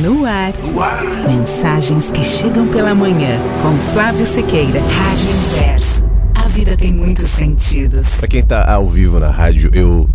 No 0.00 0.24
ar. 0.24 0.52
No 0.62 0.80
ar. 0.80 1.02
Mensagens 1.26 2.08
que 2.08 2.22
chegam 2.22 2.68
pela 2.68 2.94
manhã. 2.94 3.40
Com 3.60 3.76
Flávio 3.92 4.24
Sequeira. 4.24 4.80
Rádio 4.80 5.30
Inverso. 5.30 6.04
A 6.36 6.46
vida 6.46 6.76
tem 6.76 6.92
muitos 6.92 7.28
sentidos. 7.28 8.06
Pra 8.10 8.28
quem 8.28 8.44
tá 8.44 8.72
ao 8.72 8.86
vivo 8.86 9.18
na 9.18 9.28
rádio, 9.28 9.70
eu 9.74 10.08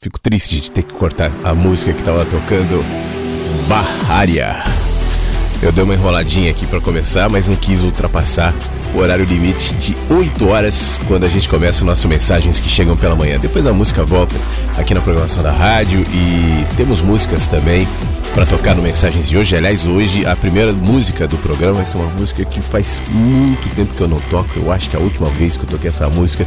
fico 0.00 0.18
triste 0.18 0.58
de 0.58 0.70
ter 0.70 0.82
que 0.82 0.94
cortar 0.94 1.30
a 1.44 1.52
música 1.52 1.92
que 1.92 2.02
tava 2.02 2.24
tocando. 2.24 2.82
Barrária. 3.68 4.64
Eu 5.62 5.70
dei 5.70 5.84
uma 5.84 5.94
enroladinha 5.94 6.50
aqui 6.50 6.66
para 6.66 6.80
começar, 6.80 7.28
mas 7.28 7.46
não 7.46 7.56
quis 7.56 7.82
ultrapassar 7.82 8.54
horário 8.94 9.24
limite 9.24 9.74
de 9.74 9.96
8 10.10 10.48
horas 10.48 10.98
quando 11.06 11.24
a 11.24 11.28
gente 11.28 11.48
começa 11.48 11.84
nossas 11.84 12.04
mensagens 12.04 12.60
que 12.60 12.68
chegam 12.68 12.96
pela 12.96 13.14
manhã. 13.14 13.38
Depois 13.38 13.66
a 13.66 13.72
música 13.72 14.04
volta 14.04 14.34
aqui 14.76 14.94
na 14.94 15.00
programação 15.00 15.42
da 15.42 15.50
rádio 15.50 16.00
e 16.00 16.76
temos 16.76 17.02
músicas 17.02 17.46
também 17.48 17.86
para 18.34 18.44
tocar 18.44 18.74
no 18.74 18.82
Mensagens 18.82 19.28
de 19.28 19.38
hoje. 19.38 19.56
Aliás, 19.56 19.86
hoje 19.86 20.26
a 20.26 20.36
primeira 20.36 20.70
música 20.72 21.26
do 21.26 21.38
programa 21.38 21.84
ser 21.84 21.96
uma 21.96 22.10
música 22.10 22.44
que 22.44 22.60
faz 22.60 23.00
muito 23.10 23.66
tempo 23.74 23.94
que 23.94 24.00
eu 24.00 24.08
não 24.08 24.20
toco. 24.30 24.50
Eu 24.56 24.70
acho 24.70 24.90
que 24.90 24.96
a 24.96 24.98
última 24.98 25.28
vez 25.30 25.56
que 25.56 25.64
eu 25.64 25.68
toquei 25.68 25.88
essa 25.88 26.08
música 26.10 26.46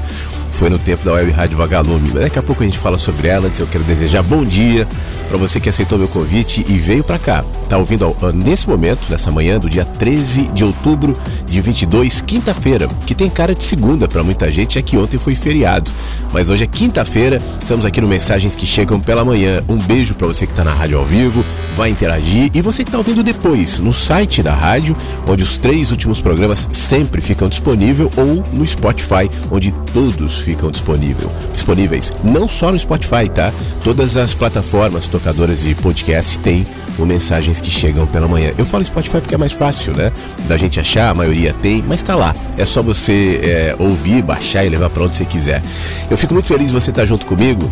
foi 0.51 0.69
no 0.69 0.77
tempo 0.77 1.03
da 1.03 1.13
Web 1.13 1.31
Rádio 1.31 1.57
Vagalume. 1.57 2.11
Mas 2.13 2.23
daqui 2.23 2.37
a 2.37 2.43
pouco 2.43 2.61
a 2.61 2.65
gente 2.65 2.77
fala 2.77 2.97
sobre 2.97 3.27
ela. 3.27 3.47
Antes 3.47 3.59
eu 3.59 3.65
quero 3.65 3.83
desejar 3.85 4.21
bom 4.21 4.43
dia 4.43 4.87
para 5.27 5.37
você 5.37 5.59
que 5.59 5.69
aceitou 5.69 5.97
meu 5.97 6.07
convite 6.07 6.65
e 6.67 6.73
veio 6.73 7.03
para 7.03 7.17
cá. 7.17 7.43
Tá 7.67 7.77
ouvindo 7.77 8.15
nesse 8.35 8.69
momento, 8.69 9.09
nessa 9.09 9.31
manhã 9.31 9.57
do 9.57 9.69
dia 9.69 9.85
13 9.85 10.43
de 10.53 10.63
outubro 10.63 11.13
de 11.45 11.61
22, 11.61 12.21
quinta-feira, 12.29 12.87
que 13.07 13.15
tem 13.15 13.27
cara 13.27 13.55
de 13.55 13.63
segunda 13.63 14.07
para 14.07 14.21
muita 14.21 14.51
gente, 14.51 14.77
é 14.77 14.83
que 14.83 14.95
ontem 14.95 15.17
foi 15.17 15.33
feriado. 15.33 15.89
Mas 16.31 16.47
hoje 16.47 16.63
é 16.63 16.67
quinta-feira, 16.67 17.41
estamos 17.59 17.85
aqui 17.85 17.99
no 17.99 18.07
Mensagens 18.07 18.55
que 18.55 18.67
Chegam 18.67 18.99
pela 18.99 19.25
Manhã. 19.25 19.63
Um 19.67 19.77
beijo 19.77 20.13
para 20.13 20.27
você 20.27 20.45
que 20.45 20.53
tá 20.53 20.63
na 20.63 20.71
rádio 20.71 20.99
ao 20.99 21.05
vivo, 21.05 21.43
vai 21.75 21.89
interagir 21.89 22.51
e 22.53 22.61
você 22.61 22.83
que 22.83 22.91
tá 22.91 22.99
ouvindo 22.99 23.23
depois 23.23 23.79
no 23.79 23.91
site 23.91 24.43
da 24.43 24.53
rádio, 24.53 24.95
onde 25.27 25.41
os 25.41 25.57
três 25.57 25.89
últimos 25.89 26.21
programas 26.21 26.69
sempre 26.71 27.19
ficam 27.19 27.49
disponíveis 27.49 28.07
ou 28.15 28.45
no 28.53 28.67
Spotify, 28.67 29.27
onde 29.49 29.73
todos 29.91 30.37
ficam 30.37 30.69
disponível, 30.69 31.31
disponíveis. 31.51 32.13
Não 32.23 32.47
só 32.47 32.71
no 32.71 32.77
Spotify, 32.77 33.27
tá? 33.33 33.51
Todas 33.83 34.17
as 34.17 34.35
plataformas 34.35 35.07
tocadoras 35.07 35.61
de 35.61 35.73
podcast 35.73 36.37
têm 36.37 36.63
o 36.99 37.07
Mensagens 37.07 37.59
que 37.59 37.71
Chegam 37.71 38.05
pela 38.05 38.27
Manhã. 38.27 38.53
Eu 38.55 38.65
falo 38.65 38.83
Spotify 38.83 39.19
porque 39.19 39.33
é 39.33 39.37
mais 39.37 39.53
fácil, 39.53 39.95
né? 39.95 40.11
Da 40.47 40.57
gente 40.57 40.79
achar, 40.79 41.09
a 41.09 41.15
maioria 41.15 41.53
tem, 41.53 41.83
mas 41.87 42.03
tá 42.03 42.18
lá. 42.19 42.35
É 42.57 42.65
só 42.65 42.83
você 42.83 43.39
é, 43.43 43.75
ouvir, 43.79 44.21
baixar 44.21 44.65
e 44.65 44.69
levar 44.69 44.89
para 44.89 45.03
onde 45.03 45.15
você 45.15 45.25
quiser. 45.25 45.61
Eu 46.09 46.17
fico 46.17 46.33
muito 46.33 46.47
feliz 46.47 46.67
de 46.67 46.73
você 46.73 46.91
estar 46.91 47.05
junto 47.05 47.25
comigo 47.25 47.71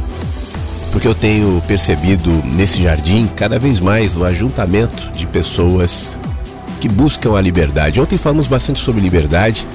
porque 0.91 1.07
eu 1.07 1.13
tenho 1.13 1.61
percebido 1.67 2.31
nesse 2.55 2.81
jardim 2.81 3.27
cada 3.35 3.59
vez 3.59 3.79
mais 3.79 4.15
o 4.15 4.23
ajuntamento 4.23 5.11
de 5.11 5.27
pessoas 5.27 6.17
que 6.79 6.89
buscam 6.89 7.37
a 7.37 7.41
liberdade. 7.41 7.99
Ontem 7.99 8.17
falamos 8.17 8.47
bastante 8.47 8.79
sobre 8.79 9.01
liberdade 9.01 9.67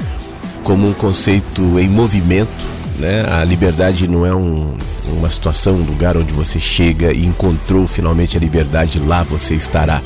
como 0.62 0.88
um 0.88 0.92
conceito 0.92 1.78
em 1.78 1.88
movimento. 1.88 2.64
Né? 3.02 3.26
A 3.28 3.42
liberdade 3.42 4.06
não 4.06 4.24
é 4.24 4.32
um, 4.32 4.76
uma 5.08 5.28
situação, 5.28 5.74
um 5.74 5.82
lugar 5.82 6.16
onde 6.16 6.32
você 6.32 6.60
chega 6.60 7.12
e 7.12 7.26
encontrou 7.26 7.84
finalmente 7.84 8.36
a 8.36 8.40
liberdade, 8.40 9.00
lá 9.00 9.24
você 9.24 9.56
estará. 9.56 10.00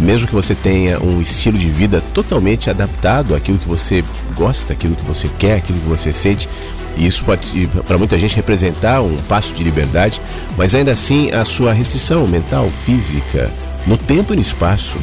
Mesmo 0.00 0.26
que 0.26 0.34
você 0.34 0.52
tenha 0.52 0.98
um 0.98 1.22
estilo 1.22 1.56
de 1.56 1.70
vida 1.70 2.02
totalmente 2.12 2.68
adaptado 2.68 3.36
àquilo 3.36 3.56
que 3.56 3.68
você 3.68 4.02
gosta, 4.34 4.72
àquilo 4.72 4.96
que 4.96 5.04
você 5.04 5.30
quer, 5.38 5.58
àquilo 5.58 5.78
que 5.78 5.88
você 5.88 6.12
sente, 6.12 6.48
isso 6.96 7.24
pode, 7.24 7.68
para 7.86 7.96
muita 7.96 8.18
gente, 8.18 8.34
representar 8.34 9.00
um 9.00 9.16
passo 9.28 9.54
de 9.54 9.62
liberdade, 9.62 10.20
mas 10.56 10.74
ainda 10.74 10.90
assim 10.90 11.30
a 11.30 11.44
sua 11.44 11.72
restrição 11.72 12.26
mental, 12.26 12.68
física, 12.68 13.48
no 13.86 13.96
tempo 13.96 14.32
e 14.32 14.36
no 14.36 14.42
espaço, 14.42 14.98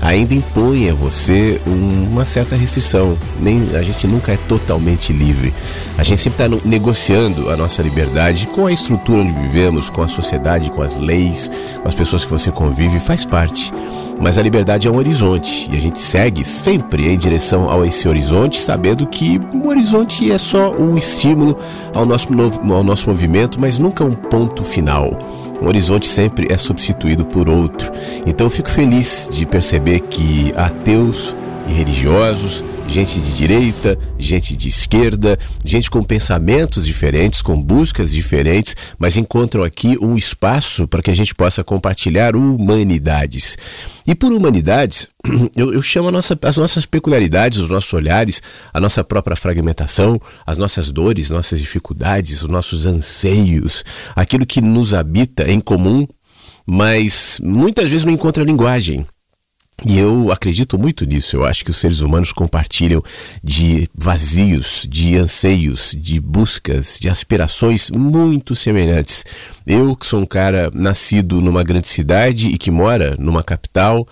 ainda 0.00 0.34
impõe 0.34 0.88
a 0.88 0.94
você 0.94 1.60
uma 1.66 2.24
certa 2.24 2.56
restrição. 2.56 3.16
Nem 3.40 3.62
a 3.74 3.82
gente 3.82 4.06
nunca 4.06 4.32
é 4.32 4.36
totalmente 4.36 5.12
livre. 5.12 5.52
A 5.98 6.02
gente 6.02 6.20
sempre 6.20 6.44
está 6.44 6.68
negociando 6.68 7.50
a 7.50 7.56
nossa 7.56 7.82
liberdade 7.82 8.46
com 8.48 8.66
a 8.66 8.72
estrutura 8.72 9.22
onde 9.22 9.32
vivemos, 9.32 9.90
com 9.90 10.02
a 10.02 10.08
sociedade, 10.08 10.70
com 10.70 10.82
as 10.82 10.96
leis, 10.96 11.50
com 11.82 11.88
as 11.88 11.94
pessoas 11.94 12.24
que 12.24 12.30
você 12.30 12.50
convive, 12.50 12.98
faz 12.98 13.24
parte. 13.24 13.72
Mas 14.20 14.38
a 14.38 14.42
liberdade 14.42 14.86
é 14.86 14.90
um 14.90 14.96
horizonte 14.96 15.70
e 15.72 15.76
a 15.76 15.80
gente 15.80 15.98
segue 15.98 16.44
sempre 16.44 17.08
em 17.08 17.16
direção 17.16 17.70
a 17.70 17.86
esse 17.86 18.08
horizonte, 18.08 18.60
sabendo 18.60 19.06
que 19.06 19.40
o 19.52 19.68
horizonte 19.68 20.30
é 20.30 20.38
só 20.38 20.72
um 20.72 20.96
estímulo 20.96 21.56
ao 21.94 22.04
nosso, 22.04 22.32
novo, 22.32 22.60
ao 22.72 22.84
nosso 22.84 23.08
movimento, 23.08 23.58
mas 23.58 23.78
nunca 23.78 24.04
um 24.04 24.14
ponto 24.14 24.62
final. 24.62 25.18
Um 25.60 25.66
horizonte 25.66 26.08
sempre 26.08 26.48
é 26.50 26.56
substituído 26.56 27.24
por 27.24 27.48
outro. 27.48 27.92
Então 28.26 28.46
eu 28.46 28.50
fico 28.50 28.70
feliz 28.70 29.28
de 29.30 29.44
perceber 29.44 30.00
que 30.00 30.52
ateus 30.56 31.36
e 31.68 31.72
religiosos, 31.72 32.64
gente 32.90 33.20
de 33.20 33.32
direita, 33.34 33.96
gente 34.18 34.56
de 34.56 34.68
esquerda, 34.68 35.38
gente 35.64 35.88
com 35.88 36.02
pensamentos 36.02 36.84
diferentes, 36.84 37.40
com 37.40 37.62
buscas 37.62 38.10
diferentes, 38.10 38.74
mas 38.98 39.16
encontram 39.16 39.62
aqui 39.62 39.96
um 40.00 40.16
espaço 40.16 40.88
para 40.88 41.00
que 41.00 41.10
a 41.10 41.14
gente 41.14 41.32
possa 41.32 41.62
compartilhar 41.62 42.34
humanidades. 42.34 43.56
E 44.04 44.14
por 44.14 44.32
humanidades, 44.32 45.08
eu, 45.54 45.72
eu 45.72 45.80
chamo 45.80 46.10
nossa, 46.10 46.36
as 46.42 46.56
nossas 46.56 46.84
peculiaridades, 46.84 47.60
os 47.60 47.68
nossos 47.68 47.92
olhares, 47.92 48.42
a 48.74 48.80
nossa 48.80 49.04
própria 49.04 49.36
fragmentação, 49.36 50.20
as 50.44 50.58
nossas 50.58 50.90
dores, 50.90 51.30
nossas 51.30 51.60
dificuldades, 51.60 52.42
os 52.42 52.48
nossos 52.48 52.86
anseios, 52.86 53.84
aquilo 54.16 54.44
que 54.44 54.60
nos 54.60 54.94
habita 54.94 55.48
em 55.48 55.60
comum, 55.60 56.08
mas 56.66 57.40
muitas 57.40 57.88
vezes 57.88 58.04
não 58.04 58.12
encontra 58.12 58.42
linguagem. 58.42 59.06
E 59.86 59.98
eu 59.98 60.30
acredito 60.30 60.78
muito 60.78 61.06
nisso. 61.06 61.36
Eu 61.36 61.44
acho 61.44 61.64
que 61.64 61.70
os 61.70 61.76
seres 61.76 62.00
humanos 62.00 62.32
compartilham 62.32 63.02
de 63.42 63.88
vazios, 63.94 64.86
de 64.88 65.16
anseios, 65.16 65.94
de 65.96 66.20
buscas, 66.20 66.98
de 67.00 67.08
aspirações 67.08 67.90
muito 67.90 68.54
semelhantes. 68.54 69.24
Eu, 69.66 69.96
que 69.96 70.04
sou 70.04 70.20
um 70.20 70.26
cara 70.26 70.70
nascido 70.74 71.40
numa 71.40 71.62
grande 71.62 71.88
cidade 71.88 72.48
e 72.48 72.58
que 72.58 72.70
mora 72.70 73.16
numa 73.18 73.42
capital, 73.42 74.06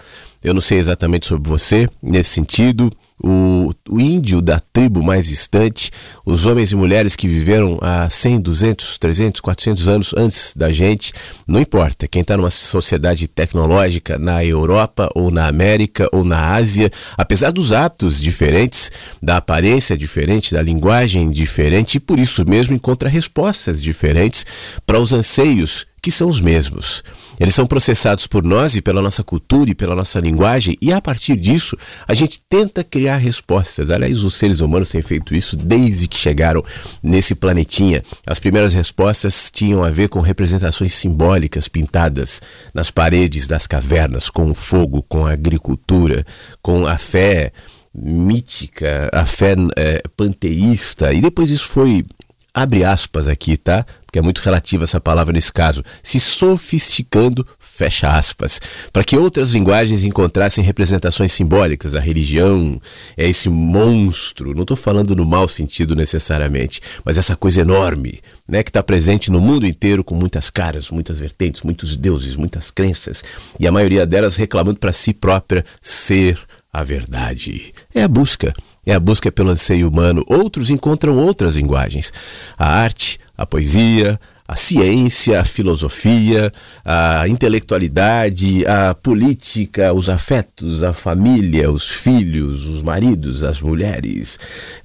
eu 0.48 0.54
não 0.54 0.60
sei 0.60 0.78
exatamente 0.78 1.26
sobre 1.26 1.48
você 1.48 1.88
nesse 2.02 2.30
sentido 2.30 2.92
o, 3.22 3.74
o 3.88 4.00
índio 4.00 4.40
da 4.40 4.60
tribo 4.60 5.02
mais 5.02 5.26
distante, 5.26 5.90
os 6.24 6.46
homens 6.46 6.70
e 6.70 6.76
mulheres 6.76 7.16
que 7.16 7.26
viveram 7.26 7.78
há 7.80 8.08
100, 8.08 8.40
200, 8.40 8.98
300, 8.98 9.40
400 9.40 9.88
anos 9.88 10.14
antes 10.16 10.54
da 10.54 10.70
gente, 10.70 11.12
não 11.46 11.60
importa. 11.60 12.06
Quem 12.06 12.22
está 12.22 12.36
numa 12.36 12.50
sociedade 12.50 13.26
tecnológica 13.26 14.18
na 14.18 14.44
Europa 14.44 15.10
ou 15.14 15.30
na 15.30 15.48
América 15.48 16.08
ou 16.12 16.24
na 16.24 16.54
Ásia, 16.54 16.90
apesar 17.16 17.50
dos 17.50 17.72
hábitos 17.72 18.20
diferentes, 18.20 18.90
da 19.20 19.38
aparência 19.38 19.96
diferente, 19.96 20.54
da 20.54 20.62
linguagem 20.62 21.30
diferente, 21.30 21.96
e 21.96 22.00
por 22.00 22.18
isso 22.18 22.48
mesmo 22.48 22.74
encontra 22.74 23.08
respostas 23.08 23.82
diferentes 23.82 24.46
para 24.86 25.00
os 25.00 25.12
anseios 25.12 25.86
que 26.00 26.10
são 26.12 26.28
os 26.28 26.40
mesmos. 26.40 27.02
Eles 27.38 27.54
são 27.54 27.66
processados 27.66 28.26
por 28.26 28.42
nós 28.42 28.76
e 28.76 28.82
pela 28.82 29.00
nossa 29.00 29.22
cultura 29.22 29.70
e 29.70 29.74
pela 29.74 29.94
nossa 29.94 30.18
linguagem, 30.20 30.76
e 30.80 30.92
a 30.92 31.00
partir 31.00 31.36
disso 31.36 31.76
a 32.06 32.14
gente 32.14 32.40
tenta 32.48 32.82
criar 32.82 33.16
respostas. 33.16 33.90
Aliás, 33.90 34.24
os 34.24 34.34
seres 34.34 34.60
humanos 34.60 34.90
têm 34.90 35.02
feito 35.02 35.34
isso 35.34 35.56
desde 35.56 36.08
que 36.08 36.16
chegaram 36.16 36.64
nesse 37.02 37.34
planetinha. 37.34 38.02
As 38.26 38.38
primeiras 38.38 38.72
respostas 38.72 39.50
tinham 39.50 39.82
a 39.84 39.90
ver 39.90 40.08
com 40.08 40.20
representações 40.20 40.92
simbólicas 40.94 41.68
pintadas 41.68 42.40
nas 42.74 42.90
paredes 42.90 43.46
das 43.46 43.66
cavernas, 43.66 44.30
com 44.30 44.50
o 44.50 44.54
fogo, 44.54 45.04
com 45.08 45.26
a 45.26 45.32
agricultura, 45.32 46.26
com 46.60 46.86
a 46.86 46.98
fé 46.98 47.52
mítica, 47.94 49.08
a 49.12 49.24
fé 49.24 49.54
é, 49.76 50.02
panteísta, 50.16 51.12
e 51.12 51.20
depois 51.20 51.50
isso 51.50 51.68
foi 51.68 52.04
abre 52.52 52.84
aspas 52.84 53.28
aqui, 53.28 53.56
tá? 53.56 53.86
Porque 54.08 54.18
é 54.18 54.22
muito 54.22 54.38
relativa 54.38 54.84
essa 54.84 54.98
palavra 54.98 55.34
nesse 55.34 55.52
caso, 55.52 55.84
se 56.02 56.18
sofisticando, 56.18 57.46
fecha 57.60 58.08
aspas, 58.08 58.58
para 58.90 59.04
que 59.04 59.18
outras 59.18 59.52
linguagens 59.52 60.02
encontrassem 60.02 60.64
representações 60.64 61.30
simbólicas. 61.30 61.94
A 61.94 62.00
religião 62.00 62.80
é 63.18 63.28
esse 63.28 63.50
monstro, 63.50 64.54
não 64.54 64.62
estou 64.62 64.78
falando 64.78 65.14
no 65.14 65.26
mau 65.26 65.46
sentido 65.46 65.94
necessariamente, 65.94 66.80
mas 67.04 67.18
essa 67.18 67.36
coisa 67.36 67.60
enorme, 67.60 68.22
né, 68.48 68.62
que 68.62 68.70
está 68.70 68.82
presente 68.82 69.30
no 69.30 69.40
mundo 69.40 69.66
inteiro 69.66 70.02
com 70.02 70.14
muitas 70.14 70.48
caras, 70.48 70.90
muitas 70.90 71.20
vertentes, 71.20 71.62
muitos 71.62 71.94
deuses, 71.94 72.34
muitas 72.34 72.70
crenças, 72.70 73.22
e 73.60 73.66
a 73.66 73.72
maioria 73.72 74.06
delas 74.06 74.36
reclamando 74.36 74.78
para 74.78 74.90
si 74.90 75.12
própria 75.12 75.66
ser 75.82 76.40
a 76.72 76.82
verdade. 76.82 77.74
É 77.94 78.04
a 78.04 78.08
busca 78.08 78.54
é 78.90 78.94
a 78.94 79.00
busca 79.00 79.30
pelo 79.30 79.50
anseio 79.50 79.88
humano. 79.88 80.24
Outros 80.26 80.70
encontram 80.70 81.18
outras 81.18 81.56
linguagens. 81.56 82.12
A 82.56 82.66
arte, 82.66 83.07
a 83.38 83.46
poesia, 83.46 84.20
a 84.48 84.56
ciência, 84.56 85.42
a 85.42 85.44
filosofia, 85.44 86.50
a 86.82 87.28
intelectualidade, 87.28 88.66
a 88.66 88.94
política, 88.94 89.92
os 89.92 90.08
afetos, 90.08 90.82
a 90.82 90.94
família, 90.94 91.70
os 91.70 91.90
filhos, 91.90 92.64
os 92.64 92.82
maridos, 92.82 93.44
as 93.44 93.60
mulheres, 93.60 94.38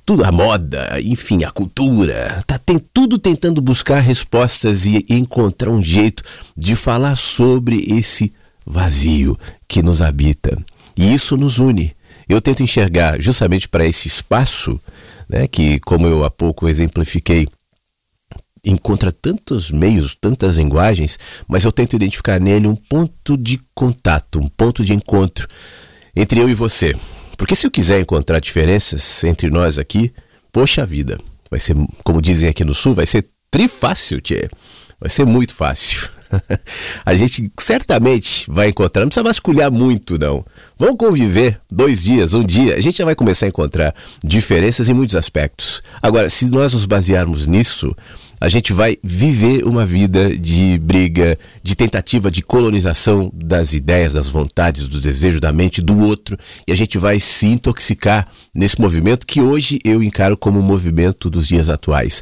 tudo 0.06 0.26
a 0.26 0.32
moda, 0.34 1.00
enfim, 1.02 1.46
a 1.46 1.50
cultura. 1.50 2.44
Tá 2.46 2.60
tem 2.60 2.78
tudo 2.94 3.18
tentando 3.18 3.62
buscar 3.62 4.02
respostas 4.02 4.86
e 4.86 5.06
encontrar 5.10 5.72
um 5.72 5.82
jeito 5.82 6.24
de 6.58 6.76
falar 6.76 7.16
sobre 7.16 7.86
esse 7.88 8.34
vazio 8.66 9.40
que 9.66 9.82
nos 9.82 10.02
habita. 10.02 10.58
E 10.96 11.14
isso 11.14 11.38
nos 11.38 11.60
une. 11.60 11.96
Eu 12.28 12.42
tento 12.42 12.64
enxergar 12.64 13.20
justamente 13.22 13.70
para 13.70 13.86
esse 13.86 14.10
espaço, 14.10 14.80
né, 15.30 15.48
que, 15.48 15.80
como 15.80 16.06
eu 16.06 16.26
há 16.26 16.30
pouco 16.30 16.68
exemplifiquei, 16.68 17.48
encontra 18.64 19.12
tantos 19.12 19.72
meios, 19.72 20.16
tantas 20.16 20.58
linguagens, 20.58 21.20
mas 21.48 21.66
eu 21.66 21.72
tento 21.72 21.96
identificar 21.96 22.40
nele 22.40 22.68
um 22.68 22.76
ponto 22.76 23.38
de 23.38 23.60
contato, 23.76 24.40
um 24.40 24.48
ponto 24.48 24.84
de 24.86 24.94
encontro 24.94 25.48
entre 26.16 26.40
eu 26.40 26.50
e 26.50 26.54
você. 26.54 26.96
Porque 27.38 27.56
se 27.56 27.68
eu 27.68 27.72
quiser 27.72 28.00
encontrar 28.00 28.40
diferenças 28.40 29.24
entre 29.24 29.50
nós 29.50 29.78
aqui, 29.78 30.14
poxa 30.52 30.86
vida, 30.86 31.20
vai 31.50 31.60
ser, 31.60 31.76
como 32.04 32.22
dizem 32.22 32.50
aqui 32.50 32.64
no 32.64 32.74
sul, 32.74 32.94
vai 32.94 33.06
ser 33.06 33.28
trifácil, 33.52 34.22
tchê. 34.22 34.50
Vai 35.00 35.10
ser 35.10 35.26
muito 35.26 35.54
fácil. 35.54 36.10
a 37.06 37.14
gente 37.14 37.52
certamente 37.60 38.46
vai 38.48 38.70
encontrar, 38.70 39.02
não 39.02 39.10
precisa 39.10 39.24
vasculhar 39.24 39.72
muito, 39.72 40.18
não. 40.18 40.46
Vamos 40.78 40.98
conviver 40.98 41.60
dois 41.70 42.04
dias, 42.04 42.34
um 42.34 42.44
dia, 42.44 42.76
a 42.76 42.82
gente 42.82 42.98
já 42.98 43.06
vai 43.06 43.16
começar 43.16 43.46
a 43.46 43.50
encontrar 43.50 43.94
diferenças 44.24 44.90
em 44.90 44.94
muitos 44.94 45.16
aspectos. 45.16 45.82
Agora, 46.02 46.30
se 46.30 46.50
nós 46.50 46.74
nos 46.74 46.86
basearmos 46.86 47.48
nisso, 47.48 47.96
a 48.44 48.50
gente 48.50 48.74
vai 48.74 48.98
viver 49.02 49.64
uma 49.64 49.86
vida 49.86 50.38
de 50.38 50.78
briga, 50.80 51.40
de 51.64 51.78
tentativa 51.78 52.30
de 52.30 52.42
colonização 52.42 53.32
das 53.34 53.72
ideias, 53.72 54.16
das 54.16 54.28
vontades, 54.28 54.86
dos 54.86 55.00
desejos 55.00 55.40
da 55.40 55.54
mente 55.54 55.82
do 55.82 55.98
outro, 56.02 56.38
e 56.68 56.74
a 56.74 56.76
gente 56.76 56.98
vai 56.98 57.22
se 57.22 57.48
intoxicar 57.48 58.28
nesse 58.54 58.82
movimento 58.82 59.26
que 59.26 59.40
hoje 59.40 59.80
eu 59.86 60.04
encaro 60.04 60.36
como 60.36 60.60
o 60.60 60.64
movimento 60.64 61.30
dos 61.30 61.48
dias 61.48 61.70
atuais. 61.70 62.22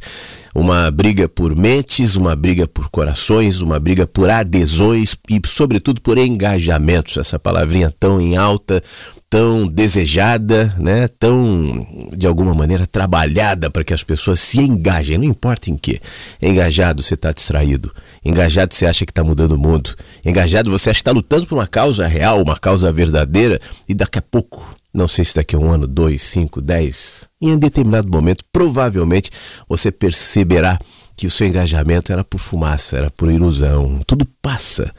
Uma 0.54 0.92
briga 0.92 1.30
por 1.30 1.56
mentes, 1.56 2.16
uma 2.16 2.36
briga 2.36 2.68
por 2.68 2.90
corações, 2.90 3.62
uma 3.62 3.80
briga 3.80 4.06
por 4.06 4.30
adesões 4.30 5.16
e, 5.30 5.40
sobretudo, 5.46 6.02
por 6.02 6.18
engajamentos. 6.18 7.18
Essa 7.18 7.40
palavrinha 7.40 7.94
tão 7.98 8.20
em 8.20 8.36
alta, 8.36 8.84
tão 9.30 9.66
desejada, 9.66 10.76
né? 10.78 11.08
tão, 11.08 11.88
de 12.12 12.28
alguma 12.28 12.54
maneira, 12.54 12.86
trabalhada 12.86 13.70
para 13.70 13.82
que 13.82 13.94
as 13.94 14.04
pessoas 14.04 14.42
se 14.42 14.60
engajem, 14.60 15.18
não 15.18 15.24
importa 15.24 15.72
em 15.72 15.78
que. 15.78 16.02
Engajado, 16.42 17.02
você 17.02 17.14
está 17.14 17.32
distraído. 17.32 17.94
Engajado, 18.26 18.74
você 18.74 18.86
acha 18.86 19.06
que 19.06 19.12
está 19.12 19.24
mudando 19.24 19.54
o 19.54 19.58
mundo. 19.58 19.96
Engajado, 20.26 20.70
você 20.70 20.90
acha 20.90 20.98
que 20.98 21.02
está 21.02 21.14
lutando 21.14 21.48
por 21.48 21.56
uma 21.58 21.66
causa 21.66 22.06
real, 22.08 22.42
uma 22.42 22.58
causa 22.58 22.92
verdadeira, 22.92 23.60
e 23.88 23.94
daqui 23.94 24.20
a 24.20 24.22
pouco, 24.22 24.76
não 24.94 25.08
sei 25.08 25.24
se 25.24 25.36
daqui 25.36 25.56
a 25.56 25.60
um 25.60 25.72
ano, 25.72 25.88
dois, 25.88 26.22
cinco, 26.22 26.62
dez, 26.62 27.28
em 27.42 27.52
um 27.54 27.58
determinado 27.58 28.10
momento, 28.10 28.44
provavelmente 28.52 29.32
você 29.68 29.92
perceberá 29.92 30.80
que 31.16 31.28
o 31.28 31.32
seu 31.32 31.48
engajamento 31.48 32.12
era 32.12 32.24
por 32.24 32.40
fumaça, 32.40 32.98
era 32.98 33.10
por 33.12 33.32
ilusão. 33.32 34.02
Tudo 34.06 34.28
passa, 34.42 34.92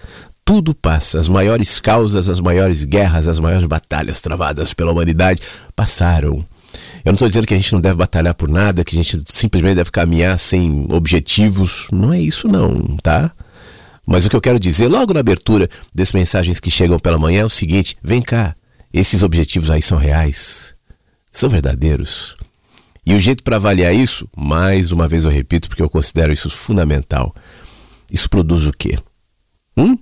tudo 0.44 0.74
passa. 0.74 1.18
As 1.18 1.28
maiores 1.28 1.78
causas, 1.78 2.28
as 2.28 2.40
maiores 2.40 2.84
guerras, 2.84 3.28
as 3.28 3.38
maiores 3.38 3.66
batalhas 3.66 4.20
travadas 4.20 4.72
pela 4.72 4.92
humanidade 4.92 5.42
passaram. 5.74 6.44
Eu 7.04 7.10
não 7.10 7.14
estou 7.14 7.28
dizendo 7.28 7.46
que 7.46 7.54
a 7.54 7.56
gente 7.56 7.72
não 7.72 7.80
deve 7.80 7.96
batalhar 7.96 8.34
por 8.34 8.48
nada, 8.48 8.84
que 8.84 8.96
a 8.96 9.02
gente 9.02 9.22
simplesmente 9.26 9.74
deve 9.74 9.90
caminhar 9.90 10.38
sem 10.38 10.86
objetivos. 10.90 11.88
Não 11.92 12.12
é 12.12 12.20
isso, 12.20 12.48
não, 12.48 12.96
tá? 13.02 13.30
Mas 14.06 14.24
o 14.24 14.30
que 14.30 14.36
eu 14.36 14.40
quero 14.40 14.58
dizer 14.58 14.88
logo 14.88 15.12
na 15.12 15.20
abertura 15.20 15.68
desses 15.94 16.14
mensagens 16.14 16.60
que 16.60 16.70
chegam 16.70 16.98
pela 16.98 17.18
manhã 17.18 17.42
é 17.42 17.44
o 17.44 17.50
seguinte: 17.50 17.96
vem 18.02 18.22
cá, 18.22 18.54
esses 18.92 19.22
objetivos 19.22 19.70
aí 19.70 19.82
são 19.82 19.98
reais, 19.98 20.74
são 21.30 21.48
verdadeiros. 21.48 22.34
E 23.04 23.14
o 23.14 23.20
jeito 23.20 23.42
para 23.42 23.56
avaliar 23.56 23.94
isso, 23.94 24.28
mais 24.36 24.92
uma 24.92 25.08
vez 25.08 25.24
eu 25.24 25.30
repito, 25.30 25.68
porque 25.68 25.82
eu 25.82 25.90
considero 25.90 26.32
isso 26.32 26.48
fundamental. 26.48 27.34
Isso 28.10 28.28
produz 28.28 28.66
o 28.66 28.72
quê? 28.72 28.98
Hum? 29.76 29.98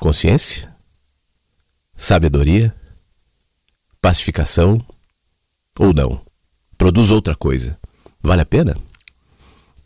consciência, 0.00 0.72
sabedoria, 1.94 2.74
pacificação 4.00 4.82
ou 5.78 5.92
não? 5.92 6.22
Produz 6.78 7.10
outra 7.10 7.36
coisa. 7.36 7.78
Vale 8.22 8.40
a 8.40 8.46
pena? 8.46 8.76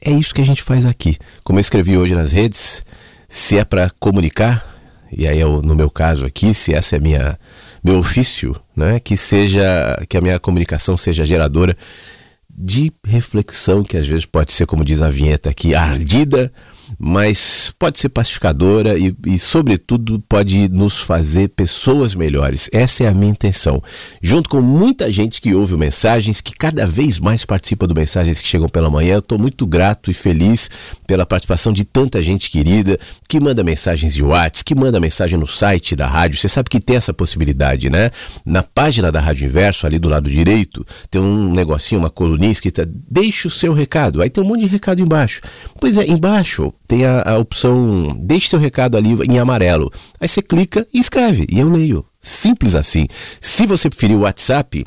É 0.00 0.10
isso 0.12 0.32
que 0.32 0.40
a 0.40 0.44
gente 0.44 0.62
faz 0.62 0.86
aqui. 0.86 1.18
Como 1.42 1.58
eu 1.58 1.60
escrevi 1.60 1.96
hoje 1.96 2.14
nas 2.14 2.30
redes, 2.30 2.84
se 3.28 3.58
é 3.58 3.64
para 3.64 3.90
comunicar, 3.98 4.64
e 5.10 5.26
aí 5.26 5.40
eu, 5.40 5.60
no 5.60 5.74
meu 5.74 5.90
caso 5.90 6.24
aqui, 6.24 6.54
se 6.54 6.72
essa 6.72 6.96
é 6.96 7.00
minha 7.00 7.38
meu 7.84 7.98
ofício, 7.98 8.56
né, 8.74 8.98
que 8.98 9.16
seja 9.16 9.62
que 10.08 10.16
a 10.16 10.20
minha 10.20 10.40
comunicação 10.40 10.96
seja 10.96 11.24
geradora 11.24 11.76
de 12.48 12.90
reflexão, 13.04 13.84
que 13.84 13.96
às 13.96 14.06
vezes 14.06 14.24
pode 14.24 14.52
ser, 14.52 14.64
como 14.64 14.84
diz 14.84 15.02
a 15.02 15.10
vinheta 15.10 15.50
aqui, 15.50 15.74
ardida 15.74 16.50
mas 16.98 17.72
pode 17.78 17.98
ser 17.98 18.08
pacificadora 18.08 18.98
e, 18.98 19.14
e, 19.26 19.38
sobretudo, 19.38 20.22
pode 20.28 20.68
nos 20.68 21.00
fazer 21.00 21.48
pessoas 21.48 22.14
melhores. 22.14 22.68
Essa 22.72 23.04
é 23.04 23.08
a 23.08 23.14
minha 23.14 23.32
intenção. 23.32 23.82
Junto 24.22 24.48
com 24.48 24.60
muita 24.60 25.10
gente 25.10 25.40
que 25.40 25.54
ouve 25.54 25.76
mensagens, 25.76 26.40
que 26.40 26.52
cada 26.52 26.86
vez 26.86 27.20
mais 27.20 27.44
participa 27.44 27.86
do 27.86 27.94
Mensagens 27.94 28.40
que 28.40 28.48
Chegam 28.48 28.68
pela 28.68 28.90
Manhã, 28.90 29.14
eu 29.14 29.18
estou 29.18 29.38
muito 29.38 29.66
grato 29.66 30.10
e 30.10 30.14
feliz 30.14 30.70
pela 31.06 31.26
participação 31.26 31.72
de 31.72 31.84
tanta 31.84 32.22
gente 32.22 32.50
querida 32.50 32.98
que 33.28 33.40
manda 33.40 33.64
mensagens 33.64 34.14
de 34.14 34.22
WhatsApp, 34.22 34.64
que 34.64 34.74
manda 34.74 35.00
mensagem 35.00 35.38
no 35.38 35.46
site 35.46 35.96
da 35.96 36.06
rádio. 36.06 36.38
Você 36.38 36.48
sabe 36.48 36.68
que 36.70 36.80
tem 36.80 36.96
essa 36.96 37.12
possibilidade, 37.12 37.90
né? 37.90 38.10
Na 38.44 38.62
página 38.62 39.10
da 39.10 39.20
Rádio 39.20 39.46
Inverso, 39.46 39.86
ali 39.86 39.98
do 39.98 40.08
lado 40.08 40.30
direito, 40.30 40.86
tem 41.10 41.20
um 41.20 41.52
negocinho, 41.52 42.00
uma 42.00 42.10
coluninha 42.10 42.52
escrita 42.52 42.88
Deixe 43.10 43.46
o 43.46 43.50
seu 43.50 43.72
recado. 43.72 44.22
Aí 44.22 44.30
tem 44.30 44.42
um 44.42 44.46
monte 44.46 44.60
de 44.60 44.66
recado 44.66 45.00
embaixo. 45.00 45.40
Pois 45.80 45.96
é, 45.96 46.06
embaixo 46.06 46.72
tem 46.86 47.04
a, 47.04 47.22
a 47.22 47.38
opção 47.38 48.16
Deixe 48.20 48.48
seu 48.48 48.58
recado 48.58 48.96
ali 48.96 49.10
em 49.24 49.38
amarelo. 49.38 49.92
Aí 50.20 50.28
você 50.28 50.42
clica 50.42 50.86
e 50.92 50.98
escreve, 50.98 51.46
e 51.50 51.58
eu 51.58 51.70
leio. 51.70 52.04
Simples 52.22 52.74
assim. 52.74 53.06
Se 53.40 53.66
você 53.66 53.88
preferir 53.90 54.16
o 54.16 54.20
WhatsApp, 54.20 54.86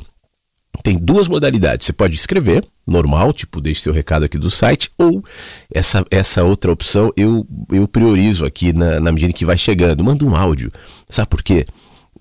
tem 0.82 0.98
duas 0.98 1.28
modalidades. 1.28 1.86
Você 1.86 1.92
pode 1.92 2.16
escrever, 2.16 2.66
normal, 2.86 3.32
tipo, 3.32 3.60
deixe 3.60 3.82
seu 3.82 3.92
recado 3.92 4.24
aqui 4.24 4.38
do 4.38 4.50
site, 4.50 4.90
ou 4.98 5.24
essa, 5.72 6.04
essa 6.10 6.42
outra 6.42 6.72
opção 6.72 7.12
eu, 7.16 7.46
eu 7.70 7.86
priorizo 7.86 8.44
aqui 8.44 8.72
na, 8.72 8.98
na 9.00 9.12
medida 9.12 9.32
que 9.32 9.44
vai 9.44 9.56
chegando. 9.56 10.04
Manda 10.04 10.24
um 10.24 10.34
áudio. 10.34 10.72
Sabe 11.08 11.28
por 11.28 11.42
quê? 11.42 11.64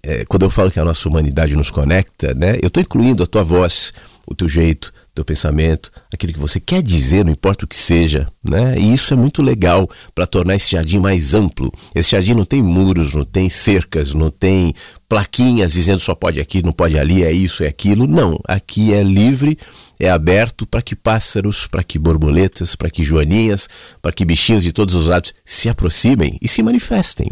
É, 0.03 0.25
quando 0.25 0.43
eu 0.43 0.49
falo 0.49 0.71
que 0.71 0.79
a 0.79 0.85
nossa 0.85 1.07
humanidade 1.09 1.55
nos 1.55 1.71
conecta, 1.71 2.33
né? 2.33 2.57
Eu 2.61 2.67
estou 2.67 2.81
incluindo 2.81 3.23
a 3.23 3.27
tua 3.27 3.43
voz, 3.43 3.91
o 4.27 4.35
teu 4.35 4.47
jeito, 4.47 4.93
teu 5.17 5.25
pensamento, 5.25 5.91
aquilo 6.13 6.33
que 6.33 6.39
você 6.39 6.59
quer 6.59 6.81
dizer, 6.81 7.25
não 7.25 7.31
importa 7.31 7.65
o 7.65 7.67
que 7.67 7.75
seja, 7.75 8.27
né? 8.43 8.77
E 8.77 8.93
isso 8.93 9.13
é 9.13 9.17
muito 9.17 9.41
legal 9.41 9.89
para 10.13 10.27
tornar 10.27 10.55
esse 10.55 10.71
jardim 10.71 10.99
mais 10.99 11.33
amplo. 11.33 11.73
Esse 11.95 12.11
jardim 12.11 12.33
não 12.33 12.45
tem 12.45 12.61
muros, 12.61 13.15
não 13.15 13.25
tem 13.25 13.49
cercas, 13.49 14.13
não 14.13 14.29
tem 14.29 14.75
plaquinhas 15.09 15.73
dizendo 15.73 15.99
só 15.99 16.13
pode 16.13 16.39
aqui, 16.39 16.63
não 16.63 16.71
pode 16.71 16.97
ali, 16.99 17.23
é 17.23 17.31
isso, 17.31 17.63
é 17.63 17.67
aquilo. 17.67 18.07
Não, 18.07 18.39
aqui 18.47 18.93
é 18.93 19.01
livre, 19.01 19.57
é 19.99 20.09
aberto 20.09 20.67
para 20.67 20.83
que 20.83 20.95
pássaros, 20.95 21.65
para 21.65 21.83
que 21.83 21.97
borboletas, 21.97 22.75
para 22.75 22.89
que 22.89 23.01
joaninhas, 23.01 23.67
para 24.01 24.11
que 24.11 24.23
bichinhos 24.23 24.63
de 24.63 24.71
todos 24.71 24.93
os 24.93 25.07
lados 25.07 25.33
se 25.43 25.67
aproximem 25.67 26.37
e 26.41 26.47
se 26.47 26.61
manifestem. 26.61 27.31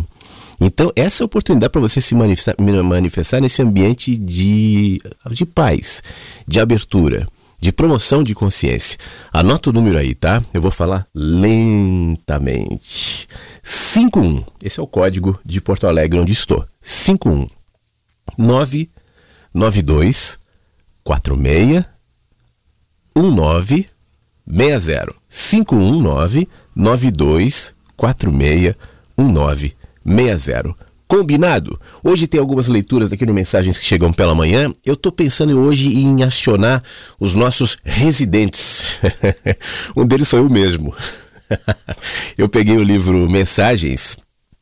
Então, 0.60 0.92
essa 0.96 1.22
é 1.22 1.24
a 1.24 1.26
oportunidade 1.26 1.72
para 1.72 1.82
você 1.82 2.00
se 2.00 2.16
manifestar, 2.16 2.56
manifestar 2.60 3.42
nesse 3.42 3.62
ambiente 3.62 4.16
de, 4.16 5.02
de 5.30 5.46
paz, 5.46 6.02
de 6.48 6.60
abertura 6.60 7.28
de 7.66 7.72
promoção 7.72 8.22
de 8.22 8.36
consciência. 8.36 9.00
Anota 9.34 9.72
o 9.72 9.74
número 9.74 9.98
aí, 9.98 10.14
tá? 10.14 10.44
Eu 10.54 10.62
vou 10.62 10.70
falar 10.70 11.08
lentamente. 11.16 13.28
51. 13.64 14.44
Esse 14.64 14.80
é 14.80 14.84
o 14.84 14.88
código 14.88 15.40
de 15.44 15.60
Porto 15.60 15.88
Alegre 15.88 16.20
onde 16.20 16.32
estou. 16.32 16.64
51 16.80 17.48
992 18.38 20.38
46 21.04 21.86
19 23.16 23.88
60. 24.48 25.16
519 25.28 26.48
92 26.76 27.74
46 27.98 28.76
19 29.18 29.76
60. 30.06 30.76
Combinado? 31.08 31.80
Hoje 32.04 32.26
tem 32.28 32.40
algumas 32.40 32.68
leituras 32.68 33.12
aqui 33.12 33.26
no 33.26 33.34
Mensagens 33.34 33.78
que 33.78 33.86
chegam 33.86 34.12
pela 34.12 34.34
manhã. 34.34 34.74
Eu 34.84 34.96
estou 34.96 35.12
pensando 35.12 35.60
hoje 35.60 35.96
em 35.96 36.24
acionar 36.24 36.84
os 37.20 37.36
nossos 37.36 37.78
residentes. 37.84 38.98
um 39.96 40.06
deles 40.06 40.28
sou 40.28 40.40
eu 40.40 40.50
mesmo. 40.50 40.96
eu 42.38 42.50
peguei 42.50 42.76
o 42.76 42.84
livro 42.84 43.30
Mensagens 43.30 44.18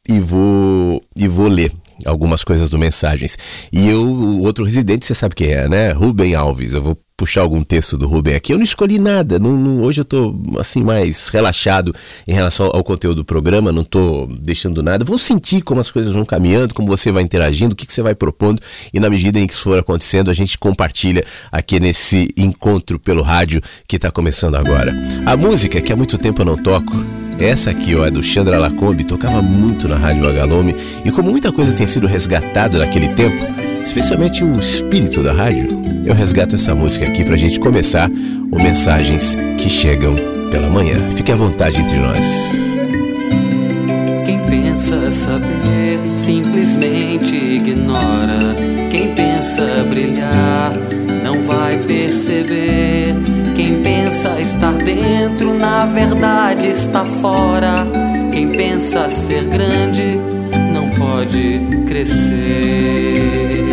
e 0.07 0.19
vou, 0.19 1.01
e 1.15 1.27
vou 1.29 1.47
ler 1.47 1.71
algumas 2.05 2.43
coisas 2.43 2.69
do 2.69 2.77
Mensagens. 2.77 3.37
E 3.71 3.87
eu, 3.87 4.05
o 4.05 4.41
outro 4.41 4.65
residente, 4.65 5.05
você 5.05 5.15
sabe 5.15 5.35
quem 5.35 5.49
é, 5.49 5.69
né? 5.69 5.91
Rubem 5.91 6.35
Alves. 6.35 6.73
Eu 6.73 6.83
vou 6.83 6.97
puxar 7.15 7.41
algum 7.41 7.63
texto 7.63 7.97
do 7.97 8.07
Rubem 8.07 8.35
aqui. 8.35 8.53
Eu 8.53 8.57
não 8.57 8.63
escolhi 8.63 8.99
nada. 8.99 9.39
Não, 9.39 9.55
não, 9.55 9.81
hoje 9.81 10.01
eu 10.01 10.03
estou 10.03 10.35
assim 10.59 10.83
mais 10.83 11.29
relaxado 11.29 11.93
em 12.27 12.33
relação 12.33 12.69
ao 12.73 12.83
conteúdo 12.83 13.17
do 13.17 13.25
programa. 13.25 13.71
Não 13.71 13.81
estou 13.81 14.27
deixando 14.27 14.81
nada. 14.81 15.05
Vou 15.05 15.17
sentir 15.17 15.61
como 15.61 15.79
as 15.79 15.91
coisas 15.91 16.11
vão 16.11 16.25
caminhando, 16.25 16.73
como 16.73 16.87
você 16.87 17.11
vai 17.11 17.23
interagindo, 17.23 17.73
o 17.73 17.75
que, 17.75 17.85
que 17.85 17.93
você 17.93 18.01
vai 18.01 18.15
propondo 18.15 18.61
e 18.93 18.99
na 18.99 19.09
medida 19.09 19.39
em 19.39 19.47
que 19.47 19.53
isso 19.53 19.63
for 19.63 19.79
acontecendo 19.79 20.29
a 20.29 20.33
gente 20.33 20.57
compartilha 20.57 21.25
aqui 21.51 21.79
nesse 21.79 22.33
encontro 22.37 22.99
pelo 22.99 23.21
rádio 23.21 23.61
que 23.87 23.95
está 23.95 24.11
começando 24.11 24.55
agora. 24.55 24.93
A 25.25 25.37
música 25.37 25.81
que 25.81 25.91
há 25.91 25.95
muito 25.95 26.17
tempo 26.17 26.41
eu 26.41 26.45
não 26.45 26.57
toco 26.57 26.93
Essa 27.39 27.71
aqui, 27.71 27.95
ó, 27.95 28.05
é 28.05 28.11
do 28.11 28.21
Chandra 28.21 28.59
Lacombe, 28.59 29.03
tocava 29.03 29.41
muito 29.41 29.87
na 29.87 29.97
Rádio 29.97 30.27
Agalome 30.27 30.75
e 31.03 31.11
como 31.11 31.31
muita 31.31 31.51
coisa 31.51 31.73
tem 31.73 31.87
sido 31.87 32.07
resgatada 32.07 32.77
daquele 32.77 33.09
tempo, 33.09 33.62
especialmente 33.83 34.43
o 34.43 34.57
espírito 34.59 35.21
da 35.21 35.33
rádio, 35.33 35.81
eu 36.05 36.13
resgato 36.13 36.55
essa 36.55 36.73
música 36.73 37.05
aqui 37.05 37.23
pra 37.23 37.35
gente 37.35 37.59
começar 37.59 38.09
o 38.51 38.57
Mensagens 38.57 39.35
que 39.57 39.69
Chegam 39.69 40.15
pela 40.49 40.69
Manhã. 40.69 40.97
Fique 41.11 41.31
à 41.31 41.35
vontade 41.35 41.79
entre 41.79 41.97
nós. 41.97 42.51
Quem 44.25 44.39
pensa 44.45 45.11
saber 45.11 45.99
simplesmente 46.15 47.35
ignora. 47.35 48.55
Quem 48.89 49.13
pensa 49.13 49.83
brilhar 49.89 50.71
não 51.23 51.41
vai 51.43 51.77
perceber. 51.77 53.15
Quem 53.55 53.81
pensa 53.81 54.39
estar 54.39 54.73
dentro, 54.73 55.53
na 55.53 55.85
verdade 55.85 56.67
está 56.67 57.03
fora. 57.05 57.87
Quem 58.31 58.49
pensa 58.49 59.09
ser 59.09 59.43
grande 59.45 60.17
não 60.71 60.89
pode 60.89 61.61
crescer. 61.85 63.72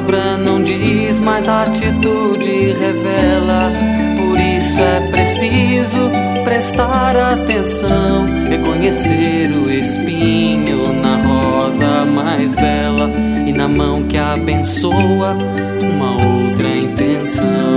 Palavra 0.00 0.38
não 0.38 0.62
diz, 0.62 1.20
mas 1.20 1.48
a 1.48 1.62
atitude 1.62 2.74
revela. 2.80 3.70
Por 4.16 4.38
isso 4.38 4.80
é 4.80 5.00
preciso 5.10 6.10
prestar 6.42 7.16
atenção, 7.16 8.24
reconhecer 8.48 9.50
o 9.50 9.70
espinho 9.70 10.92
na 10.92 11.16
rosa 11.16 12.04
mais 12.06 12.54
bela 12.54 13.10
e 13.46 13.52
na 13.52 13.68
mão 13.68 14.02
que 14.04 14.16
abençoa 14.16 15.36
uma 15.82 16.12
outra 16.12 16.68
intenção. 16.68 17.76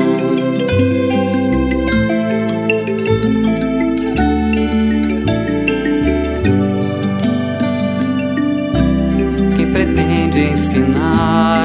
Quem 9.58 9.72
pretende 9.72 10.42
ensinar 10.54 11.63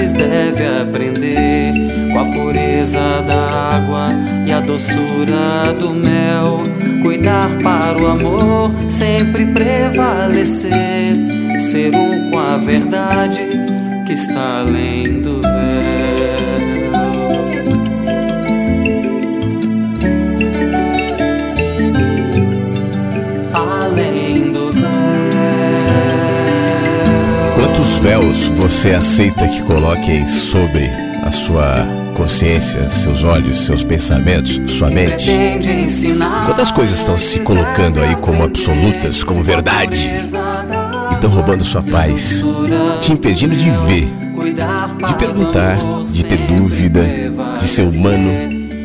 antes 0.00 0.12
deve 0.12 0.66
aprender 0.80 1.72
com 2.12 2.20
a 2.20 2.24
pureza 2.24 3.22
da 3.26 3.76
água 3.76 4.08
e 4.46 4.52
a 4.52 4.60
doçura 4.60 5.72
do 5.78 5.94
mel. 5.94 6.62
Cuidar 7.02 7.50
para 7.62 8.02
o 8.02 8.06
amor 8.06 8.70
sempre 8.88 9.46
prevalecer. 9.46 11.16
Ser 11.60 11.94
um 11.94 12.30
com 12.30 12.38
a 12.38 12.56
verdade 12.56 13.46
que 14.06 14.14
está 14.14 14.60
além 14.60 15.20
do 15.20 15.42
véu. 15.42 16.19
Quantos 27.80 27.96
véus 27.96 28.44
você 28.48 28.90
aceita 28.90 29.48
que 29.48 29.62
coloquem 29.62 30.28
sobre 30.28 30.90
a 31.24 31.30
sua 31.30 31.76
consciência, 32.14 32.90
seus 32.90 33.24
olhos, 33.24 33.60
seus 33.60 33.82
pensamentos, 33.82 34.60
sua 34.70 34.90
mente? 34.90 35.30
Quantas 36.44 36.70
coisas 36.70 36.98
estão 36.98 37.18
se 37.18 37.40
colocando 37.40 38.02
aí 38.02 38.14
como 38.16 38.44
absolutas, 38.44 39.24
como 39.24 39.42
verdade? 39.42 40.10
E 41.10 41.14
estão 41.14 41.30
roubando 41.30 41.64
sua 41.64 41.80
paz, 41.80 42.44
te 43.00 43.14
impedindo 43.14 43.56
de 43.56 43.70
ver, 43.70 44.12
de 45.08 45.14
perguntar, 45.14 45.78
de 46.06 46.22
ter 46.22 46.36
dúvida, 46.36 47.02
de 47.58 47.64
ser 47.64 47.84
humano, 47.84 48.30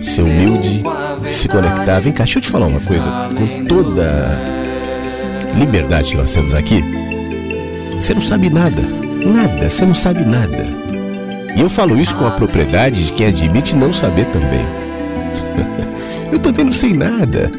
ser 0.02 0.22
humilde, 0.22 0.84
de 1.22 1.34
se 1.34 1.50
conectar. 1.50 2.00
Vem 2.00 2.14
cá, 2.14 2.24
deixa 2.24 2.38
eu 2.38 2.44
te 2.44 2.50
falar 2.50 2.68
uma 2.68 2.80
coisa. 2.80 3.10
Com 3.36 3.66
toda 3.66 4.40
liberdade 5.60 6.12
que 6.12 6.18
nós 6.18 6.32
temos 6.34 6.54
aqui, 6.54 6.82
você 8.00 8.14
não 8.14 8.22
sabe 8.22 8.50
nada. 8.50 8.82
Nada, 9.26 9.70
você 9.70 9.86
não 9.86 9.94
sabe 9.94 10.24
nada. 10.24 10.66
E 11.56 11.62
eu 11.62 11.70
falo 11.70 12.00
isso 12.00 12.16
com 12.16 12.26
a 12.26 12.32
propriedade 12.32 13.08
de 13.08 13.14
quem 13.14 13.28
admite 13.28 13.76
não 13.76 13.92
saber 13.94 14.26
também. 14.26 14.66
eu 16.32 16.40
também 16.40 16.66
não 16.66 16.74
sei 16.74 16.94
nada. 16.94 17.50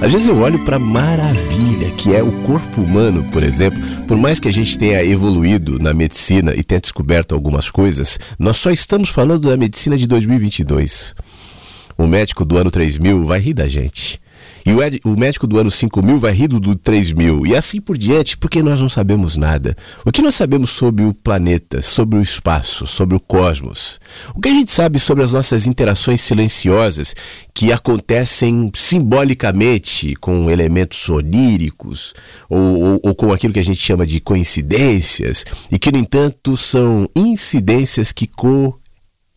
Às 0.00 0.12
vezes 0.12 0.28
eu 0.28 0.38
olho 0.38 0.64
para 0.64 0.76
a 0.76 0.78
maravilha 0.78 1.90
que 1.90 2.14
é 2.14 2.22
o 2.22 2.32
corpo 2.42 2.80
humano, 2.80 3.24
por 3.30 3.42
exemplo. 3.42 3.78
Por 4.06 4.16
mais 4.16 4.38
que 4.38 4.48
a 4.48 4.52
gente 4.52 4.78
tenha 4.78 5.04
evoluído 5.04 5.78
na 5.78 5.92
medicina 5.92 6.54
e 6.54 6.62
tenha 6.62 6.80
descoberto 6.80 7.34
algumas 7.34 7.70
coisas, 7.70 8.18
nós 8.38 8.56
só 8.56 8.70
estamos 8.70 9.08
falando 9.08 9.48
da 9.48 9.56
medicina 9.56 9.96
de 9.96 10.06
2022. 10.06 11.14
O 11.98 12.06
médico 12.06 12.44
do 12.44 12.56
ano 12.56 12.70
3000 12.70 13.24
vai 13.24 13.40
rir 13.40 13.54
da 13.54 13.68
gente. 13.68 14.19
E 14.64 14.72
o, 14.72 14.82
ed- 14.82 15.00
o 15.04 15.10
médico 15.16 15.46
do 15.46 15.58
ano 15.58 15.70
5000 15.70 16.18
vai 16.18 16.32
rir 16.32 16.48
do, 16.48 16.60
do 16.60 16.76
3000. 16.76 17.46
E 17.46 17.56
assim 17.56 17.80
por 17.80 17.96
diante, 17.96 18.36
porque 18.36 18.62
nós 18.62 18.80
não 18.80 18.88
sabemos 18.88 19.36
nada. 19.36 19.76
O 20.04 20.12
que 20.12 20.22
nós 20.22 20.34
sabemos 20.34 20.70
sobre 20.70 21.04
o 21.04 21.14
planeta, 21.14 21.80
sobre 21.82 22.18
o 22.18 22.22
espaço, 22.22 22.86
sobre 22.86 23.16
o 23.16 23.20
cosmos? 23.20 23.98
O 24.34 24.40
que 24.40 24.48
a 24.48 24.52
gente 24.54 24.70
sabe 24.70 24.98
sobre 24.98 25.24
as 25.24 25.32
nossas 25.32 25.66
interações 25.66 26.20
silenciosas 26.20 27.14
que 27.54 27.72
acontecem 27.72 28.70
simbolicamente 28.74 30.14
com 30.16 30.50
elementos 30.50 31.08
oníricos 31.08 32.14
ou, 32.48 32.58
ou, 32.82 33.00
ou 33.02 33.14
com 33.14 33.32
aquilo 33.32 33.52
que 33.52 33.60
a 33.60 33.64
gente 33.64 33.80
chama 33.80 34.06
de 34.06 34.20
coincidências 34.20 35.44
e 35.70 35.78
que, 35.78 35.92
no 35.92 35.98
entanto, 35.98 36.56
são 36.56 37.08
incidências 37.14 38.12
que 38.12 38.26
co 38.26 38.78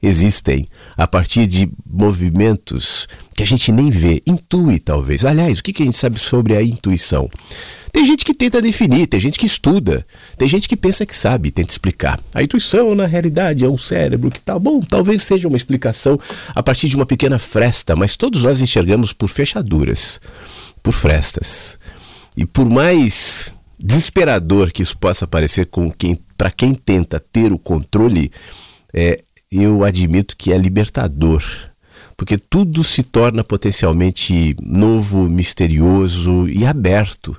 existem 0.04 0.68
a 0.98 1.08
partir 1.08 1.48
de 1.48 1.72
movimentos 1.90 3.08
que 3.36 3.42
a 3.42 3.46
gente 3.46 3.72
nem 3.72 3.90
vê, 3.90 4.22
intui 4.28 4.80
talvez. 4.80 5.24
Aliás, 5.26 5.60
o 5.60 5.64
que 5.64 5.82
a 5.82 5.86
gente 5.86 5.98
sabe 5.98 6.20
sobre 6.20 6.56
a 6.56 6.62
intuição? 6.62 7.30
Tem 7.92 8.06
gente 8.06 8.26
que 8.26 8.34
tenta 8.34 8.62
definir, 8.62 9.08
tem 9.08 9.20
gente 9.20 9.38
que 9.40 9.46
estuda, 9.46 10.06
tem 10.36 10.48
gente 10.48 10.68
que 10.68 10.76
pensa 10.76 11.06
que 11.06 11.16
sabe, 11.16 11.52
tenta 11.52 11.72
explicar. 11.72 12.20
A 12.34 12.42
intuição, 12.42 12.96
na 12.96 13.06
realidade, 13.06 13.64
é 13.64 13.70
um 13.70 13.78
cérebro 13.78 14.32
que 14.32 14.42
tá 14.42 14.58
bom, 14.58 14.82
talvez 14.82 15.22
seja 15.22 15.48
uma 15.48 15.58
explicação 15.58 16.20
a 16.56 16.64
partir 16.64 16.90
de 16.90 16.96
uma 16.96 17.06
pequena 17.06 17.38
fresta, 17.38 17.96
mas 17.96 18.18
todos 18.18 18.44
nós 18.44 18.62
enxergamos 18.62 19.14
por 19.14 19.30
fechaduras, 19.30 20.20
por 20.82 20.92
frestas. 20.92 21.78
E 22.36 22.46
por 22.46 22.68
mais 22.68 23.54
desesperador 23.80 24.72
que 24.72 24.82
isso 24.82 24.98
possa 24.98 25.28
parecer 25.28 25.68
com 25.68 25.92
quem, 25.92 26.20
para 26.36 26.50
quem 26.50 26.74
tenta 26.74 27.20
ter 27.20 27.54
o 27.54 27.60
controle, 27.60 28.32
é, 28.94 29.23
eu 29.62 29.84
admito 29.84 30.36
que 30.38 30.52
é 30.52 30.58
libertador. 30.58 31.44
Porque 32.16 32.38
tudo 32.38 32.84
se 32.84 33.04
torna 33.04 33.44
potencialmente 33.44 34.56
novo, 34.62 35.30
misterioso 35.30 36.48
e 36.48 36.66
aberto. 36.66 37.36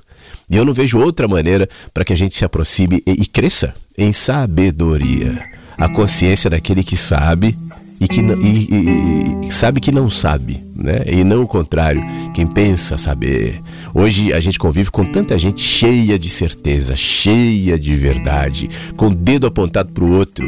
E 0.49 0.55
eu 0.55 0.65
não 0.65 0.73
vejo 0.73 0.99
outra 0.99 1.27
maneira 1.27 1.67
para 1.93 2.03
que 2.03 2.13
a 2.13 2.17
gente 2.17 2.35
se 2.35 2.45
aproxime 2.45 3.01
e, 3.05 3.25
cresça 3.25 3.73
em 3.97 4.13
sabedoria. 4.13 5.43
A 5.77 5.89
consciência 5.89 6.49
daquele 6.49 6.83
que 6.83 6.95
sabe 6.95 7.57
e 7.99 8.07
que 8.07 8.19
e- 8.19 8.67
e- 8.71 9.47
e 9.47 9.51
sabe 9.53 9.79
que 9.79 9.91
não 9.91 10.09
sabe, 10.09 10.61
né? 10.75 10.99
E 11.07 11.23
não 11.23 11.43
o 11.43 11.47
contrário, 11.47 12.03
quem 12.33 12.45
pensa 12.45 12.97
saber. 12.97 13.61
Hoje 13.93 14.33
a 14.33 14.39
gente 14.39 14.59
convive 14.59 14.91
com 14.91 15.05
tanta 15.05 15.39
gente 15.39 15.61
cheia 15.61 16.19
de 16.19 16.29
certeza, 16.29 16.95
cheia 16.95 17.79
de 17.79 17.95
verdade, 17.95 18.69
com 18.97 19.07
o 19.07 19.15
dedo 19.15 19.47
apontado 19.47 19.91
para 19.93 20.03
o 20.03 20.11
outro. 20.11 20.45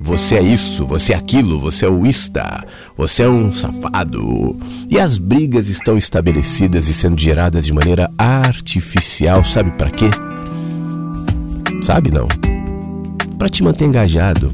Você 0.00 0.34
é 0.36 0.42
isso, 0.42 0.84
você 0.86 1.12
é 1.12 1.16
aquilo, 1.16 1.60
você 1.60 1.84
é 1.84 1.88
o 1.88 2.04
ista, 2.06 2.64
você 2.96 3.22
é 3.22 3.28
um 3.28 3.52
safado. 3.52 4.56
E 4.88 4.98
as 4.98 5.18
brigas 5.18 5.68
estão 5.68 5.96
estabelecidas 5.96 6.88
e 6.88 6.92
sendo 6.92 7.20
geradas 7.20 7.64
de 7.66 7.72
maneira 7.72 8.10
artificial, 8.18 9.44
sabe 9.44 9.70
para 9.72 9.90
quê? 9.90 10.10
Sabe 11.82 12.10
não? 12.10 12.26
Para 13.38 13.48
te 13.48 13.62
manter 13.62 13.84
engajado 13.84 14.52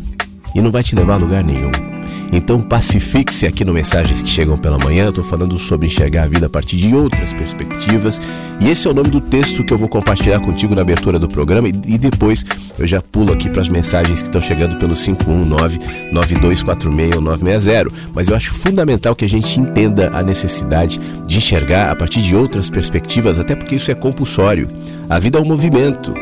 e 0.55 0.61
não 0.61 0.71
vai 0.71 0.83
te 0.83 0.95
levar 0.95 1.15
a 1.15 1.19
lugar 1.19 1.43
nenhum. 1.43 1.96
Então 2.33 2.61
pacifique-se 2.61 3.47
aqui 3.47 3.65
no 3.65 3.73
Mensagens 3.73 4.21
que 4.23 4.29
Chegam 4.29 4.59
pela 4.59 4.79
Manhã. 4.79 5.13
Tô 5.13 5.23
falando 5.23 5.57
sobre 5.59 5.87
enxergar 5.87 6.25
a 6.25 6.27
vida 6.27 6.47
a 6.47 6.51
partir 6.51 6.77
de 6.77 6.93
outras 6.95 7.33
perspectivas. 7.33 8.21
E 8.61 8.69
esse 8.69 8.87
é 8.87 8.91
o 8.91 8.95
nome 8.95 9.09
do 9.11 9.21
texto 9.21 9.65
que 9.65 9.73
eu 9.73 9.79
vou 9.79 9.89
compartilhar 9.89 10.41
contigo 10.41 10.75
na 10.75 10.83
abertura 10.83 11.19
do 11.19 11.29
programa. 11.29 11.69
E, 11.69 11.73
e 11.87 11.97
depois 11.99 12.45
eu 12.79 12.87
já 12.87 13.01
pulo 13.01 13.33
aqui 13.33 13.49
para 13.49 13.63
as 13.63 13.69
mensagens 13.69 14.21
que 14.21 14.29
estão 14.29 14.41
chegando 14.41 14.77
pelo 14.77 14.95
519-9246-960. 14.95 17.93
Mas 18.15 18.29
eu 18.29 18.37
acho 18.37 18.55
fundamental 18.55 19.15
que 19.15 19.25
a 19.25 19.29
gente 19.29 19.61
entenda 19.61 20.11
a 20.13 20.23
necessidade 20.23 21.01
de 21.27 21.39
enxergar 21.39 21.91
a 21.91 21.97
partir 21.97 22.23
de 22.23 22.37
outras 22.37 22.71
perspectivas, 22.71 23.39
até 23.39 23.55
porque 23.55 23.77
isso 23.77 23.91
é 23.91 23.95
compulsório. 23.95 24.69
A 25.09 25.19
vida 25.19 25.39
é 25.39 25.43
um 25.43 25.47
movimento 25.47 26.15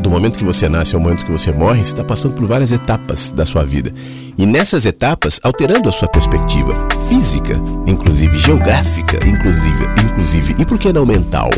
do 0.00 0.10
momento 0.10 0.38
que 0.38 0.44
você 0.44 0.68
nasce 0.68 0.94
ao 0.94 1.00
momento 1.00 1.24
que 1.24 1.32
você 1.32 1.52
morre, 1.52 1.84
você 1.84 1.92
está 1.92 2.04
passando 2.04 2.34
por 2.34 2.46
várias 2.46 2.72
etapas 2.72 3.30
da 3.30 3.44
sua 3.44 3.64
vida. 3.64 3.92
E 4.36 4.46
nessas 4.46 4.86
etapas, 4.86 5.40
alterando 5.42 5.88
a 5.88 5.92
sua 5.92 6.08
perspectiva 6.08 6.74
física, 7.08 7.60
inclusive 7.86 8.36
geográfica, 8.38 9.18
inclusive, 9.26 9.84
inclusive, 10.04 10.56
e 10.58 10.64
por 10.64 10.78
que 10.78 10.92
não 10.92 11.06
mental? 11.06 11.50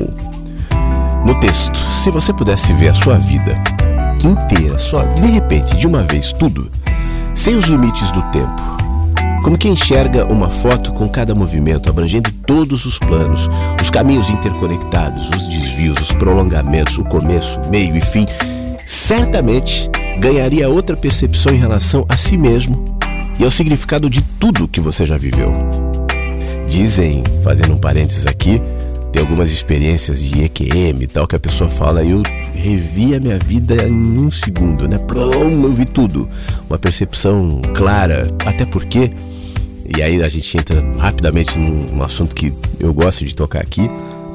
No 1.24 1.38
texto, 1.40 1.76
se 1.78 2.10
você 2.10 2.32
pudesse 2.32 2.72
ver 2.72 2.88
a 2.88 2.94
sua 2.94 3.16
vida, 3.16 3.58
inteira, 4.22 4.78
só 4.78 5.04
de 5.04 5.26
repente, 5.26 5.76
de 5.76 5.86
uma 5.86 6.02
vez, 6.02 6.32
tudo, 6.32 6.70
sem 7.34 7.56
os 7.56 7.64
limites 7.64 8.10
do 8.10 8.22
tempo. 8.30 8.83
Como 9.44 9.58
quem 9.58 9.72
enxerga 9.72 10.24
uma 10.24 10.48
foto 10.48 10.90
com 10.94 11.06
cada 11.06 11.34
movimento, 11.34 11.90
abrangendo 11.90 12.32
todos 12.46 12.86
os 12.86 12.98
planos, 12.98 13.46
os 13.78 13.90
caminhos 13.90 14.30
interconectados, 14.30 15.28
os 15.28 15.46
desvios, 15.46 16.00
os 16.00 16.12
prolongamentos, 16.12 16.96
o 16.96 17.04
começo, 17.04 17.60
meio 17.70 17.94
e 17.94 18.00
fim, 18.00 18.26
certamente 18.86 19.90
ganharia 20.18 20.66
outra 20.70 20.96
percepção 20.96 21.52
em 21.52 21.58
relação 21.58 22.06
a 22.08 22.16
si 22.16 22.38
mesmo 22.38 22.96
e 23.38 23.44
ao 23.44 23.50
significado 23.50 24.08
de 24.08 24.22
tudo 24.22 24.66
que 24.66 24.80
você 24.80 25.04
já 25.04 25.18
viveu. 25.18 25.52
Dizem, 26.66 27.22
fazendo 27.42 27.74
um 27.74 27.78
parênteses 27.78 28.26
aqui, 28.26 28.62
tem 29.12 29.20
algumas 29.20 29.50
experiências 29.50 30.22
de 30.22 30.42
EQM 30.42 31.02
e 31.02 31.06
tal 31.06 31.26
que 31.26 31.36
a 31.36 31.38
pessoa 31.38 31.68
fala, 31.68 32.02
eu 32.02 32.22
revi 32.54 33.14
a 33.14 33.20
minha 33.20 33.38
vida 33.38 33.86
em 33.86 34.18
um 34.18 34.30
segundo, 34.30 34.88
né? 34.88 34.96
Plum, 34.96 35.64
eu 35.64 35.72
vi 35.72 35.84
tudo. 35.84 36.26
Uma 36.68 36.78
percepção 36.78 37.60
clara, 37.74 38.26
até 38.46 38.64
porque, 38.64 39.12
e 39.84 40.02
aí 40.02 40.22
a 40.22 40.28
gente 40.28 40.56
entra 40.56 40.82
rapidamente 40.98 41.58
num, 41.58 42.02
assunto 42.02 42.34
que 42.34 42.52
eu 42.78 42.92
gosto 42.92 43.24
de 43.24 43.34
tocar 43.34 43.60
aqui, 43.60 43.90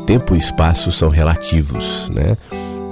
tempo 0.06 0.36
e 0.36 0.38
espaço 0.38 0.92
são 0.92 1.10
relativos, 1.10 2.10
né? 2.14 2.38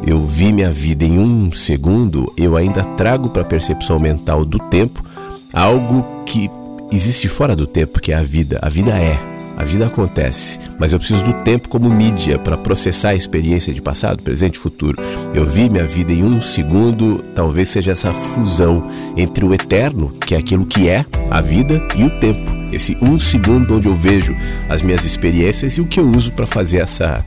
Eu 0.06 0.26
vi 0.26 0.54
minha 0.54 0.72
vida 0.72 1.04
em 1.04 1.20
um 1.20 1.52
segundo, 1.52 2.32
eu 2.38 2.56
ainda 2.56 2.84
trago 2.84 3.30
para 3.30 3.42
a 3.42 3.46
percepção 3.46 4.00
mental 4.00 4.46
do 4.46 4.60
tempo 4.60 5.04
algo 5.52 6.06
que 6.26 6.50
existe 6.92 7.28
fora 7.28 7.56
do 7.56 7.68
tempo, 7.68 8.00
que 8.00 8.12
é 8.12 8.16
a 8.16 8.24
vida. 8.24 8.60
A 8.62 8.70
vida 8.70 8.92
é. 8.92 9.37
A 9.58 9.64
vida 9.64 9.88
acontece, 9.88 10.60
mas 10.78 10.94
eu 10.94 11.00
preciso 11.00 11.24
do 11.24 11.34
tempo 11.44 11.68
como 11.68 11.90
mídia 11.90 12.38
para 12.38 12.56
processar 12.56 13.10
a 13.10 13.16
experiência 13.16 13.74
de 13.74 13.82
passado, 13.82 14.22
presente 14.22 14.54
e 14.54 14.60
futuro. 14.60 15.02
Eu 15.34 15.48
vi 15.48 15.68
minha 15.68 15.84
vida 15.84 16.14
em 16.14 16.24
um 16.24 16.40
segundo, 16.40 17.24
talvez 17.34 17.70
seja 17.70 17.92
essa 17.92 18.14
fusão 18.14 18.88
entre 19.18 19.44
o 19.44 19.56
eterno, 19.56 20.14
que 20.28 20.36
é 20.36 20.38
aquilo 20.38 20.64
que 20.64 20.88
é 20.88 21.04
a 21.32 21.42
vida, 21.42 21.82
e 21.96 22.04
o 22.04 22.20
tempo. 22.20 22.56
Esse 22.72 22.96
um 23.02 23.18
segundo 23.18 23.78
onde 23.78 23.88
eu 23.88 23.96
vejo 23.96 24.36
as 24.70 24.84
minhas 24.84 25.04
experiências 25.04 25.74
e 25.74 25.82
o 25.82 25.88
que 25.88 26.00
eu 26.00 26.08
uso 26.08 26.34
para 26.34 26.46
fazer 26.46 26.78
essa, 26.78 27.26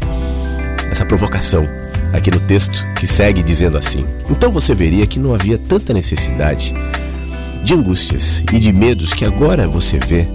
essa 0.89 1.05
provocação 1.05 1.67
aqui 2.13 2.31
no 2.31 2.39
texto 2.39 2.87
que 2.95 3.09
segue 3.09 3.43
dizendo 3.43 3.77
assim. 3.77 4.05
Então 4.29 4.53
você 4.53 4.73
veria 4.73 5.05
que 5.05 5.19
não 5.19 5.35
havia 5.35 5.59
tanta 5.59 5.93
necessidade 5.93 6.73
de 7.65 7.75
angústias 7.75 8.45
e 8.53 8.61
de 8.61 8.73
medos 8.73 9.13
que 9.13 9.25
agora 9.25 9.67
você 9.67 9.99
vê 9.99 10.29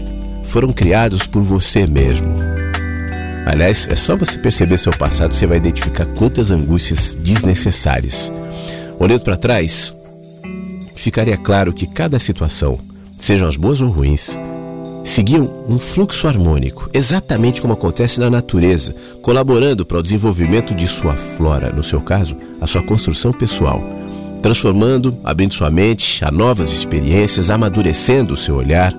foram 0.45 0.71
criados 0.71 1.27
por 1.27 1.41
você 1.41 1.85
mesmo. 1.85 2.35
Aliás, 3.45 3.87
é 3.89 3.95
só 3.95 4.15
você 4.15 4.39
perceber 4.39 4.77
seu 4.77 4.91
passado, 4.97 5.33
você 5.33 5.45
vai 5.45 5.57
identificar 5.57 6.05
quantas 6.05 6.49
angústias 6.49 7.15
desnecessárias. 7.15 8.31
Olhando 8.99 9.21
para 9.21 9.37
trás, 9.37 9.93
ficaria 10.95 11.37
claro 11.37 11.71
que 11.73 11.85
cada 11.85 12.17
situação, 12.17 12.79
sejam 13.19 13.47
as 13.47 13.55
boas 13.55 13.81
ou 13.81 13.89
ruins, 13.89 14.35
seguiam 15.03 15.63
um 15.69 15.77
fluxo 15.77 16.27
harmônico, 16.27 16.89
exatamente 16.91 17.61
como 17.61 17.73
acontece 17.73 18.19
na 18.19 18.29
natureza, 18.29 18.95
colaborando 19.21 19.85
para 19.85 19.99
o 19.99 20.03
desenvolvimento 20.03 20.73
de 20.73 20.87
sua 20.87 21.15
flora, 21.15 21.71
no 21.71 21.83
seu 21.83 22.01
caso, 22.01 22.35
a 22.59 22.65
sua 22.65 22.81
construção 22.81 23.31
pessoal, 23.31 23.83
transformando, 24.41 25.15
abrindo 25.23 25.53
sua 25.53 25.69
mente 25.69 26.25
a 26.25 26.31
novas 26.31 26.71
experiências, 26.71 27.51
amadurecendo 27.51 28.33
o 28.33 28.37
seu 28.37 28.55
olhar, 28.55 28.91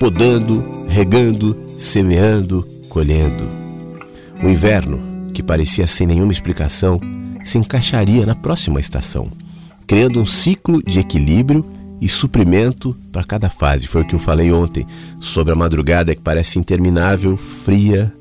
podando, 0.00 0.73
regando, 0.94 1.56
semeando, 1.76 2.64
colhendo. 2.88 3.50
O 4.40 4.48
inverno, 4.48 5.32
que 5.32 5.42
parecia 5.42 5.88
sem 5.88 6.06
nenhuma 6.06 6.30
explicação, 6.30 7.00
se 7.42 7.58
encaixaria 7.58 8.24
na 8.24 8.36
próxima 8.36 8.78
estação, 8.78 9.28
criando 9.88 10.20
um 10.20 10.24
ciclo 10.24 10.80
de 10.84 11.00
equilíbrio 11.00 11.68
e 12.00 12.08
suprimento 12.08 12.96
para 13.10 13.24
cada 13.24 13.50
fase. 13.50 13.88
Foi 13.88 14.02
o 14.02 14.06
que 14.06 14.14
eu 14.14 14.20
falei 14.20 14.52
ontem 14.52 14.86
sobre 15.20 15.52
a 15.52 15.56
madrugada 15.56 16.14
que 16.14 16.20
parece 16.20 16.60
interminável, 16.60 17.36
fria, 17.36 18.14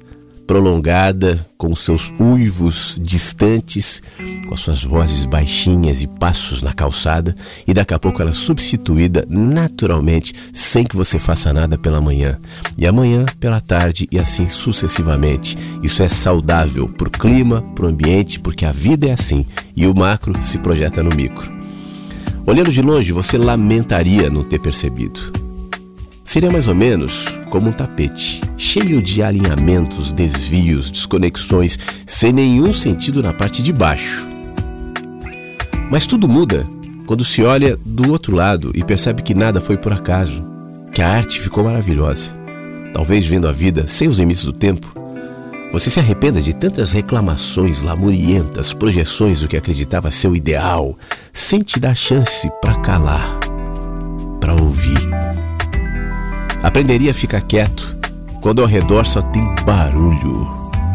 prolongada, 0.45 1.45
com 1.57 1.73
seus 1.73 2.11
uivos 2.19 2.99
distantes, 3.01 4.01
com 4.47 4.55
suas 4.55 4.83
vozes 4.83 5.25
baixinhas 5.25 6.01
e 6.01 6.07
passos 6.07 6.61
na 6.61 6.73
calçada, 6.73 7.35
e 7.65 7.73
daqui 7.73 7.93
a 7.93 7.99
pouco 7.99 8.21
ela 8.21 8.31
é 8.31 8.33
substituída 8.33 9.25
naturalmente, 9.29 10.33
sem 10.51 10.83
que 10.83 10.95
você 10.95 11.17
faça 11.17 11.53
nada 11.53 11.77
pela 11.77 12.01
manhã, 12.01 12.37
e 12.77 12.85
amanhã 12.85 13.25
pela 13.39 13.61
tarde 13.61 14.07
e 14.11 14.19
assim 14.19 14.49
sucessivamente. 14.49 15.57
Isso 15.81 16.03
é 16.03 16.07
saudável 16.07 16.87
para 16.87 17.07
o 17.07 17.11
clima, 17.11 17.61
para 17.75 17.85
o 17.85 17.89
ambiente, 17.89 18.39
porque 18.39 18.65
a 18.65 18.71
vida 18.71 19.07
é 19.07 19.13
assim 19.13 19.45
e 19.75 19.87
o 19.87 19.95
macro 19.95 20.41
se 20.43 20.57
projeta 20.57 21.01
no 21.01 21.15
micro. 21.15 21.51
Olhando 22.45 22.71
de 22.71 22.81
longe, 22.81 23.11
você 23.11 23.37
lamentaria 23.37 24.29
não 24.29 24.43
ter 24.43 24.59
percebido. 24.59 25.42
Seria 26.25 26.49
mais 26.49 26.67
ou 26.67 26.75
menos 26.75 27.27
como 27.49 27.69
um 27.69 27.73
tapete, 27.73 28.41
cheio 28.57 29.01
de 29.01 29.21
alinhamentos, 29.21 30.11
desvios, 30.11 30.89
desconexões, 30.89 31.77
sem 32.07 32.31
nenhum 32.31 32.71
sentido 32.71 33.21
na 33.21 33.33
parte 33.33 33.61
de 33.61 33.73
baixo. 33.73 34.25
Mas 35.91 36.07
tudo 36.07 36.27
muda 36.27 36.65
quando 37.05 37.23
se 37.23 37.43
olha 37.43 37.77
do 37.85 38.11
outro 38.11 38.35
lado 38.35 38.71
e 38.73 38.83
percebe 38.83 39.21
que 39.21 39.35
nada 39.35 39.59
foi 39.59 39.77
por 39.77 39.91
acaso, 39.91 40.43
que 40.93 41.01
a 41.01 41.09
arte 41.09 41.39
ficou 41.39 41.63
maravilhosa. 41.63 42.31
Talvez 42.93 43.27
vendo 43.27 43.47
a 43.47 43.51
vida 43.51 43.85
sem 43.87 44.07
os 44.07 44.19
limites 44.19 44.45
do 44.45 44.53
tempo, 44.53 44.93
você 45.71 45.89
se 45.89 45.99
arrependa 45.99 46.39
de 46.39 46.53
tantas 46.53 46.91
reclamações 46.91 47.81
lamurientas, 47.81 48.73
projeções 48.73 49.41
do 49.41 49.47
que 49.47 49.57
acreditava 49.57 50.11
ser 50.11 50.27
o 50.27 50.35
ideal, 50.35 50.97
sem 51.33 51.61
te 51.61 51.79
dar 51.79 51.95
chance 51.95 52.49
para 52.61 52.75
calar, 52.75 53.39
para 54.39 54.53
ouvir. 54.53 54.99
Aprenderia 56.63 57.11
a 57.11 57.13
ficar 57.13 57.41
quieto 57.41 57.97
quando 58.39 58.61
ao 58.61 58.67
redor 58.67 59.05
só 59.05 59.21
tem 59.21 59.43
barulho, 59.65 60.45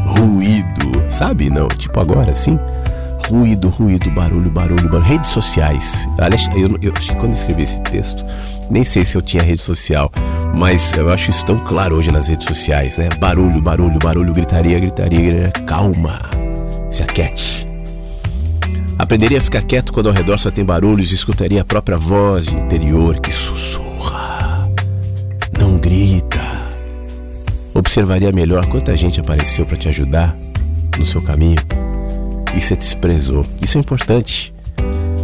ruído, 0.07 1.05
sabe? 1.11 1.51
Não, 1.51 1.69
tipo 1.69 2.01
agora, 2.01 2.31
assim. 2.31 2.59
Ruído, 3.29 3.69
ruído, 3.69 4.11
barulho, 4.11 4.51
barulho, 4.51 4.89
barulho. 4.89 5.05
Redes 5.05 5.29
sociais. 5.29 6.09
Aliás, 6.19 6.49
eu, 6.57 6.79
eu 6.81 6.93
quando 7.21 7.35
escrevi 7.35 7.65
esse 7.65 7.81
texto, 7.83 8.25
nem 8.71 8.83
sei 8.83 9.05
se 9.05 9.15
eu 9.15 9.21
tinha 9.21 9.43
rede 9.43 9.61
social, 9.61 10.11
mas 10.55 10.95
eu 10.95 11.11
acho 11.13 11.29
isso 11.29 11.45
tão 11.45 11.59
claro 11.59 11.97
hoje 11.97 12.11
nas 12.11 12.29
redes 12.29 12.47
sociais, 12.47 12.97
né? 12.97 13.11
Barulho, 13.21 13.61
barulho, 13.61 13.99
barulho, 13.99 14.33
gritaria, 14.33 14.81
gritaria, 14.81 15.21
gritaria. 15.21 15.67
calma, 15.67 16.19
se 16.89 17.03
aquete. 17.03 17.69
Aprenderia 18.99 19.37
a 19.37 19.43
ficar 19.43 19.63
quieto 19.63 19.93
quando 19.93 20.09
ao 20.09 20.15
redor 20.15 20.39
só 20.39 20.51
tem 20.51 20.65
barulhos 20.65 21.13
e 21.13 21.15
escutaria 21.15 21.61
a 21.61 21.65
própria 21.65 21.99
voz 21.99 22.49
interior 22.49 23.21
que 23.21 23.31
sussurra 23.31 24.48
não 25.59 25.77
grita. 25.77 26.41
Observaria 27.75 28.33
melhor 28.33 28.67
quanta 28.67 28.97
gente 28.97 29.21
apareceu 29.21 29.67
para 29.67 29.77
te 29.77 29.89
ajudar 29.89 30.37
no 30.99 31.05
seu 31.05 31.23
caminho 31.23 31.59
e 32.57 32.61
você 32.61 32.77
desprezou. 32.77 33.47
Isso 33.61 33.79
é 33.79 33.81
importante. 33.81 34.53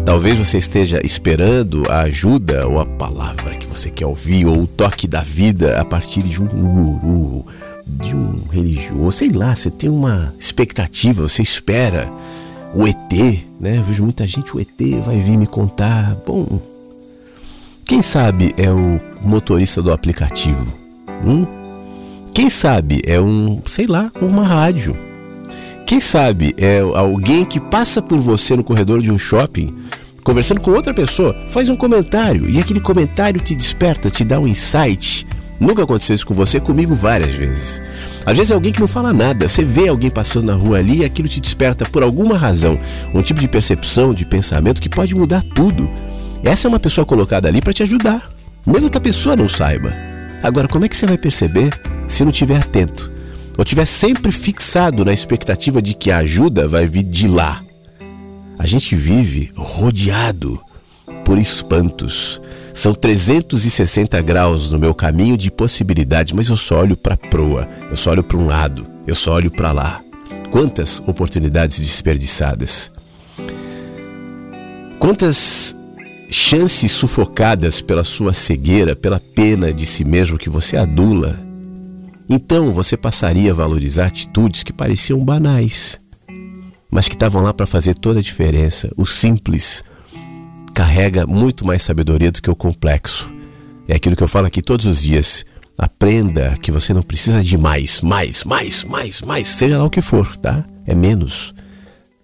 Talvez 0.04 0.38
você 0.38 0.58
esteja 0.58 1.00
esperando 1.02 1.90
a 1.90 2.00
ajuda 2.02 2.66
ou 2.68 2.78
a 2.78 2.84
palavra 2.84 3.56
que 3.56 3.66
você 3.66 3.90
quer 3.90 4.06
ouvir 4.06 4.44
ou 4.46 4.62
o 4.62 4.66
toque 4.66 5.08
da 5.08 5.22
vida 5.22 5.80
a 5.80 5.84
partir 5.84 6.22
de 6.22 6.42
um 6.42 6.46
guru, 6.46 7.46
de 7.86 8.14
um 8.14 8.42
religioso, 8.50 9.12
sei 9.12 9.30
lá, 9.30 9.54
você 9.54 9.70
tem 9.70 9.88
uma 9.88 10.34
expectativa, 10.38 11.26
você 11.26 11.42
espera 11.42 12.12
o 12.74 12.86
ET, 12.86 13.44
né? 13.58 13.78
Eu 13.78 13.82
vejo 13.82 14.04
muita 14.04 14.26
gente, 14.26 14.54
o 14.54 14.60
ET 14.60 14.68
vai 15.04 15.18
vir 15.18 15.38
me 15.38 15.46
contar. 15.46 16.14
Bom, 16.26 16.60
quem 17.86 18.00
sabe 18.00 18.54
é 18.56 18.70
o 18.70 18.98
motorista 19.20 19.82
do 19.82 19.92
aplicativo? 19.92 20.72
Hum? 21.24 21.46
Quem 22.32 22.48
sabe 22.48 23.02
é 23.06 23.20
um, 23.20 23.60
sei 23.66 23.86
lá, 23.86 24.10
uma 24.20 24.42
rádio? 24.42 24.96
Quem 25.86 26.00
sabe 26.00 26.54
é 26.56 26.80
alguém 26.80 27.44
que 27.44 27.60
passa 27.60 28.00
por 28.00 28.18
você 28.18 28.56
no 28.56 28.64
corredor 28.64 29.02
de 29.02 29.12
um 29.12 29.18
shopping, 29.18 29.74
conversando 30.24 30.62
com 30.62 30.70
outra 30.70 30.94
pessoa, 30.94 31.36
faz 31.50 31.68
um 31.68 31.76
comentário 31.76 32.48
e 32.48 32.58
aquele 32.58 32.80
comentário 32.80 33.40
te 33.40 33.54
desperta, 33.54 34.10
te 34.10 34.24
dá 34.24 34.40
um 34.40 34.48
insight. 34.48 35.26
Nunca 35.60 35.84
aconteceu 35.84 36.14
isso 36.14 36.26
com 36.26 36.34
você, 36.34 36.58
comigo 36.58 36.94
várias 36.94 37.34
vezes. 37.34 37.82
Às 38.24 38.38
vezes 38.38 38.50
é 38.50 38.54
alguém 38.54 38.72
que 38.72 38.80
não 38.80 38.88
fala 38.88 39.12
nada, 39.12 39.46
você 39.46 39.62
vê 39.62 39.88
alguém 39.88 40.10
passando 40.10 40.46
na 40.46 40.54
rua 40.54 40.78
ali 40.78 41.00
e 41.00 41.04
aquilo 41.04 41.28
te 41.28 41.40
desperta 41.40 41.84
por 41.84 42.02
alguma 42.02 42.36
razão, 42.36 42.78
um 43.12 43.20
tipo 43.20 43.40
de 43.40 43.46
percepção, 43.46 44.14
de 44.14 44.24
pensamento 44.24 44.80
que 44.80 44.88
pode 44.88 45.14
mudar 45.14 45.42
tudo. 45.54 45.90
Essa 46.44 46.66
é 46.66 46.68
uma 46.68 46.78
pessoa 46.78 47.06
colocada 47.06 47.48
ali 47.48 47.62
para 47.62 47.72
te 47.72 47.82
ajudar, 47.82 48.30
mesmo 48.66 48.90
que 48.90 48.98
a 48.98 49.00
pessoa 49.00 49.34
não 49.34 49.48
saiba. 49.48 49.94
Agora, 50.42 50.68
como 50.68 50.84
é 50.84 50.88
que 50.88 50.96
você 50.96 51.06
vai 51.06 51.16
perceber 51.16 51.72
se 52.06 52.22
não 52.22 52.30
estiver 52.30 52.58
atento? 52.58 53.10
Ou 53.56 53.62
estiver 53.64 53.86
sempre 53.86 54.30
fixado 54.30 55.06
na 55.06 55.12
expectativa 55.12 55.80
de 55.80 55.94
que 55.94 56.10
a 56.10 56.18
ajuda 56.18 56.68
vai 56.68 56.86
vir 56.86 57.02
de 57.02 57.26
lá? 57.26 57.64
A 58.58 58.66
gente 58.66 58.94
vive 58.94 59.50
rodeado 59.56 60.60
por 61.24 61.38
espantos. 61.38 62.42
São 62.74 62.92
360 62.92 64.20
graus 64.20 64.70
no 64.70 64.78
meu 64.78 64.94
caminho 64.94 65.38
de 65.38 65.50
possibilidades, 65.50 66.34
mas 66.34 66.50
eu 66.50 66.58
só 66.58 66.80
olho 66.80 66.96
para 66.96 67.14
a 67.14 67.16
proa, 67.16 67.66
eu 67.88 67.96
só 67.96 68.10
olho 68.10 68.22
para 68.22 68.36
um 68.36 68.46
lado, 68.46 68.86
eu 69.06 69.14
só 69.14 69.32
olho 69.32 69.50
para 69.50 69.72
lá. 69.72 70.02
Quantas 70.50 71.00
oportunidades 71.06 71.78
desperdiçadas. 71.78 72.90
Quantas 74.98 75.74
chances 76.36 76.90
sufocadas 76.90 77.80
pela 77.80 78.02
sua 78.02 78.34
cegueira, 78.34 78.96
pela 78.96 79.20
pena 79.20 79.72
de 79.72 79.86
si 79.86 80.04
mesmo 80.04 80.36
que 80.36 80.50
você 80.50 80.76
adula. 80.76 81.38
Então 82.28 82.72
você 82.72 82.96
passaria 82.96 83.52
a 83.52 83.54
valorizar 83.54 84.06
atitudes 84.06 84.64
que 84.64 84.72
pareciam 84.72 85.24
banais, 85.24 86.00
mas 86.90 87.06
que 87.06 87.14
estavam 87.14 87.40
lá 87.40 87.54
para 87.54 87.66
fazer 87.66 87.94
toda 87.94 88.18
a 88.18 88.22
diferença. 88.22 88.90
O 88.96 89.06
simples 89.06 89.84
carrega 90.74 91.24
muito 91.24 91.64
mais 91.64 91.84
sabedoria 91.84 92.32
do 92.32 92.42
que 92.42 92.50
o 92.50 92.56
complexo. 92.56 93.32
É 93.86 93.94
aquilo 93.94 94.16
que 94.16 94.22
eu 94.24 94.28
falo 94.28 94.48
aqui 94.48 94.60
todos 94.60 94.86
os 94.86 95.02
dias. 95.02 95.46
Aprenda 95.78 96.58
que 96.60 96.72
você 96.72 96.92
não 96.92 97.02
precisa 97.02 97.44
de 97.44 97.56
mais, 97.56 98.00
mais, 98.00 98.42
mais, 98.42 98.84
mais, 98.84 99.22
mais, 99.22 99.48
seja 99.48 99.78
lá 99.78 99.84
o 99.84 99.90
que 99.90 100.02
for, 100.02 100.36
tá? 100.36 100.64
É 100.84 100.96
menos. 100.96 101.54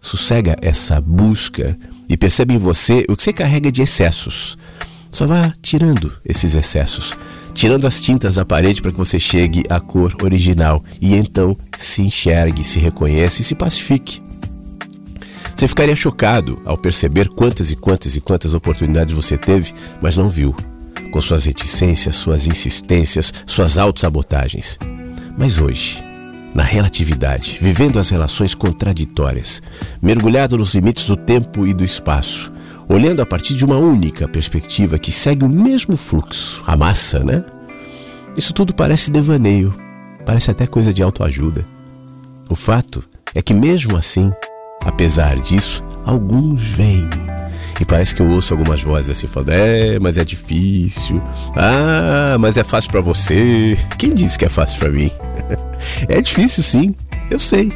Sossega 0.00 0.56
essa 0.60 1.00
busca 1.00 1.78
e 2.10 2.16
percebe 2.16 2.54
em 2.54 2.58
você 2.58 3.06
o 3.08 3.16
que 3.16 3.22
você 3.22 3.32
carrega 3.32 3.70
de 3.70 3.82
excessos. 3.82 4.58
Só 5.10 5.26
vá 5.26 5.54
tirando 5.62 6.12
esses 6.24 6.56
excessos, 6.56 7.16
tirando 7.54 7.86
as 7.86 8.00
tintas 8.00 8.34
da 8.34 8.44
parede 8.44 8.82
para 8.82 8.90
que 8.90 8.98
você 8.98 9.18
chegue 9.18 9.62
à 9.68 9.80
cor 9.80 10.14
original 10.22 10.84
e 11.00 11.14
então 11.14 11.56
se 11.78 12.02
enxergue, 12.02 12.64
se 12.64 12.80
reconheça 12.80 13.40
e 13.40 13.44
se 13.44 13.54
pacifique. 13.54 14.20
Você 15.54 15.68
ficaria 15.68 15.94
chocado 15.94 16.60
ao 16.64 16.76
perceber 16.76 17.28
quantas 17.28 17.70
e 17.70 17.76
quantas 17.76 18.16
e 18.16 18.20
quantas 18.20 18.54
oportunidades 18.54 19.14
você 19.14 19.36
teve, 19.38 19.72
mas 20.00 20.16
não 20.16 20.28
viu, 20.28 20.54
com 21.12 21.20
suas 21.20 21.44
reticências, 21.44 22.16
suas 22.16 22.46
insistências, 22.46 23.32
suas 23.46 23.78
autossabotagens. 23.78 24.78
Mas 25.36 25.58
hoje, 25.58 26.02
na 26.54 26.62
relatividade, 26.62 27.58
vivendo 27.60 27.98
as 27.98 28.10
relações 28.10 28.54
contraditórias, 28.54 29.62
mergulhado 30.02 30.58
nos 30.58 30.74
limites 30.74 31.06
do 31.06 31.16
tempo 31.16 31.66
e 31.66 31.72
do 31.72 31.84
espaço, 31.84 32.52
olhando 32.88 33.22
a 33.22 33.26
partir 33.26 33.54
de 33.54 33.64
uma 33.64 33.76
única 33.76 34.26
perspectiva 34.26 34.98
que 34.98 35.12
segue 35.12 35.44
o 35.44 35.48
mesmo 35.48 35.96
fluxo, 35.96 36.62
a 36.66 36.76
massa, 36.76 37.20
né? 37.20 37.44
Isso 38.36 38.52
tudo 38.52 38.74
parece 38.74 39.10
devaneio, 39.10 39.74
parece 40.26 40.50
até 40.50 40.66
coisa 40.66 40.92
de 40.92 41.02
autoajuda. 41.02 41.64
O 42.48 42.56
fato 42.56 43.02
é 43.34 43.40
que, 43.40 43.54
mesmo 43.54 43.96
assim, 43.96 44.32
apesar 44.84 45.38
disso, 45.38 45.84
alguns 46.04 46.64
vêm. 46.64 47.08
E 47.80 47.84
parece 47.84 48.14
que 48.14 48.20
eu 48.20 48.28
ouço 48.28 48.52
algumas 48.52 48.82
vozes 48.82 49.10
assim 49.10 49.26
falando: 49.26 49.50
É, 49.50 49.98
mas 49.98 50.18
é 50.18 50.24
difícil. 50.24 51.22
Ah, 51.56 52.36
mas 52.38 52.56
é 52.56 52.64
fácil 52.64 52.90
para 52.90 53.00
você. 53.00 53.78
Quem 53.96 54.12
disse 54.12 54.38
que 54.38 54.44
é 54.44 54.48
fácil 54.48 54.78
para 54.80 54.90
mim? 54.90 55.10
É 56.08 56.20
difícil 56.20 56.62
sim, 56.62 56.94
eu 57.30 57.38
sei. 57.38 57.72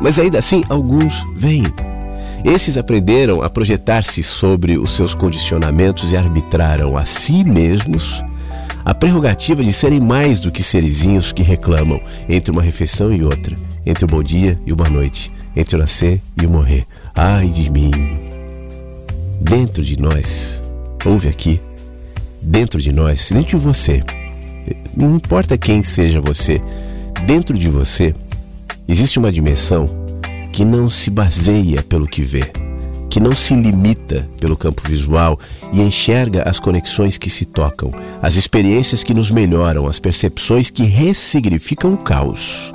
Mas 0.00 0.18
ainda 0.18 0.38
assim, 0.38 0.62
alguns 0.68 1.26
vêm. 1.34 1.64
Esses 2.44 2.76
aprenderam 2.76 3.42
a 3.42 3.50
projetar-se 3.50 4.22
sobre 4.22 4.78
os 4.78 4.92
seus 4.92 5.12
condicionamentos 5.12 6.12
e 6.12 6.16
arbitraram 6.16 6.96
a 6.96 7.04
si 7.04 7.42
mesmos 7.42 8.22
a 8.84 8.94
prerrogativa 8.94 9.62
de 9.62 9.72
serem 9.72 10.00
mais 10.00 10.40
do 10.40 10.50
que 10.50 10.62
serizinhos 10.62 11.32
que 11.32 11.42
reclamam 11.42 12.00
entre 12.28 12.50
uma 12.50 12.62
refeição 12.62 13.12
e 13.12 13.22
outra, 13.22 13.56
entre 13.84 14.04
o 14.04 14.08
bom 14.08 14.22
dia 14.22 14.56
e 14.64 14.72
uma 14.72 14.88
noite, 14.88 15.32
entre 15.54 15.76
o 15.76 15.78
nascer 15.78 16.22
e 16.40 16.46
o 16.46 16.50
morrer. 16.50 16.86
Ai 17.14 17.48
de 17.48 17.70
mim! 17.70 17.90
Dentro 19.40 19.82
de 19.82 20.00
nós, 20.00 20.62
ouve 21.04 21.28
aqui, 21.28 21.60
dentro 22.40 22.80
de 22.80 22.92
nós, 22.92 23.30
dentro 23.30 23.58
de 23.58 23.64
você, 23.64 24.02
não 24.96 25.14
importa 25.16 25.58
quem 25.58 25.82
seja 25.82 26.20
você, 26.20 26.62
Dentro 27.26 27.58
de 27.58 27.68
você 27.68 28.14
existe 28.86 29.18
uma 29.18 29.30
dimensão 29.30 29.88
que 30.52 30.64
não 30.64 30.88
se 30.88 31.10
baseia 31.10 31.82
pelo 31.82 32.06
que 32.06 32.22
vê, 32.22 32.50
que 33.10 33.20
não 33.20 33.34
se 33.34 33.54
limita 33.54 34.28
pelo 34.40 34.56
campo 34.56 34.82
visual 34.86 35.38
e 35.72 35.82
enxerga 35.82 36.48
as 36.48 36.58
conexões 36.58 37.18
que 37.18 37.28
se 37.28 37.44
tocam, 37.44 37.92
as 38.22 38.36
experiências 38.36 39.04
que 39.04 39.14
nos 39.14 39.30
melhoram, 39.30 39.86
as 39.86 39.98
percepções 39.98 40.70
que 40.70 40.84
ressignificam 40.84 41.92
o 41.94 41.98
caos. 41.98 42.72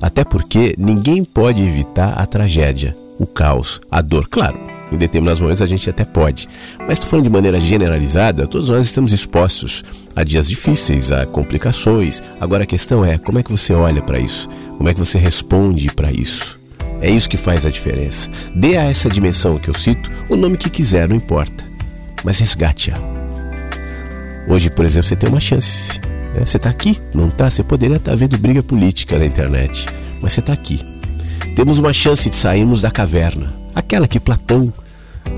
Até 0.00 0.24
porque 0.24 0.74
ninguém 0.78 1.24
pode 1.24 1.62
evitar 1.62 2.14
a 2.14 2.26
tragédia, 2.26 2.96
o 3.18 3.26
caos, 3.26 3.80
a 3.90 4.00
dor. 4.00 4.28
Claro, 4.28 4.58
em 4.92 4.96
determinados 4.96 5.40
momentos 5.40 5.62
a 5.62 5.66
gente 5.66 5.88
até 5.88 6.04
pode. 6.04 6.48
Mas 6.80 6.92
estou 6.92 7.10
falando 7.10 7.24
de 7.24 7.30
maneira 7.30 7.60
generalizada, 7.60 8.46
todos 8.46 8.68
nós 8.68 8.84
estamos 8.84 9.12
expostos 9.12 9.82
a 10.14 10.22
dias 10.22 10.48
difíceis, 10.48 11.10
a 11.10 11.26
complicações. 11.26 12.22
Agora 12.40 12.64
a 12.64 12.66
questão 12.66 13.04
é 13.04 13.18
como 13.18 13.38
é 13.38 13.42
que 13.42 13.50
você 13.50 13.72
olha 13.72 14.02
para 14.02 14.18
isso? 14.18 14.48
Como 14.76 14.88
é 14.88 14.94
que 14.94 15.00
você 15.00 15.18
responde 15.18 15.90
para 15.92 16.10
isso? 16.10 16.60
É 17.00 17.10
isso 17.10 17.28
que 17.28 17.36
faz 17.36 17.66
a 17.66 17.70
diferença. 17.70 18.30
Dê 18.54 18.76
a 18.76 18.84
essa 18.84 19.10
dimensão 19.10 19.58
que 19.58 19.68
eu 19.68 19.74
cito 19.74 20.10
o 20.28 20.36
nome 20.36 20.56
que 20.56 20.70
quiser, 20.70 21.08
não 21.08 21.16
importa. 21.16 21.64
Mas 22.22 22.38
resgate-a. 22.38 22.96
Hoje, 24.48 24.70
por 24.70 24.84
exemplo, 24.84 25.08
você 25.08 25.16
tem 25.16 25.28
uma 25.28 25.40
chance. 25.40 25.98
Né? 26.34 26.44
Você 26.44 26.56
está 26.56 26.70
aqui, 26.70 26.98
não 27.14 27.28
está? 27.28 27.50
Você 27.50 27.62
poderia 27.62 27.96
estar 27.96 28.12
tá 28.12 28.16
vendo 28.16 28.38
briga 28.38 28.62
política 28.62 29.18
na 29.18 29.26
internet, 29.26 29.86
mas 30.20 30.32
você 30.32 30.40
está 30.40 30.52
aqui. 30.52 30.80
Temos 31.54 31.78
uma 31.78 31.92
chance 31.92 32.28
de 32.28 32.36
sairmos 32.36 32.82
da 32.82 32.90
caverna, 32.90 33.54
aquela 33.74 34.06
que 34.06 34.20
Platão 34.20 34.72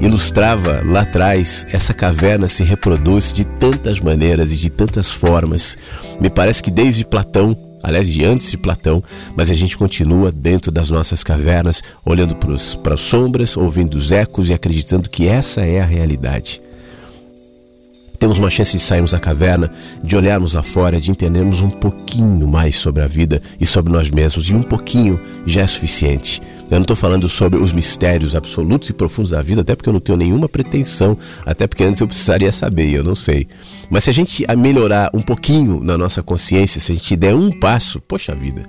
ilustrava 0.01 0.83
lá 0.85 1.03
atrás, 1.03 1.66
essa 1.72 1.94
caverna 1.94 2.49
se 2.49 2.62
reproduz 2.62 3.33
de 3.33 3.44
tantas 3.44 4.01
maneiras 4.01 4.53
e 4.53 4.57
de 4.57 4.70
tantas 4.70 5.11
formas. 5.11 5.77
Me 6.20 6.29
parece 6.29 6.62
que 6.62 6.70
desde 6.70 7.05
Platão, 7.05 7.57
aliás, 7.83 8.09
de 8.09 8.25
antes 8.25 8.51
de 8.51 8.59
Platão, 8.59 9.03
mas 9.37 9.51
a 9.51 9.55
gente 9.55 9.77
continua 9.79 10.31
dentro 10.31 10.70
das 10.70 10.90
nossas 10.90 11.25
cavernas, 11.25 11.83
olhando 12.05 12.37
para 12.37 12.94
as 12.94 13.01
sombras, 13.01 13.57
ouvindo 13.57 13.94
os 13.94 14.12
ecos 14.12 14.51
e 14.51 14.55
acreditando 14.55 15.09
que 15.09 15.27
essa 15.29 15.62
é 15.62 15.81
a 15.81 15.87
realidade. 15.87 16.61
Temos 18.18 18.38
uma 18.38 18.49
chance 18.49 18.72
de 18.72 18.79
sairmos 18.79 19.12
da 19.12 19.20
caverna, 19.20 19.70
de 20.03 20.16
olharmos 20.16 20.55
lá 20.55 20.62
fora, 20.62 20.99
de 20.99 21.11
entendermos 21.11 21.61
um 21.61 21.68
pouquinho 21.68 22.49
mais 22.49 22.77
sobre 22.77 23.03
a 23.03 23.07
vida 23.07 23.42
e 23.61 23.66
sobre 23.66 23.92
nós 23.92 24.11
mesmos, 24.11 24.49
e 24.49 24.55
um 24.55 24.62
pouquinho 24.62 25.20
já 25.44 25.62
é 25.62 25.66
suficiente. 25.66 26.40
Eu 26.68 26.76
não 26.76 26.83
estou 26.83 26.96
falando 26.96 27.29
sobre 27.29 27.61
os 27.61 27.72
mistérios 27.72 28.35
absolutos 28.35 28.90
e 28.90 28.92
profundos 28.92 29.31
da 29.31 29.40
vida, 29.40 29.61
até 29.61 29.76
porque 29.76 29.88
eu 29.88 29.92
não 29.92 30.00
tenho 30.00 30.18
nenhuma 30.18 30.48
pretensão, 30.48 31.16
até 31.44 31.66
porque 31.66 31.85
antes 31.85 32.00
eu 32.00 32.09
precisaria 32.09 32.50
saber, 32.50 32.92
eu 32.92 33.05
não 33.05 33.14
sei. 33.14 33.46
Mas 33.88 34.05
se 34.05 34.11
a 34.11 34.12
gente 34.12 34.44
melhorar 34.57 35.11
um 35.14 35.22
pouquinho 35.22 35.81
na 35.83 35.96
nossa 35.96 36.22
consciência, 36.22 36.81
se 36.81 36.90
a 36.90 36.94
gente 36.96 37.14
der 37.14 37.35
um 37.35 37.52
passo, 37.52 38.00
poxa 38.00 38.35
vida, 38.35 38.62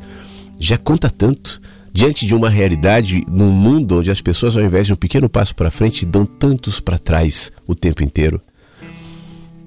já 0.59 0.77
conta 0.77 1.09
tanto 1.09 1.59
diante 1.91 2.27
de 2.27 2.35
uma 2.35 2.49
realidade 2.49 3.25
num 3.27 3.49
mundo 3.49 3.97
onde 3.97 4.11
as 4.11 4.21
pessoas, 4.21 4.55
ao 4.55 4.63
invés 4.63 4.85
de 4.85 4.93
um 4.93 4.97
pequeno 4.97 5.27
passo 5.27 5.55
para 5.55 5.71
frente, 5.71 6.05
dão 6.05 6.23
tantos 6.23 6.79
para 6.79 6.99
trás 6.99 7.51
o 7.65 7.73
tempo 7.73 8.03
inteiro. 8.03 8.39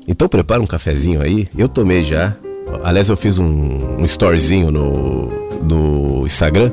Então 0.08 0.30
prepara 0.30 0.62
um 0.62 0.68
cafezinho 0.68 1.20
aí. 1.22 1.50
Eu 1.58 1.68
tomei 1.68 2.04
já. 2.04 2.36
Aliás, 2.84 3.10
eu 3.10 3.18
fiz 3.18 3.40
um, 3.40 4.00
um 4.00 4.06
storyzinho 4.06 4.70
no, 4.72 5.32
no 5.64 6.26
Instagram 6.26 6.72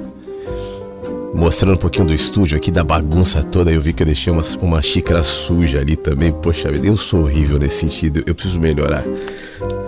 mostrando 1.34 1.74
um 1.74 1.78
pouquinho 1.78 2.06
do 2.06 2.14
estúdio 2.14 2.56
aqui, 2.56 2.70
da 2.70 2.84
bagunça 2.84 3.42
toda. 3.42 3.70
Eu 3.70 3.80
vi 3.80 3.92
que 3.92 4.02
eu 4.02 4.06
deixei 4.06 4.32
uma, 4.32 4.42
uma 4.62 4.80
xícara 4.80 5.22
suja 5.22 5.80
ali 5.80 5.96
também. 5.96 6.32
Poxa 6.32 6.70
vida, 6.70 6.86
eu 6.86 6.96
sou 6.96 7.22
horrível 7.24 7.58
nesse 7.58 7.80
sentido. 7.80 8.22
Eu 8.24 8.34
preciso 8.34 8.60
melhorar. 8.60 9.04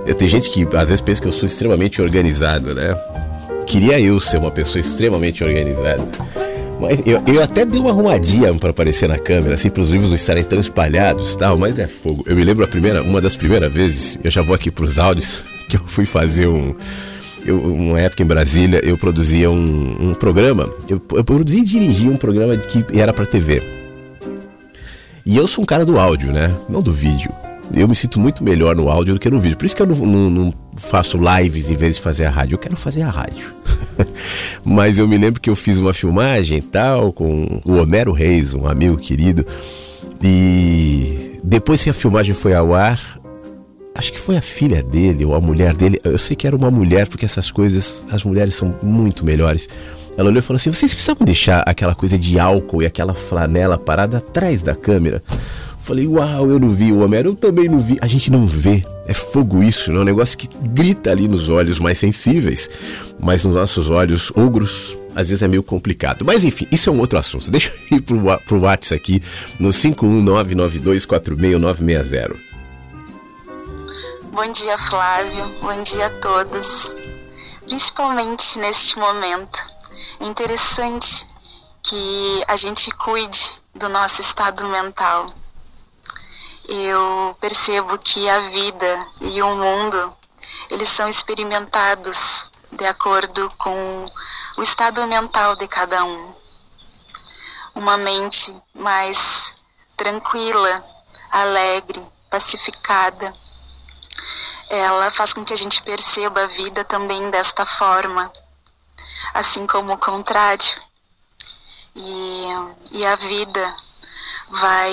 Eu, 0.04 0.14
tem 0.14 0.28
gente 0.28 0.50
que 0.50 0.66
às 0.76 0.88
vezes 0.88 1.00
pensa 1.00 1.22
que 1.22 1.28
eu 1.28 1.32
sou 1.32 1.46
extremamente 1.46 2.02
organizado, 2.02 2.74
né? 2.74 2.96
Queria 3.66 4.00
eu 4.00 4.18
ser 4.20 4.38
uma 4.38 4.50
pessoa 4.50 4.80
extremamente 4.80 5.42
organizada. 5.42 6.04
Mas 6.80 7.00
eu, 7.06 7.22
eu 7.26 7.42
até 7.42 7.64
dei 7.64 7.80
uma 7.80 7.90
arrumadinha 7.90 8.52
para 8.54 8.70
aparecer 8.70 9.08
na 9.08 9.18
câmera, 9.18 9.54
assim, 9.54 9.70
para 9.70 9.80
os 9.82 9.88
livros 9.88 10.10
não 10.10 10.16
estarem 10.16 10.44
tão 10.44 10.60
espalhados 10.60 11.34
tal, 11.34 11.56
mas 11.56 11.78
é 11.78 11.86
fogo. 11.86 12.22
Eu 12.26 12.36
me 12.36 12.44
lembro 12.44 12.64
a 12.64 12.68
primeira, 12.68 13.02
uma 13.02 13.20
das 13.20 13.34
primeiras 13.34 13.72
vezes, 13.72 14.18
eu 14.22 14.30
já 14.30 14.42
vou 14.42 14.54
aqui 14.54 14.70
para 14.70 14.84
os 14.84 14.98
áudios, 14.98 15.40
que 15.68 15.76
eu 15.76 15.80
fui 15.86 16.04
fazer 16.04 16.46
um, 16.46 16.74
Eu, 17.46 17.60
uma 17.60 18.00
época 18.00 18.22
em 18.22 18.26
Brasília, 18.26 18.80
eu 18.84 18.98
produzia 18.98 19.48
um, 19.50 20.10
um 20.10 20.14
programa, 20.14 20.68
eu, 20.88 21.00
eu 21.12 21.24
produzia 21.24 21.60
e 21.60 21.64
dirigia 21.64 22.10
um 22.10 22.16
programa 22.16 22.56
que 22.56 22.84
era 22.98 23.12
para 23.12 23.24
TV. 23.24 23.62
E 25.24 25.36
eu 25.36 25.46
sou 25.46 25.62
um 25.62 25.66
cara 25.66 25.84
do 25.84 25.98
áudio, 25.98 26.32
né? 26.32 26.54
Não 26.68 26.82
do 26.82 26.92
vídeo. 26.92 27.30
Eu 27.74 27.88
me 27.88 27.94
sinto 27.94 28.20
muito 28.20 28.44
melhor 28.44 28.76
no 28.76 28.88
áudio 28.88 29.14
do 29.14 29.20
que 29.20 29.28
no 29.28 29.40
vídeo. 29.40 29.56
Por 29.56 29.66
isso 29.66 29.74
que 29.74 29.82
eu 29.82 29.86
não, 29.86 30.06
não, 30.06 30.30
não 30.30 30.54
faço 30.76 31.18
lives 31.18 31.68
em 31.68 31.74
vez 31.74 31.96
de 31.96 32.02
fazer 32.02 32.26
a 32.26 32.30
rádio. 32.30 32.54
Eu 32.54 32.58
quero 32.58 32.76
fazer 32.76 33.02
a 33.02 33.10
rádio. 33.10 33.52
Mas 34.64 34.98
eu 34.98 35.08
me 35.08 35.18
lembro 35.18 35.40
que 35.40 35.50
eu 35.50 35.56
fiz 35.56 35.78
uma 35.78 35.92
filmagem 35.92 36.58
e 36.58 36.62
tal 36.62 37.12
com 37.12 37.60
o 37.64 37.74
Homero 37.74 38.12
Reis, 38.12 38.54
um 38.54 38.66
amigo 38.66 38.96
querido. 38.96 39.44
E 40.22 41.40
depois 41.42 41.82
que 41.82 41.90
a 41.90 41.94
filmagem 41.94 42.34
foi 42.34 42.54
ao 42.54 42.74
ar, 42.74 43.18
acho 43.96 44.12
que 44.12 44.20
foi 44.20 44.36
a 44.36 44.40
filha 44.40 44.82
dele 44.82 45.24
ou 45.24 45.34
a 45.34 45.40
mulher 45.40 45.74
dele. 45.74 45.98
Eu 46.04 46.18
sei 46.18 46.36
que 46.36 46.46
era 46.46 46.54
uma 46.54 46.70
mulher, 46.70 47.08
porque 47.08 47.24
essas 47.24 47.50
coisas, 47.50 48.04
as 48.10 48.24
mulheres 48.24 48.54
são 48.54 48.74
muito 48.82 49.24
melhores. 49.24 49.68
Ela 50.16 50.28
olhou 50.28 50.38
e 50.38 50.42
falou 50.42 50.56
assim: 50.56 50.72
vocês 50.72 50.94
precisavam 50.94 51.24
deixar 51.24 51.62
aquela 51.66 51.94
coisa 51.94 52.18
de 52.18 52.38
álcool 52.38 52.82
e 52.82 52.86
aquela 52.86 53.14
flanela 53.14 53.78
parada 53.78 54.18
atrás 54.18 54.62
da 54.62 54.74
câmera. 54.74 55.22
Falei, 55.86 56.06
uau, 56.06 56.50
eu 56.50 56.58
não 56.58 56.70
vi 56.70 56.90
o 56.90 56.98
Homero, 56.98 57.28
eu 57.28 57.36
também 57.36 57.68
não 57.68 57.78
vi. 57.78 57.96
A 58.00 58.08
gente 58.08 58.28
não 58.28 58.44
vê. 58.44 58.82
É 59.06 59.14
fogo 59.14 59.62
isso, 59.62 59.92
não 59.92 60.00
é 60.00 60.02
um 60.02 60.06
negócio 60.06 60.36
que 60.36 60.48
grita 60.64 61.12
ali 61.12 61.28
nos 61.28 61.48
olhos 61.48 61.78
mais 61.78 61.96
sensíveis. 61.96 62.68
Mas 63.20 63.44
nos 63.44 63.54
nossos 63.54 63.88
olhos 63.88 64.32
ogros, 64.34 64.98
às 65.14 65.28
vezes 65.28 65.44
é 65.44 65.48
meio 65.48 65.62
complicado. 65.62 66.24
Mas 66.24 66.42
enfim, 66.42 66.66
isso 66.72 66.90
é 66.90 66.92
um 66.92 66.98
outro 66.98 67.16
assunto. 67.16 67.48
Deixa 67.52 67.70
eu 67.70 67.98
ir 67.98 68.00
pro, 68.00 68.18
pro 68.48 68.62
WhatsApp 68.62 69.00
aqui 69.00 69.22
no 69.60 69.68
51992469960. 69.68 72.34
Bom 74.36 74.52
dia, 74.52 74.76
Flávio. 74.76 75.48
Bom 75.60 75.82
dia 75.82 76.08
a 76.08 76.20
todos. 76.20 76.92
Principalmente 77.64 78.58
neste 78.58 78.98
momento. 78.98 79.58
É 80.20 80.26
interessante 80.26 81.26
que 81.82 82.44
a 82.46 82.54
gente 82.54 82.90
cuide 82.90 83.62
do 83.74 83.88
nosso 83.88 84.20
estado 84.20 84.68
mental 84.68 85.24
eu 86.68 87.34
percebo 87.40 87.96
que 87.96 88.28
a 88.28 88.40
vida 88.40 89.06
e 89.20 89.40
o 89.40 89.54
mundo 89.54 90.16
eles 90.68 90.88
são 90.88 91.08
experimentados 91.08 92.46
de 92.72 92.84
acordo 92.84 93.48
com 93.56 94.06
o 94.58 94.62
estado 94.62 95.06
mental 95.06 95.56
de 95.56 95.66
cada 95.68 96.04
um. 96.04 96.34
Uma 97.74 97.96
mente 97.96 98.54
mais 98.74 99.54
tranquila, 99.96 100.84
alegre, 101.30 102.04
pacificada, 102.28 103.32
ela 104.68 105.10
faz 105.10 105.32
com 105.32 105.44
que 105.44 105.52
a 105.52 105.56
gente 105.56 105.82
perceba 105.82 106.42
a 106.42 106.46
vida 106.46 106.84
também 106.84 107.30
desta 107.30 107.64
forma, 107.64 108.32
assim 109.34 109.66
como 109.66 109.92
o 109.92 109.98
contrário. 109.98 110.86
E, 111.94 112.46
e 112.92 113.06
a 113.06 113.16
vida 113.16 113.76
vai 114.50 114.92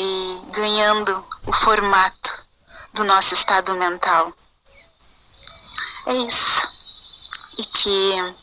ganhando 0.53 1.27
o 1.47 1.51
formato 1.51 2.43
do 2.93 3.03
nosso 3.03 3.33
estado 3.33 3.73
mental. 3.75 4.33
É 6.07 6.13
isso. 6.13 6.67
E 7.57 7.65
que, 7.65 8.35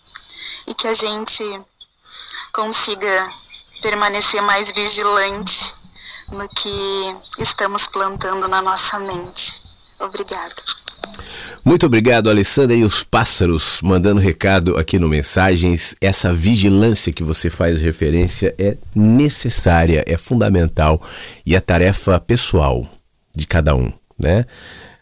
e 0.68 0.74
que 0.74 0.88
a 0.88 0.94
gente 0.94 1.44
consiga 2.52 3.32
permanecer 3.80 4.42
mais 4.42 4.70
vigilante 4.70 5.72
no 6.28 6.48
que 6.48 7.18
estamos 7.38 7.86
plantando 7.86 8.46
na 8.48 8.62
nossa 8.62 8.98
mente. 8.98 9.60
Obrigada. 10.00 10.79
Muito 11.64 11.84
obrigado, 11.84 12.30
Alessandra. 12.30 12.74
E 12.74 12.82
os 12.82 13.02
pássaros 13.02 13.80
mandando 13.82 14.20
recado 14.20 14.78
aqui 14.78 14.98
no 14.98 15.08
Mensagens. 15.08 15.94
Essa 16.00 16.32
vigilância 16.32 17.12
que 17.12 17.22
você 17.22 17.50
faz 17.50 17.80
referência 17.80 18.54
é 18.58 18.76
necessária, 18.94 20.02
é 20.06 20.16
fundamental 20.16 21.02
e 21.44 21.54
é 21.54 21.60
tarefa 21.60 22.18
pessoal 22.18 22.88
de 23.36 23.46
cada 23.46 23.74
um, 23.74 23.92
né? 24.18 24.46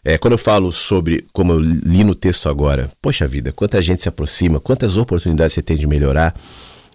É, 0.03 0.17
quando 0.17 0.33
eu 0.33 0.37
falo 0.37 0.71
sobre, 0.71 1.25
como 1.33 1.53
eu 1.53 1.59
li 1.59 2.03
no 2.03 2.15
texto 2.15 2.47
agora, 2.47 2.91
poxa 3.01 3.27
vida, 3.27 3.51
quanta 3.51 3.81
gente 3.81 4.01
se 4.01 4.09
aproxima, 4.09 4.59
quantas 4.59 4.97
oportunidades 4.97 5.53
você 5.53 5.61
tem 5.61 5.75
de 5.75 5.85
melhorar, 5.85 6.33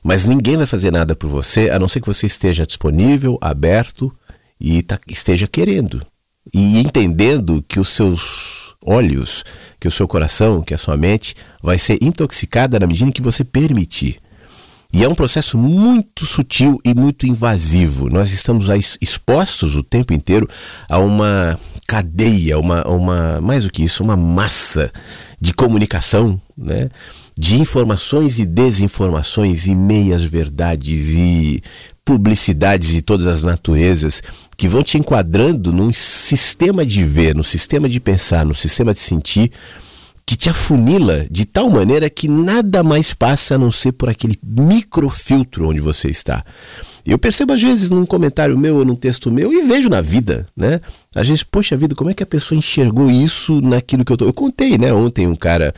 mas 0.02 0.24
ninguém 0.24 0.56
vai 0.56 0.66
fazer 0.66 0.90
nada 0.90 1.14
por 1.14 1.28
você 1.28 1.70
a 1.70 1.78
não 1.78 1.86
ser 1.86 2.00
que 2.00 2.06
você 2.06 2.26
esteja 2.26 2.66
disponível, 2.66 3.38
aberto 3.40 4.12
e 4.58 4.82
tá, 4.82 4.98
esteja 5.06 5.46
querendo 5.46 6.04
e 6.52 6.78
entendendo 6.78 7.64
que 7.66 7.80
os 7.80 7.88
seus 7.88 8.74
olhos, 8.82 9.44
que 9.80 9.88
o 9.88 9.90
seu 9.90 10.06
coração, 10.06 10.62
que 10.62 10.74
a 10.74 10.78
sua 10.78 10.96
mente 10.96 11.34
vai 11.62 11.78
ser 11.78 11.98
intoxicada 12.02 12.78
na 12.78 12.86
medida 12.86 13.08
em 13.08 13.12
que 13.12 13.22
você 13.22 13.44
permitir. 13.44 14.18
E 14.92 15.02
é 15.02 15.08
um 15.08 15.14
processo 15.14 15.58
muito 15.58 16.24
sutil 16.24 16.78
e 16.84 16.94
muito 16.94 17.26
invasivo. 17.26 18.08
Nós 18.08 18.30
estamos 18.30 18.68
expostos 19.00 19.74
o 19.74 19.82
tempo 19.82 20.12
inteiro 20.12 20.48
a 20.88 20.98
uma 20.98 21.58
cadeia, 21.88 22.60
uma, 22.60 22.86
uma 22.86 23.40
mais 23.40 23.64
do 23.64 23.72
que 23.72 23.82
isso, 23.82 24.04
uma 24.04 24.16
massa 24.16 24.92
de 25.40 25.52
comunicação, 25.52 26.40
né? 26.56 26.88
De 27.36 27.60
informações 27.60 28.38
e 28.38 28.46
desinformações 28.46 29.66
e 29.66 29.74
meias 29.74 30.22
verdades 30.22 31.16
e 31.18 31.62
publicidades 32.04 32.90
de 32.90 33.02
todas 33.02 33.26
as 33.26 33.42
naturezas 33.42 34.22
que 34.56 34.68
vão 34.68 34.82
te 34.82 34.98
enquadrando 34.98 35.72
num 35.72 35.92
sistema 35.92 36.84
de 36.84 37.02
ver, 37.02 37.34
no 37.34 37.42
sistema 37.42 37.88
de 37.88 37.98
pensar, 37.98 38.44
no 38.44 38.54
sistema 38.54 38.92
de 38.92 39.00
sentir 39.00 39.50
que 40.26 40.36
te 40.36 40.48
afunila 40.48 41.26
de 41.30 41.44
tal 41.44 41.68
maneira 41.68 42.08
que 42.08 42.28
nada 42.28 42.82
mais 42.82 43.12
passa 43.12 43.56
a 43.56 43.58
não 43.58 43.70
ser 43.70 43.92
por 43.92 44.08
aquele 44.08 44.38
microfiltro 44.42 45.68
onde 45.68 45.80
você 45.80 46.08
está. 46.08 46.44
Eu 47.04 47.18
percebo 47.18 47.52
às 47.52 47.62
vezes 47.62 47.90
num 47.90 48.06
comentário 48.06 48.56
meu 48.56 48.76
ou 48.76 48.84
num 48.84 48.96
texto 48.96 49.30
meu 49.30 49.52
e 49.52 49.66
vejo 49.66 49.90
na 49.90 50.00
vida, 50.00 50.48
né? 50.56 50.80
Às 51.14 51.28
vezes, 51.28 51.42
poxa 51.42 51.76
vida, 51.76 51.94
como 51.94 52.08
é 52.08 52.14
que 52.14 52.22
a 52.22 52.26
pessoa 52.26 52.58
enxergou 52.58 53.10
isso 53.10 53.60
naquilo 53.60 54.04
que 54.04 54.12
eu 54.12 54.16
tô. 54.16 54.24
Eu 54.24 54.32
contei, 54.32 54.78
né? 54.78 54.90
Ontem 54.92 55.26
um 55.26 55.36
cara 55.36 55.74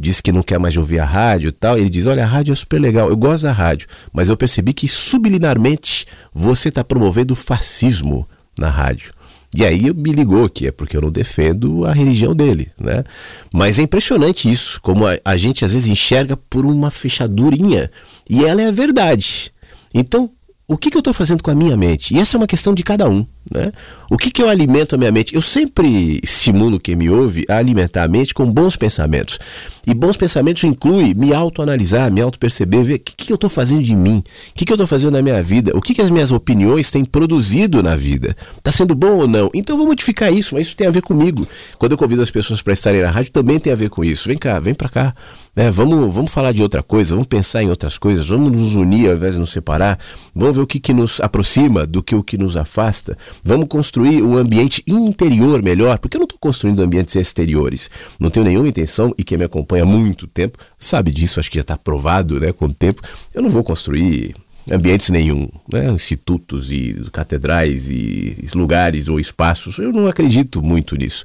disse 0.00 0.22
que 0.22 0.32
não 0.32 0.42
quer 0.42 0.58
mais 0.58 0.76
ouvir 0.76 0.98
a 0.98 1.04
rádio 1.04 1.48
e 1.48 1.52
tal. 1.52 1.76
Ele 1.76 1.90
diz: 1.90 2.06
Olha, 2.06 2.24
a 2.24 2.26
rádio 2.26 2.52
é 2.52 2.54
super 2.54 2.80
legal, 2.80 3.08
eu 3.10 3.16
gosto 3.16 3.42
da 3.44 3.52
rádio, 3.52 3.86
mas 4.12 4.30
eu 4.30 4.36
percebi 4.36 4.72
que 4.72 4.88
subliminarmente 4.88 6.06
você 6.34 6.70
está 6.70 6.82
promovendo 6.82 7.34
fascismo 7.34 8.26
na 8.58 8.70
rádio. 8.70 9.12
E 9.54 9.64
aí 9.64 9.92
me 9.92 10.12
ligou 10.12 10.48
que 10.48 10.68
é 10.68 10.70
porque 10.70 10.96
eu 10.96 11.00
não 11.00 11.10
defendo 11.10 11.84
a 11.84 11.92
religião 11.92 12.34
dele, 12.34 12.70
né? 12.78 13.04
Mas 13.52 13.78
é 13.78 13.82
impressionante 13.82 14.50
isso, 14.50 14.80
como 14.80 15.06
a, 15.06 15.18
a 15.24 15.36
gente 15.36 15.64
às 15.64 15.74
vezes 15.74 15.88
enxerga 15.88 16.36
por 16.36 16.64
uma 16.64 16.88
fechadurinha 16.88 17.90
e 18.28 18.44
ela 18.44 18.62
é 18.62 18.68
a 18.68 18.72
verdade. 18.72 19.52
Então, 19.92 20.30
o 20.68 20.78
que, 20.78 20.88
que 20.88 20.96
eu 20.96 21.00
estou 21.00 21.12
fazendo 21.12 21.42
com 21.42 21.50
a 21.50 21.54
minha 21.54 21.76
mente? 21.76 22.14
E 22.14 22.20
essa 22.20 22.36
é 22.36 22.38
uma 22.38 22.46
questão 22.46 22.72
de 22.72 22.84
cada 22.84 23.08
um. 23.08 23.26
Né? 23.52 23.72
O 24.10 24.18
que, 24.18 24.30
que 24.30 24.42
eu 24.42 24.48
alimento 24.48 24.94
a 24.94 24.98
minha 24.98 25.10
mente? 25.10 25.34
Eu 25.34 25.40
sempre 25.40 26.20
estimulo 26.22 26.78
quem 26.78 26.94
me 26.94 27.08
ouve 27.08 27.44
a 27.48 27.56
alimentar 27.56 28.04
a 28.04 28.08
mente 28.08 28.34
com 28.34 28.44
bons 28.44 28.76
pensamentos. 28.76 29.38
E 29.86 29.94
bons 29.94 30.16
pensamentos 30.16 30.62
inclui 30.64 31.14
me 31.14 31.32
autoanalisar, 31.32 32.12
me 32.12 32.20
auto-perceber, 32.20 32.82
ver 32.84 32.94
o 32.96 32.98
que, 32.98 33.14
que 33.16 33.32
eu 33.32 33.36
estou 33.36 33.48
fazendo 33.48 33.82
de 33.82 33.96
mim, 33.96 34.18
o 34.18 34.54
que, 34.54 34.64
que 34.64 34.72
eu 34.72 34.74
estou 34.74 34.86
fazendo 34.86 35.12
na 35.12 35.22
minha 35.22 35.42
vida, 35.42 35.72
o 35.74 35.80
que, 35.80 35.94
que 35.94 36.02
as 36.02 36.10
minhas 36.10 36.30
opiniões 36.30 36.90
têm 36.90 37.04
produzido 37.04 37.82
na 37.82 37.96
vida. 37.96 38.36
Está 38.58 38.70
sendo 38.70 38.94
bom 38.94 39.18
ou 39.20 39.26
não? 39.26 39.48
Então 39.54 39.74
eu 39.74 39.78
vou 39.78 39.86
modificar 39.86 40.32
isso, 40.32 40.54
mas 40.54 40.66
isso 40.66 40.76
tem 40.76 40.86
a 40.86 40.90
ver 40.90 41.02
comigo. 41.02 41.48
Quando 41.78 41.92
eu 41.92 41.98
convido 41.98 42.22
as 42.22 42.30
pessoas 42.30 42.60
para 42.60 42.72
estarem 42.72 43.00
na 43.00 43.10
rádio, 43.10 43.32
também 43.32 43.58
tem 43.58 43.72
a 43.72 43.76
ver 43.76 43.88
com 43.88 44.04
isso. 44.04 44.28
Vem 44.28 44.36
cá, 44.36 44.58
vem 44.58 44.74
para 44.74 44.88
cá. 44.88 45.14
Né? 45.54 45.70
Vamos, 45.70 46.14
vamos 46.14 46.30
falar 46.30 46.52
de 46.52 46.62
outra 46.62 46.82
coisa, 46.82 47.14
vamos 47.14 47.26
pensar 47.26 47.62
em 47.62 47.70
outras 47.70 47.98
coisas, 47.98 48.28
vamos 48.28 48.52
nos 48.52 48.74
unir 48.74 49.08
ao 49.08 49.14
invés 49.14 49.34
de 49.34 49.40
nos 49.40 49.50
separar, 49.50 49.98
vamos 50.34 50.56
ver 50.56 50.62
o 50.62 50.66
que, 50.66 50.78
que 50.78 50.92
nos 50.92 51.20
aproxima 51.20 51.86
do 51.86 52.02
que 52.02 52.14
o 52.14 52.22
que 52.22 52.38
nos 52.38 52.56
afasta. 52.56 53.18
Vamos 53.44 53.68
construir 53.68 54.22
um 54.22 54.36
ambiente 54.36 54.82
interior 54.86 55.62
melhor, 55.62 55.98
porque 55.98 56.16
eu 56.16 56.20
não 56.20 56.26
estou 56.26 56.38
construindo 56.38 56.80
ambientes 56.80 57.14
exteriores. 57.16 57.90
Não 58.18 58.30
tenho 58.30 58.46
nenhuma 58.46 58.68
intenção, 58.68 59.14
e 59.16 59.24
quem 59.24 59.38
me 59.38 59.44
acompanha 59.44 59.82
há 59.82 59.86
muito 59.86 60.26
tempo 60.26 60.58
sabe 60.78 61.10
disso, 61.12 61.40
acho 61.40 61.50
que 61.50 61.58
já 61.58 61.62
está 61.62 61.76
provado 61.76 62.40
né, 62.40 62.52
com 62.52 62.66
o 62.66 62.74
tempo. 62.74 63.02
Eu 63.34 63.42
não 63.42 63.50
vou 63.50 63.62
construir 63.62 64.34
ambientes 64.70 65.10
nenhum, 65.10 65.48
né? 65.70 65.90
institutos 65.90 66.70
e 66.70 66.94
catedrais 67.12 67.90
e 67.90 68.36
lugares 68.54 69.08
ou 69.08 69.18
espaços. 69.18 69.78
Eu 69.78 69.92
não 69.92 70.06
acredito 70.06 70.62
muito 70.62 70.96
nisso. 70.96 71.24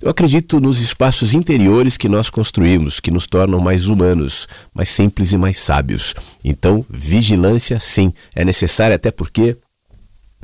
Eu 0.00 0.10
acredito 0.10 0.60
nos 0.60 0.80
espaços 0.80 1.34
interiores 1.34 1.96
que 1.96 2.08
nós 2.08 2.28
construímos, 2.28 3.00
que 3.00 3.10
nos 3.10 3.26
tornam 3.26 3.60
mais 3.60 3.86
humanos, 3.86 4.48
mais 4.74 4.88
simples 4.88 5.32
e 5.32 5.38
mais 5.38 5.58
sábios. 5.58 6.14
Então, 6.44 6.84
vigilância, 6.88 7.78
sim, 7.78 8.12
é 8.34 8.44
necessária, 8.44 8.96
até 8.96 9.10
porque 9.10 9.56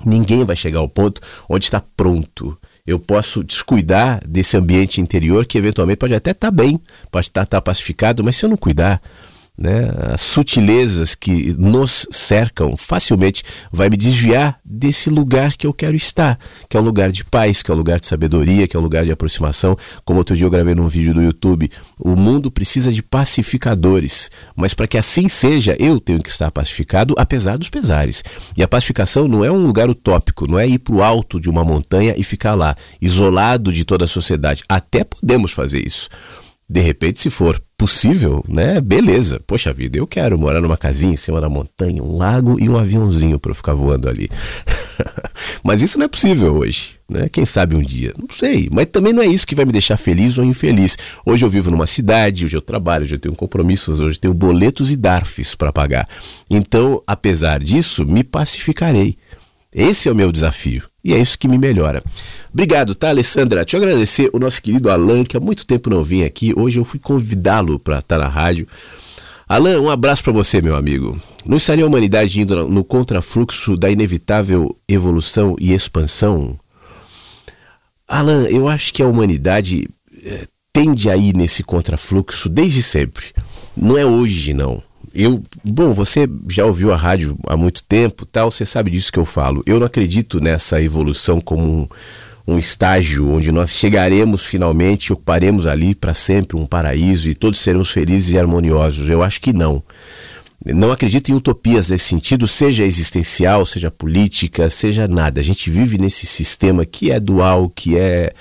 Ninguém 0.05 0.45
vai 0.45 0.57
chegar 0.57 0.79
ao 0.79 0.89
ponto 0.89 1.21
onde 1.49 1.65
está 1.65 1.83
pronto. 1.97 2.57
Eu 2.87 2.99
posso 2.99 3.45
descuidar 3.45 4.21
desse 4.27 4.57
ambiente 4.57 5.01
interior 5.01 5.45
que 5.45 5.59
eventualmente 5.59 5.99
pode 5.99 6.15
até 6.15 6.31
estar 6.31 6.49
tá 6.49 6.51
bem, 6.51 6.81
pode 7.11 7.27
estar, 7.27 7.45
tá, 7.45 7.59
tá 7.59 7.61
pacificado, 7.61 8.25
mas 8.25 8.37
se 8.37 8.47
eu 8.47 8.51
não 8.51 8.57
cuidar, 8.57 9.03
né, 9.59 9.91
as 10.15 10.21
sutilezas 10.21 11.17
que 11.17 11.53
nos 11.59 12.07
cercam, 12.13 12.77
facilmente 12.77 13.43
vai 13.73 13.91
me 13.91 13.97
desviar 13.97 14.61
desse 14.65 15.11
lugar 15.11 15.57
que 15.57 15.67
eu 15.67 15.73
quero 15.73 15.97
estar, 15.97 16.39
que 16.69 16.77
é 16.77 16.81
um 16.81 16.85
lugar 16.85 17.11
de 17.11 17.25
paz, 17.25 17.61
que 17.61 17.71
é 17.71 17.75
um 17.75 17.77
lugar 17.77 17.99
de 17.99 18.07
sabedoria, 18.07 18.69
que 18.69 18.77
é 18.77 18.79
um 18.81 18.83
lugar 18.83 19.05
de 19.05 19.11
aproximação. 19.11 19.77
Como 20.05 20.21
outro 20.21 20.37
dia 20.37 20.47
eu 20.47 20.51
gravei 20.51 20.77
num 20.77 20.87
vídeo 20.87 21.13
do 21.13 21.21
YouTube, 21.21 21.69
o 21.99 22.15
mundo 22.15 22.53
precisa 22.53 22.93
de 22.93 23.03
pacificadores, 23.03 24.31
mas 24.55 24.75
para 24.75 24.87
que 24.87 24.97
assim 24.97 25.27
seja, 25.27 25.75
eu 25.81 25.99
tenho 25.99 26.23
que 26.23 26.31
estar 26.31 26.53
pacificado, 26.53 27.15
apesar 27.19 27.59
dos 27.59 27.69
pesares. 27.69 28.23
E 28.57 28.63
a 28.63 28.69
pacificação 28.69 29.27
não 29.27 29.45
é 29.45 29.51
um 29.51 29.67
lugar 29.67 29.91
utópico, 29.91 30.49
não 30.49 30.59
é 30.59 30.69
ir 30.69 30.79
para 30.79 30.95
o 30.95 31.03
alto 31.03 31.41
de 31.41 31.51
uma 31.51 31.65
montanha 31.65 32.15
e 32.17 32.23
ficar 32.23 32.55
lá, 32.55 32.77
isolado 33.03 33.73
de 33.73 33.85
toda 33.85 34.05
a 34.05 34.09
sociedade. 34.09 34.63
Até 34.69 35.03
podemos 35.03 35.51
fazer 35.51 35.85
isso. 35.85 36.09
De 36.71 36.81
repente, 36.81 37.19
se 37.19 37.31
for 37.31 37.59
possível, 37.79 38.45
né? 38.47 38.79
Beleza. 38.79 39.41
Poxa 39.47 39.73
vida, 39.73 39.97
eu 39.97 40.07
quero 40.07 40.39
morar 40.39 40.61
numa 40.61 40.77
casinha 40.77 41.15
em 41.15 41.17
cima 41.17 41.41
da 41.41 41.49
montanha, 41.49 42.03
um 42.03 42.19
lago 42.19 42.61
e 42.61 42.69
um 42.69 42.77
aviãozinho 42.77 43.39
para 43.39 43.53
eu 43.53 43.55
ficar 43.55 43.73
voando 43.73 44.07
ali. 44.07 44.29
mas 45.65 45.81
isso 45.81 45.99
não 45.99 46.05
é 46.05 46.09
possível 46.09 46.55
hoje, 46.55 46.97
né? 47.09 47.29
Quem 47.31 47.47
sabe 47.47 47.75
um 47.75 47.81
dia? 47.81 48.13
Não 48.19 48.29
sei. 48.37 48.69
Mas 48.71 48.87
também 48.87 49.15
não 49.15 49.23
é 49.23 49.27
isso 49.27 49.47
que 49.47 49.55
vai 49.55 49.65
me 49.65 49.73
deixar 49.73 49.97
feliz 49.97 50.37
ou 50.37 50.45
infeliz. 50.45 50.99
Hoje 51.25 51.43
eu 51.43 51.49
vivo 51.49 51.71
numa 51.71 51.87
cidade, 51.87 52.45
hoje 52.45 52.57
eu 52.57 52.61
trabalho, 52.61 53.05
hoje 53.05 53.15
eu 53.15 53.21
tenho 53.21 53.35
compromissos, 53.35 53.99
hoje 53.99 54.17
eu 54.17 54.21
tenho 54.21 54.35
boletos 54.35 54.91
e 54.91 54.97
DARFs 54.97 55.55
para 55.55 55.73
pagar. 55.73 56.07
Então, 56.51 57.03
apesar 57.07 57.61
disso, 57.61 58.05
me 58.05 58.23
pacificarei. 58.23 59.17
Esse 59.73 60.09
é 60.09 60.13
o 60.13 60.15
meu 60.15 60.31
desafio 60.31 60.83
e 61.09 61.15
é 61.15 61.19
isso 61.19 61.39
que 61.39 61.49
me 61.49 61.57
melhora. 61.57 62.05
Obrigado, 62.53 62.95
tá, 62.95 63.09
Alessandra? 63.09 63.65
Deixa 63.65 63.79
eu 63.79 63.83
agradecer 63.83 64.29
o 64.31 64.39
nosso 64.39 64.61
querido 64.61 64.91
Alan, 64.91 65.25
que 65.25 65.39
há 65.39 65.41
muito 65.41 65.67
tempo 65.67 65.89
não 65.89 66.05
vinha 66.05 66.27
aqui. 66.27 66.53
Hoje 66.55 66.79
eu 66.79 66.85
fui 66.85 67.01
convidá-lo 67.01 67.79
para 67.79 67.99
estar 67.99 68.19
na 68.19 68.29
rádio. 68.29 68.69
Alan, 69.49 69.81
um 69.81 69.89
abraço 69.89 70.23
para 70.23 70.35
você, 70.35 70.61
meu 70.61 70.77
amigo. 70.77 71.19
Não 71.47 71.57
estaria 71.57 71.83
a 71.83 71.89
humanidade 71.89 72.39
indo 72.39 72.69
no 72.69 72.85
contrafluxo 72.85 73.75
da 73.75 73.89
inevitável 73.89 74.77
evolução 74.87 75.57
e 75.59 75.73
expansão? 75.73 76.61
Alan, 78.07 78.47
eu 78.51 78.69
acho 78.69 78.93
que 78.93 79.03
a 79.03 79.09
humanidade 79.09 79.89
é, 80.27 80.47
tende 80.75 81.09
a 81.09 81.17
ir 81.17 81.35
nesse 81.35 81.63
contrafluxo 81.63 82.51
desde 82.51 82.83
sempre. 82.83 83.29
Não 83.75 83.97
é 83.97 84.05
hoje, 84.05 84.53
não 84.53 84.83
eu, 85.19 85.43
bom, 85.65 85.93
você 85.93 86.29
já 86.49 86.65
ouviu 86.65 86.93
a 86.93 86.97
rádio 86.97 87.37
há 87.49 87.57
muito 87.57 87.83
tempo, 87.83 88.25
tal, 88.25 88.53
você 88.53 88.65
sabe 88.65 88.93
disso 88.93 89.13
que 89.13 89.19
eu 89.19 89.25
falo. 89.25 89.65
Eu 89.67 89.81
não 89.81 89.87
acredito 89.87 90.41
nessa 90.41 90.81
evolução 90.81 91.41
como 91.41 91.65
um, 92.47 92.55
um 92.55 92.57
estágio 92.57 93.29
onde 93.29 93.51
nós 93.51 93.71
chegaremos 93.71 94.47
finalmente, 94.47 95.13
ocuparemos 95.13 95.67
ali 95.67 95.93
para 95.93 96.15
sempre 96.15 96.57
um 96.57 96.65
paraíso 96.65 97.29
e 97.29 97.35
todos 97.35 97.59
seremos 97.59 97.91
felizes 97.91 98.31
e 98.33 98.39
harmoniosos. 98.39 99.09
Eu 99.09 99.21
acho 99.21 99.41
que 99.41 99.53
não. 99.53 99.83
Não 100.65 100.93
acredito 100.93 101.31
em 101.31 101.35
utopias 101.35 101.91
nesse 101.91 102.05
sentido, 102.05 102.47
seja 102.47 102.85
existencial, 102.85 103.67
seja 103.67 103.91
política, 103.91 104.71
seja 104.71 105.09
nada. 105.09 105.41
A 105.41 105.45
gente 105.45 105.69
vive 105.69 105.99
nesse 105.99 106.27
sistema 106.27 106.87
que 106.87 107.11
é 107.11 107.19
dual, 107.19 107.69
que 107.69 107.99
é 107.99 108.33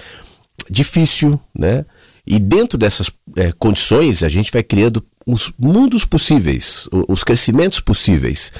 difícil, 0.69 1.39
né? 1.57 1.85
E 2.25 2.37
dentro 2.37 2.77
dessas 2.77 3.09
é, 3.35 3.51
condições, 3.57 4.21
a 4.21 4.29
gente 4.29 4.51
vai 4.51 4.61
criando 4.61 5.03
os 5.27 5.51
mundos 5.59 6.05
possíveis, 6.05 6.87
os 7.09 7.21
crescimentos 7.21 7.81
possíveis, 7.81 8.53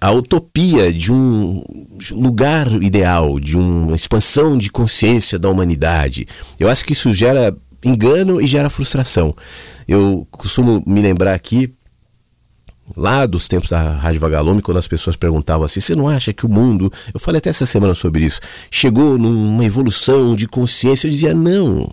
a 0.00 0.12
utopia 0.12 0.92
de 0.92 1.12
um 1.12 1.64
lugar 2.12 2.70
ideal, 2.80 3.40
de 3.40 3.58
uma 3.58 3.96
expansão 3.96 4.56
de 4.56 4.70
consciência 4.70 5.38
da 5.38 5.50
humanidade. 5.50 6.26
Eu 6.58 6.70
acho 6.70 6.84
que 6.84 6.92
isso 6.92 7.12
gera 7.12 7.54
engano 7.84 8.40
e 8.40 8.46
gera 8.46 8.70
frustração. 8.70 9.34
Eu 9.88 10.26
costumo 10.30 10.82
me 10.86 11.02
lembrar 11.02 11.34
aqui 11.34 11.74
lá 12.96 13.26
dos 13.26 13.48
tempos 13.48 13.70
da 13.70 13.80
Rádio 13.80 14.20
Vagalume, 14.20 14.62
quando 14.62 14.78
as 14.78 14.88
pessoas 14.88 15.16
perguntavam 15.16 15.64
assim: 15.64 15.80
você 15.80 15.96
não 15.96 16.08
acha 16.08 16.32
que 16.32 16.46
o 16.46 16.48
mundo, 16.48 16.92
eu 17.12 17.18
falei 17.18 17.38
até 17.38 17.50
essa 17.50 17.66
semana 17.66 17.94
sobre 17.94 18.24
isso, 18.24 18.40
chegou 18.70 19.18
numa 19.18 19.64
evolução 19.64 20.36
de 20.36 20.46
consciência? 20.46 21.08
Eu 21.08 21.10
dizia: 21.10 21.34
não, 21.34 21.92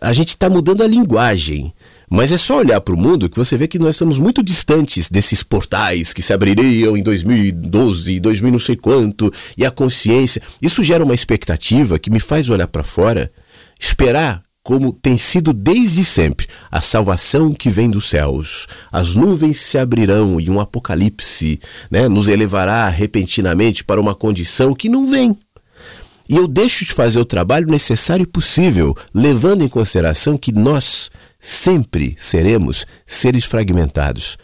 a 0.00 0.12
gente 0.14 0.30
está 0.30 0.48
mudando 0.48 0.82
a 0.82 0.86
linguagem. 0.86 1.72
Mas 2.10 2.32
é 2.32 2.36
só 2.36 2.58
olhar 2.58 2.80
para 2.80 2.94
o 2.94 2.98
mundo 2.98 3.28
que 3.28 3.36
você 3.36 3.56
vê 3.56 3.68
que 3.68 3.78
nós 3.78 3.94
estamos 3.94 4.18
muito 4.18 4.42
distantes 4.42 5.10
desses 5.10 5.42
portais 5.42 6.12
que 6.12 6.22
se 6.22 6.32
abririam 6.32 6.96
em 6.96 7.02
2012, 7.02 8.18
2000 8.20 8.52
não 8.52 8.58
sei 8.58 8.76
quanto, 8.76 9.32
e 9.56 9.64
a 9.64 9.70
consciência. 9.70 10.40
Isso 10.60 10.82
gera 10.82 11.04
uma 11.04 11.14
expectativa 11.14 11.98
que 11.98 12.10
me 12.10 12.20
faz 12.20 12.48
olhar 12.48 12.68
para 12.68 12.82
fora, 12.82 13.30
esperar 13.78 14.42
como 14.62 14.92
tem 14.92 15.16
sido 15.16 15.54
desde 15.54 16.04
sempre 16.04 16.46
a 16.70 16.80
salvação 16.80 17.54
que 17.54 17.70
vem 17.70 17.88
dos 17.88 18.08
céus. 18.10 18.66
As 18.92 19.14
nuvens 19.14 19.60
se 19.60 19.78
abrirão 19.78 20.38
e 20.38 20.50
um 20.50 20.60
apocalipse 20.60 21.58
né, 21.90 22.06
nos 22.06 22.28
elevará 22.28 22.86
repentinamente 22.88 23.82
para 23.82 24.00
uma 24.00 24.14
condição 24.14 24.74
que 24.74 24.88
não 24.88 25.06
vem. 25.06 25.34
E 26.28 26.36
eu 26.36 26.46
deixo 26.46 26.84
de 26.84 26.92
fazer 26.92 27.18
o 27.18 27.24
trabalho 27.24 27.66
necessário 27.66 28.24
e 28.24 28.26
possível, 28.26 28.94
levando 29.14 29.64
em 29.64 29.68
consideração 29.68 30.36
que 30.36 30.52
nós 30.52 31.10
sempre 31.38 32.14
seremos 32.18 32.86
seres 33.06 33.44
fragmentados. 33.44 34.38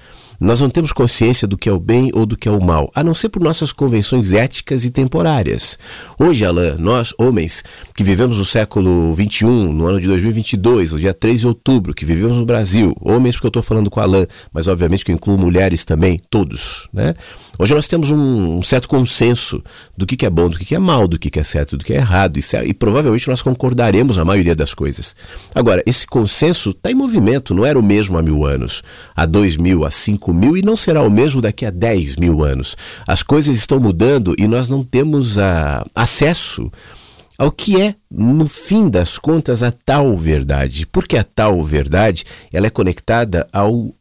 Nós 0.45 0.61
não 0.61 0.69
temos 0.69 0.93
consciência 0.93 1.49
do 1.49 1.57
que 1.57 1.71
é 1.71 1.73
o 1.73 1.81
bem 1.81 2.11
ou 2.13 2.27
do 2.27 2.37
que 2.37 2.47
é 2.47 2.53
o 2.53 2.63
mal, 2.63 2.93
a 2.95 3.03
não 3.03 3.15
ser 3.15 3.31
por 3.31 3.43
nossas 3.43 3.73
convenções 3.73 4.35
éticas 4.35 4.85
e 4.85 4.91
temporárias. 4.91 5.79
Hoje, 6.19 6.45
Alain, 6.45 6.77
nós, 6.77 7.15
homens, 7.19 7.65
que 7.95 8.05
vivemos 8.05 8.37
no 8.37 8.45
século 8.45 9.15
XXI, 9.15 9.47
no 9.47 9.87
ano 9.87 9.99
de 9.99 10.07
2022, 10.07 10.93
no 10.93 10.99
dia 10.99 11.15
3 11.15 11.41
de 11.41 11.47
outubro, 11.47 11.95
que 11.95 12.05
vivemos 12.05 12.37
no 12.37 12.45
Brasil, 12.45 12.95
homens 13.01 13.37
porque 13.37 13.47
eu 13.47 13.49
estou 13.49 13.63
falando 13.63 13.89
com 13.89 14.01
Alain, 14.01 14.27
mas 14.53 14.69
obviamente 14.69 15.03
que 15.03 15.13
eu 15.13 15.15
incluo 15.15 15.39
mulheres 15.39 15.83
também, 15.87 16.21
todos, 16.29 16.91
né? 16.93 17.15
Hoje 17.59 17.73
nós 17.73 17.89
temos 17.89 18.11
um, 18.11 18.61
certo 18.61 18.89
consenso 18.89 19.63
do 19.97 20.05
que, 20.05 20.27
é 20.27 20.31
bom, 20.31 20.51
do 20.51 20.59
que, 20.59 20.75
é 20.75 20.79
mal, 20.79 21.07
do 21.09 21.19
que, 21.19 21.31
que 21.31 21.39
é 21.39 21.45
certo, 21.45 21.79
do 21.79 21.85
que 21.85 21.95
é 21.95 21.97
errado, 21.97 22.37
e, 22.37 22.43
e 22.67 22.75
provavelmente 22.75 23.29
nós 23.29 23.41
concordaremos 23.41 24.19
na 24.19 24.25
maioria 24.25 24.57
das 24.57 24.75
coisas. 24.75 25.17
Agora, 25.55 25.83
esse 25.87 26.05
consenso 26.05 26.71
está 26.71 26.91
em 26.91 26.95
movimento, 26.95 27.55
não 27.55 27.65
era 27.65 27.79
o 27.79 27.83
mesmo 27.83 28.19
há 28.19 28.23
mil 28.23 28.45
anos, 28.45 28.83
há 29.17 29.25
dois 29.25 29.57
mil, 29.57 29.87
há 29.87 29.91
cinco 29.91 30.34
mil, 30.35 30.57
e 30.57 30.63
não 30.63 30.77
será 30.77 31.03
o 31.03 31.11
mesmo 31.11 31.41
daqui 31.41 31.65
a 31.65 31.71
dez 31.71 32.17
mil 32.17 32.45
anos. 32.45 32.77
As 33.07 33.23
coisas 33.23 33.57
estão 33.57 33.79
mudando 33.81 34.35
e 34.39 34.47
nós 34.47 34.69
não 34.69 34.83
temos 34.85 35.39
a, 35.39 35.79
ah, 35.79 35.87
acesso 35.95 36.71
ao 37.39 37.51
que 37.51 37.81
é, 37.81 37.95
no 38.11 38.47
fim 38.47 38.89
das 38.89 39.19
contas, 39.19 39.63
a 39.63 39.73
tal 39.73 40.17
verdade. 40.17 40.87
Porque 40.87 41.17
a 41.17 41.25
tal 41.25 41.63
verdade 41.63 42.25
ela 42.53 42.67
é 42.67 42.71
conectada 42.71 43.49
ao 43.53 43.95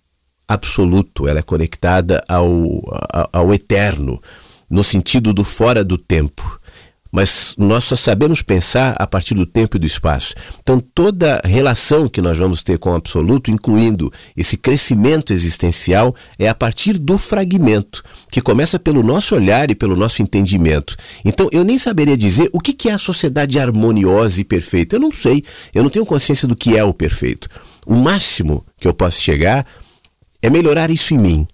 absoluto, 0.48 1.28
ela 1.28 1.39
é 1.39 1.43
conectada 1.43 2.24
ao, 2.28 2.50
ao, 3.12 3.30
ao 3.32 3.54
eterno, 3.54 4.22
no 4.69 4.84
sentido 4.84 5.34
do 5.34 5.43
fora 5.43 5.84
do 5.84 5.98
tempo 5.98 6.60
mas 7.13 7.54
nós 7.60 7.84
só 7.84 7.95
sabemos 7.95 8.41
pensar 8.41 8.95
a 8.97 9.06
partir 9.06 9.36
do 9.36 9.45
tempo 9.45 9.78
e 9.78 9.80
do 9.80 9.86
espaço. 9.86 10.34
Então, 10.63 10.80
toda 10.80 11.39
relação 11.45 12.10
que 12.10 12.23
nós 12.23 12.39
vamos 12.39 12.63
ter 12.63 12.80
com 12.80 12.89
o 12.89 12.95
absoluto, 12.95 13.52
incluindo 13.52 14.12
esse 14.36 14.58
crescimento 14.58 15.32
existencial, 15.32 16.15
é 16.39 16.49
a 16.49 16.56
partir 16.56 16.97
do 16.97 17.19
fragmento, 17.19 18.04
que 18.32 18.41
começa 18.41 18.80
pelo 18.80 19.04
nosso 19.04 19.36
olhar 19.36 19.69
e 19.69 19.76
pelo 19.76 19.95
nosso 19.95 20.23
entendimento. 20.23 20.97
Então, 21.23 21.47
eu 21.52 21.63
nem 21.63 21.78
saberia 21.78 22.17
dizer 22.17 22.49
o 22.52 22.60
que 22.60 22.89
é 22.89 22.93
a 22.93 22.97
sociedade 22.97 23.60
harmoniosa 23.60 24.41
e 24.41 24.43
perfeita. 24.43 24.95
Eu 24.95 24.99
não 24.99 25.12
sei, 25.12 25.43
eu 25.71 25.84
não 25.84 25.91
tenho 25.91 26.08
consciência 26.08 26.47
do 26.47 26.56
que 26.56 26.76
é 26.76 26.84
o 26.84 26.95
perfeito. 26.95 27.47
O 27.86 27.93
máximo 27.93 28.65
que 28.80 28.88
eu 28.88 28.93
posso 28.93 29.21
chegar 29.21 29.67
é 30.41 30.49
melhorar 30.49 30.89
isso 30.89 31.13
em 31.13 31.19
mim, 31.19 31.47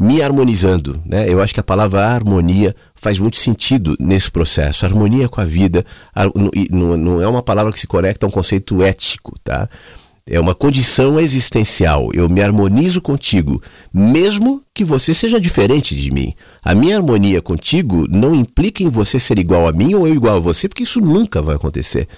me 0.00 0.22
harmonizando. 0.22 0.98
Né? 1.04 1.30
Eu 1.30 1.42
acho 1.42 1.52
que 1.52 1.60
a 1.60 1.62
palavra 1.62 2.06
harmonia 2.06 2.74
faz 2.94 3.20
muito 3.20 3.36
sentido 3.36 3.94
nesse 4.00 4.30
processo. 4.30 4.86
Harmonia 4.86 5.28
com 5.28 5.42
a 5.42 5.44
vida 5.44 5.84
não 6.70 7.20
é 7.20 7.28
uma 7.28 7.42
palavra 7.42 7.70
que 7.70 7.78
se 7.78 7.86
conecta 7.86 8.24
a 8.24 8.28
um 8.28 8.32
conceito 8.32 8.82
ético, 8.82 9.38
tá? 9.44 9.68
É 10.26 10.40
uma 10.40 10.54
condição 10.54 11.20
existencial. 11.20 12.08
Eu 12.14 12.30
me 12.30 12.40
harmonizo 12.40 13.02
contigo, 13.02 13.62
mesmo 13.92 14.62
que 14.72 14.84
você 14.84 15.12
seja 15.12 15.38
diferente 15.38 15.94
de 15.94 16.10
mim. 16.10 16.34
A 16.64 16.74
minha 16.74 16.96
harmonia 16.96 17.42
contigo 17.42 18.06
não 18.08 18.34
implica 18.34 18.82
em 18.82 18.88
você 18.88 19.18
ser 19.18 19.38
igual 19.38 19.68
a 19.68 19.72
mim 19.72 19.94
ou 19.94 20.08
eu 20.08 20.14
igual 20.14 20.36
a 20.36 20.40
você, 20.40 20.66
porque 20.66 20.84
isso 20.84 21.00
nunca 21.00 21.42
vai 21.42 21.56
acontecer. 21.56 22.08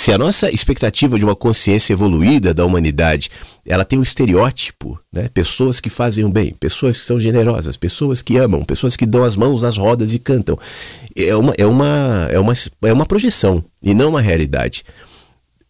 Se 0.00 0.10
a 0.14 0.16
nossa 0.16 0.50
expectativa 0.50 1.18
de 1.18 1.26
uma 1.26 1.36
consciência 1.36 1.92
evoluída 1.92 2.54
da 2.54 2.64
humanidade, 2.64 3.30
ela 3.66 3.84
tem 3.84 3.98
um 3.98 4.02
estereótipo, 4.02 4.98
né? 5.12 5.28
Pessoas 5.28 5.78
que 5.78 5.90
fazem 5.90 6.24
o 6.24 6.30
bem, 6.30 6.56
pessoas 6.58 6.98
que 6.98 7.04
são 7.04 7.20
generosas, 7.20 7.76
pessoas 7.76 8.22
que 8.22 8.38
amam, 8.38 8.64
pessoas 8.64 8.96
que 8.96 9.04
dão 9.04 9.22
as 9.22 9.36
mãos 9.36 9.62
às 9.62 9.76
rodas 9.76 10.14
e 10.14 10.18
cantam. 10.18 10.58
É 11.14 11.36
uma, 11.36 11.52
é 11.58 11.66
uma, 11.66 12.28
é 12.30 12.40
uma, 12.40 12.52
é 12.80 12.92
uma 12.94 13.04
projeção 13.04 13.62
e 13.82 13.92
não 13.92 14.08
uma 14.08 14.22
realidade. 14.22 14.84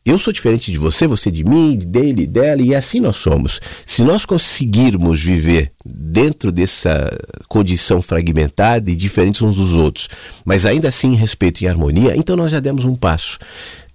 Eu 0.07 0.17
sou 0.17 0.33
diferente 0.33 0.71
de 0.71 0.79
você, 0.79 1.09
você 1.09 1.29
de 1.29 1.43
mim, 1.43 1.77
dele, 1.77 2.25
dela, 2.25 2.63
e 2.63 2.73
assim 2.73 3.01
nós 3.01 3.17
somos. 3.17 3.61
Se 3.85 4.03
nós 4.05 4.25
conseguirmos 4.25 5.23
viver 5.23 5.73
dentro 5.85 6.53
dessa 6.53 7.11
condição 7.49 8.01
fragmentada 8.01 8.91
e 8.91 8.97
diferentes 8.97 9.43
uns 9.43 9.57
dos 9.57 9.75
outros, 9.75 10.09
mas 10.45 10.65
ainda 10.67 10.89
assim 10.89 11.09
em 11.09 11.17
respeito 11.17 11.63
e 11.63 11.69
harmonia, 11.69 12.17
então 12.17 12.37
nós 12.37 12.53
já 12.53 12.61
demos 12.61 12.85
um 12.85 12.95
passo. 12.95 13.39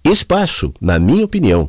Esse 0.08 0.24
passo, 0.24 0.72
na 0.80 1.00
minha 1.00 1.24
opinião, 1.24 1.68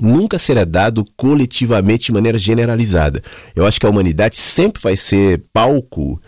nunca 0.00 0.36
será 0.36 0.64
dado 0.64 1.04
coletivamente 1.16 2.06
de 2.06 2.12
maneira 2.12 2.38
generalizada. 2.38 3.22
Eu 3.54 3.64
acho 3.64 3.78
que 3.78 3.86
a 3.86 3.88
humanidade 3.88 4.36
sempre 4.36 4.82
vai 4.82 4.96
ser 4.96 5.44
palco 5.52 6.20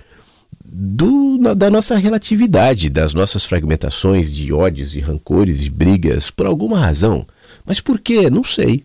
do, 0.65 1.39
da 1.57 1.69
nossa 1.69 1.97
relatividade, 1.97 2.89
das 2.89 3.15
nossas 3.15 3.45
fragmentações 3.45 4.33
de 4.33 4.53
ódios 4.53 4.95
e 4.95 5.01
rancores 5.01 5.65
e 5.65 5.71
brigas, 5.71 6.31
por 6.31 6.47
alguma 6.47 6.79
razão. 6.79 7.27
Mas 7.67 7.81
por 7.81 7.99
quê? 7.99 8.31
Não 8.31 8.45
sei. 8.45 8.85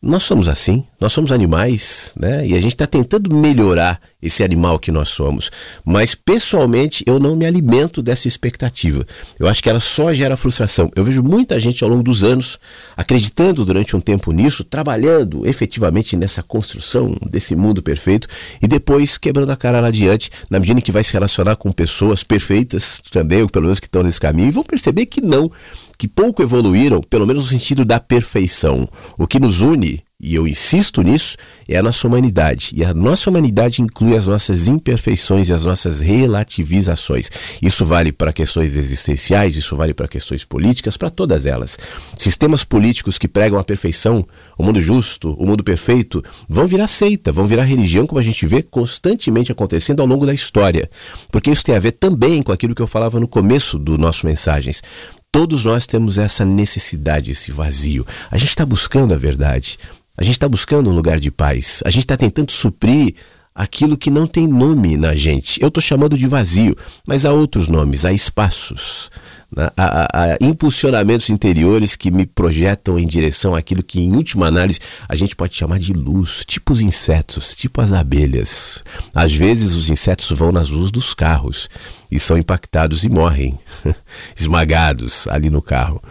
Nós 0.00 0.22
somos 0.22 0.48
assim, 0.48 0.84
nós 0.98 1.12
somos 1.12 1.30
animais, 1.30 2.14
né? 2.16 2.46
E 2.46 2.54
a 2.54 2.60
gente 2.60 2.74
está 2.74 2.86
tentando 2.86 3.34
melhorar 3.34 4.00
esse 4.22 4.42
animal 4.42 4.78
que 4.78 4.90
nós 4.90 5.10
somos. 5.10 5.50
Mas 5.84 6.14
pessoalmente 6.14 7.04
eu 7.06 7.18
não 7.18 7.36
me 7.36 7.44
alimento 7.44 8.02
dessa 8.02 8.26
expectativa. 8.26 9.06
Eu 9.38 9.46
acho 9.46 9.62
que 9.62 9.68
ela 9.68 9.78
só 9.78 10.12
gera 10.14 10.36
frustração. 10.36 10.90
Eu 10.96 11.04
vejo 11.04 11.22
muita 11.22 11.60
gente 11.60 11.84
ao 11.84 11.90
longo 11.90 12.02
dos 12.02 12.24
anos 12.24 12.58
acreditando 12.96 13.64
durante 13.64 13.94
um 13.94 14.00
tempo 14.00 14.32
nisso, 14.32 14.64
trabalhando 14.64 15.46
efetivamente 15.46 16.16
nessa 16.16 16.42
construção 16.42 17.14
desse 17.30 17.54
mundo 17.54 17.82
perfeito 17.82 18.26
e 18.62 18.66
depois 18.66 19.18
quebrando 19.18 19.50
a 19.50 19.56
cara 19.56 19.80
lá 19.80 19.88
adiante, 19.88 20.30
na 20.48 20.58
medida 20.58 20.80
em 20.80 20.82
que 20.82 20.92
vai 20.92 21.04
se 21.04 21.12
relacionar 21.12 21.56
com 21.56 21.70
pessoas 21.70 22.24
perfeitas 22.24 23.00
também, 23.10 23.42
ou 23.42 23.48
pelo 23.48 23.64
menos 23.64 23.78
que 23.78 23.86
estão 23.86 24.02
nesse 24.02 24.20
caminho, 24.20 24.48
e 24.48 24.52
vão 24.52 24.64
perceber 24.64 25.06
que 25.06 25.20
não, 25.20 25.50
que 25.98 26.08
pouco 26.08 26.42
evoluíram, 26.42 27.02
pelo 27.02 27.26
menos 27.26 27.44
no 27.44 27.50
sentido 27.50 27.84
da 27.84 28.00
perfeição. 28.00 28.88
O 29.18 29.26
que 29.26 29.38
nos 29.38 29.60
une 29.60 30.05
e 30.18 30.34
eu 30.34 30.48
insisto 30.48 31.02
nisso, 31.02 31.36
é 31.68 31.76
a 31.76 31.82
nossa 31.82 32.08
humanidade. 32.08 32.70
E 32.74 32.82
a 32.82 32.94
nossa 32.94 33.28
humanidade 33.28 33.82
inclui 33.82 34.16
as 34.16 34.26
nossas 34.26 34.66
imperfeições 34.66 35.50
e 35.50 35.52
as 35.52 35.66
nossas 35.66 36.00
relativizações. 36.00 37.30
Isso 37.60 37.84
vale 37.84 38.12
para 38.12 38.32
questões 38.32 38.76
existenciais, 38.76 39.56
isso 39.56 39.76
vale 39.76 39.92
para 39.92 40.08
questões 40.08 40.42
políticas, 40.42 40.96
para 40.96 41.10
todas 41.10 41.44
elas. 41.44 41.78
Sistemas 42.16 42.64
políticos 42.64 43.18
que 43.18 43.28
pregam 43.28 43.58
a 43.58 43.64
perfeição, 43.64 44.26
o 44.56 44.62
mundo 44.62 44.80
justo, 44.80 45.34
o 45.38 45.46
mundo 45.46 45.62
perfeito, 45.62 46.24
vão 46.48 46.66
virar 46.66 46.86
seita, 46.86 47.30
vão 47.30 47.44
virar 47.46 47.64
religião, 47.64 48.06
como 48.06 48.18
a 48.18 48.24
gente 48.24 48.46
vê 48.46 48.62
constantemente 48.62 49.52
acontecendo 49.52 50.00
ao 50.00 50.06
longo 50.06 50.24
da 50.24 50.32
história. 50.32 50.90
Porque 51.30 51.50
isso 51.50 51.62
tem 51.64 51.76
a 51.76 51.80
ver 51.80 51.92
também 51.92 52.42
com 52.42 52.52
aquilo 52.52 52.74
que 52.74 52.82
eu 52.82 52.86
falava 52.86 53.20
no 53.20 53.28
começo 53.28 53.78
do 53.78 53.98
nosso 53.98 54.24
Mensagens. 54.24 54.82
Todos 55.30 55.66
nós 55.66 55.86
temos 55.86 56.16
essa 56.16 56.46
necessidade, 56.46 57.30
esse 57.30 57.52
vazio. 57.52 58.06
A 58.30 58.38
gente 58.38 58.48
está 58.48 58.64
buscando 58.64 59.12
a 59.12 59.18
verdade. 59.18 59.78
A 60.16 60.24
gente 60.24 60.34
está 60.34 60.48
buscando 60.48 60.90
um 60.90 60.94
lugar 60.94 61.20
de 61.20 61.30
paz. 61.30 61.82
A 61.84 61.90
gente 61.90 62.04
está 62.04 62.16
tentando 62.16 62.50
suprir 62.50 63.14
aquilo 63.56 63.96
que 63.96 64.10
não 64.10 64.26
tem 64.26 64.46
nome 64.46 64.96
na 64.96 65.14
gente. 65.14 65.60
Eu 65.62 65.68
estou 65.68 65.82
chamando 65.82 66.16
de 66.16 66.26
vazio, 66.26 66.76
mas 67.06 67.24
há 67.24 67.32
outros 67.32 67.68
nomes, 67.68 68.04
há 68.04 68.12
espaços, 68.12 69.10
né? 69.54 69.70
há, 69.74 70.08
há, 70.12 70.36
impulsionamentos 70.42 71.30
interiores 71.30 71.96
que 71.96 72.10
me 72.10 72.26
projetam 72.26 72.98
em 72.98 73.06
direção 73.06 73.54
àquilo 73.54 73.82
que, 73.82 73.98
em 73.98 74.14
última 74.14 74.46
análise, 74.46 74.78
a 75.08 75.16
gente 75.16 75.34
pode 75.34 75.56
chamar 75.56 75.78
de 75.78 75.94
luz, 75.94 76.44
tipo 76.46 76.74
os 76.74 76.82
insetos, 76.82 77.54
tipo 77.54 77.80
as 77.80 77.94
abelhas. 77.94 78.82
Às 79.14 79.32
vezes 79.34 79.72
os 79.72 79.88
insetos 79.88 80.30
vão 80.30 80.52
nas 80.52 80.68
luzes 80.68 80.90
dos 80.90 81.14
carros 81.14 81.70
e 82.10 82.20
são 82.20 82.36
impactados 82.36 83.04
e 83.04 83.08
morrem, 83.08 83.58
esmagados 84.36 85.26
ali 85.28 85.48
no 85.48 85.62
carro. 85.62 86.02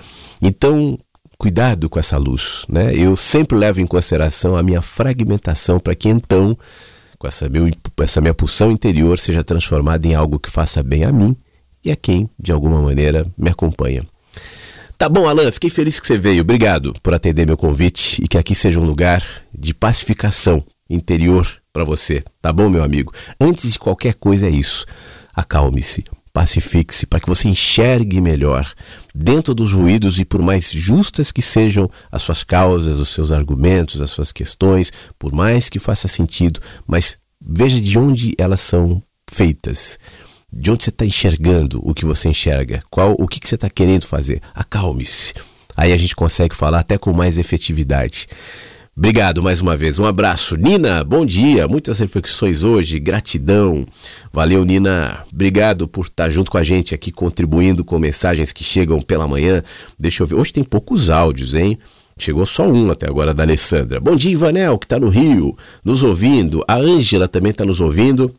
Então, 0.41 0.97
cuidado 1.37 1.89
com 1.89 1.99
essa 1.99 2.17
luz, 2.17 2.65
né? 2.69 2.93
Eu 2.95 3.15
sempre 3.15 3.57
levo 3.57 3.81
em 3.81 3.85
consideração 3.85 4.55
a 4.55 4.63
minha 4.63 4.81
fragmentação 4.81 5.79
para 5.79 5.95
que 5.95 6.09
então, 6.09 6.57
com 7.17 7.27
essa, 7.27 7.49
meu, 7.49 7.69
essa 7.99 8.21
minha 8.21 8.33
pulsão 8.33 8.71
interior, 8.71 9.19
seja 9.19 9.43
transformada 9.43 10.07
em 10.07 10.15
algo 10.15 10.39
que 10.39 10.49
faça 10.49 10.81
bem 10.81 11.03
a 11.03 11.11
mim 11.11 11.35
e 11.83 11.91
a 11.91 11.95
quem, 11.95 12.29
de 12.39 12.51
alguma 12.51 12.81
maneira, 12.81 13.25
me 13.37 13.49
acompanha. 13.49 14.05
Tá 14.97 15.09
bom, 15.09 15.27
Alan, 15.27 15.51
fiquei 15.51 15.69
feliz 15.69 15.99
que 15.99 16.07
você 16.07 16.17
veio. 16.17 16.41
Obrigado 16.41 16.95
por 17.03 17.13
atender 17.13 17.45
meu 17.45 17.57
convite 17.57 18.23
e 18.23 18.27
que 18.27 18.37
aqui 18.37 18.55
seja 18.55 18.79
um 18.79 18.85
lugar 18.85 19.23
de 19.53 19.73
pacificação 19.73 20.63
interior 20.89 21.45
para 21.73 21.83
você. 21.83 22.23
Tá 22.41 22.53
bom, 22.53 22.69
meu 22.69 22.81
amigo? 22.81 23.13
Antes 23.39 23.73
de 23.73 23.79
qualquer 23.79 24.13
coisa 24.13 24.47
é 24.47 24.49
isso. 24.49 24.85
Acalme-se, 25.35 26.05
pacifique-se 26.35 27.05
para 27.05 27.21
que 27.21 27.29
você 27.29 27.47
enxergue 27.47 28.19
melhor 28.19 28.69
dentro 29.15 29.55
dos 29.55 29.71
ruídos 29.71 30.19
e 30.19 30.25
por 30.25 30.41
mais 30.41 30.69
justas 30.69 31.31
que 31.31 31.41
sejam 31.41 31.89
as 32.11 32.23
suas 32.23 32.43
causas, 32.43 32.99
os 32.99 33.07
seus 33.07 33.31
argumentos, 33.31 34.01
as 34.01 34.11
suas 34.11 34.33
questões, 34.33 34.91
por 35.17 35.31
mais 35.31 35.69
que 35.69 35.79
faça 35.79 36.09
sentido, 36.09 36.59
mas 36.85 37.17
veja 37.39 37.79
de 37.79 37.97
onde 37.97 38.35
elas 38.37 38.59
são 38.59 39.01
feitas. 39.31 39.97
De 40.51 40.69
onde 40.69 40.83
você 40.83 40.89
está 40.89 41.05
enxergando 41.05 41.79
o 41.81 41.93
que 41.93 42.05
você 42.05 42.27
enxerga? 42.27 42.83
Qual 42.91 43.15
o 43.17 43.29
que, 43.29 43.39
que 43.39 43.47
você 43.47 43.55
está 43.55 43.69
querendo 43.69 44.05
fazer? 44.05 44.41
Acalme-se. 44.53 45.33
Aí 45.75 45.93
a 45.93 45.97
gente 45.97 46.17
consegue 46.17 46.53
falar 46.53 46.79
até 46.79 46.97
com 46.97 47.13
mais 47.13 47.37
efetividade. 47.37 48.27
Obrigado 48.97 49.43
mais 49.43 49.59
uma 49.59 49.75
vez. 49.75 49.99
Um 49.99 50.05
abraço. 50.05 50.55
Nina, 50.55 51.03
bom 51.03 51.25
dia. 51.25 51.67
Muitas 51.67 51.99
reflexões 51.99 52.63
hoje. 52.63 52.97
Gratidão. 52.97 53.85
Valeu, 54.31 54.63
Nina. 54.63 55.25
Obrigado 55.33 55.85
por 55.85 56.05
estar 56.05 56.29
junto 56.29 56.49
com 56.49 56.57
a 56.57 56.63
gente 56.63 56.95
aqui, 56.95 57.11
contribuindo 57.11 57.83
com 57.83 57.99
mensagens 57.99 58.53
que 58.53 58.63
chegam 58.63 59.01
pela 59.01 59.27
manhã. 59.27 59.61
Deixa 59.99 60.23
eu 60.23 60.27
ver. 60.27 60.35
Hoje 60.35 60.53
tem 60.53 60.63
poucos 60.63 61.09
áudios, 61.09 61.55
hein? 61.55 61.77
Chegou 62.17 62.45
só 62.45 62.65
um 62.65 62.89
até 62.89 63.05
agora 63.05 63.33
da 63.33 63.43
Alessandra. 63.43 63.99
Bom 63.99 64.15
dia, 64.15 64.31
Ivanel, 64.31 64.79
que 64.79 64.85
está 64.85 64.97
no 64.97 65.09
Rio, 65.09 65.57
nos 65.83 66.01
ouvindo. 66.01 66.63
A 66.65 66.75
Ângela 66.77 67.27
também 67.27 67.51
está 67.51 67.65
nos 67.65 67.81
ouvindo. 67.81 68.33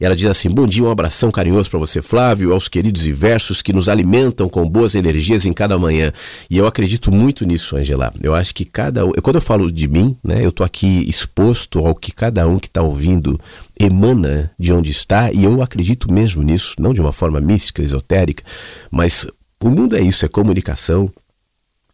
E 0.00 0.04
ela 0.04 0.14
diz 0.14 0.26
assim: 0.26 0.48
Bom 0.48 0.66
dia, 0.66 0.84
um 0.84 0.90
abração 0.90 1.30
carinhoso 1.30 1.68
para 1.70 1.78
você, 1.78 2.00
Flávio, 2.00 2.52
aos 2.52 2.68
queridos 2.68 3.06
e 3.06 3.12
versos 3.12 3.60
que 3.62 3.72
nos 3.72 3.88
alimentam 3.88 4.48
com 4.48 4.68
boas 4.68 4.94
energias 4.94 5.44
em 5.44 5.52
cada 5.52 5.78
manhã. 5.78 6.12
E 6.48 6.56
eu 6.56 6.66
acredito 6.66 7.10
muito 7.10 7.44
nisso, 7.44 7.76
Angela. 7.76 8.12
Eu 8.22 8.34
acho 8.34 8.54
que 8.54 8.64
cada 8.64 9.04
um. 9.04 9.12
Quando 9.22 9.36
eu 9.36 9.42
falo 9.42 9.72
de 9.72 9.88
mim, 9.88 10.16
né, 10.22 10.44
eu 10.44 10.52
tô 10.52 10.62
aqui 10.62 11.08
exposto 11.08 11.84
ao 11.84 11.94
que 11.94 12.12
cada 12.12 12.46
um 12.46 12.58
que 12.58 12.68
está 12.68 12.82
ouvindo 12.82 13.38
emana 13.80 14.50
de 14.58 14.72
onde 14.72 14.90
está, 14.90 15.32
e 15.32 15.44
eu 15.44 15.62
acredito 15.62 16.12
mesmo 16.12 16.42
nisso, 16.42 16.76
não 16.78 16.92
de 16.92 17.00
uma 17.00 17.12
forma 17.12 17.40
mística, 17.40 17.82
esotérica, 17.82 18.42
mas 18.90 19.26
o 19.62 19.70
mundo 19.70 19.96
é 19.96 20.00
isso, 20.00 20.24
é 20.24 20.28
comunicação, 20.28 21.10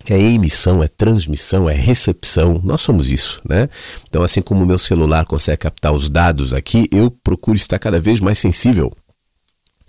é 0.08 0.20
emissão, 0.20 0.82
é 0.82 0.88
transmissão, 0.88 1.68
é 1.68 1.74
recepção. 1.74 2.60
Nós 2.62 2.80
somos 2.80 3.10
isso, 3.10 3.40
né? 3.48 3.68
Então, 4.08 4.22
assim 4.22 4.42
como 4.42 4.62
o 4.62 4.66
meu 4.66 4.78
celular 4.78 5.24
consegue 5.24 5.58
captar 5.58 5.92
os 5.92 6.08
dados 6.08 6.52
aqui, 6.52 6.88
eu 6.92 7.10
procuro 7.10 7.56
estar 7.56 7.78
cada 7.78 8.00
vez 8.00 8.20
mais 8.20 8.38
sensível 8.38 8.92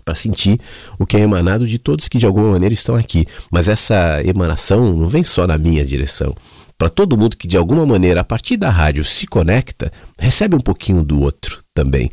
para 0.04 0.14
sentir 0.14 0.60
o 1.00 1.04
que 1.04 1.16
é 1.16 1.20
emanado 1.20 1.66
de 1.66 1.78
todos 1.78 2.06
que 2.06 2.18
de 2.18 2.26
alguma 2.26 2.52
maneira 2.52 2.72
estão 2.72 2.94
aqui. 2.94 3.26
Mas 3.50 3.68
essa 3.68 4.22
emanação 4.24 4.94
não 4.94 5.08
vem 5.08 5.24
só 5.24 5.46
na 5.46 5.58
minha 5.58 5.84
direção. 5.84 6.34
Para 6.78 6.88
todo 6.88 7.16
mundo 7.16 7.36
que 7.36 7.48
de 7.48 7.56
alguma 7.56 7.84
maneira, 7.86 8.20
a 8.20 8.24
partir 8.24 8.56
da 8.56 8.70
rádio, 8.70 9.04
se 9.04 9.26
conecta, 9.26 9.90
recebe 10.18 10.54
um 10.54 10.60
pouquinho 10.60 11.02
do 11.02 11.20
outro 11.22 11.62
também. 11.74 12.10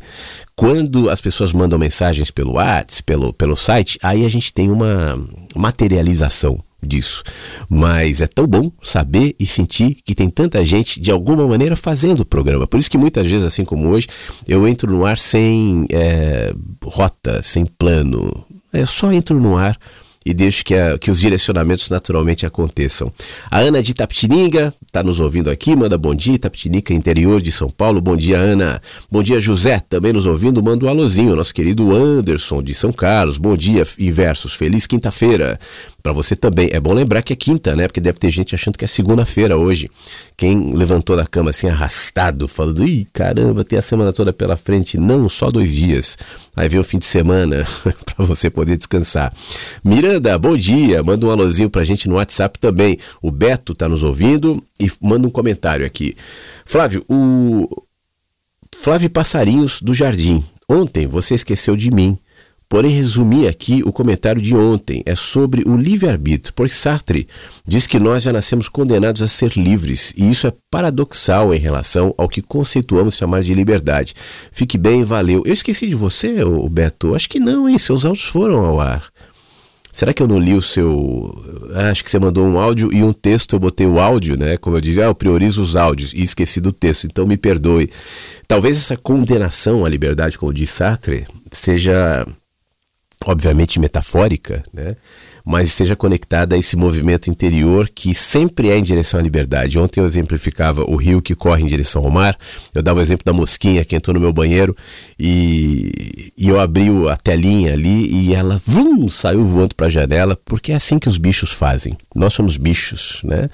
Quando 0.56 1.10
as 1.10 1.20
pessoas 1.20 1.52
mandam 1.52 1.78
mensagens 1.78 2.30
pelo 2.30 2.54
WhatsApp, 2.54 3.02
pelo, 3.04 3.32
pelo 3.32 3.56
site, 3.56 3.98
aí 4.02 4.24
a 4.24 4.28
gente 4.28 4.52
tem 4.52 4.70
uma 4.70 5.18
materialização 5.54 6.58
disso. 6.84 7.22
Mas 7.68 8.20
é 8.20 8.26
tão 8.26 8.46
bom 8.46 8.70
saber 8.82 9.34
e 9.38 9.46
sentir 9.46 9.98
que 10.04 10.14
tem 10.14 10.28
tanta 10.28 10.64
gente 10.64 11.00
de 11.00 11.10
alguma 11.10 11.46
maneira 11.46 11.76
fazendo 11.76 12.20
o 12.20 12.24
programa. 12.24 12.66
Por 12.66 12.78
isso 12.78 12.90
que 12.90 12.98
muitas 12.98 13.26
vezes, 13.26 13.44
assim 13.44 13.64
como 13.64 13.88
hoje, 13.88 14.08
eu 14.46 14.66
entro 14.66 14.90
no 14.90 15.04
ar 15.04 15.18
sem 15.18 15.86
é, 15.90 16.52
rota, 16.82 17.42
sem 17.42 17.64
plano. 17.64 18.44
Eu 18.72 18.86
só 18.86 19.12
entro 19.12 19.38
no 19.38 19.56
ar 19.56 19.78
e 20.24 20.32
deixo 20.32 20.64
que, 20.64 20.74
a, 20.74 20.98
que 20.98 21.10
os 21.10 21.20
direcionamentos 21.20 21.90
naturalmente 21.90 22.46
aconteçam. 22.46 23.12
A 23.50 23.58
Ana 23.58 23.82
de 23.82 23.92
Tapetininga 23.92 24.72
está 24.86 25.02
nos 25.02 25.20
ouvindo 25.20 25.50
aqui, 25.50 25.76
manda 25.76 25.98
bom 25.98 26.14
dia, 26.14 26.38
Tapetininga, 26.38 26.94
interior 26.94 27.42
de 27.42 27.52
São 27.52 27.70
Paulo. 27.70 28.00
Bom 28.00 28.16
dia, 28.16 28.38
Ana. 28.38 28.80
Bom 29.10 29.22
dia, 29.22 29.38
José, 29.38 29.80
também 29.80 30.12
nos 30.12 30.24
ouvindo, 30.24 30.62
manda 30.62 30.86
um 30.86 30.88
alôzinho. 30.88 31.36
Nosso 31.36 31.52
querido 31.52 31.94
Anderson 31.94 32.62
de 32.62 32.72
São 32.72 32.92
Carlos. 32.92 33.36
Bom 33.36 33.56
dia, 33.56 33.86
Inversos. 33.98 34.54
Feliz 34.54 34.86
quinta-feira 34.86 35.58
para 36.04 36.12
você 36.12 36.36
também. 36.36 36.68
É 36.70 36.78
bom 36.78 36.92
lembrar 36.92 37.22
que 37.22 37.32
é 37.32 37.36
quinta, 37.36 37.74
né? 37.74 37.88
Porque 37.88 37.98
deve 37.98 38.18
ter 38.18 38.30
gente 38.30 38.54
achando 38.54 38.76
que 38.76 38.84
é 38.84 38.86
segunda-feira 38.86 39.56
hoje. 39.56 39.90
Quem 40.36 40.74
levantou 40.74 41.16
da 41.16 41.26
cama 41.26 41.48
assim 41.48 41.66
arrastado, 41.66 42.46
falando, 42.46 42.86
ih, 42.86 43.08
caramba, 43.10 43.64
tem 43.64 43.78
a 43.78 43.82
semana 43.82 44.12
toda 44.12 44.30
pela 44.30 44.54
frente. 44.54 44.98
Não, 44.98 45.26
só 45.30 45.50
dois 45.50 45.74
dias. 45.74 46.18
Aí 46.54 46.68
vem 46.68 46.78
o 46.78 46.84
fim 46.84 46.98
de 46.98 47.06
semana 47.06 47.64
para 48.04 48.22
você 48.26 48.50
poder 48.50 48.76
descansar. 48.76 49.32
Miranda, 49.82 50.38
bom 50.38 50.58
dia. 50.58 51.02
Manda 51.02 51.24
um 51.24 51.30
alôzinho 51.30 51.70
pra 51.70 51.84
gente 51.84 52.06
no 52.06 52.16
WhatsApp 52.16 52.58
também. 52.58 52.98
O 53.22 53.30
Beto 53.30 53.74
tá 53.74 53.88
nos 53.88 54.02
ouvindo 54.02 54.62
e 54.78 54.90
manda 55.00 55.26
um 55.26 55.30
comentário 55.30 55.86
aqui. 55.86 56.14
Flávio, 56.66 57.02
o 57.08 57.82
Flávio 58.78 59.08
Passarinhos 59.08 59.80
do 59.80 59.94
Jardim. 59.94 60.44
Ontem 60.68 61.06
você 61.06 61.34
esqueceu 61.34 61.74
de 61.78 61.90
mim. 61.90 62.18
Porém, 62.74 62.90
resumi 62.90 63.46
aqui 63.46 63.84
o 63.86 63.92
comentário 63.92 64.42
de 64.42 64.52
ontem. 64.52 65.00
É 65.06 65.14
sobre 65.14 65.62
o 65.64 65.76
livre-arbítrio, 65.76 66.52
pois 66.56 66.72
Sartre 66.72 67.28
diz 67.64 67.86
que 67.86 68.00
nós 68.00 68.24
já 68.24 68.32
nascemos 68.32 68.68
condenados 68.68 69.22
a 69.22 69.28
ser 69.28 69.52
livres, 69.56 70.12
e 70.16 70.28
isso 70.28 70.48
é 70.48 70.52
paradoxal 70.72 71.54
em 71.54 71.58
relação 71.60 72.12
ao 72.18 72.28
que 72.28 72.42
conceituamos 72.42 73.14
chamar 73.14 73.44
de 73.44 73.54
liberdade. 73.54 74.16
Fique 74.50 74.76
bem, 74.76 75.04
valeu. 75.04 75.44
Eu 75.46 75.52
esqueci 75.52 75.86
de 75.86 75.94
você, 75.94 76.38
Beto? 76.68 77.14
Acho 77.14 77.30
que 77.30 77.38
não, 77.38 77.68
hein? 77.68 77.78
Seus 77.78 78.04
áudios 78.04 78.26
foram 78.26 78.64
ao 78.64 78.80
ar. 78.80 79.06
Será 79.92 80.12
que 80.12 80.20
eu 80.20 80.26
não 80.26 80.40
li 80.40 80.54
o 80.54 80.60
seu. 80.60 81.32
Ah, 81.76 81.90
acho 81.90 82.02
que 82.02 82.10
você 82.10 82.18
mandou 82.18 82.44
um 82.44 82.58
áudio 82.58 82.92
e 82.92 83.04
um 83.04 83.12
texto, 83.12 83.54
eu 83.54 83.60
botei 83.60 83.86
o 83.86 84.00
áudio, 84.00 84.36
né? 84.36 84.56
Como 84.56 84.76
eu 84.76 84.80
dizia, 84.80 85.04
ah, 85.04 85.06
eu 85.10 85.14
priorizo 85.14 85.62
os 85.62 85.76
áudios 85.76 86.12
e 86.12 86.24
esqueci 86.24 86.60
do 86.60 86.72
texto, 86.72 87.04
então 87.04 87.24
me 87.24 87.36
perdoe. 87.36 87.88
Talvez 88.48 88.76
essa 88.76 88.96
condenação 88.96 89.84
à 89.84 89.88
liberdade, 89.88 90.36
como 90.36 90.52
diz 90.52 90.70
Sartre, 90.70 91.24
seja 91.52 92.26
obviamente 93.26 93.78
metafórica, 93.78 94.62
né? 94.72 94.96
mas 95.44 95.68
esteja 95.68 95.94
conectada 95.94 96.56
a 96.56 96.58
esse 96.58 96.74
movimento 96.74 97.28
interior 97.28 97.90
que 97.94 98.14
sempre 98.14 98.70
é 98.70 98.78
em 98.78 98.82
direção 98.82 99.20
à 99.20 99.22
liberdade. 99.22 99.78
Ontem 99.78 100.00
eu 100.00 100.06
exemplificava 100.06 100.82
o 100.88 100.96
rio 100.96 101.20
que 101.20 101.34
corre 101.34 101.62
em 101.62 101.66
direção 101.66 102.04
ao 102.04 102.10
mar, 102.10 102.36
eu 102.74 102.82
dava 102.82 102.98
o 102.98 103.02
exemplo 103.02 103.24
da 103.24 103.32
mosquinha 103.32 103.84
que 103.84 103.94
entrou 103.94 104.14
no 104.14 104.20
meu 104.20 104.32
banheiro 104.32 104.74
e, 105.18 106.32
e 106.36 106.48
eu 106.48 106.58
abri 106.58 106.88
a 107.10 107.16
telinha 107.16 107.74
ali 107.74 108.10
e 108.10 108.34
ela 108.34 108.60
vum, 108.64 109.06
saiu 109.08 109.44
voando 109.44 109.74
para 109.74 109.88
a 109.88 109.90
janela, 109.90 110.38
porque 110.46 110.72
é 110.72 110.76
assim 110.76 110.98
que 110.98 111.08
os 111.08 111.18
bichos 111.18 111.52
fazem. 111.52 111.96
Nós 112.14 112.32
somos 112.32 112.56
bichos, 112.56 113.20
né? 113.22 113.50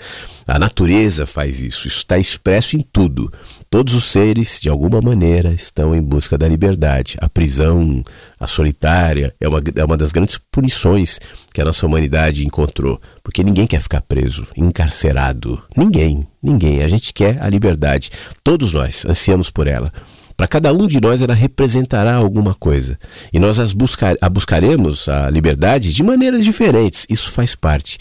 A 0.46 0.58
natureza 0.58 1.26
faz 1.26 1.60
isso, 1.60 1.88
isso 1.88 1.98
está 1.98 2.18
expresso 2.18 2.76
em 2.76 2.86
tudo. 2.92 3.32
Todos 3.72 3.94
os 3.94 4.02
seres, 4.02 4.58
de 4.60 4.68
alguma 4.68 5.00
maneira, 5.00 5.52
estão 5.52 5.94
em 5.94 6.02
busca 6.02 6.36
da 6.36 6.48
liberdade. 6.48 7.16
A 7.20 7.28
prisão, 7.28 8.02
a 8.40 8.44
solitária, 8.44 9.32
é 9.40 9.48
uma, 9.48 9.62
é 9.76 9.84
uma 9.84 9.96
das 9.96 10.10
grandes 10.10 10.38
punições 10.50 11.20
que 11.54 11.60
a 11.60 11.64
nossa 11.64 11.86
humanidade 11.86 12.44
encontrou. 12.44 13.00
Porque 13.22 13.44
ninguém 13.44 13.68
quer 13.68 13.80
ficar 13.80 14.00
preso, 14.00 14.44
encarcerado. 14.56 15.62
Ninguém, 15.76 16.26
ninguém. 16.42 16.82
A 16.82 16.88
gente 16.88 17.14
quer 17.14 17.40
a 17.40 17.48
liberdade. 17.48 18.10
Todos 18.42 18.72
nós 18.72 19.04
ansiamos 19.04 19.50
por 19.50 19.68
ela. 19.68 19.92
Para 20.36 20.48
cada 20.48 20.72
um 20.72 20.88
de 20.88 21.00
nós, 21.00 21.22
ela 21.22 21.32
representará 21.34 22.14
alguma 22.14 22.54
coisa. 22.54 22.98
E 23.32 23.38
nós 23.38 23.60
as 23.60 23.72
buscar, 23.72 24.16
a 24.20 24.28
buscaremos, 24.28 25.08
a 25.08 25.30
liberdade, 25.30 25.94
de 25.94 26.02
maneiras 26.02 26.42
diferentes. 26.42 27.06
Isso 27.08 27.30
faz 27.30 27.54
parte. 27.54 27.98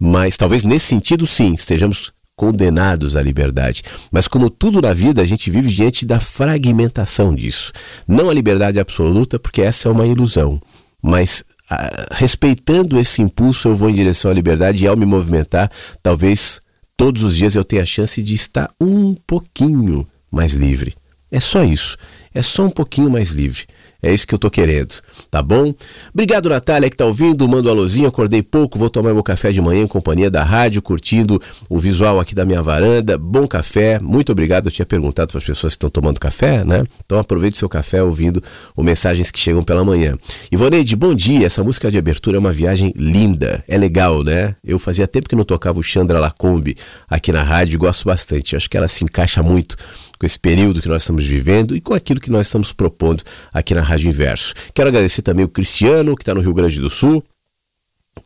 Mas 0.00 0.36
talvez 0.36 0.64
nesse 0.64 0.86
sentido, 0.86 1.28
sim, 1.28 1.54
estejamos 1.54 2.12
condenados 2.36 3.16
à 3.16 3.22
liberdade. 3.22 3.82
Mas 4.10 4.26
como 4.26 4.50
tudo 4.50 4.80
na 4.80 4.92
vida, 4.92 5.22
a 5.22 5.24
gente 5.24 5.50
vive 5.50 5.70
diante 5.70 6.06
da 6.06 6.18
fragmentação 6.18 7.34
disso. 7.34 7.72
Não 8.06 8.30
a 8.30 8.34
liberdade 8.34 8.80
absoluta, 8.80 9.38
porque 9.38 9.62
essa 9.62 9.88
é 9.88 9.92
uma 9.92 10.06
ilusão. 10.06 10.60
Mas 11.02 11.44
a, 11.68 12.08
respeitando 12.12 12.98
esse 12.98 13.22
impulso, 13.22 13.68
eu 13.68 13.74
vou 13.74 13.90
em 13.90 13.94
direção 13.94 14.30
à 14.30 14.34
liberdade 14.34 14.82
e 14.82 14.86
ao 14.86 14.96
me 14.96 15.06
movimentar, 15.06 15.70
talvez 16.02 16.60
todos 16.96 17.22
os 17.22 17.36
dias 17.36 17.54
eu 17.54 17.64
tenha 17.64 17.82
a 17.82 17.86
chance 17.86 18.22
de 18.22 18.34
estar 18.34 18.70
um 18.80 19.14
pouquinho 19.26 20.06
mais 20.30 20.54
livre. 20.54 20.94
É 21.30 21.40
só 21.40 21.62
isso. 21.64 21.96
É 22.34 22.42
só 22.42 22.66
um 22.66 22.70
pouquinho 22.70 23.10
mais 23.10 23.30
livre. 23.30 23.64
É 24.02 24.12
isso 24.12 24.26
que 24.26 24.34
eu 24.34 24.38
tô 24.38 24.50
querendo, 24.50 24.96
tá 25.30 25.42
bom? 25.42 25.74
Obrigado, 26.12 26.48
Natália, 26.48 26.88
que 26.88 26.96
tá 26.96 27.04
ouvindo. 27.04 27.48
Mando 27.48 27.68
um 27.68 27.72
alôzinho. 27.72 28.08
Acordei 28.08 28.42
pouco, 28.42 28.78
vou 28.78 28.88
tomar 28.88 29.12
meu 29.12 29.22
café 29.22 29.52
de 29.52 29.60
manhã 29.60 29.82
em 29.82 29.86
companhia 29.86 30.30
da 30.30 30.42
rádio, 30.42 30.80
curtindo 30.80 31.40
o 31.68 31.78
visual 31.78 32.18
aqui 32.18 32.34
da 32.34 32.44
minha 32.44 32.62
varanda. 32.62 33.18
Bom 33.18 33.46
café. 33.46 33.98
Muito 33.98 34.32
obrigado. 34.32 34.66
Eu 34.66 34.72
tinha 34.72 34.86
perguntado 34.86 35.28
para 35.28 35.38
as 35.38 35.44
pessoas 35.44 35.74
que 35.74 35.76
estão 35.76 35.90
tomando 35.90 36.18
café, 36.18 36.64
né? 36.64 36.84
Então 37.04 37.18
aproveite 37.18 37.58
seu 37.58 37.68
café 37.68 38.02
ouvindo 38.02 38.42
o 38.74 38.82
mensagens 38.82 39.30
que 39.30 39.38
chegam 39.38 39.62
pela 39.62 39.84
manhã. 39.84 40.16
Ivoneide, 40.50 40.96
bom 40.96 41.14
dia. 41.14 41.46
Essa 41.46 41.62
música 41.62 41.90
de 41.90 41.98
abertura 41.98 42.36
é 42.36 42.40
uma 42.40 42.52
viagem 42.52 42.92
linda. 42.96 43.62
É 43.68 43.76
legal, 43.76 44.22
né? 44.22 44.54
Eu 44.64 44.78
fazia 44.78 45.06
tempo 45.06 45.28
que 45.28 45.36
não 45.36 45.44
tocava 45.44 45.78
o 45.78 45.82
Chandra 45.82 46.18
Lacombe 46.18 46.76
aqui 47.08 47.32
na 47.32 47.42
rádio 47.42 47.78
gosto 47.82 48.04
bastante. 48.04 48.54
acho 48.54 48.70
que 48.70 48.76
ela 48.76 48.86
se 48.86 49.02
encaixa 49.02 49.42
muito 49.42 49.76
com 50.22 50.26
esse 50.26 50.38
período 50.38 50.80
que 50.80 50.88
nós 50.88 51.02
estamos 51.02 51.26
vivendo 51.26 51.74
e 51.74 51.80
com 51.80 51.92
aquilo 51.94 52.20
que 52.20 52.30
nós 52.30 52.46
estamos 52.46 52.72
propondo 52.72 53.24
aqui 53.52 53.74
na 53.74 53.80
Rádio 53.80 54.08
Inverso. 54.08 54.54
Quero 54.72 54.88
agradecer 54.88 55.01
também 55.22 55.44
o 55.44 55.48
Cristiano, 55.48 56.14
que 56.14 56.22
está 56.22 56.34
no 56.34 56.40
Rio 56.40 56.54
Grande 56.54 56.80
do 56.80 56.90
Sul. 56.90 57.24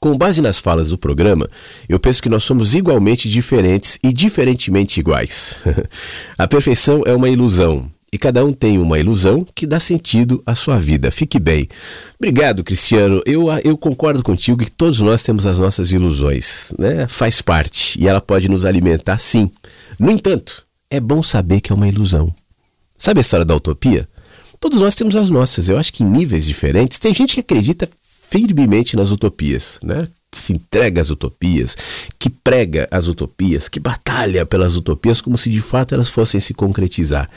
Com 0.00 0.18
base 0.18 0.42
nas 0.42 0.58
falas 0.58 0.90
do 0.90 0.98
programa, 0.98 1.48
eu 1.88 1.98
penso 1.98 2.20
que 2.20 2.28
nós 2.28 2.42
somos 2.42 2.74
igualmente 2.74 3.30
diferentes 3.30 3.98
e 4.02 4.12
diferentemente 4.12 4.98
iguais. 4.98 5.56
a 6.36 6.48
perfeição 6.48 7.02
é 7.06 7.14
uma 7.14 7.28
ilusão, 7.28 7.88
e 8.12 8.18
cada 8.18 8.44
um 8.44 8.52
tem 8.52 8.78
uma 8.78 8.98
ilusão 8.98 9.46
que 9.54 9.66
dá 9.66 9.78
sentido 9.80 10.42
à 10.46 10.54
sua 10.54 10.78
vida. 10.78 11.10
Fique 11.10 11.38
bem. 11.38 11.68
Obrigado, 12.18 12.64
Cristiano. 12.64 13.20
Eu, 13.26 13.48
eu 13.64 13.76
concordo 13.76 14.22
contigo 14.22 14.64
que 14.64 14.70
todos 14.70 15.00
nós 15.00 15.22
temos 15.22 15.44
as 15.44 15.58
nossas 15.58 15.92
ilusões, 15.92 16.72
né? 16.78 17.06
Faz 17.08 17.42
parte 17.42 18.00
e 18.00 18.08
ela 18.08 18.20
pode 18.20 18.48
nos 18.48 18.64
alimentar, 18.64 19.18
sim. 19.18 19.50
No 19.98 20.10
entanto, 20.10 20.64
é 20.88 21.00
bom 21.00 21.22
saber 21.22 21.60
que 21.60 21.72
é 21.72 21.74
uma 21.74 21.88
ilusão. 21.88 22.32
Sabe 22.96 23.20
a 23.20 23.22
história 23.22 23.44
da 23.44 23.54
utopia? 23.54 24.08
Todos 24.60 24.80
nós 24.80 24.94
temos 24.94 25.16
as 25.16 25.28
nossas, 25.28 25.68
eu 25.68 25.78
acho 25.78 25.92
que 25.92 26.02
em 26.02 26.06
níveis 26.06 26.46
diferentes. 26.46 26.98
Tem 26.98 27.14
gente 27.14 27.34
que 27.34 27.40
acredita 27.40 27.88
firmemente 28.28 28.96
nas 28.96 29.10
utopias, 29.10 29.78
né? 29.82 30.08
Que 30.30 30.40
se 30.40 30.52
entrega 30.52 31.00
às 31.00 31.10
utopias, 31.10 31.76
que 32.18 32.28
prega 32.28 32.88
as 32.90 33.06
utopias, 33.06 33.68
que 33.68 33.78
batalha 33.78 34.44
pelas 34.44 34.76
utopias 34.76 35.20
como 35.20 35.38
se 35.38 35.50
de 35.50 35.60
fato 35.60 35.94
elas 35.94 36.08
fossem 36.08 36.40
se 36.40 36.52
concretizar. 36.52 37.30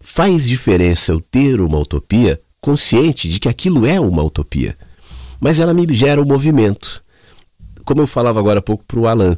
Faz 0.00 0.46
diferença 0.46 1.12
eu 1.12 1.20
ter 1.20 1.60
uma 1.60 1.78
utopia 1.78 2.40
consciente 2.60 3.28
de 3.28 3.38
que 3.38 3.48
aquilo 3.48 3.86
é 3.86 4.00
uma 4.00 4.22
utopia, 4.22 4.76
mas 5.40 5.60
ela 5.60 5.72
me 5.72 5.86
gera 5.94 6.20
um 6.20 6.26
movimento. 6.26 7.02
Como 7.84 8.00
eu 8.00 8.06
falava 8.06 8.40
agora 8.40 8.58
há 8.58 8.62
pouco 8.62 8.84
para 8.84 8.98
o 8.98 9.06
Alan, 9.06 9.36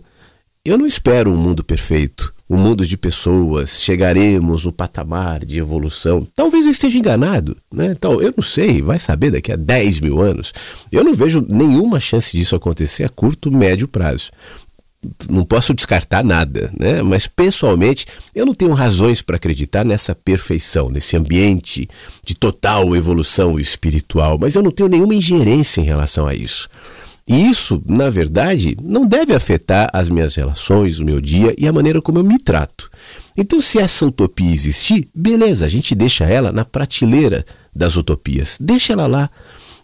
eu 0.65 0.79
não 0.79 0.87
espero 0.87 1.33
um 1.33 1.37
mundo 1.37 1.63
perfeito 1.63 2.33
o 2.49 2.57
mundo 2.57 2.87
de 2.87 2.97
pessoas, 2.97 3.83
chegaremos 3.83 4.65
no 4.65 4.73
patamar 4.73 5.45
de 5.45 5.59
evolução. 5.59 6.27
Talvez 6.35 6.65
eu 6.65 6.71
esteja 6.71 6.97
enganado, 6.97 7.57
né? 7.71 7.93
Então, 7.93 8.23
eu 8.23 8.33
não 8.35 8.43
sei, 8.43 8.81
vai 8.81 8.99
saber 8.99 9.31
daqui 9.31 9.53
a 9.53 9.57
10 9.57 10.01
mil 10.01 10.21
anos. 10.21 10.55
Eu 10.91 11.05
não 11.05 11.13
vejo 11.13 11.45
nenhuma 11.47 12.01
chance 12.01 12.35
disso 12.35 12.57
acontecer 12.57 13.05
a 13.05 13.09
curto, 13.11 13.53
médio 13.53 13.87
prazo. 13.87 14.31
Não 15.29 15.45
posso 15.45 15.75
descartar 15.75 16.25
nada, 16.25 16.73
né? 16.77 17.03
Mas 17.03 17.27
pessoalmente, 17.27 18.07
eu 18.35 18.47
não 18.47 18.55
tenho 18.55 18.73
razões 18.73 19.21
para 19.21 19.37
acreditar 19.37 19.85
nessa 19.85 20.15
perfeição, 20.15 20.89
nesse 20.89 21.17
ambiente 21.17 21.89
de 22.25 22.35
total 22.35 22.97
evolução 22.97 23.61
espiritual, 23.61 24.39
mas 24.41 24.55
eu 24.55 24.63
não 24.63 24.71
tenho 24.71 24.89
nenhuma 24.89 25.15
ingerência 25.15 25.83
em 25.83 25.85
relação 25.85 26.27
a 26.27 26.35
isso. 26.35 26.69
E 27.29 27.49
isso, 27.49 27.83
na 27.87 28.09
verdade, 28.09 28.75
não 28.83 29.07
deve 29.07 29.35
afetar 29.35 29.91
as 29.93 30.09
minhas 30.09 30.35
relações, 30.35 30.99
o 30.99 31.05
meu 31.05 31.21
dia 31.21 31.55
e 31.59 31.69
a 31.69 31.73
maneira 31.73 32.01
como 32.01 32.19
eu 32.19 32.25
me 32.25 32.39
trato. 32.39 32.91
Então, 33.37 33.61
se 33.61 33.79
essa 33.79 34.07
utopia 34.07 34.51
existir, 34.51 35.09
beleza, 35.15 35.67
a 35.67 35.69
gente 35.69 35.95
deixa 35.95 36.25
ela 36.25 36.51
na 36.51 36.65
prateleira 36.65 37.45
das 37.75 37.97
utopias. 37.97 38.57
Deixa 38.59 38.95
ela 38.95 39.07
lá. 39.07 39.31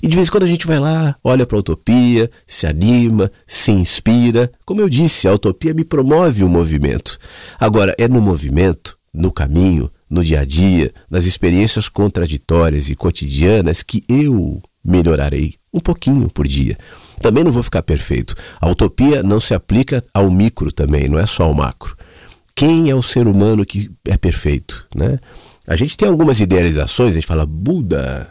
E 0.03 0.09
de 0.09 0.17
vez 0.17 0.29
em 0.29 0.31
quando 0.31 0.45
a 0.45 0.49
gente 0.49 0.67
vai 0.67 0.79
lá, 0.79 1.17
olha 1.23 1.47
para 1.47 1.57
a 1.57 1.61
utopia, 1.61 2.31
se 2.47 2.67
anima, 2.67 3.31
se 3.47 3.73
inspira. 3.73 4.51
Como 4.65 4.81
eu 4.81 4.89
disse, 4.89 5.29
a 5.29 5.33
utopia 5.33 5.75
me 5.75 5.85
promove 5.85 6.43
o 6.43 6.49
movimento. 6.49 7.19
Agora, 7.61 7.95
é 7.99 8.09
no 8.09 8.21
movimento, 8.21 8.97
no 9.13 9.31
caminho, 9.31 9.91
no 10.09 10.25
dia 10.25 10.41
a 10.41 10.45
dia, 10.45 10.93
nas 11.11 11.27
experiências 11.27 11.89
contraditórias 11.89 12.89
e 12.89 12.95
cotidianas 12.95 13.83
que 13.83 14.03
eu 14.09 14.63
melhorarei 14.85 15.55
um 15.73 15.81
pouquinho 15.81 16.29
por 16.29 16.47
dia. 16.47 16.77
Também 17.21 17.45
não 17.45 17.53
vou 17.53 17.63
ficar 17.63 17.83
perfeito. 17.83 18.35
A 18.61 18.69
utopia 18.69 19.23
não 19.23 19.41
se 19.41 19.55
aplica 19.55 20.05
ao 20.13 20.31
micro 20.31 20.73
também, 20.73 21.09
não 21.09 21.19
é 21.19 21.27
só 21.27 21.45
ao 21.45 21.55
macro. 21.55 21.97
Quem 22.55 22.91
é 22.91 22.95
o 22.95 23.03
ser 23.03 23.27
humano 23.27 23.67
que 23.67 23.91
é 24.07 24.17
perfeito, 24.17 24.87
né? 24.95 25.19
A 25.67 25.77
gente 25.77 25.97
tem 25.97 26.09
algumas 26.09 26.41
idealizações, 26.41 27.11
a 27.11 27.15
gente 27.15 27.27
fala 27.27 27.47
Buda, 27.47 28.29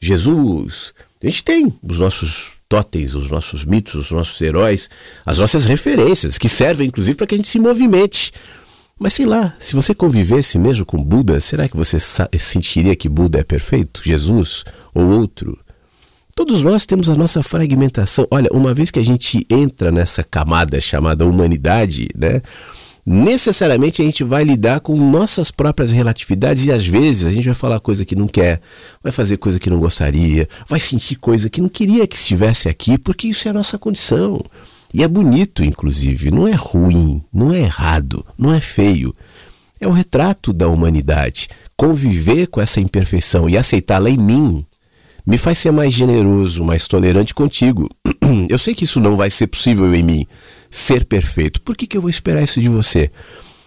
Jesus. 0.00 0.94
A 1.22 1.26
gente 1.26 1.44
tem 1.44 1.74
os 1.82 1.98
nossos 1.98 2.52
totens, 2.68 3.14
os 3.14 3.30
nossos 3.30 3.64
mitos, 3.64 3.94
os 3.94 4.10
nossos 4.12 4.40
heróis, 4.40 4.88
as 5.26 5.38
nossas 5.38 5.66
referências, 5.66 6.38
que 6.38 6.48
servem 6.48 6.86
inclusive 6.86 7.16
para 7.16 7.26
que 7.26 7.34
a 7.34 7.38
gente 7.38 7.48
se 7.48 7.58
movimente. 7.58 8.32
Mas 8.98 9.14
sei 9.14 9.26
lá, 9.26 9.54
se 9.58 9.74
você 9.74 9.94
convivesse 9.94 10.58
mesmo 10.58 10.86
com 10.86 11.02
Buda, 11.02 11.40
será 11.40 11.68
que 11.68 11.76
você 11.76 11.98
sentiria 12.38 12.94
que 12.94 13.08
Buda 13.08 13.40
é 13.40 13.42
perfeito? 13.42 14.00
Jesus 14.04 14.64
ou 14.94 15.04
outro? 15.08 15.58
Todos 16.40 16.62
nós 16.62 16.86
temos 16.86 17.10
a 17.10 17.14
nossa 17.14 17.42
fragmentação. 17.42 18.26
Olha, 18.30 18.48
uma 18.50 18.72
vez 18.72 18.90
que 18.90 18.98
a 18.98 19.04
gente 19.04 19.46
entra 19.50 19.92
nessa 19.92 20.24
camada 20.24 20.80
chamada 20.80 21.26
humanidade, 21.26 22.08
né? 22.16 22.40
Necessariamente 23.04 24.00
a 24.00 24.06
gente 24.06 24.24
vai 24.24 24.42
lidar 24.42 24.80
com 24.80 24.96
nossas 24.96 25.50
próprias 25.50 25.92
relatividades 25.92 26.64
e 26.64 26.72
às 26.72 26.86
vezes 26.86 27.26
a 27.26 27.30
gente 27.30 27.44
vai 27.44 27.54
falar 27.54 27.78
coisa 27.78 28.06
que 28.06 28.16
não 28.16 28.26
quer, 28.26 28.58
vai 29.02 29.12
fazer 29.12 29.36
coisa 29.36 29.60
que 29.60 29.68
não 29.68 29.78
gostaria, 29.78 30.48
vai 30.66 30.80
sentir 30.80 31.16
coisa 31.16 31.50
que 31.50 31.60
não 31.60 31.68
queria 31.68 32.06
que 32.06 32.16
estivesse 32.16 32.70
aqui, 32.70 32.96
porque 32.96 33.28
isso 33.28 33.46
é 33.46 33.50
a 33.50 33.54
nossa 33.54 33.76
condição. 33.76 34.42
E 34.94 35.04
é 35.04 35.08
bonito, 35.08 35.62
inclusive, 35.62 36.30
não 36.30 36.48
é 36.48 36.54
ruim, 36.54 37.22
não 37.30 37.52
é 37.52 37.60
errado, 37.60 38.24
não 38.38 38.50
é 38.50 38.62
feio. 38.62 39.14
É 39.78 39.86
o 39.86 39.92
retrato 39.92 40.54
da 40.54 40.68
humanidade. 40.68 41.50
Conviver 41.76 42.46
com 42.46 42.62
essa 42.62 42.80
imperfeição 42.80 43.46
e 43.46 43.58
aceitá-la 43.58 44.08
em 44.08 44.16
mim 44.16 44.64
me 45.26 45.38
faz 45.38 45.58
ser 45.58 45.70
mais 45.70 45.92
generoso, 45.92 46.64
mais 46.64 46.86
tolerante 46.88 47.34
contigo. 47.34 47.88
Eu 48.48 48.58
sei 48.58 48.74
que 48.74 48.84
isso 48.84 49.00
não 49.00 49.16
vai 49.16 49.30
ser 49.30 49.46
possível 49.46 49.94
em 49.94 50.02
mim, 50.02 50.26
ser 50.70 51.04
perfeito. 51.04 51.60
Por 51.60 51.76
que, 51.76 51.86
que 51.86 51.96
eu 51.96 52.00
vou 52.00 52.10
esperar 52.10 52.42
isso 52.42 52.60
de 52.60 52.68
você? 52.68 53.10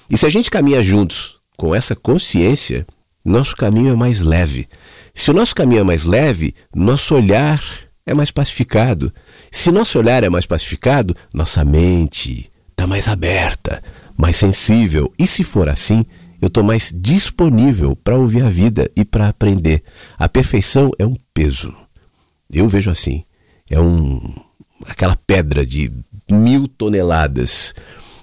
E 0.10 0.18
se 0.18 0.26
a 0.26 0.30
gente 0.30 0.50
caminha 0.50 0.82
juntos 0.82 1.38
com 1.58 1.76
essa 1.76 1.96
consciência, 1.96 2.86
nosso 3.26 3.56
caminho 3.56 3.94
é 3.94 3.96
mais 3.96 4.22
leve. 4.22 4.68
Se 5.14 5.32
o 5.32 5.34
nosso 5.34 5.56
caminho 5.56 5.82
é 5.82 5.84
mais 5.84 6.06
leve, 6.06 6.56
nosso 6.74 7.16
olhar 7.16 7.62
é 8.06 8.14
mais 8.14 8.32
pacificado. 8.32 9.14
Se 9.52 9.72
nosso 9.72 9.98
olhar 9.98 10.24
é 10.24 10.30
mais 10.30 10.46
pacificado, 10.46 11.16
nossa 11.34 11.64
mente 11.64 12.50
está 12.72 12.88
mais 12.88 13.08
aberta, 13.08 13.82
mais 14.18 14.36
sensível. 14.36 15.14
E 15.18 15.26
se 15.26 15.44
for 15.44 15.70
assim, 15.70 16.06
eu 16.44 16.48
estou 16.48 16.62
mais 16.62 16.94
disponível 16.94 17.96
para 17.96 18.18
ouvir 18.18 18.44
a 18.44 18.50
vida 18.50 18.92
e 18.98 19.06
para 19.06 19.30
aprender. 19.30 19.82
A 20.20 20.28
perfeição 20.28 20.92
é 21.00 21.06
um 21.06 21.16
peso. 21.34 21.74
Eu 22.52 22.68
vejo 22.68 22.92
assim. 22.92 23.24
É 23.70 23.80
um 23.80 24.20
aquela 24.86 25.18
pedra 25.26 25.66
de 25.66 25.90
mil 26.30 26.68
toneladas 26.68 27.74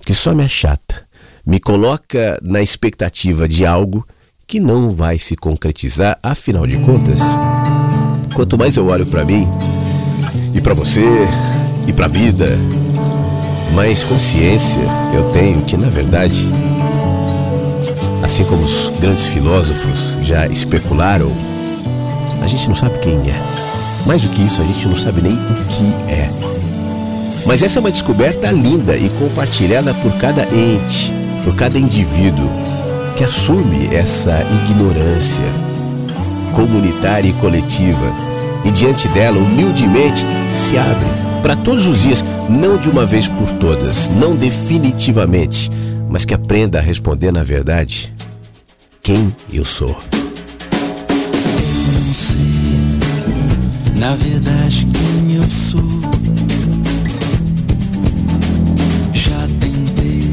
que 0.05 0.13
só 0.13 0.35
me 0.35 0.45
achata, 0.45 1.03
me 1.47 1.59
coloca 1.59 2.39
na 2.43 2.61
expectativa 2.61 3.49
de 3.49 3.65
algo 3.65 4.07
que 4.47 4.61
não 4.61 4.91
vai 4.91 5.19
se 5.19 5.35
concretizar, 5.35 6.19
afinal 6.23 6.67
de 6.67 6.77
contas. 6.77 7.21
Quanto 8.35 8.59
mais 8.59 8.77
eu 8.77 8.87
olho 8.89 9.07
para 9.07 9.25
mim 9.25 9.49
e 10.55 10.61
para 10.61 10.75
você 10.75 11.07
e 11.89 11.93
para 11.95 12.05
a 12.05 12.09
vida, 12.09 12.59
mais 13.75 14.05
consciência 14.05 14.83
eu 15.15 15.33
tenho 15.33 15.65
que, 15.65 15.79
na 15.79 15.89
verdade, 15.89 16.47
assim 18.23 18.45
como 18.45 18.63
os 18.63 18.93
grandes 19.01 19.27
filósofos 19.27 20.19
já 20.23 20.47
especularam, 20.47 21.31
a 22.43 22.47
gente 22.47 22.69
não 22.69 22.75
sabe 22.75 22.99
quem 22.99 23.17
é. 23.29 23.43
Mais 24.07 24.23
do 24.23 24.29
que 24.31 24.43
isso, 24.43 24.63
a 24.63 24.65
gente 24.65 24.89
não 24.89 24.97
sabe 24.97 25.21
nem 25.21 25.35
o 25.35 25.65
que 25.69 26.13
é. 26.13 26.31
Mas 27.47 27.63
essa 27.63 27.79
é 27.79 27.81
uma 27.81 27.91
descoberta 27.91 28.51
linda 28.51 28.97
e 28.97 29.09
compartilhada 29.11 29.93
por 29.95 30.13
cada 30.19 30.43
ente, 30.45 31.13
por 31.45 31.55
cada 31.55 31.79
indivíduo 31.79 32.51
que 33.17 33.25
assume 33.25 33.95
essa 33.95 34.45
ignorância 34.65 35.45
comunitária 36.55 37.29
e 37.29 37.33
coletiva 37.35 38.13
e 38.65 38.71
diante 38.71 39.09
dela 39.09 39.39
humildemente 39.39 40.25
se 40.49 40.77
abre 40.77 41.31
para 41.43 41.57
todos 41.57 41.87
os 41.87 42.03
dias, 42.03 42.25
não 42.49 42.77
de 42.77 42.89
uma 42.89 43.07
vez 43.07 43.29
por 43.29 43.51
todas, 43.53 44.11
não 44.11 44.37
definitivamente, 44.37 45.71
mas 46.11 46.25
que 46.25 46.35
aprenda 46.35 46.79
a 46.79 46.83
responder 46.83 47.31
na 47.31 47.45
verdade 47.45 48.13
quem 49.01 49.35
eu 49.53 49.65
sou. 49.65 49.97
Eu 51.49 51.93
não 51.93 52.15
sei, 52.15 53.99
na 53.99 54.15
verdade, 54.17 54.87
quem 54.93 55.37
eu 55.37 55.45
sou. 55.49 56.01
Já 59.13 59.47
tentei 59.59 60.31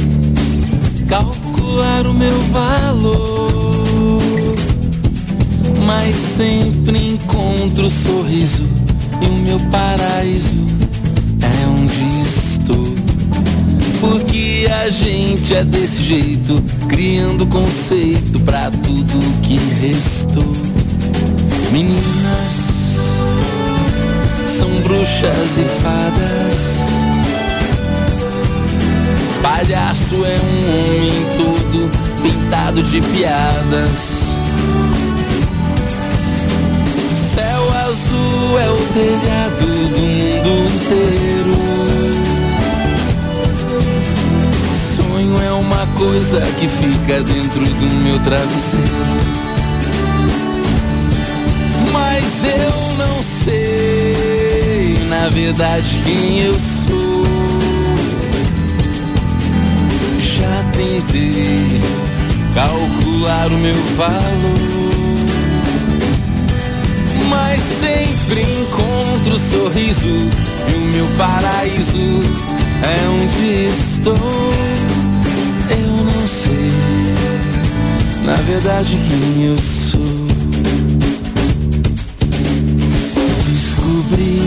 calcular 1.07 2.07
o 2.07 2.13
meu 2.13 2.39
valor, 2.51 4.21
mas 5.85 6.15
sempre 6.15 7.13
encontro 7.13 7.85
o 7.85 7.89
sorriso 7.89 8.63
e 9.21 9.25
o 9.25 9.35
meu 9.37 9.59
paraíso 9.71 10.55
A 14.65 14.89
gente 14.89 15.53
é 15.53 15.63
desse 15.63 16.01
jeito, 16.01 16.63
criando 16.87 17.45
conceito 17.45 18.39
pra 18.39 18.71
tudo 18.71 19.41
que 19.43 19.57
restou. 19.79 20.43
Meninas 21.71 22.97
são 24.47 24.69
bruxas 24.81 25.57
e 25.57 25.65
fadas. 25.83 26.87
Palhaço 29.43 30.15
é 30.25 30.39
um 30.39 30.57
homem 30.69 31.25
todo 31.37 31.91
pintado 32.23 32.81
de 32.81 32.99
piadas. 33.01 34.23
Céu 37.13 37.73
azul 37.85 38.59
é 38.59 38.69
o 38.69 38.77
telhado 38.93 39.65
do 39.65 39.99
mundo 39.99 40.49
inteiro. 40.73 41.36
Coisa 45.97 46.39
que 46.59 46.67
fica 46.67 47.21
dentro 47.23 47.65
do 47.65 48.03
meu 48.03 48.19
travesseiro. 48.19 48.85
Mas 51.91 52.43
eu 52.43 52.97
não 52.97 53.23
sei, 53.23 54.97
na 55.09 55.27
verdade, 55.29 55.99
quem 56.05 56.41
eu 56.41 56.53
sou. 56.53 57.25
Já 60.19 60.63
tentei 60.71 61.81
calcular 62.53 63.47
o 63.47 63.57
meu 63.57 63.83
valor. 63.95 64.77
Mas 67.27 67.59
sempre 67.59 68.43
encontro 68.43 69.35
o 69.35 69.39
sorriso 69.39 70.07
e 70.07 70.73
o 70.75 70.81
meu 70.93 71.07
paraíso 71.17 72.21
é 72.83 73.09
onde 73.09 73.65
estou. 73.65 74.96
Na 78.27 78.33
verdade, 78.33 78.99
quem 79.07 79.45
eu 79.45 79.57
sou. 79.57 80.01
Descobri 83.49 84.41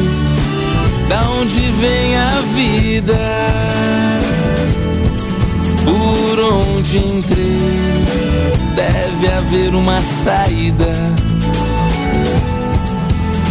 da 1.09 1.31
onde 1.31 1.61
vem 1.81 2.17
a 2.17 2.41
vida, 2.55 3.19
por 5.83 6.39
onde 6.41 6.99
entrei, 6.99 8.05
deve 8.77 9.33
haver 9.33 9.75
uma 9.75 9.99
saída. 10.03 10.95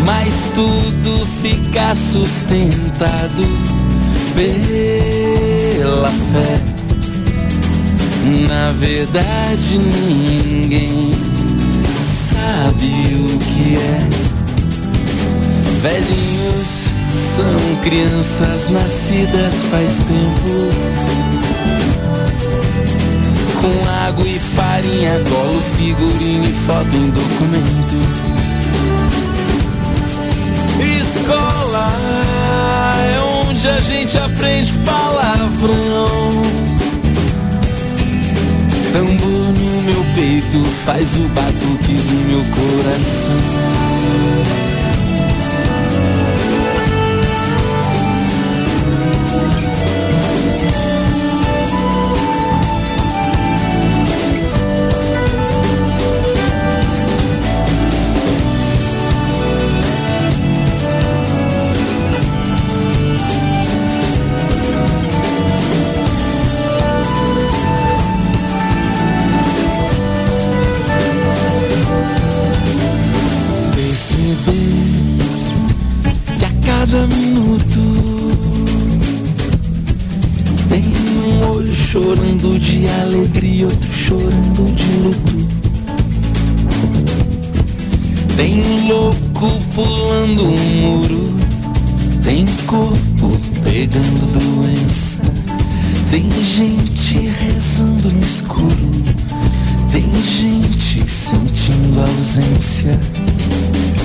Mas 0.06 0.32
tudo 0.54 1.26
fica 1.42 1.96
sustentado 1.96 3.48
pela 4.36 6.10
fé. 6.10 6.79
Na 8.30 8.72
verdade, 8.74 9.80
ninguém 9.80 11.12
sabe 12.04 12.92
o 13.16 13.40
que 13.40 13.76
é. 13.76 14.00
Velhinhos 15.82 16.90
são 17.16 17.76
crianças 17.82 18.70
nascidas 18.70 19.56
faz 19.72 19.98
tempo. 19.98 20.70
Com 23.62 23.90
água 24.08 24.28
e 24.28 24.40
farinha, 24.40 25.20
colo, 25.28 25.62
figurino 25.78 26.46
e 26.46 26.54
foto 26.68 26.96
em 26.96 27.10
documento. 27.10 27.96
Escola 31.02 31.92
é 33.12 33.20
onde 33.48 33.68
a 33.68 33.82
gente 33.82 34.18
aprende 34.18 34.72
palavrão. 34.86 36.59
Tambor 39.00 39.54
no 39.54 39.82
meu 39.84 40.04
peito 40.14 40.62
faz 40.84 41.16
o 41.16 41.22
batuque 41.30 41.93
do 41.93 42.28
meu 42.28 42.43
coração. 42.54 43.39
Gente 100.90 101.08
sentindo 101.12 102.00
ausência 102.00 103.00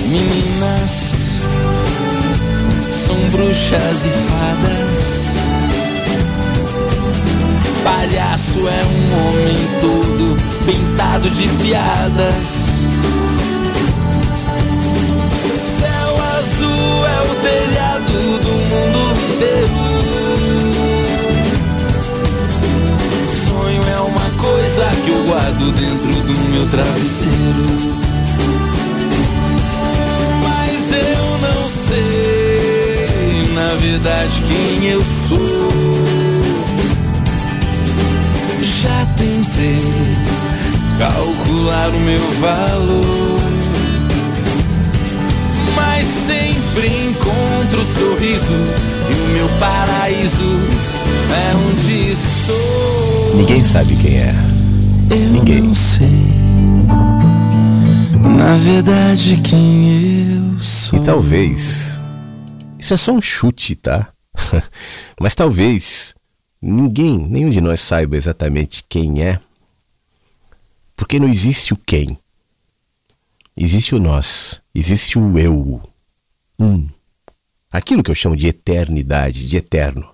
Meninas 0.07 1.33
são 2.91 3.15
bruxas 3.31 4.05
e 4.05 4.09
fadas. 4.29 5.27
Palhaço 7.83 8.59
é 8.67 8.83
um 8.85 9.03
homem 9.17 9.57
todo 9.81 10.35
pintado 10.65 11.29
de 11.29 11.47
piadas. 11.47 12.67
Céu 15.79 16.11
azul 16.37 17.05
é 17.05 17.21
o 17.21 17.35
dentro 25.25 26.11
do 26.21 26.49
meu 26.49 26.67
travesseiro. 26.69 27.65
Mas 30.43 30.91
eu 30.91 31.25
não 31.41 31.69
sei, 31.87 33.53
na 33.53 33.75
verdade, 33.75 34.41
quem 34.47 34.89
eu 34.89 35.03
sou. 35.27 35.39
Já 38.61 39.05
tentei 39.17 39.81
calcular 40.99 41.89
o 41.89 41.99
meu 41.99 42.31
valor, 42.39 43.39
mas 45.75 46.07
sempre 46.27 46.87
encontro 47.07 47.81
o 47.81 47.85
sorriso 47.85 48.53
e 49.09 49.13
o 49.13 49.27
meu 49.33 49.49
paraíso 49.59 50.59
é 51.31 51.55
onde 51.55 52.11
estou. 52.11 53.35
Ninguém 53.37 53.63
sabe 53.63 53.95
quem 53.95 54.17
é. 54.17 54.44
Eu 55.09 55.29
Ninguém. 55.31 55.61
não 55.61 55.75
sei, 55.75 56.07
na 58.37 58.57
verdade, 58.57 59.39
quem 59.41 60.53
eu 60.53 60.59
sou. 60.59 60.99
E 60.99 61.03
talvez. 61.03 61.99
Isso 62.79 62.93
é 62.93 62.97
só 62.97 63.11
um 63.13 63.21
chute, 63.21 63.75
tá? 63.75 64.09
Mas 65.19 65.33
talvez 65.35 66.13
ninguém, 66.61 67.17
nenhum 67.17 67.49
de 67.49 67.61
nós 67.61 67.81
saiba 67.81 68.15
exatamente 68.17 68.83
quem 68.87 69.23
é. 69.23 69.39
Porque 70.95 71.19
não 71.19 71.27
existe 71.27 71.73
o 71.73 71.77
quem. 71.77 72.17
Existe 73.57 73.95
o 73.95 73.99
nós. 73.99 74.59
Existe 74.73 75.17
o 75.19 75.37
eu. 75.37 75.81
Um. 76.59 76.87
Aquilo 77.71 78.01
que 78.03 78.11
eu 78.11 78.15
chamo 78.15 78.35
de 78.35 78.47
eternidade, 78.47 79.47
de 79.47 79.57
eterno. 79.57 80.07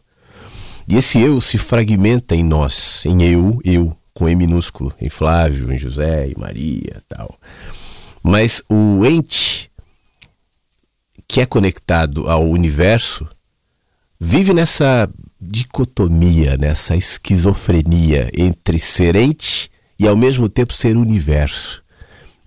E 0.88 0.98
esse 0.98 1.20
eu 1.20 1.40
se 1.40 1.58
fragmenta 1.58 2.36
em 2.36 2.44
nós, 2.44 3.06
em 3.06 3.22
eu, 3.24 3.60
eu, 3.64 3.96
com 4.14 4.28
E 4.28 4.36
minúsculo, 4.36 4.94
em 5.00 5.10
Flávio, 5.10 5.72
em 5.72 5.78
José, 5.78 6.28
em 6.28 6.36
Maria, 6.38 7.02
tal. 7.08 7.38
Mas 8.24 8.62
o 8.70 9.06
ente 9.06 9.72
que 11.28 11.42
é 11.42 11.46
conectado 11.46 12.30
ao 12.30 12.46
universo 12.46 13.28
vive 14.20 14.54
nessa 14.54 15.10
dicotomia, 15.40 16.58
nessa 16.58 16.96
esquizofrenia 16.96 18.30
entre 18.38 18.78
ser 18.78 19.16
ente 19.16 19.72
e 19.98 20.08
ao 20.08 20.16
mesmo 20.16 20.50
tempo 20.50 20.74
ser 20.74 20.98
universo. 20.98 21.82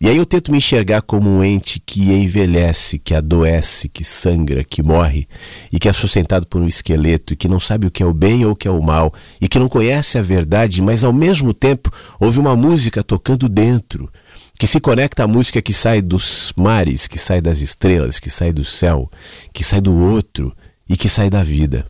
E 0.05 0.09
aí 0.11 0.19
eu 0.19 0.27
tento 0.27 0.53
me 0.53 0.59
enxergar 0.59 1.01
como 1.01 1.31
um 1.31 1.43
ente 1.43 1.81
que 1.81 2.13
envelhece, 2.13 2.99
que 2.99 3.15
adoece, 3.15 3.89
que 3.89 4.05
sangra, 4.05 4.63
que 4.63 4.83
morre 4.83 5.27
e 5.73 5.79
que 5.79 5.89
é 5.89 5.93
sustentado 5.95 6.47
por 6.47 6.61
um 6.61 6.69
esqueleto 6.69 7.33
e 7.33 7.37
que 7.37 7.49
não 7.49 7.59
sabe 7.59 7.87
o 7.87 7.91
que 7.91 8.03
é 8.03 8.07
o 8.07 8.13
bem 8.13 8.45
ou 8.45 8.53
o 8.53 8.55
que 8.55 8.69
é 8.69 8.71
o 8.71 8.83
mal 8.83 9.15
e 9.41 9.49
que 9.49 9.59
não 9.59 9.67
conhece 9.67 10.19
a 10.19 10.23
verdade, 10.23 10.83
mas 10.83 11.05
ao 11.05 11.13
mesmo 11.15 11.55
tempo 11.55 11.91
ouve 12.21 12.39
uma 12.39 12.55
música 12.55 13.03
tocando 13.03 13.49
dentro, 13.49 14.13
que 14.59 14.67
se 14.67 14.79
conecta 14.79 15.25
à 15.25 15.27
música 15.27 15.63
que 15.63 15.73
sai 15.73 16.03
dos 16.03 16.53
mares, 16.55 17.09
que 17.09 17.19
sai 17.19 17.41
das 17.41 17.61
estrelas, 17.63 18.19
que 18.19 18.29
sai 18.29 18.53
do 18.53 18.63
céu, 18.63 19.11
que 19.55 19.65
sai 19.65 19.81
do 19.81 19.97
outro 19.97 20.55
e 20.87 20.99
que 20.99 21.09
sai 21.09 21.31
da 21.31 21.43
vida. 21.43 21.87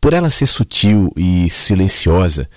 Por 0.00 0.14
ela 0.14 0.30
ser 0.30 0.46
sutil 0.46 1.12
e 1.14 1.50
silenciosa, 1.50 2.48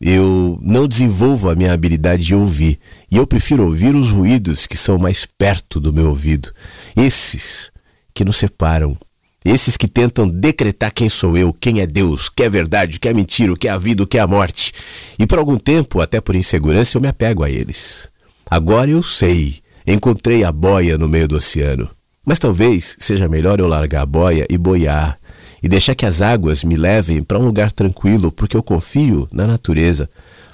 eu 0.00 0.56
não 0.62 0.86
desenvolvo 0.86 1.50
a 1.50 1.54
minha 1.56 1.72
habilidade 1.72 2.24
de 2.24 2.34
ouvir 2.34 2.78
e 3.10 3.16
eu 3.16 3.26
prefiro 3.26 3.64
ouvir 3.64 3.94
os 3.94 4.10
ruídos 4.10 4.66
que 4.66 4.76
são 4.76 4.98
mais 4.98 5.26
perto 5.26 5.80
do 5.80 5.92
meu 5.92 6.08
ouvido. 6.08 6.50
Esses 6.96 7.70
que 8.14 8.24
nos 8.24 8.36
separam. 8.36 8.96
Esses 9.44 9.76
que 9.76 9.88
tentam 9.88 10.28
decretar 10.28 10.92
quem 10.92 11.08
sou 11.08 11.36
eu, 11.36 11.52
quem 11.52 11.80
é 11.80 11.86
Deus, 11.86 12.28
que 12.28 12.42
é 12.42 12.50
verdade, 12.50 13.00
que 13.00 13.08
é 13.08 13.14
mentira, 13.14 13.52
o 13.52 13.56
que 13.56 13.66
é 13.66 13.70
a 13.70 13.78
vida, 13.78 14.02
o 14.02 14.06
que 14.06 14.18
é 14.18 14.20
a 14.20 14.26
morte. 14.26 14.72
E 15.18 15.26
por 15.26 15.38
algum 15.38 15.56
tempo, 15.56 16.00
até 16.00 16.20
por 16.20 16.36
insegurança, 16.36 16.98
eu 16.98 17.00
me 17.00 17.08
apego 17.08 17.42
a 17.42 17.48
eles. 17.48 18.08
Agora 18.50 18.90
eu 18.90 19.02
sei, 19.02 19.60
encontrei 19.86 20.44
a 20.44 20.52
boia 20.52 20.98
no 20.98 21.08
meio 21.08 21.26
do 21.26 21.36
oceano. 21.36 21.88
Mas 22.24 22.38
talvez 22.38 22.96
seja 22.98 23.28
melhor 23.28 23.58
eu 23.60 23.66
largar 23.66 24.02
a 24.02 24.06
boia 24.06 24.46
e 24.50 24.58
boiar 24.58 25.18
e 25.62 25.68
deixar 25.68 25.94
que 25.94 26.06
as 26.06 26.20
águas 26.20 26.62
me 26.62 26.76
levem 26.76 27.22
para 27.22 27.38
um 27.38 27.44
lugar 27.44 27.72
tranquilo, 27.72 28.30
porque 28.30 28.56
eu 28.56 28.62
confio 28.62 29.28
na 29.32 29.46
natureza, 29.46 30.08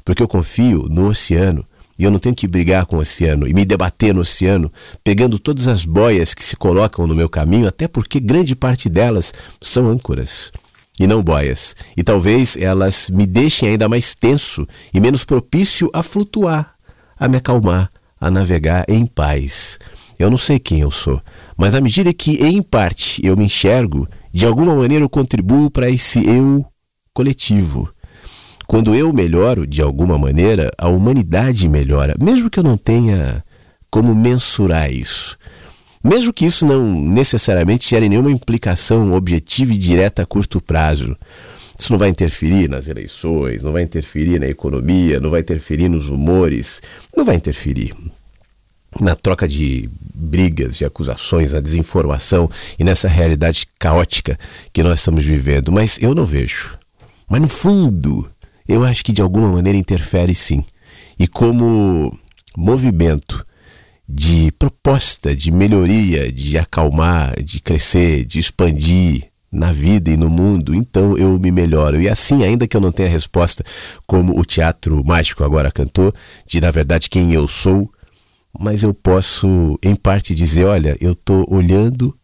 porque 0.05 0.23
eu 0.23 0.29
confio 0.29 0.87
no 0.89 1.09
oceano. 1.09 1.67
E 1.99 2.05
eu 2.05 2.11
não 2.11 2.19
tenho 2.19 2.35
que 2.35 2.47
brigar 2.47 2.87
com 2.87 2.97
o 2.97 3.01
oceano 3.01 3.47
e 3.49 3.55
me 3.55 3.65
debater 3.65 4.15
no 4.15 4.21
oceano, 4.21 4.71
pegando 5.03 5.39
todas 5.39 5.67
as 5.67 5.85
boias 5.85 6.35
que 6.35 6.45
se 6.45 6.57
colocam 6.57 7.07
no 7.07 7.15
meu 7.15 7.29
caminho, 7.29 7.67
até 7.67 7.89
porque 7.89 8.21
grande 8.21 8.55
parte 8.55 8.89
delas 8.89 9.33
são 9.61 9.89
âncoras 9.89 10.53
e 10.99 11.07
não 11.07 11.23
boias. 11.23 11.77
E 11.97 12.03
talvez 12.03 12.57
elas 12.57 13.11
me 13.11 13.27
deixem 13.27 13.71
ainda 13.71 13.89
mais 13.89 14.15
tenso 14.15 14.67
e 14.93 15.01
menos 15.01 15.25
propício 15.25 15.91
a 15.93 16.03
flutuar, 16.03 16.75
a 17.19 17.29
me 17.29 17.37
acalmar, 17.37 17.91
a 18.21 18.31
navegar 18.31 18.85
em 18.89 19.07
paz. 19.07 19.79
Eu 20.19 20.31
não 20.31 20.39
sei 20.39 20.59
quem 20.59 20.81
eu 20.81 20.91
sou, 20.91 21.21
mas 21.57 21.75
à 21.75 21.81
medida 21.81 22.13
que, 22.13 22.43
em 22.43 22.63
parte, 22.63 23.25
eu 23.25 23.37
me 23.37 23.45
enxergo, 23.45 24.09
de 24.33 24.47
alguma 24.47 24.75
maneira 24.75 25.05
eu 25.05 25.11
contribuo 25.11 25.71
para 25.71 25.91
esse 25.91 26.27
eu 26.27 26.65
coletivo. 27.13 27.91
Quando 28.67 28.95
eu 28.95 29.13
melhoro, 29.13 29.67
de 29.67 29.81
alguma 29.81 30.19
maneira, 30.19 30.71
a 30.77 30.89
humanidade 30.89 31.69
melhora, 31.69 32.15
mesmo 32.21 32.51
que 32.51 32.59
eu 32.59 32.65
não 32.65 32.77
tenha 32.77 33.45
como 33.91 34.15
mensurar 34.15 34.91
isso. 34.93 35.39
Mesmo 36.03 36.33
que 36.33 36.45
isso 36.45 36.67
não 36.67 36.93
necessariamente 36.93 37.89
gere 37.89 38.09
nenhuma 38.09 38.31
implicação 38.31 39.13
objetiva 39.13 39.73
e 39.73 39.79
direta 39.79 40.23
a 40.23 40.27
curto 40.27 40.61
prazo. 40.61 41.17
Isso 41.79 41.93
não 41.93 41.99
vai 41.99 42.09
interferir 42.09 42.69
nas 42.69 42.89
eleições, 42.89 43.63
não 43.63 43.73
vai 43.73 43.83
interferir 43.83 44.39
na 44.41 44.47
economia, 44.47 45.21
não 45.21 45.31
vai 45.31 45.41
interferir 45.41 45.89
nos 45.89 46.09
humores, 46.09 46.81
não 47.17 47.25
vai 47.25 47.37
interferir 47.37 47.95
na 49.01 49.15
troca 49.15 49.47
de 49.47 49.91
brigas, 50.15 50.77
de 50.77 50.85
acusações, 50.85 51.53
na 51.53 51.61
desinformação 51.61 52.51
e 52.79 52.85
nessa 52.85 53.09
realidade 53.09 53.67
caótica 53.79 54.39
que 54.73 54.83
nós 54.83 55.01
estamos 55.01 55.25
vivendo. 55.25 55.71
Mas 55.71 56.01
eu 56.01 56.15
não 56.15 56.25
vejo. 56.25 56.79
Mas 57.29 57.41
no 57.41 57.49
fundo, 57.49 58.31
eu 58.69 58.85
acho 58.85 59.05
que 59.05 59.13
de 59.13 59.23
alguma 59.23 59.53
maneira 59.53 59.79
interfere 59.79 60.35
sim. 60.35 60.65
E 61.19 61.27
como 61.27 62.17
movimento 62.57 63.45
de 64.09 64.53
proposta, 64.59 65.35
de 65.35 65.51
melhoria, 65.51 66.31
de 66.31 66.57
acalmar, 66.59 67.43
de 67.43 67.61
crescer, 67.61 68.25
de 68.25 68.39
expandir 68.39 69.29
na 69.51 69.73
vida 69.73 70.11
e 70.11 70.17
no 70.17 70.29
mundo, 70.29 70.75
então 70.75 71.17
eu 71.17 71.39
me 71.39 71.51
melhoro. 71.51 72.01
E 72.01 72.09
assim, 72.09 72.45
ainda 72.45 72.67
que 72.67 72.77
eu 72.77 72.81
não 72.81 72.93
tenha 72.93 73.09
resposta, 73.09 73.65
como 74.07 74.39
o 74.39 74.45
teatro 74.45 75.05
mágico 75.05 75.43
agora 75.43 75.73
cantou, 75.73 76.13
de 76.47 76.61
na 76.61 76.71
verdade 76.71 77.09
quem 77.09 77.33
eu 77.33 77.49
sou, 77.49 77.91
mas 78.59 78.83
eu 78.83 78.95
posso, 78.95 79.79
em 79.83 79.95
parte, 79.95 80.35
dizer: 80.35 80.65
olha, 80.65 80.97
eu 81.01 81.13
estou 81.13 81.47
olhando 81.49 82.15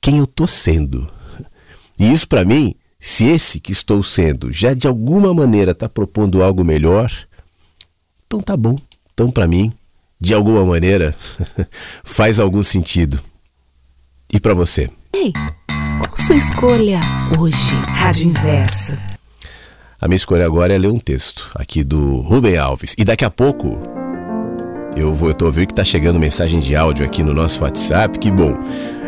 quem 0.00 0.18
eu 0.18 0.24
estou 0.24 0.46
sendo. 0.46 1.08
E 1.98 2.12
isso, 2.12 2.28
para 2.28 2.44
mim, 2.44 2.74
se 3.00 3.24
esse 3.24 3.60
que 3.60 3.72
estou 3.72 4.02
sendo 4.02 4.52
já 4.52 4.74
de 4.74 4.86
alguma 4.86 5.32
maneira 5.32 5.70
está 5.70 5.88
propondo 5.88 6.42
algo 6.42 6.64
melhor, 6.64 7.10
então 8.26 8.40
tá 8.40 8.56
bom. 8.56 8.76
Então, 9.14 9.30
para 9.30 9.46
mim, 9.46 9.72
de 10.20 10.34
alguma 10.34 10.64
maneira, 10.64 11.14
faz 12.04 12.40
algum 12.40 12.62
sentido. 12.62 13.20
E 14.32 14.38
para 14.38 14.54
você? 14.54 14.90
Ei, 15.12 15.32
qual 15.98 16.16
sua 16.16 16.36
escolha 16.36 17.00
hoje? 17.38 17.74
Rádio 17.86 18.26
Inverso. 18.26 18.96
A 20.00 20.06
minha 20.06 20.16
escolha 20.16 20.44
agora 20.44 20.72
é 20.72 20.78
ler 20.78 20.90
um 20.90 20.98
texto 20.98 21.50
aqui 21.54 21.82
do 21.82 22.20
Rubem 22.20 22.56
Alves. 22.56 22.94
E 22.98 23.04
daqui 23.04 23.24
a 23.24 23.30
pouco 23.30 23.78
eu 24.94 25.14
vou, 25.14 25.28
eu 25.28 25.34
tô 25.34 25.46
ouvindo 25.46 25.68
que 25.68 25.74
tá 25.74 25.84
chegando 25.84 26.18
mensagem 26.18 26.60
de 26.60 26.76
áudio 26.76 27.04
aqui 27.04 27.22
no 27.22 27.32
nosso 27.32 27.62
WhatsApp. 27.64 28.18
Que 28.18 28.30
bom. 28.30 28.56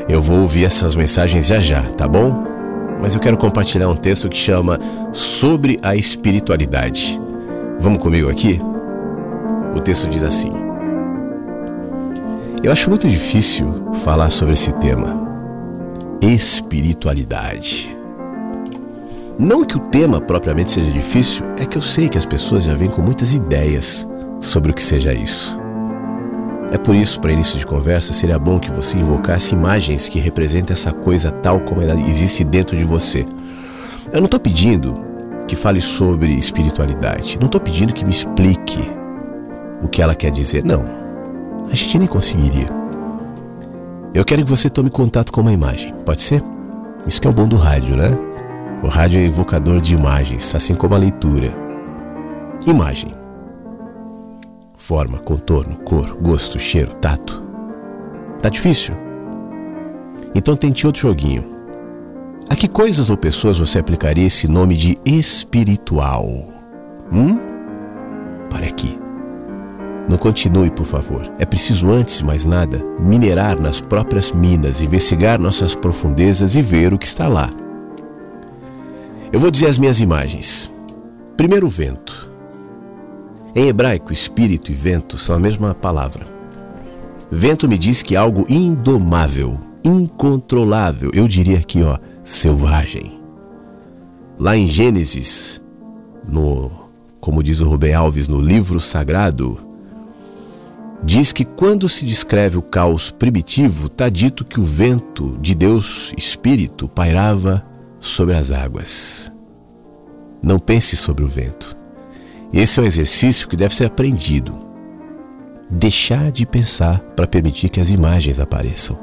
Eu 0.09 0.22
vou 0.22 0.41
ouvir 0.41 0.64
essas 0.64 0.97
mensagens 0.97 1.47
já 1.47 1.61
já, 1.61 1.82
tá 1.93 2.09
bom? 2.09 2.59
Mas 3.01 3.14
eu 3.14 3.20
quero 3.20 3.36
compartilhar 3.36 3.88
um 3.88 3.96
texto 3.96 4.28
que 4.28 4.36
chama 4.36 4.78
Sobre 5.12 5.78
a 5.82 5.96
Espiritualidade. 5.96 7.18
Vamos 7.78 8.01
comigo 8.01 8.28
aqui? 8.28 8.61
O 9.74 9.80
texto 9.80 10.09
diz 10.09 10.22
assim: 10.22 10.53
Eu 12.62 12.70
acho 12.70 12.90
muito 12.90 13.09
difícil 13.09 13.92
falar 14.05 14.30
sobre 14.30 14.55
esse 14.55 14.72
tema. 14.74 15.28
Espiritualidade. 16.20 17.96
Não 19.38 19.64
que 19.64 19.76
o 19.76 19.80
tema 19.80 20.20
propriamente 20.20 20.70
seja 20.70 20.90
difícil, 20.90 21.44
é 21.57 21.64
que 21.64 21.78
eu 21.78 21.82
sei 21.82 22.11
que 22.11 22.18
as 22.18 22.26
pessoas 22.26 22.64
já 22.64 22.74
vêm 22.74 22.90
com 22.90 23.01
muitas 23.01 23.32
ideias 23.32 24.07
sobre 24.38 24.70
o 24.70 24.74
que 24.74 24.82
seja 24.82 25.14
isso. 25.14 25.59
É 26.72 26.78
por 26.78 26.94
isso, 26.94 27.20
para 27.20 27.32
início 27.32 27.58
de 27.58 27.66
conversa, 27.66 28.12
seria 28.12 28.38
bom 28.38 28.58
que 28.60 28.70
você 28.70 28.96
invocasse 28.96 29.54
imagens 29.54 30.08
que 30.08 30.20
representem 30.20 30.72
essa 30.72 30.92
coisa 30.92 31.30
tal 31.30 31.60
como 31.60 31.82
ela 31.82 32.00
existe 32.08 32.44
dentro 32.44 32.76
de 32.76 32.84
você. 32.84 33.26
Eu 34.12 34.18
não 34.18 34.26
estou 34.26 34.38
pedindo 34.38 34.96
que 35.48 35.56
fale 35.56 35.80
sobre 35.80 36.32
espiritualidade, 36.32 37.36
não 37.40 37.46
estou 37.46 37.60
pedindo 37.60 37.92
que 37.92 38.04
me 38.04 38.10
explique 38.10 38.88
o 39.82 39.88
que 39.88 40.00
ela 40.00 40.14
quer 40.14 40.30
dizer, 40.30 40.64
não. 40.64 40.84
A 41.70 41.74
gente 41.74 41.98
nem 41.98 42.06
conseguiria. 42.06 42.68
Eu 44.14 44.24
quero 44.24 44.44
que 44.44 44.50
você 44.50 44.70
tome 44.70 44.90
contato 44.90 45.32
com 45.32 45.40
uma 45.40 45.52
imagem, 45.52 45.92
pode 46.04 46.22
ser? 46.22 46.42
Isso 47.06 47.20
que 47.20 47.26
é 47.26 47.30
o 47.30 47.34
bom 47.34 47.48
do 47.48 47.56
rádio, 47.56 47.96
né? 47.96 48.10
O 48.82 48.88
rádio 48.88 49.20
é 49.20 49.24
evocador 49.24 49.80
de 49.80 49.94
imagens, 49.94 50.54
assim 50.54 50.74
como 50.74 50.94
a 50.94 50.98
leitura. 50.98 51.52
Imagem. 52.66 53.19
Forma, 54.91 55.18
contorno, 55.18 55.76
cor, 55.76 56.16
gosto, 56.20 56.59
cheiro, 56.59 56.91
tato. 57.01 57.41
Tá 58.43 58.49
difícil? 58.49 58.93
Então 60.34 60.57
tente 60.57 60.84
outro 60.84 61.03
joguinho. 61.03 61.45
A 62.49 62.57
que 62.57 62.66
coisas 62.66 63.09
ou 63.09 63.16
pessoas 63.16 63.61
você 63.61 63.78
aplicaria 63.78 64.26
esse 64.26 64.49
nome 64.49 64.76
de 64.76 64.99
espiritual? 65.05 66.26
Hum? 67.12 67.38
Pare 68.51 68.66
aqui. 68.66 68.99
Não 70.09 70.18
continue, 70.18 70.70
por 70.72 70.86
favor. 70.86 71.22
É 71.38 71.47
preciso, 71.47 71.88
antes 71.93 72.18
de 72.18 72.24
mais 72.24 72.45
nada, 72.45 72.84
minerar 72.99 73.61
nas 73.61 73.80
próprias 73.80 74.32
minas, 74.32 74.80
investigar 74.80 75.38
nossas 75.38 75.72
profundezas 75.72 76.57
e 76.57 76.62
ver 76.62 76.93
o 76.93 76.99
que 76.99 77.07
está 77.07 77.28
lá. 77.28 77.49
Eu 79.32 79.38
vou 79.38 79.53
dizer 79.53 79.68
as 79.68 79.78
minhas 79.78 80.01
imagens. 80.01 80.68
Primeiro, 81.36 81.68
vento. 81.68 82.30
Em 83.55 83.66
hebraico, 83.66 84.12
espírito 84.12 84.70
e 84.70 84.74
vento 84.74 85.18
são 85.18 85.36
a 85.36 85.40
mesma 85.40 85.74
palavra. 85.74 86.26
Vento 87.30 87.68
me 87.68 87.76
diz 87.76 88.03
que 88.03 88.14
é 88.14 88.18
algo 88.18 88.46
indomável, 88.48 89.59
incontrolável, 89.84 91.11
eu 91.12 91.26
diria 91.26 91.59
aqui, 91.59 91.82
ó, 91.82 91.98
selvagem. 92.22 93.18
Lá 94.38 94.57
em 94.57 94.66
Gênesis, 94.66 95.61
no, 96.26 96.70
como 97.20 97.42
diz 97.42 97.61
o 97.61 97.68
Rubem 97.68 97.92
Alves 97.92 98.28
no 98.28 98.40
livro 98.40 98.80
sagrado, 98.80 99.59
diz 101.03 101.32
que 101.32 101.44
quando 101.44 101.88
se 101.88 102.07
descreve 102.07 102.57
o 102.57 102.62
caos 102.62 103.11
primitivo, 103.11 103.86
está 103.86 104.09
dito 104.09 104.44
que 104.44 104.61
o 104.61 104.64
vento 104.64 105.36
de 105.40 105.55
Deus, 105.55 106.14
espírito, 106.16 106.88
pairava 106.88 107.64
sobre 107.98 108.34
as 108.34 108.53
águas. 108.53 109.30
Não 110.42 110.59
pense 110.59 110.96
sobre 110.96 111.24
o 111.24 111.28
vento. 111.28 111.80
Esse 112.53 112.80
é 112.80 112.82
um 112.82 112.86
exercício 112.86 113.48
que 113.48 113.57
deve 113.57 113.74
ser 113.74 113.84
aprendido. 113.84 114.55
Deixar 115.70 116.32
de 116.32 116.44
pensar 116.44 116.98
para 117.14 117.26
permitir 117.26 117.68
que 117.68 117.80
as 117.80 117.90
imagens 117.90 118.40
apareçam. 118.40 118.98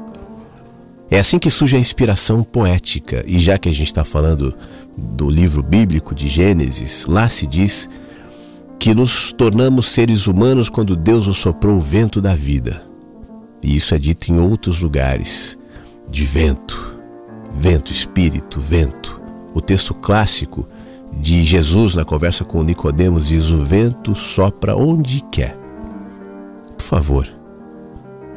É 1.10 1.18
assim 1.18 1.38
que 1.38 1.48
surge 1.48 1.74
a 1.74 1.80
inspiração 1.80 2.42
poética, 2.42 3.24
e 3.26 3.38
já 3.38 3.56
que 3.56 3.68
a 3.68 3.72
gente 3.72 3.86
está 3.86 4.04
falando 4.04 4.54
do 4.96 5.30
livro 5.30 5.62
bíblico 5.62 6.14
de 6.14 6.28
Gênesis, 6.28 7.06
lá 7.06 7.28
se 7.30 7.46
diz 7.46 7.88
que 8.78 8.94
nos 8.94 9.32
tornamos 9.32 9.86
seres 9.86 10.26
humanos 10.26 10.68
quando 10.68 10.94
Deus 10.94 11.26
nos 11.26 11.38
soprou 11.38 11.76
o 11.76 11.80
vento 11.80 12.20
da 12.20 12.34
vida. 12.34 12.82
E 13.62 13.74
isso 13.74 13.94
é 13.94 13.98
dito 13.98 14.30
em 14.30 14.38
outros 14.38 14.80
lugares, 14.80 15.58
de 16.08 16.24
vento, 16.24 16.94
vento, 17.54 17.90
espírito, 17.90 18.60
vento. 18.60 19.20
O 19.54 19.60
texto 19.60 19.94
clássico 19.94 20.68
de 21.12 21.44
Jesus 21.44 21.94
na 21.94 22.04
conversa 22.04 22.44
com 22.44 22.62
Nicodemos 22.62 23.28
diz: 23.28 23.50
"O 23.50 23.64
vento 23.64 24.14
sopra 24.14 24.76
onde 24.76 25.20
quer". 25.32 25.56
Por 26.76 26.84
favor, 26.84 27.28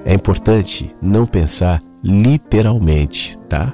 é 0.05 0.13
importante 0.13 0.93
não 1.01 1.26
pensar 1.26 1.82
literalmente, 2.03 3.38
tá? 3.49 3.74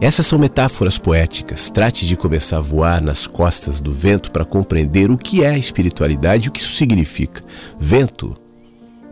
Essas 0.00 0.26
são 0.26 0.36
metáforas 0.38 0.98
poéticas. 0.98 1.70
Trate 1.70 2.06
de 2.06 2.16
começar 2.16 2.58
a 2.58 2.60
voar 2.60 3.00
nas 3.00 3.26
costas 3.26 3.80
do 3.80 3.92
vento 3.92 4.32
para 4.32 4.44
compreender 4.44 5.10
o 5.10 5.16
que 5.16 5.44
é 5.44 5.50
a 5.50 5.58
espiritualidade 5.58 6.46
e 6.46 6.48
o 6.48 6.52
que 6.52 6.58
isso 6.58 6.74
significa. 6.74 7.42
Vento 7.78 8.36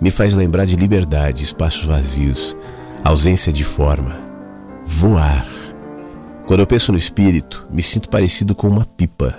me 0.01 0.11
faz 0.11 0.35
lembrar 0.35 0.65
de 0.65 0.75
liberdade, 0.75 1.45
espaços 1.45 1.85
vazios, 1.85 2.57
ausência 3.05 3.53
de 3.53 3.63
forma. 3.63 4.19
Voar 4.85 5.47
quando 6.51 6.59
eu 6.59 6.67
penso 6.67 6.91
no 6.91 6.99
espírito, 6.99 7.65
me 7.71 7.81
sinto 7.81 8.09
parecido 8.09 8.57
com 8.57 8.67
uma 8.67 8.85
pipa, 8.85 9.37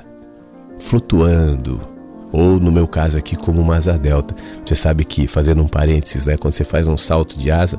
flutuando, 0.80 1.82
ou 2.32 2.57
no 2.57 2.72
meu 2.72 2.88
caso 2.88 3.18
aqui, 3.18 3.36
como 3.36 3.59
uma 3.59 3.76
asa 3.76 3.97
delta. 3.97 4.34
Você 4.64 4.74
sabe 4.76 5.03
que, 5.03 5.28
fazendo 5.28 5.62
um 5.62 5.68
parênteses, 5.68 6.28
né, 6.28 6.38
quando 6.38 6.53
você 6.53 6.64
faz 6.64 6.88
um 6.88 6.95
salto 6.95 7.38
de 7.38 7.51
asa, 7.51 7.78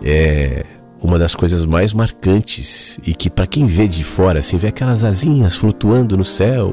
é 0.00 0.64
uma 1.02 1.18
das 1.18 1.34
coisas 1.34 1.66
mais 1.66 1.92
marcantes 1.92 3.00
e 3.04 3.14
que, 3.14 3.28
para 3.28 3.48
quem 3.48 3.66
vê 3.66 3.88
de 3.88 4.04
fora, 4.04 4.38
assim, 4.38 4.56
vê 4.58 4.68
aquelas 4.68 5.02
asinhas 5.02 5.56
flutuando 5.56 6.16
no 6.16 6.24
céu, 6.24 6.72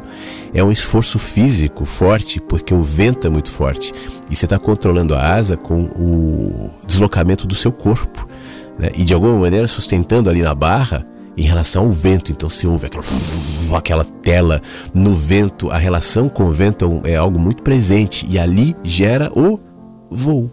é 0.54 0.64
um 0.64 0.72
esforço 0.72 1.18
físico 1.18 1.86
forte, 1.86 2.40
porque 2.40 2.72
o 2.72 2.84
vento 2.84 3.26
é 3.26 3.32
muito 3.32 3.50
forte 3.50 3.96
e 4.30 4.36
você 4.36 4.46
está 4.46 4.60
controlando 4.60 5.16
a 5.16 5.34
asa 5.34 5.58
com 5.58 5.86
o 5.86 6.70
deslocamento 6.86 7.48
do 7.48 7.56
seu 7.56 7.72
corpo. 7.72 8.30
Né? 8.78 8.92
E 8.94 9.04
de 9.04 9.12
alguma 9.12 9.40
maneira 9.40 9.68
sustentando 9.68 10.30
ali 10.30 10.44
na 10.44 10.54
barra 10.54 11.04
em 11.40 11.44
relação 11.44 11.86
ao 11.86 11.92
vento. 11.92 12.32
Então 12.32 12.50
você 12.50 12.68
ouve 12.68 12.86
aquela, 12.86 13.04
aquela 13.78 14.04
tela 14.04 14.62
no 14.94 15.16
vento. 15.16 15.72
A 15.72 15.78
relação 15.78 16.28
com 16.28 16.44
o 16.44 16.52
vento 16.52 17.02
é, 17.06 17.12
é 17.12 17.16
algo 17.16 17.40
muito 17.40 17.64
presente 17.64 18.26
e 18.30 18.38
ali 18.38 18.76
gera 18.84 19.32
o 19.34 19.58
voo. 20.12 20.52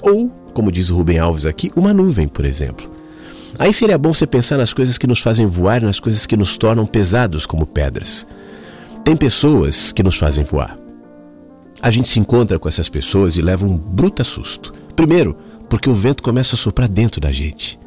Ou, 0.00 0.30
como 0.54 0.72
diz 0.72 0.88
o 0.88 0.96
Rubem 0.96 1.18
Alves 1.18 1.44
aqui, 1.44 1.70
uma 1.76 1.92
nuvem, 1.92 2.26
por 2.26 2.46
exemplo. 2.46 2.90
Aí 3.58 3.72
seria 3.72 3.98
bom 3.98 4.12
você 4.12 4.26
pensar 4.26 4.56
nas 4.56 4.72
coisas 4.72 4.96
que 4.96 5.06
nos 5.06 5.20
fazem 5.20 5.46
voar 5.46 5.82
nas 5.82 6.00
coisas 6.00 6.24
que 6.26 6.36
nos 6.36 6.56
tornam 6.56 6.86
pesados 6.86 7.44
como 7.44 7.66
pedras. 7.66 8.26
Tem 9.04 9.14
pessoas 9.14 9.92
que 9.92 10.02
nos 10.02 10.16
fazem 10.16 10.44
voar. 10.44 10.78
A 11.82 11.90
gente 11.90 12.08
se 12.08 12.18
encontra 12.18 12.58
com 12.58 12.68
essas 12.68 12.88
pessoas 12.88 13.36
e 13.36 13.42
leva 13.42 13.66
um 13.66 13.76
bruto 13.76 14.24
susto. 14.24 14.72
Primeiro, 14.96 15.36
porque 15.68 15.90
o 15.90 15.94
vento 15.94 16.22
começa 16.22 16.54
a 16.54 16.58
soprar 16.58 16.88
dentro 16.88 17.20
da 17.20 17.30
gente. 17.30 17.78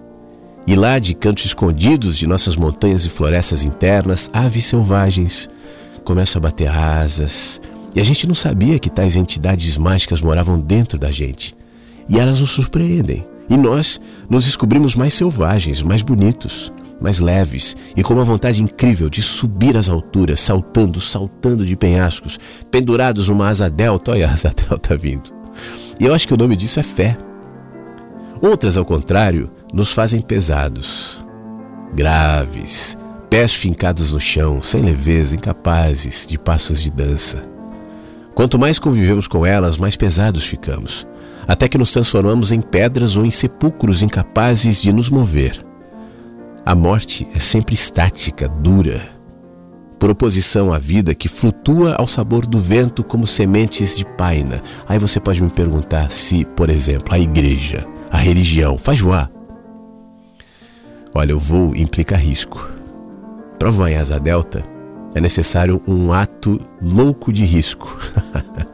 E 0.67 0.75
lá, 0.75 0.99
de 0.99 1.15
cantos 1.15 1.45
escondidos 1.45 2.17
de 2.17 2.27
nossas 2.27 2.57
montanhas 2.57 3.05
e 3.05 3.09
florestas 3.09 3.63
internas, 3.63 4.29
aves 4.33 4.65
selvagens 4.65 5.49
começam 6.03 6.39
a 6.39 6.43
bater 6.43 6.67
asas. 6.67 7.61
E 7.95 8.01
a 8.01 8.03
gente 8.03 8.27
não 8.27 8.35
sabia 8.35 8.77
que 8.77 8.89
tais 8.89 9.15
entidades 9.15 9.77
mágicas 9.77 10.21
moravam 10.21 10.59
dentro 10.59 10.99
da 10.99 11.09
gente. 11.09 11.55
E 12.09 12.19
elas 12.19 12.41
nos 12.41 12.49
surpreendem. 12.49 13.25
E 13.49 13.55
nós 13.55 14.01
nos 14.29 14.43
descobrimos 14.43 14.93
mais 14.93 15.13
selvagens, 15.13 15.81
mais 15.81 16.01
bonitos, 16.01 16.71
mais 16.99 17.21
leves 17.21 17.77
e 17.95 18.03
com 18.03 18.13
uma 18.13 18.25
vontade 18.25 18.61
incrível 18.61 19.09
de 19.09 19.21
subir 19.21 19.77
às 19.77 19.87
alturas, 19.87 20.41
saltando, 20.41 20.99
saltando 20.99 21.65
de 21.65 21.77
penhascos, 21.77 22.37
pendurados 22.69 23.29
numa 23.29 23.47
asa 23.47 23.69
delta. 23.69 24.11
Olha 24.11 24.27
a 24.27 24.31
asa 24.31 24.51
delta 24.69 24.97
vindo. 24.97 25.31
E 25.97 26.05
eu 26.05 26.13
acho 26.13 26.27
que 26.27 26.33
o 26.33 26.37
nome 26.37 26.57
disso 26.57 26.77
é 26.77 26.83
fé. 26.83 27.17
Outras, 28.41 28.75
ao 28.75 28.83
contrário, 28.83 29.49
nos 29.73 29.91
fazem 29.91 30.21
pesados, 30.21 31.23
graves, 31.93 32.97
pés 33.29 33.53
fincados 33.53 34.13
no 34.13 34.19
chão, 34.19 34.61
sem 34.63 34.81
leveza, 34.81 35.35
incapazes 35.35 36.25
de 36.25 36.37
passos 36.37 36.81
de 36.81 36.89
dança. 36.89 37.43
Quanto 38.33 38.57
mais 38.57 38.79
convivemos 38.79 39.27
com 39.27 39.45
elas, 39.45 39.77
mais 39.77 39.95
pesados 39.95 40.45
ficamos, 40.45 41.05
até 41.47 41.67
que 41.67 41.77
nos 41.77 41.91
transformamos 41.91 42.51
em 42.51 42.61
pedras 42.61 43.15
ou 43.15 43.25
em 43.25 43.31
sepulcros 43.31 44.01
incapazes 44.01 44.81
de 44.81 44.93
nos 44.93 45.09
mover. 45.09 45.63
A 46.65 46.75
morte 46.75 47.27
é 47.33 47.39
sempre 47.39 47.73
estática, 47.73 48.47
dura, 48.47 49.09
por 49.97 50.09
oposição 50.09 50.71
à 50.71 50.77
vida 50.77 51.15
que 51.15 51.27
flutua 51.27 51.95
ao 51.97 52.07
sabor 52.07 52.45
do 52.45 52.59
vento 52.59 53.03
como 53.03 53.25
sementes 53.25 53.97
de 53.97 54.05
paina. 54.05 54.61
Aí 54.87 54.99
você 54.99 55.19
pode 55.19 55.41
me 55.41 55.49
perguntar 55.49 56.11
se, 56.11 56.45
por 56.45 56.69
exemplo, 56.69 57.13
a 57.13 57.19
igreja, 57.19 57.87
a 58.11 58.17
religião 58.17 58.77
faz 58.77 58.99
voar 58.99 59.36
Olha, 61.13 61.35
o 61.35 61.39
voo 61.39 61.75
implica 61.75 62.15
risco. 62.15 62.69
Para 63.57 63.71
voar 63.71 63.91
em 63.91 63.97
asa 63.97 64.19
delta, 64.19 64.63
é 65.15 65.21
necessário 65.21 65.81
um 65.87 66.13
ato 66.13 66.59
louco 66.81 67.33
de 67.33 67.43
risco. 67.43 67.97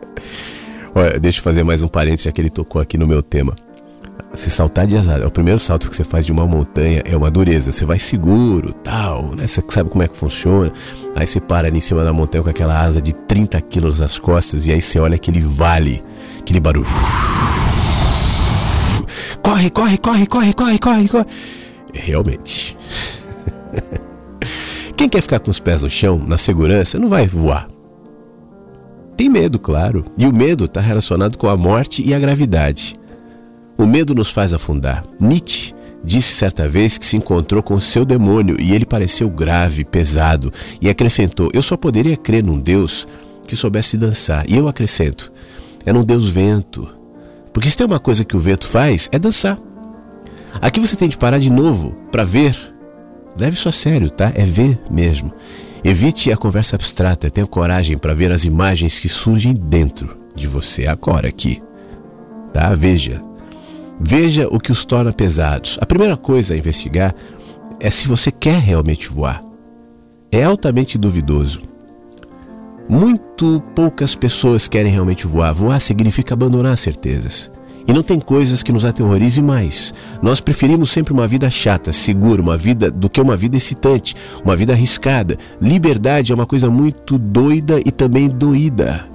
Olha, 0.93 1.19
deixa 1.19 1.39
eu 1.39 1.43
fazer 1.43 1.63
mais 1.63 1.81
um 1.81 1.87
parênteses, 1.87 2.25
já 2.25 2.31
que 2.31 2.41
ele 2.41 2.49
tocou 2.49 2.81
aqui 2.81 2.97
no 2.97 3.07
meu 3.07 3.23
tema. 3.23 3.55
Se 4.33 4.49
saltar 4.49 4.87
de 4.87 4.97
asa, 4.97 5.13
é 5.19 5.25
o 5.25 5.31
primeiro 5.31 5.59
salto 5.59 5.89
que 5.89 5.95
você 5.95 6.03
faz 6.03 6.25
de 6.25 6.31
uma 6.31 6.45
montanha 6.45 7.03
é 7.05 7.15
uma 7.15 7.29
dureza. 7.29 7.71
Você 7.71 7.85
vai 7.85 7.99
seguro, 7.99 8.73
tal, 8.73 9.35
né? 9.35 9.47
Você 9.47 9.61
sabe 9.67 9.89
como 9.89 10.03
é 10.03 10.07
que 10.07 10.17
funciona. 10.17 10.71
Aí 11.15 11.25
você 11.27 11.39
para 11.39 11.67
ali 11.67 11.77
em 11.77 11.81
cima 11.81 12.03
da 12.03 12.11
montanha 12.11 12.43
com 12.43 12.49
aquela 12.49 12.79
asa 12.79 13.01
de 13.01 13.13
30 13.13 13.61
quilos 13.61 13.99
nas 13.99 14.17
costas 14.17 14.65
e 14.65 14.71
aí 14.71 14.81
você 14.81 14.99
olha 14.99 15.15
aquele 15.15 15.39
vale, 15.39 16.03
aquele 16.39 16.59
barulho. 16.59 16.87
Corre, 19.41 19.69
corre, 19.69 19.97
corre, 19.97 20.25
corre, 20.25 20.53
corre, 20.53 20.79
corre, 20.79 21.07
corre. 21.07 21.25
Realmente. 21.93 22.77
Quem 24.97 25.07
quer 25.07 25.21
ficar 25.21 25.39
com 25.39 25.51
os 25.51 25.59
pés 25.59 25.81
no 25.81 25.89
chão, 25.89 26.17
na 26.17 26.37
segurança, 26.37 26.97
não 26.97 27.09
vai 27.09 27.27
voar. 27.27 27.69
Tem 29.15 29.29
medo, 29.29 29.59
claro. 29.59 30.05
E 30.17 30.25
o 30.25 30.33
medo 30.33 30.65
está 30.65 30.81
relacionado 30.81 31.37
com 31.37 31.47
a 31.47 31.55
morte 31.55 32.01
e 32.05 32.13
a 32.13 32.19
gravidade. 32.19 32.99
O 33.77 33.85
medo 33.85 34.15
nos 34.15 34.31
faz 34.31 34.53
afundar. 34.53 35.03
Nietzsche 35.19 35.73
disse 36.03 36.33
certa 36.33 36.67
vez 36.67 36.97
que 36.97 37.05
se 37.05 37.15
encontrou 37.15 37.63
com 37.63 37.79
seu 37.79 38.03
demônio 38.03 38.59
e 38.59 38.73
ele 38.73 38.85
pareceu 38.85 39.29
grave, 39.29 39.83
pesado, 39.83 40.51
e 40.81 40.89
acrescentou: 40.89 41.49
Eu 41.53 41.61
só 41.61 41.77
poderia 41.77 42.17
crer 42.17 42.43
num 42.43 42.59
Deus 42.59 43.07
que 43.47 43.55
soubesse 43.55 43.97
dançar. 43.97 44.49
E 44.49 44.57
eu 44.57 44.67
acrescento: 44.67 45.31
é 45.85 45.93
num 45.93 46.03
Deus 46.03 46.29
vento. 46.29 46.87
Porque 47.51 47.69
se 47.69 47.77
tem 47.77 47.85
uma 47.85 47.99
coisa 47.99 48.25
que 48.25 48.35
o 48.35 48.39
vento 48.39 48.67
faz, 48.67 49.09
é 49.11 49.19
dançar. 49.19 49.59
Aqui 50.61 50.79
você 50.79 50.95
tem 50.95 51.09
de 51.09 51.17
parar 51.17 51.39
de 51.39 51.49
novo 51.49 51.91
para 52.11 52.23
ver. 52.23 52.55
Leve 53.39 53.55
isso 53.55 53.69
a 53.69 53.71
sério, 53.71 54.09
tá? 54.09 54.31
É 54.35 54.45
ver 54.45 54.79
mesmo. 54.89 55.33
Evite 55.83 56.31
a 56.31 56.37
conversa 56.37 56.75
abstrata, 56.75 57.29
tenha 57.29 57.45
coragem 57.45 57.97
para 57.97 58.13
ver 58.13 58.31
as 58.31 58.45
imagens 58.45 58.99
que 58.99 59.09
surgem 59.09 59.53
dentro. 59.53 60.17
de 60.35 60.47
você 60.47 60.87
agora 60.87 61.27
aqui. 61.27 61.61
Tá? 62.51 62.73
Veja. 62.73 63.21
Veja 63.99 64.47
o 64.49 64.59
que 64.59 64.71
os 64.71 64.83
torna 64.83 65.13
pesados. 65.13 65.77
A 65.79 65.85
primeira 65.85 66.17
coisa 66.17 66.53
a 66.53 66.57
investigar 66.57 67.13
é 67.79 67.89
se 67.91 68.07
você 68.07 68.31
quer 68.31 68.59
realmente 68.59 69.07
voar. 69.09 69.43
É 70.31 70.43
altamente 70.43 70.97
duvidoso. 70.97 71.61
Muito 72.89 73.61
poucas 73.75 74.15
pessoas 74.15 74.67
querem 74.67 74.91
realmente 74.91 75.27
voar. 75.27 75.53
Voar 75.53 75.79
significa 75.79 76.33
abandonar 76.33 76.77
certezas. 76.77 77.51
E 77.87 77.93
não 77.93 78.01
tem 78.01 78.19
coisas 78.19 78.63
que 78.63 78.71
nos 78.71 78.85
aterrorizem 78.85 79.43
mais. 79.43 79.93
Nós 80.21 80.39
preferimos 80.39 80.89
sempre 80.89 81.13
uma 81.13 81.27
vida 81.27 81.49
chata, 81.49 81.91
segura, 81.91 82.41
uma 82.41 82.57
vida 82.57 82.89
do 82.89 83.09
que 83.09 83.19
uma 83.19 83.35
vida 83.35 83.57
excitante, 83.57 84.15
uma 84.43 84.55
vida 84.55 84.73
arriscada. 84.73 85.37
Liberdade 85.61 86.31
é 86.31 86.35
uma 86.35 86.45
coisa 86.45 86.69
muito 86.69 87.17
doida 87.17 87.79
e 87.85 87.91
também 87.91 88.29
doída. 88.29 89.05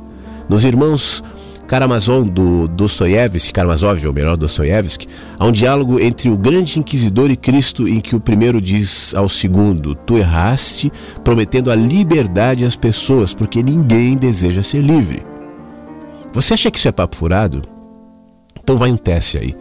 Nos 0.48 0.64
irmãos 0.64 1.22
Karamazov 1.68 2.30
do 2.30 2.66
Dostoiévski, 2.66 3.52
Karamazov, 3.52 4.06
ou 4.06 4.12
melhor, 4.12 4.38
Dostoiévski, 4.38 5.06
há 5.38 5.44
um 5.44 5.52
diálogo 5.52 6.00
entre 6.00 6.30
o 6.30 6.36
grande 6.36 6.78
inquisidor 6.78 7.30
e 7.30 7.36
Cristo 7.36 7.86
em 7.86 8.00
que 8.00 8.16
o 8.16 8.20
primeiro 8.20 8.58
diz 8.58 9.14
ao 9.14 9.28
segundo: 9.28 9.94
Tu 9.94 10.16
erraste, 10.16 10.90
prometendo 11.22 11.70
a 11.70 11.74
liberdade 11.74 12.64
às 12.64 12.74
pessoas, 12.74 13.34
porque 13.34 13.62
ninguém 13.62 14.16
deseja 14.16 14.62
ser 14.62 14.80
livre. 14.80 15.22
Você 16.32 16.54
acha 16.54 16.70
que 16.70 16.78
isso 16.78 16.88
é 16.88 16.92
papo 16.92 17.14
furado? 17.14 17.77
Então 18.68 18.76
vai 18.76 18.92
um 18.92 18.98
teste 18.98 19.38
aí. 19.38 19.54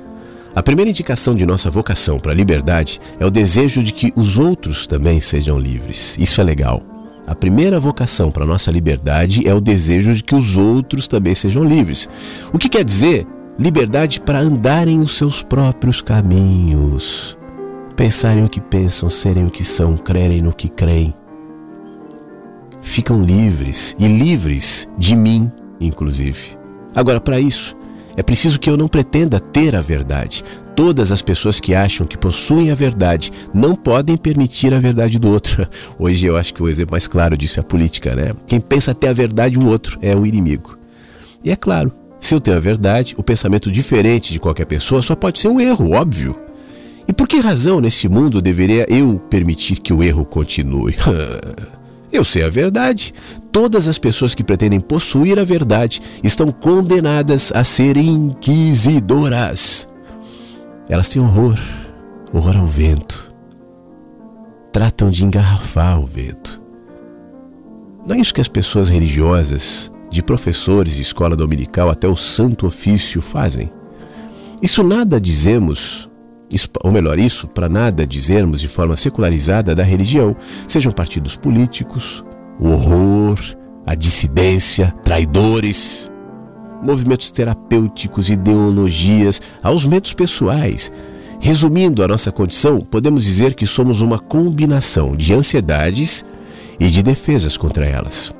A 0.54 0.62
primeira 0.62 0.92
indicação 0.92 1.34
de 1.34 1.46
nossa 1.46 1.70
vocação 1.70 2.20
para 2.20 2.34
a 2.34 2.36
liberdade 2.36 3.00
é 3.18 3.26
o 3.26 3.32
desejo 3.32 3.82
de 3.82 3.94
que 3.94 4.12
os 4.18 4.38
outros 4.38 4.86
também 4.86 5.22
sejam 5.22 5.58
livres. 5.58 6.18
Isso 6.20 6.42
é 6.42 6.44
legal. 6.44 6.84
A 7.26 7.34
primeira 7.34 7.80
vocação 7.80 8.30
para 8.30 8.44
a 8.44 8.46
nossa 8.46 8.70
liberdade 8.70 9.48
é 9.48 9.54
o 9.54 9.62
desejo 9.62 10.14
de 10.14 10.22
que 10.22 10.36
os 10.36 10.58
outros 10.58 11.08
também 11.08 11.34
sejam 11.34 11.64
livres. 11.64 12.10
O 12.52 12.58
que 12.58 12.68
quer 12.68 12.84
dizer? 12.84 13.26
Liberdade 13.58 14.20
para 14.20 14.42
andarem 14.42 15.00
os 15.00 15.16
seus 15.16 15.42
próprios 15.42 16.02
caminhos, 16.02 17.38
pensarem 17.96 18.44
o 18.44 18.50
que 18.50 18.60
pensam, 18.60 19.10
serem 19.10 19.46
o 19.46 19.50
que 19.50 19.64
são, 19.64 19.96
crerem 19.96 20.42
no 20.42 20.52
que 20.52 20.68
creem. 20.68 21.14
Ficam 22.82 23.24
livres 23.24 23.96
e 23.98 24.06
livres 24.06 24.86
de 24.98 25.16
mim, 25.16 25.50
inclusive. 25.80 26.58
Agora, 26.94 27.22
para 27.22 27.40
isso, 27.40 27.74
é 28.18 28.24
preciso 28.24 28.60
que 28.60 28.68
eu 28.68 28.76
não 28.76 28.88
pretenda 28.88 29.40
ter 29.40 29.76
a 29.76 29.82
verdade. 29.82 30.44
Todas 30.76 31.12
as 31.12 31.22
pessoas 31.22 31.60
que 31.60 31.76
acham 31.76 32.08
que 32.08 32.18
possuem 32.18 32.72
a 32.72 32.76
verdade 32.76 33.32
não 33.54 33.76
podem 33.76 34.18
permitir 34.18 34.74
a 34.74 34.80
verdade 34.80 35.20
do 35.20 35.32
outro. 35.32 35.68
Hoje 36.00 36.26
eu 36.26 36.36
acho 36.36 36.54
que 36.54 36.64
o 36.64 36.68
exemplo 36.68 36.94
mais 36.94 37.08
claro 37.08 37.38
disso 37.38 37.60
é 37.60 37.62
a 37.62 37.64
política, 37.64 38.16
né? 38.16 38.34
Quem 38.48 38.60
pensa 38.60 38.94
ter 38.94 39.08
a 39.08 39.14
verdade 39.14 39.60
um 39.60 39.68
outro 39.68 40.00
é 40.02 40.16
o 40.16 40.26
inimigo. 40.26 40.78
E 41.44 41.52
é 41.52 41.56
claro, 41.56 41.92
se 42.20 42.34
eu 42.34 42.42
tenho 42.42 42.58
a 42.58 42.60
verdade, 42.60 43.14
o 43.18 43.24
pensamento 43.24 43.72
diferente 43.72 44.34
de 44.34 44.40
qualquer 44.40 44.66
pessoa 44.66 45.02
só 45.02 45.16
pode 45.16 45.40
ser 45.40 45.50
um 45.50 45.60
erro, 45.60 45.92
óbvio. 45.92 46.36
E 47.08 47.14
por 47.14 47.28
que 47.28 47.40
razão 47.40 47.80
nesse 47.80 48.10
mundo 48.10 48.42
deveria 48.42 48.86
eu 48.90 49.22
permitir 49.30 49.78
que 49.78 49.94
o 49.94 50.04
erro 50.04 50.26
continue? 50.26 50.96
eu 52.12 52.26
sei 52.26 52.44
a 52.44 52.50
verdade. 52.50 53.14
Todas 53.60 53.88
as 53.88 53.98
pessoas 53.98 54.36
que 54.36 54.44
pretendem 54.44 54.80
possuir 54.80 55.40
a 55.40 55.44
verdade 55.44 56.00
estão 56.24 56.52
condenadas 56.52 57.52
a 57.56 57.64
serem 57.64 58.08
inquisidoras. 58.08 59.88
Elas 60.88 61.10
têm 61.10 61.20
horror, 61.20 61.58
horror 62.32 62.56
ao 62.56 62.68
vento. 62.68 63.32
Tratam 64.72 65.10
de 65.10 65.26
engarrafar 65.26 66.00
o 66.00 66.06
vento. 66.06 66.62
Não 68.06 68.16
é 68.16 68.20
isso 68.20 68.32
que 68.32 68.42
as 68.42 68.48
pessoas 68.48 68.90
religiosas, 68.90 69.92
de 70.12 70.22
professores 70.22 70.94
de 70.94 71.02
escola 71.02 71.36
dominical 71.36 71.90
até 71.90 72.08
o 72.08 72.16
santo 72.16 72.68
ofício 72.68 73.24
fazem. 73.24 73.72
Isso 74.62 74.84
nada 74.84 75.20
dizemos, 75.20 76.08
ou 76.84 76.92
melhor, 76.92 77.18
isso 77.18 77.48
para 77.48 77.68
nada 77.68 78.06
dizermos 78.06 78.62
de 78.62 78.68
forma 78.68 78.96
secularizada 78.96 79.74
da 79.74 79.82
religião, 79.82 80.36
sejam 80.68 80.92
partidos 80.92 81.36
políticos, 81.36 82.24
o 82.60 82.70
horror, 82.70 83.38
a 83.86 83.96
dissidência, 83.96 84.94
traidores 85.04 86.10
movimentos 86.82 87.32
terapêuticos, 87.32 88.30
ideologias, 88.30 89.42
aos 89.62 89.86
medos 89.86 90.14
pessoais. 90.14 90.92
Resumindo 91.40 92.04
a 92.04 92.08
nossa 92.08 92.32
condição, 92.32 92.82
podemos 92.82 93.24
dizer 93.24 93.54
que 93.54 93.66
somos 93.66 94.02
uma 94.02 94.20
combinação 94.20 95.16
de 95.16 95.34
ansiedades 95.34 96.26
e 96.80 96.90
de 96.90 97.04
defesas 97.04 97.58
contra 97.58 97.86
elas. 97.86 98.34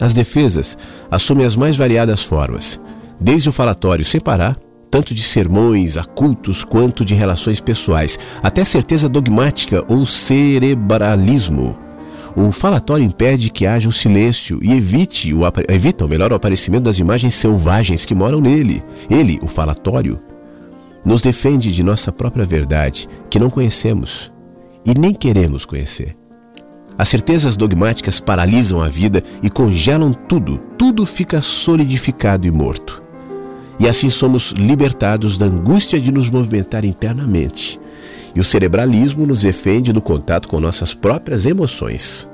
As 0.00 0.14
defesas 0.14 0.76
assumem 1.10 1.46
as 1.46 1.56
mais 1.56 1.76
variadas 1.76 2.22
formas, 2.22 2.80
desde 3.18 3.48
o 3.48 3.52
falatório 3.52 4.04
separar, 4.04 4.56
tanto 4.90 5.14
de 5.14 5.22
sermões 5.22 5.96
a 5.96 6.04
cultos 6.04 6.64
quanto 6.64 7.04
de 7.04 7.14
relações 7.14 7.60
pessoais, 7.60 8.18
até 8.42 8.64
certeza 8.64 9.08
dogmática 9.08 9.84
ou 9.88 10.04
cerebralismo 10.04 11.89
o 12.36 12.52
falatório 12.52 13.04
impede 13.04 13.50
que 13.50 13.66
haja 13.66 13.88
o 13.88 13.92
silêncio 13.92 14.60
e 14.62 14.72
evite 14.72 15.32
o, 15.34 15.40
evita 15.68 16.04
o 16.04 16.08
melhor 16.08 16.32
o 16.32 16.36
aparecimento 16.36 16.84
das 16.84 16.98
imagens 16.98 17.34
selvagens 17.34 18.04
que 18.04 18.14
moram 18.14 18.40
nele. 18.40 18.82
Ele, 19.10 19.38
o 19.42 19.46
falatório, 19.46 20.18
nos 21.04 21.22
defende 21.22 21.72
de 21.72 21.82
nossa 21.82 22.12
própria 22.12 22.44
verdade, 22.44 23.08
que 23.28 23.38
não 23.38 23.50
conhecemos 23.50 24.30
e 24.84 24.98
nem 24.98 25.12
queremos 25.12 25.64
conhecer. 25.64 26.16
As 26.96 27.08
certezas 27.08 27.56
dogmáticas 27.56 28.20
paralisam 28.20 28.82
a 28.82 28.88
vida 28.88 29.24
e 29.42 29.48
congelam 29.48 30.12
tudo, 30.12 30.58
tudo 30.76 31.06
fica 31.06 31.40
solidificado 31.40 32.46
e 32.46 32.50
morto. 32.50 33.02
E 33.78 33.88
assim 33.88 34.10
somos 34.10 34.50
libertados 34.52 35.38
da 35.38 35.46
angústia 35.46 35.98
de 35.98 36.12
nos 36.12 36.28
movimentar 36.28 36.84
internamente 36.84 37.80
e 38.34 38.40
o 38.40 38.44
cerebralismo 38.44 39.26
nos 39.26 39.42
defende 39.42 39.92
do 39.92 40.00
contato 40.00 40.48
com 40.48 40.60
nossas 40.60 40.94
próprias 40.94 41.46
emoções. 41.46 42.28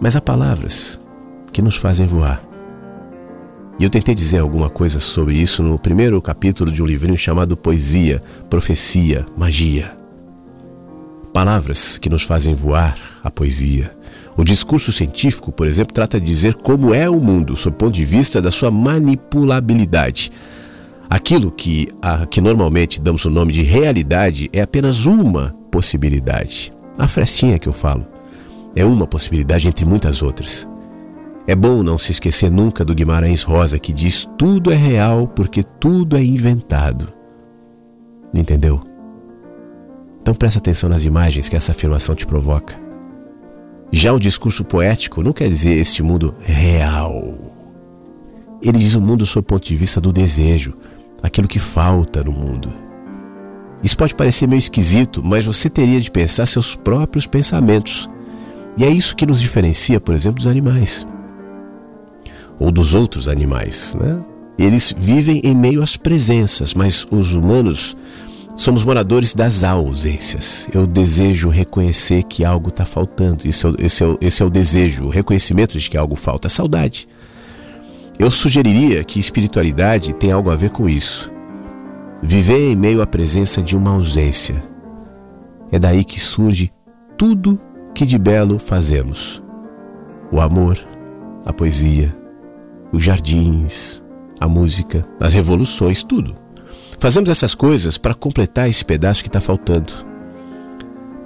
Mas 0.00 0.16
há 0.16 0.20
palavras 0.20 0.98
que 1.52 1.62
nos 1.62 1.76
fazem 1.76 2.06
voar. 2.06 2.42
E 3.78 3.84
eu 3.84 3.90
tentei 3.90 4.14
dizer 4.14 4.38
alguma 4.38 4.70
coisa 4.70 5.00
sobre 5.00 5.34
isso 5.34 5.62
no 5.62 5.78
primeiro 5.78 6.20
capítulo 6.22 6.70
de 6.70 6.82
um 6.82 6.86
livrinho 6.86 7.18
chamado 7.18 7.56
Poesia, 7.56 8.22
Profecia, 8.48 9.26
Magia. 9.36 9.92
Palavras 11.32 11.98
que 11.98 12.08
nos 12.08 12.22
fazem 12.22 12.54
voar 12.54 12.96
a 13.22 13.30
poesia. 13.30 13.90
O 14.36 14.44
discurso 14.44 14.92
científico, 14.92 15.50
por 15.50 15.66
exemplo, 15.66 15.92
trata 15.92 16.20
de 16.20 16.26
dizer 16.26 16.54
como 16.54 16.94
é 16.94 17.08
o 17.08 17.20
mundo 17.20 17.56
sob 17.56 17.74
o 17.74 17.78
ponto 17.78 17.94
de 17.94 18.04
vista 18.04 18.40
da 18.40 18.50
sua 18.50 18.70
manipulabilidade 18.70 20.30
Aquilo 21.08 21.50
que, 21.50 21.88
a, 22.00 22.26
que 22.26 22.40
normalmente 22.40 23.00
damos 23.00 23.24
o 23.24 23.30
nome 23.30 23.52
de 23.52 23.62
realidade 23.62 24.48
é 24.52 24.62
apenas 24.62 25.06
uma 25.06 25.54
possibilidade. 25.70 26.72
A 26.98 27.06
frestinha 27.08 27.58
que 27.58 27.68
eu 27.68 27.72
falo 27.72 28.06
é 28.74 28.84
uma 28.84 29.06
possibilidade 29.06 29.68
entre 29.68 29.84
muitas 29.84 30.22
outras. 30.22 30.66
É 31.46 31.54
bom 31.54 31.82
não 31.82 31.98
se 31.98 32.12
esquecer 32.12 32.50
nunca 32.50 32.84
do 32.84 32.94
Guimarães 32.94 33.42
Rosa 33.42 33.78
que 33.78 33.92
diz 33.92 34.28
tudo 34.38 34.72
é 34.72 34.76
real 34.76 35.28
porque 35.28 35.62
tudo 35.62 36.16
é 36.16 36.24
inventado. 36.24 37.08
Entendeu? 38.32 38.80
Então 40.22 40.34
presta 40.34 40.58
atenção 40.58 40.88
nas 40.88 41.04
imagens 41.04 41.48
que 41.48 41.56
essa 41.56 41.72
afirmação 41.72 42.14
te 42.14 42.26
provoca. 42.26 42.82
Já 43.92 44.12
o 44.12 44.18
discurso 44.18 44.64
poético 44.64 45.22
não 45.22 45.32
quer 45.32 45.48
dizer 45.48 45.76
este 45.76 46.02
mundo 46.02 46.34
real. 46.40 47.52
Ele 48.62 48.78
diz 48.78 48.94
o 48.94 49.00
mundo 49.00 49.26
sob 49.26 49.44
o 49.44 49.46
ponto 49.46 49.66
de 49.66 49.76
vista 49.76 50.00
do 50.00 50.12
desejo, 50.12 50.74
aquilo 51.24 51.48
que 51.48 51.58
falta 51.58 52.22
no 52.22 52.30
mundo. 52.30 52.70
Isso 53.82 53.96
pode 53.96 54.14
parecer 54.14 54.46
meio 54.46 54.58
esquisito, 54.58 55.22
mas 55.24 55.46
você 55.46 55.70
teria 55.70 55.98
de 55.98 56.10
pensar 56.10 56.44
seus 56.44 56.76
próprios 56.76 57.26
pensamentos. 57.26 58.10
E 58.76 58.84
é 58.84 58.90
isso 58.90 59.16
que 59.16 59.24
nos 59.24 59.40
diferencia, 59.40 59.98
por 59.98 60.14
exemplo, 60.14 60.36
dos 60.36 60.46
animais. 60.46 61.06
Ou 62.58 62.70
dos 62.70 62.92
outros 62.92 63.26
animais, 63.26 63.96
né? 63.98 64.20
Eles 64.58 64.94
vivem 64.96 65.40
em 65.42 65.54
meio 65.54 65.82
às 65.82 65.96
presenças, 65.96 66.74
mas 66.74 67.06
os 67.10 67.32
humanos 67.32 67.96
somos 68.54 68.84
moradores 68.84 69.32
das 69.32 69.64
ausências. 69.64 70.68
Eu 70.74 70.86
desejo 70.86 71.48
reconhecer 71.48 72.22
que 72.24 72.44
algo 72.44 72.68
está 72.68 72.84
faltando. 72.84 73.48
Esse 73.48 73.64
é, 73.64 73.68
o, 73.70 73.76
esse, 73.78 74.04
é 74.04 74.16
esse 74.20 74.42
é 74.42 74.44
o 74.44 74.50
desejo, 74.50 75.04
o 75.04 75.08
reconhecimento 75.08 75.78
de 75.78 75.88
que 75.88 75.96
algo 75.96 76.16
falta. 76.16 76.48
A 76.48 76.50
saudade. 76.50 77.08
Eu 78.18 78.30
sugeriria 78.30 79.02
que 79.02 79.18
espiritualidade 79.18 80.12
tem 80.14 80.30
algo 80.30 80.50
a 80.50 80.54
ver 80.54 80.70
com 80.70 80.88
isso. 80.88 81.30
Viver 82.22 82.72
em 82.72 82.76
meio 82.76 83.02
à 83.02 83.06
presença 83.06 83.60
de 83.60 83.76
uma 83.76 83.90
ausência. 83.90 84.62
É 85.70 85.78
daí 85.78 86.04
que 86.04 86.20
surge 86.20 86.72
tudo 87.18 87.58
que 87.92 88.06
de 88.06 88.16
belo 88.16 88.58
fazemos: 88.58 89.42
o 90.30 90.40
amor, 90.40 90.78
a 91.44 91.52
poesia, 91.52 92.14
os 92.92 93.04
jardins, 93.04 94.00
a 94.40 94.46
música, 94.46 95.04
as 95.18 95.34
revoluções, 95.34 96.02
tudo. 96.04 96.36
Fazemos 97.00 97.28
essas 97.28 97.54
coisas 97.54 97.98
para 97.98 98.14
completar 98.14 98.68
esse 98.68 98.84
pedaço 98.84 99.22
que 99.22 99.28
está 99.28 99.40
faltando. 99.40 99.92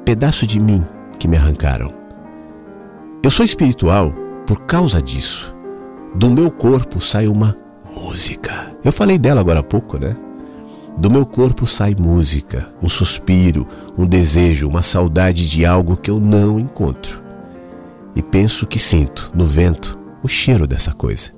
Pedaço 0.05 0.47
de 0.47 0.59
mim 0.59 0.83
que 1.19 1.29
me 1.29 1.37
arrancaram. 1.37 1.93
Eu 3.23 3.31
sou 3.31 3.45
espiritual 3.45 4.13
por 4.47 4.63
causa 4.63 5.03
disso 5.03 5.58
Do 6.19 6.29
meu 6.29 6.51
corpo 6.51 7.01
sai 7.01 7.29
uma 7.29 7.57
música. 7.95 8.73
Eu 8.85 8.91
falei 8.91 9.17
dela 9.17 9.41
agora 9.41 9.61
há 9.61 9.63
pouco, 9.63 9.99
né? 9.99 10.17
Do 10.97 11.09
meu 11.09 11.25
corpo 11.25 11.65
sai 11.65 11.95
música, 11.95 12.69
um 12.83 12.89
suspiro, 12.89 13.65
um 13.97 14.05
desejo, 14.05 14.69
uma 14.69 14.83
saudade 14.83 15.49
de 15.49 15.65
algo 15.65 15.97
que 15.97 16.11
eu 16.11 16.19
não 16.19 16.59
encontro. 16.59 17.23
E 18.17 18.21
penso 18.21 18.67
que 18.67 18.81
sinto 18.81 19.31
no 19.33 19.47
vento 19.47 19.97
o 20.21 20.27
cheiro 20.27 20.67
dessa 20.67 20.93
coisa. 20.93 21.31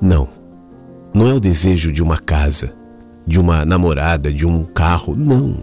Não, 0.00 0.26
não 1.12 1.28
é 1.28 1.34
o 1.34 1.40
desejo 1.40 1.92
de 1.92 2.02
uma 2.02 2.16
casa, 2.16 2.72
de 3.26 3.38
uma 3.38 3.62
namorada, 3.66 4.32
de 4.32 4.46
um 4.46 4.64
carro, 4.64 5.14
não. 5.14 5.58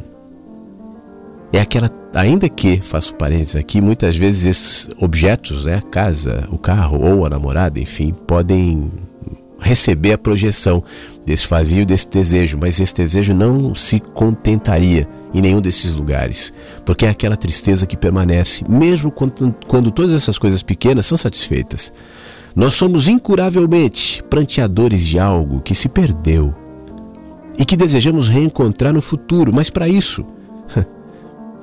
É 1.51 1.59
aquela, 1.61 1.89
ainda 2.13 2.49
que, 2.49 2.77
faço 2.77 3.15
parênteses 3.15 3.55
aqui, 3.55 3.79
muitas 3.79 4.17
vezes 4.17 4.45
esses 4.45 4.89
objetos, 4.99 5.65
né, 5.65 5.75
a 5.75 5.81
casa, 5.81 6.47
o 6.51 6.57
carro 6.57 6.99
ou 6.99 7.25
a 7.25 7.29
namorada, 7.29 7.79
enfim, 7.79 8.13
podem 8.25 8.91
receber 9.59 10.13
a 10.13 10.17
projeção 10.17 10.83
desse 11.25 11.47
vazio, 11.47 11.85
desse 11.85 12.07
desejo, 12.09 12.57
mas 12.59 12.79
esse 12.79 12.93
desejo 12.93 13.33
não 13.33 13.73
se 13.73 13.99
contentaria 13.99 15.07
em 15.33 15.41
nenhum 15.41 15.61
desses 15.61 15.93
lugares, 15.93 16.53
porque 16.85 17.05
é 17.05 17.09
aquela 17.09 17.35
tristeza 17.35 17.85
que 17.85 17.97
permanece, 17.97 18.65
mesmo 18.67 19.11
quando, 19.11 19.55
quando 19.67 19.91
todas 19.91 20.13
essas 20.13 20.37
coisas 20.37 20.63
pequenas 20.63 21.05
são 21.05 21.17
satisfeitas. 21.17 21.91
Nós 22.55 22.73
somos 22.73 23.07
incuravelmente 23.07 24.23
pranteadores 24.29 25.05
de 25.05 25.19
algo 25.19 25.61
que 25.61 25.75
se 25.75 25.87
perdeu 25.87 26.55
e 27.57 27.65
que 27.65 27.77
desejamos 27.77 28.29
reencontrar 28.29 28.93
no 28.93 29.01
futuro, 29.01 29.53
mas 29.53 29.69
para 29.69 29.87
isso 29.87 30.25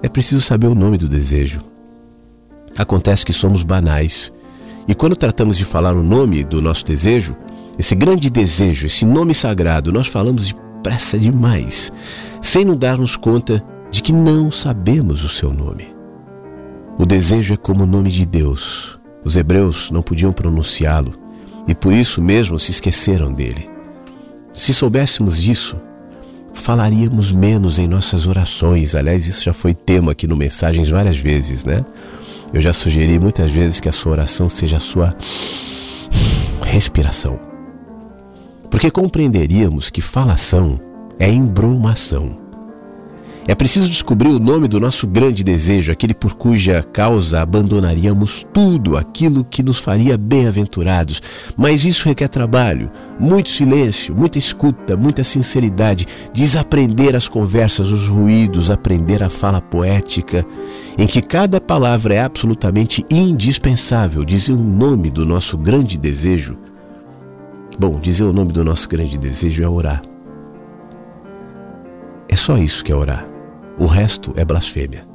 é 0.03 0.09
preciso 0.09 0.41
saber 0.41 0.67
o 0.67 0.75
nome 0.75 0.99
do 0.99 1.09
desejo. 1.09 1.63
Acontece 2.77 3.25
que 3.25 3.33
somos 3.33 3.63
banais 3.63 4.33
e 4.87 4.95
quando 4.95 5.17
tratamos 5.17 5.57
de 5.57 5.65
falar 5.65 5.95
o 5.95 6.03
nome 6.03 6.45
do 6.45 6.61
nosso 6.61 6.85
desejo, 6.85 7.37
esse 7.79 7.95
grande 7.95 8.31
desejo, 8.31 8.87
esse 8.87 9.05
nome 9.05 9.35
sagrado, 9.35 9.93
nós 9.93 10.07
falamos 10.07 10.55
depressa 10.85 11.19
demais, 11.19 11.91
sem 12.43 12.63
nos 12.63 12.77
darmos 12.77 13.17
conta 13.17 13.65
de 13.91 14.03
que 14.03 14.13
não 14.13 14.51
sabemos 14.51 15.25
o 15.25 15.29
seu 15.29 15.51
nome. 15.51 15.89
O 16.99 17.07
desejo 17.07 17.55
é 17.55 17.57
como 17.57 17.85
o 17.85 17.87
nome 17.87 18.11
de 18.11 18.27
Deus. 18.27 18.99
Os 19.25 19.35
hebreus 19.35 19.91
não 19.91 20.03
podiam 20.03 20.31
pronunciá-lo 20.31 21.15
e 21.67 21.75
por 21.75 21.95
isso 21.95 22.21
mesmo 22.21 22.59
se 22.59 22.71
esqueceram 22.71 23.33
dele. 23.33 23.71
Se 24.53 24.75
soubéssemos 24.75 25.41
disso, 25.41 25.77
falaríamos 26.55 27.33
menos 27.33 27.79
em 27.79 27.87
nossas 27.87 28.27
orações. 28.27 28.95
Aliás, 28.95 29.27
isso 29.27 29.45
já 29.45 29.53
foi 29.53 29.75
tema 29.75 30.13
aqui 30.13 30.27
no 30.27 30.37
Mensagens 30.37 30.89
várias 30.89 31.19
vezes, 31.19 31.65
né? 31.65 31.85
Eu 32.53 32.61
já 32.61 32.73
sugeri 32.73 33.19
muitas 33.19 33.51
vezes 33.51 33.81
que 33.81 33.89
a 33.89 33.93
sua 33.93 34.13
oração 34.13 34.49
seja 34.49 34.77
a 34.77 34.81
sua 34.81 35.15
respiração. 36.63 37.39
Porque 38.71 38.91
compreenderíamos 38.91 39.91
que 39.91 40.01
falação 40.01 40.81
é 41.19 41.29
embrumação. 41.29 42.44
É 43.47 43.55
preciso 43.55 43.91
descobrir 43.91 44.31
o 44.31 44.39
nome 44.39 44.67
do 44.67 44.81
nosso 44.81 45.07
grande 45.07 45.45
desejo, 45.45 45.93
aquele 45.93 46.15
por 46.15 46.35
cuja 46.35 46.83
causa 46.83 47.43
abandonaríamos 47.43 48.45
tudo 48.55 48.97
aquilo 48.97 49.45
que 49.45 49.63
nos 49.63 49.79
faria 49.79 50.17
bem-aventurados. 50.17 51.21
Mas 51.55 51.85
isso 51.85 52.09
requer 52.09 52.29
trabalho, 52.29 52.91
muito 53.21 53.51
silêncio, 53.51 54.17
muita 54.17 54.39
escuta, 54.39 54.97
muita 54.97 55.23
sinceridade, 55.23 56.09
desaprender 56.33 57.15
as 57.15 57.29
conversas, 57.29 57.93
os 57.93 58.09
ruídos, 58.09 58.71
aprender 58.71 59.23
a 59.23 59.29
fala 59.29 59.61
poética, 59.61 60.47
em 60.97 61.07
que 61.07 61.21
cada 61.21 61.61
palavra 61.61 62.15
é 62.15 62.23
absolutamente 62.23 63.05
indispensável. 63.11 64.25
Dizer 64.25 64.55
o 64.55 64.57
nome 64.57 65.11
do 65.11 65.27
nosso 65.27 65.59
grande 65.59 65.99
desejo. 65.99 66.57
Bom, 67.79 68.01
dizer 68.01 68.25
o 68.25 68.33
nome 68.33 68.53
do 68.53 68.65
nosso 68.65 68.89
grande 68.89 69.19
desejo 69.19 69.63
é 69.63 69.69
orar. 69.69 70.03
É 72.27 72.37
só 72.37 72.57
isso 72.57 72.83
que 72.83 72.91
é 72.91 72.97
orar. 72.97 73.34
O 73.79 73.87
resto 73.87 74.33
é 74.37 74.45
blasfêmia. 74.45 75.07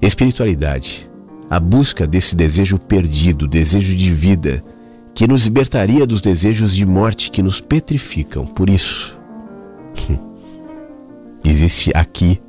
Espiritualidade, 0.00 1.08
a 1.50 1.58
busca 1.58 2.06
desse 2.06 2.36
desejo 2.36 2.78
perdido, 2.78 3.48
desejo 3.48 3.96
de 3.96 4.12
vida, 4.12 4.62
que 5.14 5.26
nos 5.26 5.44
libertaria 5.44 6.06
dos 6.06 6.20
desejos 6.20 6.74
de 6.74 6.84
morte 6.84 7.30
que 7.30 7.42
nos 7.42 7.60
petrificam. 7.60 8.46
Por 8.46 8.68
isso, 8.68 9.16
existe 11.42 11.90
aqui 11.94 12.40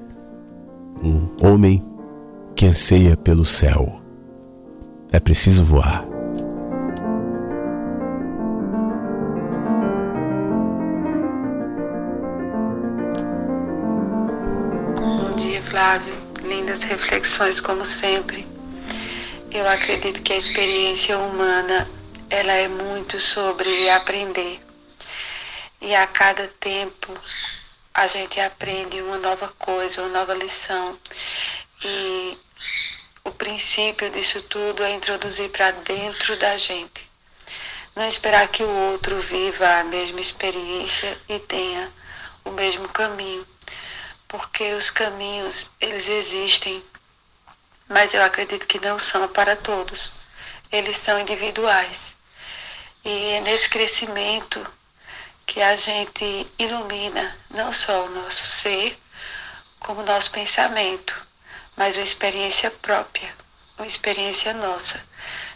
um 1.02 1.28
homem 1.42 1.84
que 2.56 2.66
anseia 2.66 3.16
pelo 3.16 3.46
céu. 3.46 4.02
É 5.12 5.20
preciso 5.20 5.64
voar. 5.64 6.07
Flávio, 15.88 16.18
lindas 16.42 16.84
reflexões 16.84 17.62
como 17.62 17.86
sempre. 17.86 18.46
Eu 19.50 19.66
acredito 19.70 20.22
que 20.22 20.34
a 20.34 20.38
experiência 20.38 21.18
humana 21.18 21.90
ela 22.30 22.52
é 22.52 22.68
muito 22.68 23.22
sobre 23.22 23.90
aprender. 23.90 24.60
E 25.80 25.96
a 25.96 26.06
cada 26.06 26.46
tempo 26.60 27.18
a 27.94 28.06
gente 28.06 28.38
aprende 28.38 29.02
uma 29.02 29.18
nova 29.18 29.48
coisa, 29.58 30.02
uma 30.02 30.10
nova 30.10 30.34
lição. 30.34 31.00
E 31.82 32.38
o 33.24 33.32
princípio 33.32 34.10
disso 34.10 34.42
tudo 34.42 34.84
é 34.84 34.92
introduzir 34.92 35.50
para 35.52 35.72
dentro 35.72 36.36
da 36.36 36.58
gente. 36.58 37.10
Não 37.96 38.06
esperar 38.06 38.46
que 38.50 38.62
o 38.62 38.92
outro 38.92 39.22
viva 39.22 39.80
a 39.80 39.86
mesma 39.86 40.20
experiência 40.20 41.18
e 41.30 41.40
tenha 41.40 41.90
o 42.44 42.52
mesmo 42.52 42.90
caminho 42.90 43.48
porque 44.28 44.74
os 44.74 44.90
caminhos 44.90 45.72
eles 45.80 46.08
existem, 46.08 46.84
mas 47.88 48.14
eu 48.14 48.24
acredito 48.24 48.68
que 48.68 48.80
não 48.80 49.00
são 49.00 49.28
para 49.30 49.56
todos. 49.56 50.16
Eles 50.72 50.98
são 50.98 51.20
individuais. 51.20 52.16
E 53.04 53.30
é 53.32 53.42
nesse 53.42 53.70
crescimento 53.70 54.66
que 55.46 55.62
a 55.62 55.76
gente 55.78 56.46
ilumina 56.60 57.38
não 57.50 57.72
só 57.72 58.06
o 58.06 58.10
nosso 58.10 58.46
ser, 58.46 59.00
como 59.80 60.02
o 60.02 60.06
nosso 60.06 60.32
pensamento, 60.32 61.16
mas 61.78 61.96
uma 61.96 62.04
experiência 62.04 62.70
própria, 62.70 63.34
uma 63.78 63.88
experiência 63.88 64.54
nossa, 64.54 65.02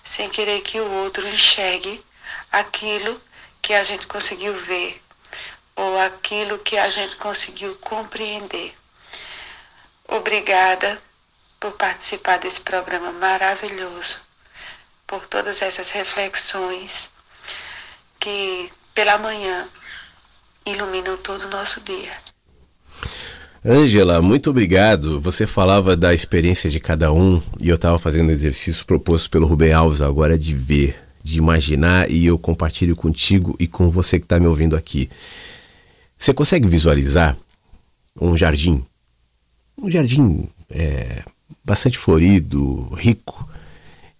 sem 0.04 0.30
querer 0.30 0.62
que 0.62 0.80
o 0.80 0.92
outro 1.04 1.28
enxergue 1.28 2.04
aquilo 2.52 3.22
que 3.62 3.74
a 3.74 3.84
gente 3.84 4.08
conseguiu 4.08 4.56
ver 4.56 5.01
ou 5.76 5.98
aquilo 6.00 6.60
que 6.60 6.78
a 6.78 6.90
gente 6.90 7.16
conseguiu 7.16 7.76
compreender. 7.76 8.74
Obrigada 10.08 11.02
por 11.60 11.72
participar 11.74 12.40
desse 12.40 12.62
programa 12.62 13.12
maravilhoso, 13.12 14.20
por 15.08 15.26
todas 15.28 15.62
essas 15.62 15.90
reflexões 15.90 17.10
que 18.20 18.72
pela 18.94 19.18
manhã 19.18 19.68
iluminam 20.66 21.18
todo 21.18 21.46
o 21.46 21.50
nosso 21.50 21.82
dia. 21.82 22.12
Ângela, 23.64 24.22
muito 24.22 24.50
obrigado. 24.50 25.20
Você 25.20 25.46
falava 25.46 25.96
da 25.96 26.14
experiência 26.14 26.70
de 26.70 26.80
cada 26.80 27.12
um 27.14 27.42
e 27.60 27.70
eu 27.70 27.76
estava 27.76 28.00
fazendo 28.00 28.32
exercício 28.32 28.86
proposto 28.86 29.30
pelo 29.30 29.46
Rubem 29.46 29.72
Alves 29.72 30.02
agora 30.02 30.38
de 30.38 30.54
ver, 30.56 31.00
de 31.24 31.38
imaginar 31.38 32.10
e 32.10 32.26
eu 32.26 32.40
compartilho 32.40 32.96
contigo 32.96 33.56
e 33.60 33.68
com 33.68 33.88
você 33.90 34.18
que 34.18 34.26
está 34.26 34.40
me 34.40 34.48
ouvindo 34.48 34.76
aqui. 34.76 35.10
Você 36.22 36.36
consegue 36.36 36.68
visualizar 36.68 37.36
um 38.22 38.38
jardim? 38.38 38.86
Um 39.76 39.90
jardim 39.90 40.48
é, 40.70 41.24
bastante 41.66 41.98
florido, 41.98 42.94
rico 42.94 43.50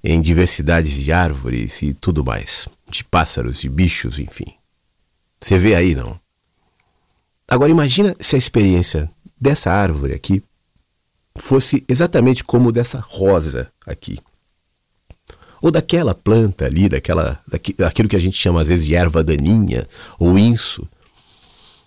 em 0.04 0.20
diversidades 0.20 0.96
de 0.96 1.12
árvores 1.12 1.84
e 1.84 1.94
tudo 1.94 2.26
mais, 2.26 2.68
de 2.90 3.04
pássaros, 3.04 3.62
de 3.62 3.70
bichos, 3.70 4.18
enfim. 4.18 4.52
Você 5.40 5.60
vê 5.60 5.76
aí, 5.76 5.94
não? 5.94 6.20
Agora 7.48 7.70
imagina 7.70 8.16
se 8.20 8.34
a 8.34 8.40
experiência 8.40 9.08
dessa 9.40 9.72
árvore 9.72 10.16
aqui 10.16 10.44
fosse 11.38 11.86
exatamente 11.88 12.44
como 12.44 12.72
dessa 12.72 13.00
rosa 13.00 13.72
aqui. 13.86 14.18
Ou 15.62 15.70
daquela 15.70 16.16
planta 16.16 16.66
ali, 16.66 16.90
daquela, 16.90 17.40
daquilo 17.78 18.10
que 18.10 18.16
a 18.16 18.20
gente 18.20 18.38
chama 18.38 18.64
às 18.64 18.70
vezes 18.70 18.88
de 18.88 18.96
erva 18.96 19.24
daninha 19.24 19.88
ou 20.18 20.40
inso 20.40 20.90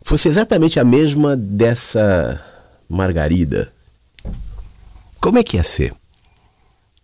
fosse 0.04 0.28
exatamente 0.28 0.78
a 0.78 0.84
mesma 0.84 1.34
dessa 1.34 2.40
Margarida, 2.88 3.72
como 5.18 5.38
é 5.38 5.42
que 5.42 5.56
ia 5.56 5.62
ser? 5.62 5.94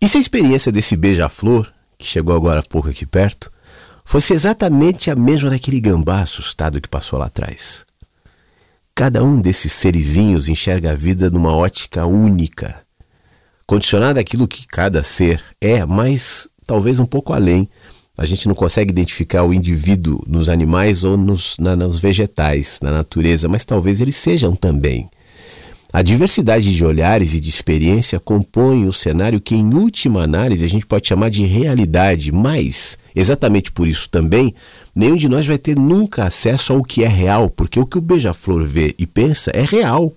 E 0.01 0.07
se 0.07 0.19
a 0.19 0.21
experiência 0.21 0.71
desse 0.71 0.95
beija-flor, 0.95 1.73
que 1.99 2.07
chegou 2.07 2.37
agora 2.37 2.61
há 2.61 2.63
pouco 2.63 2.89
aqui 2.89 3.07
perto, 3.07 3.51
fosse 4.05 4.35
exatamente 4.35 5.11
a 5.11 5.17
mesma 5.17 5.49
daquele 5.51 5.81
gambá 5.81 6.21
assustado 6.21 6.81
que 6.81 6.89
passou 6.89 7.19
lá 7.19 7.27
atrás? 7.27 7.87
Cada 8.95 9.25
um 9.25 9.41
desses 9.41 9.73
serizinhos 9.73 10.49
enxerga 10.49 10.93
a 10.93 10.95
vida 10.95 11.31
numa 11.31 11.57
ótica 11.57 12.05
única, 12.05 12.83
condicionada 13.67 14.21
àquilo 14.21 14.47
que 14.47 14.67
cada 14.67 15.03
ser 15.03 15.43
é, 15.59 15.87
mas 15.87 16.49
talvez 16.67 17.01
um 17.01 17.07
pouco 17.07 17.33
além. 17.33 17.69
A 18.21 18.27
gente 18.27 18.47
não 18.47 18.55
consegue 18.55 18.91
identificar 18.91 19.45
o 19.45 19.55
indivíduo 19.55 20.23
nos 20.29 20.51
animais 20.51 21.05
ou 21.05 21.17
nos, 21.17 21.57
na, 21.59 21.75
nos 21.75 22.01
vegetais, 22.01 22.79
na 22.83 22.93
natureza, 22.93 23.49
mas 23.49 23.65
talvez 23.65 23.99
eles 23.99 24.15
sejam 24.15 24.55
também. 24.55 25.09
A 25.91 26.03
diversidade 26.03 26.75
de 26.75 26.85
olhares 26.85 27.33
e 27.33 27.41
de 27.41 27.49
experiência 27.49 28.21
compõe 28.21 28.85
o 28.85 28.93
cenário 28.93 29.41
que, 29.41 29.55
em 29.55 29.73
última 29.73 30.23
análise, 30.23 30.63
a 30.63 30.69
gente 30.69 30.85
pode 30.85 31.09
chamar 31.09 31.31
de 31.31 31.47
realidade, 31.47 32.31
mas, 32.31 32.99
exatamente 33.17 33.73
por 33.73 33.89
isso 33.89 34.07
também, 34.11 34.55
nenhum 34.95 35.17
de 35.17 35.27
nós 35.27 35.47
vai 35.47 35.57
ter 35.57 35.75
nunca 35.75 36.25
acesso 36.25 36.75
ao 36.75 36.83
que 36.83 37.03
é 37.03 37.09
real, 37.09 37.49
porque 37.49 37.81
o 37.81 37.87
que 37.87 37.97
o 37.97 38.03
beija-flor 38.03 38.65
vê 38.65 38.95
e 38.99 39.07
pensa 39.07 39.51
é 39.55 39.63
real. 39.63 40.13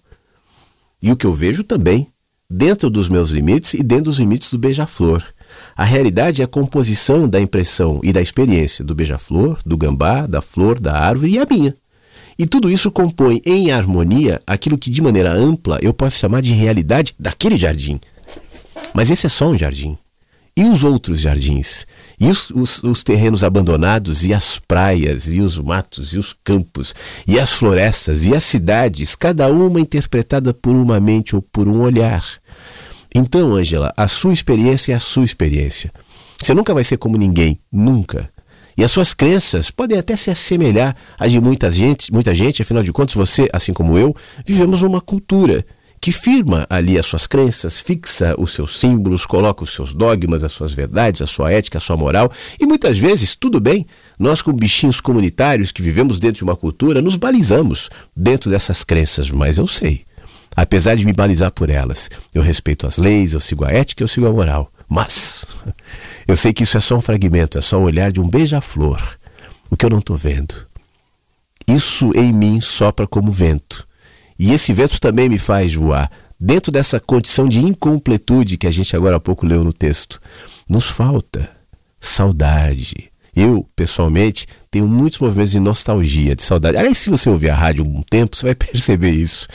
E 1.02 1.10
o 1.10 1.16
que 1.16 1.26
eu 1.26 1.34
vejo 1.34 1.64
também, 1.64 2.06
dentro 2.50 2.90
dos 2.90 3.08
meus 3.08 3.30
limites 3.30 3.74
e 3.74 3.82
dentro 3.82 4.06
dos 4.06 4.20
limites 4.20 4.52
do 4.52 4.58
beija-flor. 4.58 5.24
A 5.76 5.84
realidade 5.84 6.42
é 6.42 6.46
a 6.46 6.48
composição 6.48 7.28
da 7.28 7.40
impressão 7.40 8.00
e 8.04 8.14
da 8.14 8.22
experiência 8.22 8.84
do 8.84 8.94
beija-flor, 8.94 9.60
do 9.66 9.76
gambá, 9.76 10.28
da 10.28 10.42
flor, 10.42 10.80
da 10.80 10.94
árvore 10.94 11.34
e 11.34 11.40
a 11.40 11.48
minha. 11.50 11.76
E 12.38 12.46
tudo 12.46 12.70
isso 12.70 12.92
compõe 12.92 13.42
em 13.46 13.72
harmonia 13.72 14.42
aquilo 14.46 14.78
que 14.78 14.90
de 14.90 15.02
maneira 15.02 15.32
ampla 15.34 15.80
eu 15.82 15.94
posso 15.94 16.18
chamar 16.18 16.42
de 16.42 16.54
realidade 16.54 17.14
daquele 17.20 17.58
jardim. 17.58 18.00
Mas 18.94 19.10
esse 19.10 19.26
é 19.26 19.30
só 19.30 19.48
um 19.48 19.58
jardim. 19.58 19.98
E 20.56 20.64
os 20.66 20.84
outros 20.84 21.20
jardins? 21.20 21.88
E 22.20 22.28
os, 22.28 22.52
os, 22.52 22.84
os, 22.84 23.04
terrenos 23.04 23.44
abandonados, 23.44 24.24
e 24.24 24.32
as 24.34 24.60
praias, 24.60 25.34
e 25.34 25.42
os 25.42 25.58
matos, 25.58 26.14
e 26.14 26.20
os 26.20 26.36
campos, 26.44 26.94
e 27.28 27.40
as 27.40 27.52
florestas, 27.52 28.24
e 28.24 28.36
as 28.36 28.44
cidades, 28.44 29.16
cada 29.16 29.48
uma 29.52 29.82
interpretada 29.82 30.54
por 30.54 30.76
uma 30.76 31.00
mente 31.00 31.36
ou 31.36 31.42
por 31.42 31.68
um 31.68 31.82
olhar. 31.82 32.24
Então, 33.14 33.56
Ângela, 33.56 33.94
a 33.96 34.08
sua 34.08 34.34
experiência 34.34 34.94
é 34.94 34.96
a 34.96 35.00
sua 35.00 35.24
experiência. 35.24 35.92
Você 36.42 36.54
nunca 36.54 36.74
vai 36.74 36.84
ser 36.84 36.98
como 36.98 37.16
ninguém, 37.16 37.60
nunca. 37.72 38.30
E 38.76 38.84
as 38.84 38.92
suas 38.92 39.14
crenças 39.14 39.70
podem 39.70 39.98
até 39.98 40.16
se 40.16 40.32
assemelhar 40.32 40.96
às 41.18 41.32
de 41.32 41.40
muita 41.40 41.72
gente, 41.72 42.12
muita 42.12 42.34
gente, 42.34 42.62
afinal 42.62 42.82
de 42.84 42.92
contas, 42.92 43.16
você, 43.16 43.48
assim 43.54 43.72
como 43.72 43.98
eu, 43.98 44.16
vivemos 44.46 44.82
uma 44.82 45.00
cultura 45.00 45.64
que 46.02 46.12
firma 46.12 46.68
ali 46.70 46.98
as 46.98 47.06
suas 47.06 47.26
crenças, 47.26 47.80
fixa 47.80 48.36
os 48.38 48.52
seus 48.52 48.78
símbolos, 48.78 49.26
coloca 49.26 49.64
os 49.64 49.70
seus 49.70 49.94
dogmas, 49.94 50.44
as 50.44 50.52
suas 50.52 50.74
verdades, 50.74 51.22
a 51.22 51.26
sua 51.28 51.50
ética, 51.50 51.78
a 51.78 51.82
sua 51.82 51.96
moral. 51.96 52.30
E 52.60 52.66
muitas 52.66 52.98
vezes, 52.98 53.36
tudo 53.36 53.58
bem, 53.58 53.86
nós, 54.20 54.42
como 54.42 54.58
bichinhos 54.58 55.00
comunitários 55.00 55.72
que 55.72 55.82
vivemos 55.82 56.20
dentro 56.20 56.40
de 56.40 56.44
uma 56.44 56.58
cultura, 56.58 57.02
nos 57.02 57.16
balizamos 57.16 57.90
dentro 58.14 58.50
dessas 58.50 58.84
crenças, 58.84 59.32
mas 59.32 59.58
eu 59.58 59.66
sei. 59.66 60.04
Apesar 60.56 60.96
de 60.96 61.06
me 61.06 61.14
balizar 61.14 61.52
por 61.52 61.70
elas, 61.70 62.10
eu 62.34 62.42
respeito 62.42 62.86
as 62.86 62.98
leis, 62.98 63.34
eu 63.34 63.40
sigo 63.40 63.66
a 63.66 63.72
ética, 63.72 64.04
eu 64.04 64.08
sigo 64.08 64.28
a 64.28 64.32
moral. 64.32 64.72
Mas 64.88 65.46
eu 66.28 66.38
sei 66.38 66.54
que 66.54 66.64
isso 66.64 66.78
é 66.78 66.80
só 66.80 66.96
um 66.96 67.02
fragmento, 67.02 67.58
é 67.58 67.62
só 67.62 67.80
o 67.80 67.84
olhar 67.84 68.12
de 68.12 68.22
um 68.22 68.30
beija-flor. 68.30 69.02
O 69.70 69.78
que 69.78 69.86
eu 69.86 69.90
não 69.90 70.00
estou 70.00 70.16
vendo. 70.16 70.54
Isso 71.68 72.12
em 72.16 72.32
mim 72.32 72.62
sopra 72.62 73.08
como 73.08 73.32
vento. 73.32 73.88
E 74.38 74.52
esse 74.52 74.74
vento 74.74 75.00
também 75.00 75.30
me 75.30 75.38
faz 75.38 75.74
voar. 75.74 76.12
Dentro 76.40 76.72
dessa 76.72 77.00
condição 77.00 77.48
de 77.48 77.64
incompletude 77.64 78.58
que 78.58 78.68
a 78.68 78.72
gente 78.72 78.96
agora 78.96 79.16
há 79.16 79.20
pouco 79.20 79.46
leu 79.46 79.64
no 79.64 79.72
texto, 79.72 80.22
nos 80.68 80.90
falta 80.90 81.50
saudade. 82.00 83.13
Eu, 83.36 83.68
pessoalmente, 83.76 84.48
tenho 84.70 84.88
muitos 84.88 85.20
movimentos 85.20 85.52
de 85.52 85.60
nostalgia, 85.60 86.36
de 86.36 86.44
saudade. 86.44 86.78
Aliás, 86.78 86.98
se 86.98 87.10
você 87.10 87.30
ouvir 87.30 87.50
a 87.50 87.56
rádio 87.56 87.84
um 87.84 88.04
tempo, 88.04 88.36
você 88.36 88.46
vai 88.48 88.56
perceber 88.56 89.12
isso. 89.12 89.48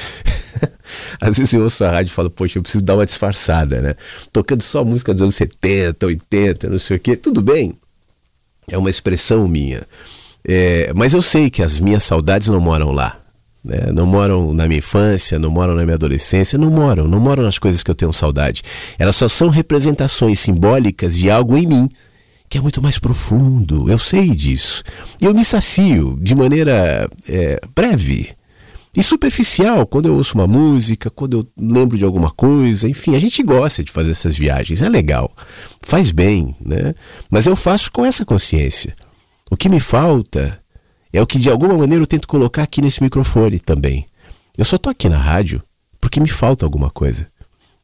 Às 1.20 1.36
vezes 1.36 1.52
eu 1.52 1.62
ouço 1.62 1.84
a 1.84 1.90
rádio 1.90 2.10
e 2.10 2.14
falo, 2.14 2.30
poxa, 2.30 2.59
eu 2.59 2.62
preciso 2.62 2.82
dar 2.82 2.94
uma 2.94 3.06
disfarçada, 3.06 3.80
né? 3.80 3.94
Tocando 4.32 4.62
só 4.62 4.84
música 4.84 5.12
dos 5.12 5.22
anos 5.22 5.34
70, 5.34 6.06
80, 6.06 6.70
não 6.70 6.78
sei 6.78 6.96
o 6.96 7.00
quê. 7.00 7.16
Tudo 7.16 7.42
bem, 7.42 7.74
é 8.68 8.76
uma 8.76 8.90
expressão 8.90 9.46
minha. 9.46 9.86
É, 10.44 10.92
mas 10.94 11.12
eu 11.12 11.22
sei 11.22 11.50
que 11.50 11.62
as 11.62 11.78
minhas 11.78 12.02
saudades 12.02 12.48
não 12.48 12.60
moram 12.60 12.90
lá. 12.90 13.18
Né? 13.62 13.92
Não 13.92 14.06
moram 14.06 14.55
na 14.55 14.66
minha 14.66 14.78
infância, 14.78 15.38
não 15.38 15.50
moram 15.50 15.74
na 15.74 15.84
minha 15.84 15.94
adolescência, 15.94 16.59
não 16.59 16.70
moram, 16.70 17.06
não 17.06 17.20
moram 17.20 17.42
nas 17.42 17.59
coisas 17.59 17.82
que 17.82 17.90
eu 17.90 17.94
tenho 17.94 18.12
saudade. 18.12 18.62
Elas 18.98 19.16
só 19.16 19.28
são 19.28 19.50
representações 19.50 20.40
simbólicas 20.40 21.16
de 21.16 21.30
algo 21.30 21.56
em 21.56 21.66
mim 21.66 21.88
que 22.48 22.58
é 22.58 22.60
muito 22.60 22.82
mais 22.82 22.98
profundo. 22.98 23.90
Eu 23.90 23.98
sei 23.98 24.30
disso. 24.30 24.82
E 25.20 25.24
eu 25.24 25.34
me 25.34 25.44
sacio 25.44 26.18
de 26.20 26.34
maneira 26.34 27.08
é, 27.28 27.60
breve 27.74 28.30
e 28.96 29.02
superficial 29.02 29.86
quando 29.86 30.06
eu 30.06 30.14
ouço 30.14 30.34
uma 30.34 30.46
música, 30.46 31.10
quando 31.10 31.38
eu 31.38 31.46
lembro 31.56 31.96
de 31.96 32.04
alguma 32.04 32.30
coisa, 32.30 32.88
enfim, 32.88 33.14
a 33.14 33.20
gente 33.20 33.42
gosta 33.42 33.84
de 33.84 33.92
fazer 33.92 34.10
essas 34.10 34.36
viagens, 34.36 34.82
é 34.82 34.88
legal, 34.88 35.30
faz 35.80 36.10
bem, 36.10 36.56
né? 36.60 36.94
Mas 37.30 37.46
eu 37.46 37.54
faço 37.54 37.92
com 37.92 38.04
essa 38.04 38.24
consciência. 38.24 38.96
O 39.50 39.56
que 39.56 39.68
me 39.68 39.78
falta 39.78 40.58
é 41.12 41.22
o 41.22 41.26
que 41.26 41.38
de 41.38 41.50
alguma 41.50 41.76
maneira 41.76 42.02
eu 42.02 42.06
tento 42.06 42.26
colocar 42.26 42.62
aqui 42.62 42.82
nesse 42.82 43.02
microfone 43.02 43.58
também. 43.58 44.06
Eu 44.56 44.64
só 44.64 44.76
tô 44.76 44.90
aqui 44.90 45.08
na 45.08 45.18
rádio 45.18 45.62
porque 46.00 46.18
me 46.18 46.28
falta 46.28 46.66
alguma 46.66 46.90
coisa. 46.90 47.28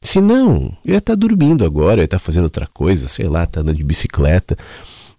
Se 0.05 0.21
não, 0.21 0.77
eu 0.85 0.93
ia 0.93 0.99
estar 0.99 1.15
tá 1.15 1.19
dormindo 1.19 1.65
agora, 1.65 1.95
eu 1.95 2.03
ia 2.03 2.05
estar 2.05 2.19
tá 2.19 2.25
fazendo 2.25 2.45
outra 2.45 2.69
coisa, 2.73 3.09
sei 3.09 3.27
lá, 3.27 3.47
tá 3.47 3.61
andando 3.61 3.79
de 3.79 3.83
bicicleta. 3.83 4.57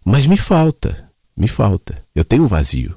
Mas 0.06 0.28
me 0.28 0.38
falta, 0.38 1.10
me 1.36 1.48
falta. 1.48 1.96
Eu 2.16 2.24
tenho 2.24 2.44
um 2.44 2.48
vazio. 2.48 2.96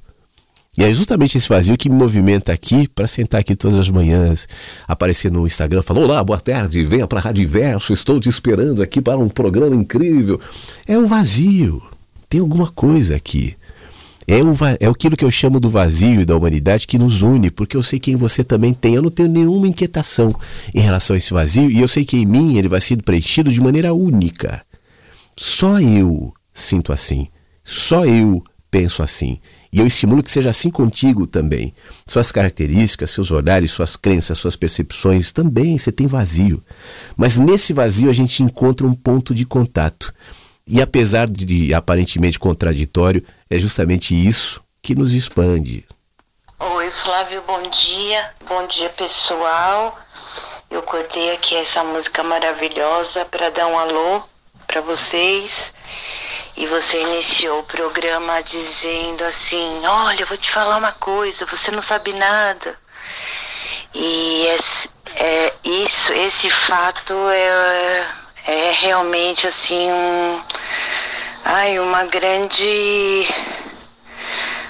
E 0.76 0.84
é 0.84 0.92
justamente 0.92 1.38
esse 1.38 1.48
vazio 1.48 1.78
que 1.78 1.88
me 1.88 1.96
movimenta 1.96 2.52
aqui 2.52 2.86
para 2.86 3.06
sentar 3.06 3.40
aqui 3.40 3.56
todas 3.56 3.78
as 3.78 3.88
manhãs, 3.88 4.46
aparecer 4.86 5.32
no 5.32 5.46
Instagram, 5.46 5.80
falar: 5.80 6.02
Olá, 6.02 6.22
boa 6.22 6.38
tarde, 6.38 6.84
venha 6.84 7.06
para 7.06 7.20
a 7.20 7.22
Rádio 7.22 7.48
Verso, 7.48 7.92
estou 7.92 8.20
te 8.20 8.28
esperando 8.28 8.82
aqui 8.82 9.00
para 9.00 9.18
um 9.18 9.28
programa 9.28 9.74
incrível. 9.74 10.38
É 10.86 10.96
um 10.96 11.06
vazio, 11.06 11.82
tem 12.28 12.40
alguma 12.40 12.70
coisa 12.70 13.16
aqui. 13.16 13.56
É, 14.30 14.42
o, 14.42 14.52
é 14.78 14.86
aquilo 14.86 15.16
que 15.16 15.24
eu 15.24 15.30
chamo 15.30 15.58
do 15.58 15.70
vazio 15.70 16.26
da 16.26 16.36
humanidade 16.36 16.86
que 16.86 16.98
nos 16.98 17.22
une, 17.22 17.50
porque 17.50 17.74
eu 17.74 17.82
sei 17.82 17.98
que 17.98 18.10
em 18.10 18.16
você 18.16 18.44
também 18.44 18.74
tem. 18.74 18.94
Eu 18.94 19.00
não 19.00 19.10
tenho 19.10 19.30
nenhuma 19.30 19.66
inquietação 19.66 20.30
em 20.74 20.80
relação 20.80 21.14
a 21.14 21.16
esse 21.16 21.32
vazio 21.32 21.70
e 21.70 21.80
eu 21.80 21.88
sei 21.88 22.04
que 22.04 22.18
em 22.18 22.26
mim 22.26 22.58
ele 22.58 22.68
vai 22.68 22.78
ser 22.78 23.02
preenchido 23.02 23.50
de 23.50 23.58
maneira 23.58 23.94
única. 23.94 24.60
Só 25.34 25.80
eu 25.80 26.30
sinto 26.52 26.92
assim. 26.92 27.26
Só 27.64 28.04
eu 28.04 28.44
penso 28.70 29.02
assim. 29.02 29.38
E 29.72 29.80
eu 29.80 29.86
estimulo 29.86 30.22
que 30.22 30.30
seja 30.30 30.50
assim 30.50 30.70
contigo 30.70 31.26
também. 31.26 31.72
Suas 32.06 32.30
características, 32.30 33.10
seus 33.10 33.30
olhares, 33.30 33.70
suas 33.70 33.96
crenças, 33.96 34.36
suas 34.36 34.56
percepções 34.56 35.32
também 35.32 35.78
você 35.78 35.90
tem 35.90 36.06
vazio. 36.06 36.62
Mas 37.16 37.38
nesse 37.38 37.72
vazio 37.72 38.10
a 38.10 38.12
gente 38.12 38.42
encontra 38.42 38.86
um 38.86 38.94
ponto 38.94 39.34
de 39.34 39.46
contato. 39.46 40.12
E 40.66 40.82
apesar 40.82 41.26
de 41.26 41.72
aparentemente 41.72 42.38
contraditório, 42.38 43.22
é 43.50 43.58
justamente 43.58 44.14
isso 44.14 44.60
que 44.82 44.94
nos 44.94 45.14
expande. 45.14 45.86
Oi, 46.58 46.90
Flávio, 46.90 47.42
bom 47.46 47.62
dia. 47.70 48.30
Bom 48.48 48.66
dia, 48.66 48.90
pessoal. 48.90 49.98
Eu 50.70 50.82
cortei 50.82 51.32
aqui 51.34 51.56
essa 51.56 51.82
música 51.84 52.22
maravilhosa 52.22 53.24
para 53.24 53.50
dar 53.50 53.66
um 53.68 53.78
alô 53.78 54.22
para 54.66 54.80
vocês 54.80 55.72
e 56.56 56.66
você 56.66 57.00
iniciou 57.00 57.60
o 57.60 57.66
programa 57.66 58.42
dizendo 58.42 59.24
assim: 59.24 59.86
Olha, 59.86 60.20
eu 60.20 60.26
vou 60.26 60.36
te 60.36 60.50
falar 60.50 60.76
uma 60.76 60.92
coisa, 60.92 61.46
você 61.46 61.70
não 61.70 61.80
sabe 61.80 62.12
nada. 62.12 62.78
E 63.94 64.46
esse, 64.46 64.90
é, 65.14 65.54
isso, 65.64 66.12
esse 66.12 66.50
fato 66.50 67.14
é, 67.30 68.06
é 68.46 68.70
realmente 68.80 69.46
assim 69.46 69.90
um, 69.90 70.42
ai, 71.44 71.78
uma 71.78 72.04
grande. 72.04 73.26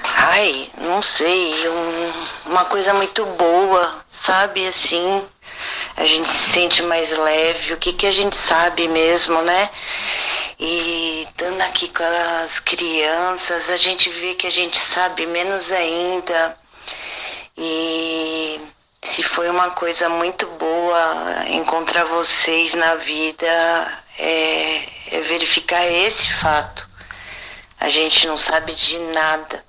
Ai, 0.05 0.71
não 0.79 1.03
sei, 1.03 1.69
um, 1.69 2.13
uma 2.47 2.65
coisa 2.65 2.93
muito 2.95 3.25
boa, 3.25 4.05
sabe? 4.11 4.67
Assim, 4.67 5.25
a 5.97 6.05
gente 6.05 6.31
se 6.31 6.53
sente 6.53 6.83
mais 6.83 7.11
leve, 7.17 7.73
o 7.73 7.77
que, 7.77 7.93
que 7.93 8.07
a 8.07 8.13
gente 8.13 8.37
sabe 8.37 8.89
mesmo, 8.89 9.41
né? 9.43 9.71
E 10.59 11.27
estando 11.29 11.61
aqui 11.63 11.89
com 11.89 12.03
as 12.45 12.59
crianças, 12.59 13.71
a 13.71 13.77
gente 13.77 14.11
vê 14.11 14.35
que 14.35 14.47
a 14.47 14.51
gente 14.51 14.79
sabe 14.79 15.27
menos 15.27 15.71
ainda. 15.73 16.59
E 17.57 18.61
se 19.03 19.23
foi 19.23 19.49
uma 19.49 19.71
coisa 19.71 20.09
muito 20.09 20.47
boa 20.59 21.45
encontrar 21.49 22.05
vocês 22.05 22.75
na 22.75 22.97
vida, 22.97 23.47
é, 24.19 24.89
é 25.13 25.21
verificar 25.21 25.85
esse 25.87 26.33
fato. 26.33 26.87
A 27.81 27.89
gente 27.89 28.27
não 28.27 28.37
sabe 28.37 28.75
de 28.75 28.99
nada. 28.99 29.65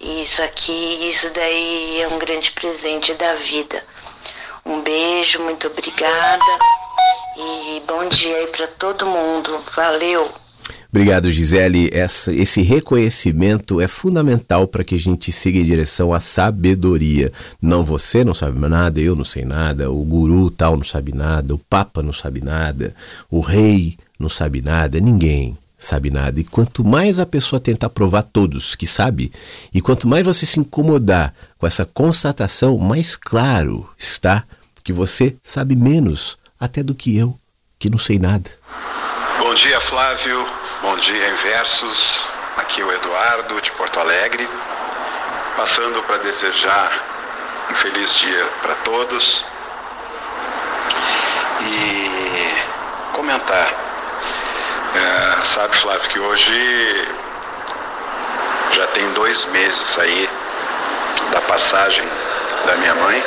E 0.00 0.22
isso 0.22 0.42
aqui, 0.42 1.08
isso 1.08 1.30
daí 1.30 2.00
é 2.02 2.08
um 2.08 2.18
grande 2.18 2.50
presente 2.50 3.14
da 3.14 3.34
vida. 3.36 3.82
Um 4.66 4.80
beijo, 4.80 5.40
muito 5.40 5.68
obrigada. 5.68 6.58
E 7.36 7.82
bom 7.86 8.08
dia 8.08 8.36
aí 8.36 8.46
para 8.48 8.66
todo 8.66 9.06
mundo. 9.06 9.56
Valeu. 9.76 10.41
Obrigado, 10.92 11.30
Gisele. 11.30 11.88
Essa, 11.90 12.34
esse 12.34 12.60
reconhecimento 12.60 13.80
é 13.80 13.88
fundamental 13.88 14.68
para 14.68 14.84
que 14.84 14.94
a 14.94 14.98
gente 14.98 15.32
siga 15.32 15.58
em 15.58 15.64
direção 15.64 16.12
à 16.12 16.20
sabedoria. 16.20 17.32
Não 17.62 17.82
você 17.82 18.22
não 18.22 18.34
sabe 18.34 18.58
nada, 18.68 19.00
eu 19.00 19.16
não 19.16 19.24
sei 19.24 19.46
nada, 19.46 19.90
o 19.90 20.04
guru 20.04 20.50
tal 20.50 20.76
não 20.76 20.84
sabe 20.84 21.14
nada, 21.14 21.54
o 21.54 21.58
papa 21.58 22.02
não 22.02 22.12
sabe 22.12 22.42
nada, 22.42 22.94
o 23.30 23.40
rei 23.40 23.96
não 24.18 24.28
sabe 24.28 24.60
nada, 24.60 25.00
ninguém 25.00 25.56
sabe 25.78 26.10
nada. 26.10 26.38
E 26.38 26.44
quanto 26.44 26.84
mais 26.84 27.18
a 27.18 27.24
pessoa 27.24 27.58
tentar 27.58 27.88
provar 27.88 28.22
todos 28.22 28.74
que 28.74 28.86
sabe, 28.86 29.32
e 29.72 29.80
quanto 29.80 30.06
mais 30.06 30.26
você 30.26 30.44
se 30.44 30.60
incomodar 30.60 31.32
com 31.56 31.66
essa 31.66 31.86
constatação, 31.86 32.76
mais 32.76 33.16
claro 33.16 33.88
está 33.96 34.44
que 34.84 34.92
você 34.92 35.34
sabe 35.42 35.74
menos 35.74 36.36
até 36.60 36.82
do 36.82 36.94
que 36.94 37.16
eu, 37.16 37.34
que 37.78 37.88
não 37.88 37.98
sei 37.98 38.18
nada. 38.18 38.50
Bom 39.38 39.54
dia, 39.54 39.80
Flávio. 39.80 40.61
Bom 40.82 40.96
dia, 40.96 41.28
Inversos. 41.28 42.26
Aqui 42.56 42.80
é 42.80 42.84
o 42.84 42.92
Eduardo 42.92 43.60
de 43.60 43.70
Porto 43.70 44.00
Alegre, 44.00 44.48
passando 45.56 46.02
para 46.02 46.16
desejar 46.16 46.92
um 47.70 47.74
feliz 47.76 48.12
dia 48.16 48.44
para 48.60 48.74
todos 48.74 49.44
e 51.60 53.12
comentar. 53.12 53.72
É, 54.96 55.44
sabe, 55.44 55.76
Flávio, 55.76 56.08
que 56.08 56.18
hoje 56.18 57.08
já 58.72 58.88
tem 58.88 59.08
dois 59.12 59.44
meses 59.44 59.96
aí 60.00 60.28
da 61.30 61.42
passagem 61.42 62.04
da 62.66 62.74
minha 62.74 62.94
mãe 62.96 63.24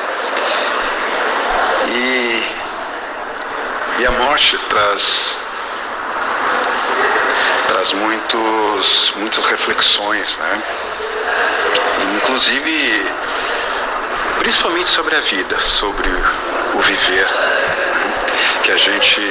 e, 1.87 2.43
e 3.99 4.05
a 4.05 4.11
morte 4.11 4.57
traz 4.67 5.44
muitos, 7.93 9.13
muitas 9.17 9.43
reflexões, 9.43 10.37
né? 10.37 10.63
inclusive, 12.17 13.11
principalmente 14.39 14.89
sobre 14.89 15.15
a 15.15 15.21
vida, 15.21 15.57
sobre 15.59 16.09
o 16.73 16.79
viver, 16.79 17.25
né? 17.25 18.25
que 18.63 18.71
a 18.71 18.77
gente 18.77 19.21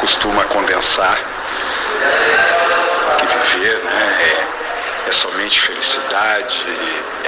costuma 0.00 0.44
condensar, 0.44 1.18
que 3.18 3.56
viver 3.56 3.78
né, 3.84 4.18
é, 4.20 5.08
é 5.08 5.12
somente 5.12 5.60
felicidade, 5.60 6.64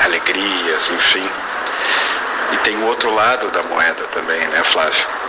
alegrias, 0.02 0.90
enfim. 0.90 1.28
E 2.52 2.56
tem 2.59 2.77
o 2.78 2.86
outro 2.86 3.14
lado 3.14 3.51
da 3.51 3.62
moeda 3.62 4.05
também, 4.12 4.40
né, 4.48 4.62
Flávio? 4.64 5.19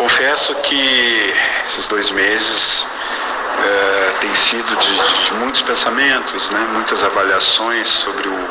Confesso 0.00 0.54
que 0.62 1.34
esses 1.62 1.86
dois 1.86 2.10
meses 2.10 2.86
uh, 2.86 4.18
tem 4.18 4.32
sido 4.34 4.74
de, 4.76 4.94
de, 4.94 5.34
muitos 5.34 5.60
pensamentos, 5.60 6.48
né, 6.48 6.66
muitas 6.72 7.04
avaliações 7.04 7.86
sobre 7.86 8.26
o, 8.26 8.48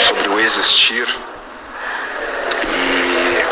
sobre 0.00 0.28
o 0.30 0.40
existir. 0.40 1.06
E, 2.64 3.44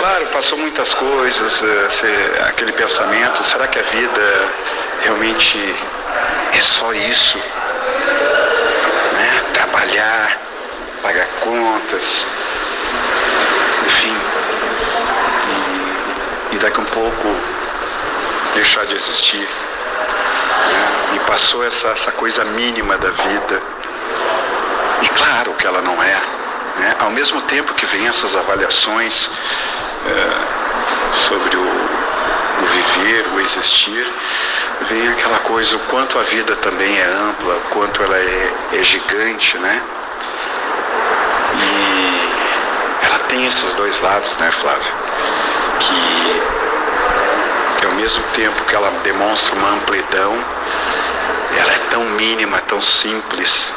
claro, 0.00 0.26
passou 0.32 0.58
muitas 0.58 0.92
coisas, 0.92 1.60
uh, 1.60 2.46
aquele 2.48 2.72
pensamento, 2.72 3.44
será 3.44 3.68
que 3.68 3.78
a 3.78 3.82
vida 3.82 4.48
realmente 5.04 5.76
é 6.52 6.60
só 6.60 6.92
isso? 6.92 7.38
Né? 9.12 9.44
Trabalhar, 9.52 10.40
pagar 11.04 11.28
contas, 11.38 12.26
enfim, 13.90 14.16
e, 15.48 15.52
e 15.52 16.48
daqui 16.60 16.80
um 16.80 16.84
pouco 16.84 17.36
deixar 18.54 18.86
de 18.86 18.94
existir. 18.94 19.48
Né? 20.68 21.12
Me 21.12 21.18
passou 21.20 21.64
essa, 21.64 21.88
essa 21.88 22.12
coisa 22.12 22.44
mínima 22.44 22.96
da 22.98 23.10
vida. 23.10 23.62
E 25.02 25.08
claro 25.08 25.54
que 25.54 25.66
ela 25.66 25.82
não 25.82 26.02
é. 26.02 26.20
Né? 26.76 26.94
Ao 27.00 27.10
mesmo 27.10 27.40
tempo 27.42 27.74
que 27.74 27.86
vem 27.86 28.06
essas 28.06 28.36
avaliações 28.36 29.30
é, 30.06 31.16
sobre 31.16 31.56
o, 31.56 31.60
o 31.60 32.66
viver, 32.66 33.26
o 33.34 33.40
existir, 33.40 34.06
vem 34.88 35.08
aquela 35.08 35.38
coisa, 35.40 35.76
o 35.76 35.80
quanto 35.80 36.18
a 36.18 36.22
vida 36.22 36.56
também 36.56 36.98
é 36.98 37.04
ampla, 37.04 37.54
o 37.54 37.60
quanto 37.70 38.02
ela 38.02 38.16
é, 38.16 38.52
é 38.72 38.82
gigante, 38.82 39.58
né? 39.58 39.82
E 41.54 43.06
ela 43.06 43.18
tem 43.28 43.46
esses 43.46 43.72
dois 43.74 44.00
lados, 44.00 44.36
né, 44.38 44.50
Flávio? 44.52 44.92
Que, 45.80 46.39
mesmo 48.00 48.24
tempo 48.32 48.64
que 48.64 48.74
ela 48.74 48.90
demonstra 49.02 49.54
uma 49.54 49.74
amplidão, 49.74 50.32
ela 51.58 51.72
é 51.72 51.78
tão 51.90 52.02
mínima, 52.04 52.58
tão 52.60 52.80
simples. 52.80 53.74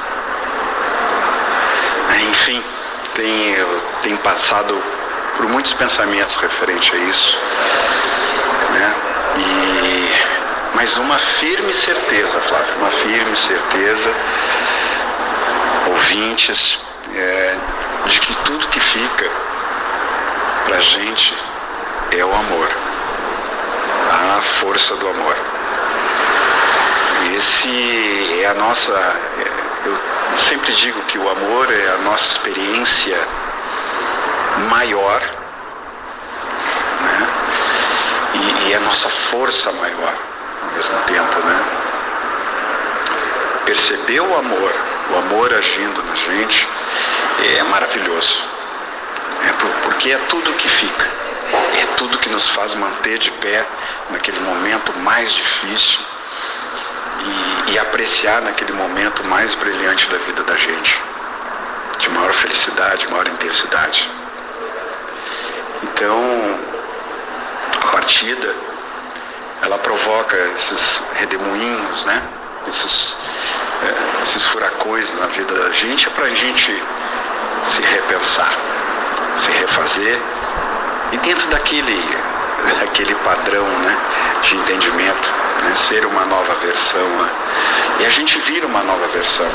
Enfim, 2.30 2.64
tem, 3.16 3.56
tenho 4.02 4.18
passado 4.20 4.82
por 5.36 5.48
muitos 5.50 5.74
pensamentos 5.74 6.38
referente 6.38 6.96
a 6.96 7.00
isso. 7.00 7.38
Né? 8.72 8.96
E, 9.38 10.76
mas 10.76 10.96
uma 10.96 11.20
firme 11.20 11.74
certeza, 11.74 12.40
Flávio, 12.40 12.76
uma 12.78 12.92
firme 12.92 13.36
certeza, 13.36 14.14
ouvintes, 15.88 16.80
é, 17.14 17.56
de 18.06 18.20
que 18.22 18.34
tudo 18.38 18.68
que 18.68 18.80
fica 18.80 19.30
pra 20.66 20.80
gente 20.80 21.36
é 22.18 22.24
o 22.24 22.34
amor, 22.34 22.70
força 24.44 24.96
do 24.96 25.08
amor. 25.08 25.36
Esse 27.38 28.42
é 28.42 28.48
a 28.48 28.54
nossa. 28.54 28.92
Eu 29.86 30.38
sempre 30.38 30.74
digo 30.74 31.02
que 31.04 31.18
o 31.18 31.30
amor 31.30 31.72
é 31.72 31.90
a 31.90 31.98
nossa 31.98 32.38
experiência 32.38 33.18
maior 34.70 35.22
né? 37.02 37.28
e, 38.34 38.70
e 38.70 38.76
a 38.76 38.80
nossa 38.80 39.10
força 39.10 39.72
maior 39.74 40.14
ao 40.64 40.76
mesmo 40.76 41.00
tempo. 41.04 41.40
Né? 41.40 41.64
Perceber 43.66 44.20
o 44.20 44.38
amor, 44.38 44.74
o 45.12 45.18
amor 45.18 45.54
agindo 45.54 46.04
na 46.04 46.16
gente, 46.16 46.68
é 47.58 47.64
maravilhoso. 47.64 48.44
É 49.48 49.54
porque 49.84 50.12
é 50.12 50.18
tudo 50.30 50.54
que 50.54 50.70
fica. 50.70 51.23
Tudo 52.04 52.18
que 52.18 52.28
nos 52.28 52.50
faz 52.50 52.74
manter 52.74 53.18
de 53.18 53.32
pé 53.32 53.66
naquele 54.10 54.38
momento 54.42 54.92
mais 55.00 55.32
difícil 55.32 56.02
e, 57.68 57.72
e 57.72 57.80
apreciar 57.80 58.42
naquele 58.42 58.74
momento 58.74 59.24
mais 59.24 59.56
brilhante 59.56 60.10
da 60.10 60.18
vida 60.18 60.44
da 60.44 60.58
gente, 60.58 61.00
de 62.00 62.10
maior 62.10 62.34
felicidade, 62.34 63.08
maior 63.08 63.26
intensidade. 63.30 64.12
Então, 65.82 66.60
a 67.82 67.88
partida, 67.88 68.54
ela 69.62 69.78
provoca 69.78 70.36
esses 70.58 71.02
redemoinhos, 71.14 72.04
né? 72.04 72.22
Esses, 72.68 73.18
é, 73.82 74.24
esses 74.24 74.46
furacões 74.48 75.10
na 75.22 75.28
vida 75.28 75.54
da 75.54 75.72
gente, 75.72 76.06
é 76.06 76.12
para 76.12 76.26
a 76.26 76.36
gente 76.36 76.84
se 77.64 77.82
repensar, 77.82 78.52
se 79.38 79.50
refazer 79.52 80.20
e 81.14 81.18
dentro 81.18 81.48
daquele, 81.50 82.04
daquele 82.80 83.14
padrão 83.16 83.64
né, 83.64 83.98
de 84.42 84.58
entendimento, 84.58 85.32
né, 85.62 85.76
ser 85.76 86.08
uma 86.08 86.26
nova 86.26 86.56
versão. 86.56 87.08
Né? 87.08 87.30
E 88.00 88.06
a 88.08 88.10
gente 88.10 88.40
vira 88.40 88.66
uma 88.66 88.82
nova 88.82 89.08
versão. 89.10 89.46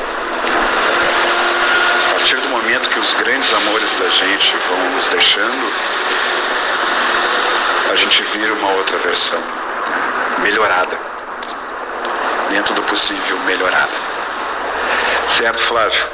A 2.06 2.12
partir 2.12 2.36
do 2.36 2.48
momento 2.48 2.89
que 2.89 3.01
os 3.01 3.12
grandes 3.14 3.52
amores 3.52 3.93
da 3.94 4.09
gente 4.09 4.56
vão 4.68 4.90
nos 4.90 5.09
deixando, 5.09 5.72
a 7.90 7.94
gente 7.97 8.22
vira 8.22 8.52
uma 8.55 8.70
outra 8.70 8.97
versão, 8.98 9.40
né, 9.40 10.44
melhorada. 10.44 10.97
Dentro 12.51 12.72
do 12.74 12.82
possível, 12.85 13.36
melhorada. 13.40 13.93
Certo, 15.26 15.59
Flávio? 15.64 16.06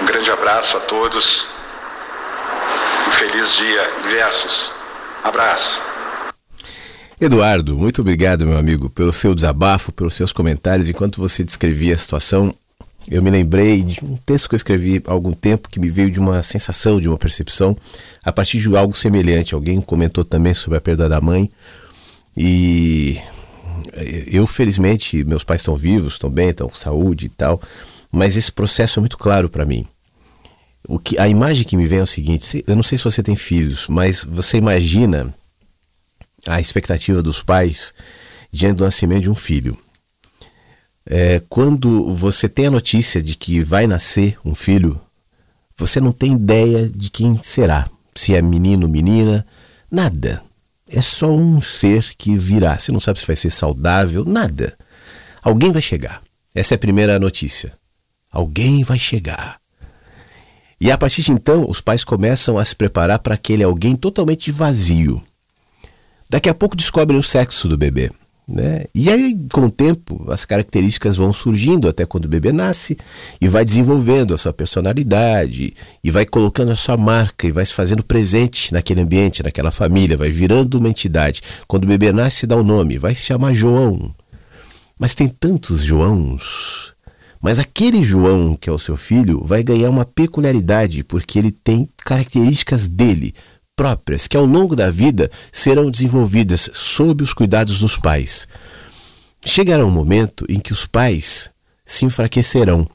Um 0.00 0.04
grande 0.04 0.30
abraço 0.30 0.76
a 0.76 0.80
todos. 0.80 1.49
Feliz 3.20 3.54
dia. 3.54 3.82
Versos. 4.08 4.70
Abraço. 5.22 5.78
Eduardo, 7.20 7.76
muito 7.76 8.00
obrigado, 8.00 8.46
meu 8.46 8.56
amigo, 8.56 8.88
pelo 8.88 9.12
seu 9.12 9.34
desabafo, 9.34 9.92
pelos 9.92 10.14
seus 10.14 10.32
comentários. 10.32 10.88
Enquanto 10.88 11.20
você 11.20 11.44
descrevia 11.44 11.94
a 11.94 11.98
situação, 11.98 12.54
eu 13.10 13.22
me 13.22 13.28
lembrei 13.28 13.82
de 13.82 14.02
um 14.02 14.16
texto 14.16 14.48
que 14.48 14.54
eu 14.54 14.56
escrevi 14.56 15.02
há 15.06 15.12
algum 15.12 15.34
tempo 15.34 15.68
que 15.68 15.78
me 15.78 15.90
veio 15.90 16.10
de 16.10 16.18
uma 16.18 16.42
sensação, 16.42 16.98
de 16.98 17.10
uma 17.10 17.18
percepção, 17.18 17.76
a 18.24 18.32
partir 18.32 18.58
de 18.58 18.74
algo 18.74 18.96
semelhante. 18.96 19.54
Alguém 19.54 19.82
comentou 19.82 20.24
também 20.24 20.54
sobre 20.54 20.78
a 20.78 20.80
perda 20.80 21.06
da 21.06 21.20
mãe. 21.20 21.50
E 22.34 23.20
eu, 24.28 24.46
felizmente, 24.46 25.22
meus 25.24 25.44
pais 25.44 25.60
estão 25.60 25.76
vivos, 25.76 26.14
estão 26.14 26.30
bem, 26.30 26.48
estão 26.48 26.70
com 26.70 26.74
saúde 26.74 27.26
e 27.26 27.28
tal. 27.28 27.60
Mas 28.10 28.34
esse 28.38 28.50
processo 28.50 28.98
é 28.98 29.00
muito 29.02 29.18
claro 29.18 29.50
para 29.50 29.66
mim. 29.66 29.86
O 30.88 30.98
que, 30.98 31.18
a 31.18 31.28
imagem 31.28 31.64
que 31.64 31.76
me 31.76 31.86
vem 31.86 31.98
é 31.98 32.02
o 32.02 32.06
seguinte: 32.06 32.64
eu 32.66 32.76
não 32.76 32.82
sei 32.82 32.96
se 32.98 33.04
você 33.04 33.22
tem 33.22 33.36
filhos, 33.36 33.86
mas 33.88 34.24
você 34.24 34.56
imagina 34.56 35.32
a 36.46 36.60
expectativa 36.60 37.22
dos 37.22 37.42
pais 37.42 37.92
diante 38.50 38.78
do 38.78 38.84
nascimento 38.84 39.22
de 39.22 39.30
um 39.30 39.34
filho. 39.34 39.76
É, 41.06 41.42
quando 41.48 42.14
você 42.14 42.48
tem 42.48 42.66
a 42.66 42.70
notícia 42.70 43.22
de 43.22 43.36
que 43.36 43.62
vai 43.62 43.86
nascer 43.86 44.38
um 44.44 44.54
filho, 44.54 45.00
você 45.76 46.00
não 46.00 46.12
tem 46.12 46.32
ideia 46.32 46.88
de 46.88 47.10
quem 47.10 47.40
será. 47.42 47.88
Se 48.14 48.34
é 48.34 48.42
menino 48.42 48.88
menina, 48.88 49.46
Nada. 49.90 50.42
É 50.88 51.00
só 51.00 51.30
um 51.30 51.60
ser 51.60 52.14
que 52.16 52.36
virá. 52.36 52.78
Você 52.78 52.92
não 52.92 53.00
sabe 53.00 53.18
se 53.18 53.26
vai 53.26 53.34
ser 53.34 53.50
saudável, 53.50 54.24
nada. 54.24 54.76
Alguém 55.42 55.72
vai 55.72 55.82
chegar. 55.82 56.22
Essa 56.54 56.74
é 56.74 56.76
a 56.76 56.78
primeira 56.78 57.18
notícia. 57.18 57.72
Alguém 58.30 58.84
vai 58.84 58.98
chegar. 58.98 59.59
E 60.80 60.90
a 60.90 60.96
partir 60.96 61.22
de 61.22 61.32
então, 61.32 61.68
os 61.68 61.80
pais 61.80 62.02
começam 62.02 62.56
a 62.56 62.64
se 62.64 62.74
preparar 62.74 63.18
para 63.18 63.34
aquele 63.34 63.62
alguém 63.62 63.94
totalmente 63.94 64.50
vazio. 64.50 65.22
Daqui 66.28 66.48
a 66.48 66.54
pouco 66.54 66.76
descobrem 66.76 67.18
o 67.18 67.22
sexo 67.22 67.68
do 67.68 67.76
bebê. 67.76 68.10
Né? 68.50 68.84
E 68.92 69.08
aí, 69.08 69.36
com 69.52 69.66
o 69.66 69.70
tempo, 69.70 70.26
as 70.28 70.44
características 70.44 71.16
vão 71.16 71.32
surgindo 71.32 71.88
até 71.88 72.04
quando 72.04 72.24
o 72.24 72.28
bebê 72.28 72.50
nasce 72.50 72.98
e 73.40 73.46
vai 73.46 73.64
desenvolvendo 73.64 74.34
a 74.34 74.38
sua 74.38 74.52
personalidade 74.52 75.74
e 76.02 76.10
vai 76.10 76.26
colocando 76.26 76.72
a 76.72 76.76
sua 76.76 76.96
marca 76.96 77.46
e 77.46 77.52
vai 77.52 77.64
se 77.64 77.72
fazendo 77.72 78.02
presente 78.02 78.72
naquele 78.72 79.02
ambiente, 79.02 79.42
naquela 79.42 79.70
família, 79.70 80.16
vai 80.16 80.30
virando 80.30 80.78
uma 80.78 80.88
entidade. 80.88 81.42
Quando 81.68 81.84
o 81.84 81.88
bebê 81.88 82.10
nasce, 82.10 82.46
dá 82.46 82.56
o 82.56 82.60
um 82.60 82.64
nome, 82.64 82.98
vai 82.98 83.14
se 83.14 83.22
chamar 83.22 83.52
João. 83.52 84.12
Mas 84.98 85.14
tem 85.14 85.28
tantos 85.28 85.82
Joãos. 85.82 86.92
Mas 87.40 87.58
aquele 87.58 88.02
João, 88.02 88.54
que 88.54 88.68
é 88.68 88.72
o 88.72 88.78
seu 88.78 88.96
filho, 88.96 89.42
vai 89.42 89.62
ganhar 89.62 89.88
uma 89.88 90.04
peculiaridade 90.04 91.02
porque 91.02 91.38
ele 91.38 91.50
tem 91.50 91.88
características 92.04 92.86
dele, 92.86 93.34
próprias 93.74 94.28
que 94.28 94.36
ao 94.36 94.44
longo 94.44 94.76
da 94.76 94.90
vida 94.90 95.30
serão 95.50 95.90
desenvolvidas 95.90 96.68
sob 96.74 97.22
os 97.22 97.32
cuidados 97.32 97.80
dos 97.80 97.96
pais. 97.96 98.46
Chegará 99.42 99.86
um 99.86 99.90
momento 99.90 100.44
em 100.50 100.60
que 100.60 100.72
os 100.72 100.86
pais 100.86 101.50
se 101.84 102.04
enfraquecerão. 102.04 102.86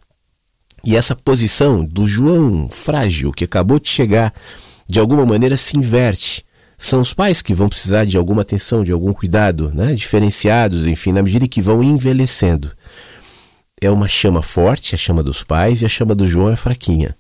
E 0.84 0.96
essa 0.96 1.16
posição 1.16 1.84
do 1.84 2.06
João 2.06 2.70
frágil 2.70 3.32
que 3.32 3.44
acabou 3.44 3.80
de 3.80 3.90
chegar, 3.90 4.32
de 4.88 5.00
alguma 5.00 5.26
maneira 5.26 5.58
se 5.58 5.76
inverte. 5.76 6.46
São 6.78 7.02
os 7.02 7.16
pais 7.16 7.42
que 7.42 7.56
vão 7.56 7.68
precisar 7.68 8.06
de 8.06 8.16
alguma 8.16 8.44
atenção, 8.44 8.84
de 8.84 8.92
algum 8.92 9.12
cuidado, 9.12 9.72
né? 9.74 9.96
diferenciados, 9.96 10.86
enfim, 10.86 11.12
na 11.12 11.24
medida 11.24 11.48
que 11.48 11.64
vão 11.64 11.82
envelhecendo. 11.82 12.72
É 13.82 13.90
uma 13.90 14.08
chama 14.08 14.42
forte, 14.42 14.96
a 14.96 14.98
chama 14.98 15.22
dos 15.22 15.44
pais, 15.44 15.82
e 15.82 15.86
a 15.86 15.90
chama 15.90 16.16
do 16.16 16.26
João 16.26 16.52
é 16.52 16.56
fraquinha, 16.56 17.16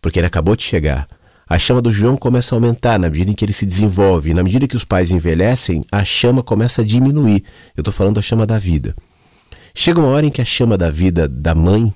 porque 0.00 0.18
ele 0.18 0.26
acabou 0.26 0.56
de 0.56 0.62
chegar 0.62 1.06
a 1.48 1.58
chama 1.58 1.80
do 1.80 1.90
João 1.90 2.14
começa 2.14 2.54
a 2.54 2.56
aumentar 2.56 2.98
na 2.98 3.08
medida 3.08 3.30
em 3.30 3.34
que 3.34 3.42
ele 3.44 3.54
se 3.54 3.64
desenvolve. 3.64 4.34
Na 4.34 4.42
medida 4.42 4.68
que 4.68 4.76
os 4.76 4.84
pais 4.84 5.10
envelhecem, 5.10 5.82
a 5.90 6.04
chama 6.04 6.42
começa 6.42 6.82
a 6.82 6.84
diminuir. 6.84 7.42
Eu 7.74 7.80
estou 7.80 7.92
falando 7.92 8.16
da 8.16 8.22
chama 8.22 8.46
da 8.46 8.58
vida. 8.58 8.94
Chega 9.74 9.98
uma 9.98 10.08
hora 10.08 10.26
em 10.26 10.30
que 10.30 10.42
a 10.42 10.44
chama 10.44 10.76
da 10.76 10.90
vida 10.90 11.26
da 11.26 11.54
mãe, 11.54 11.92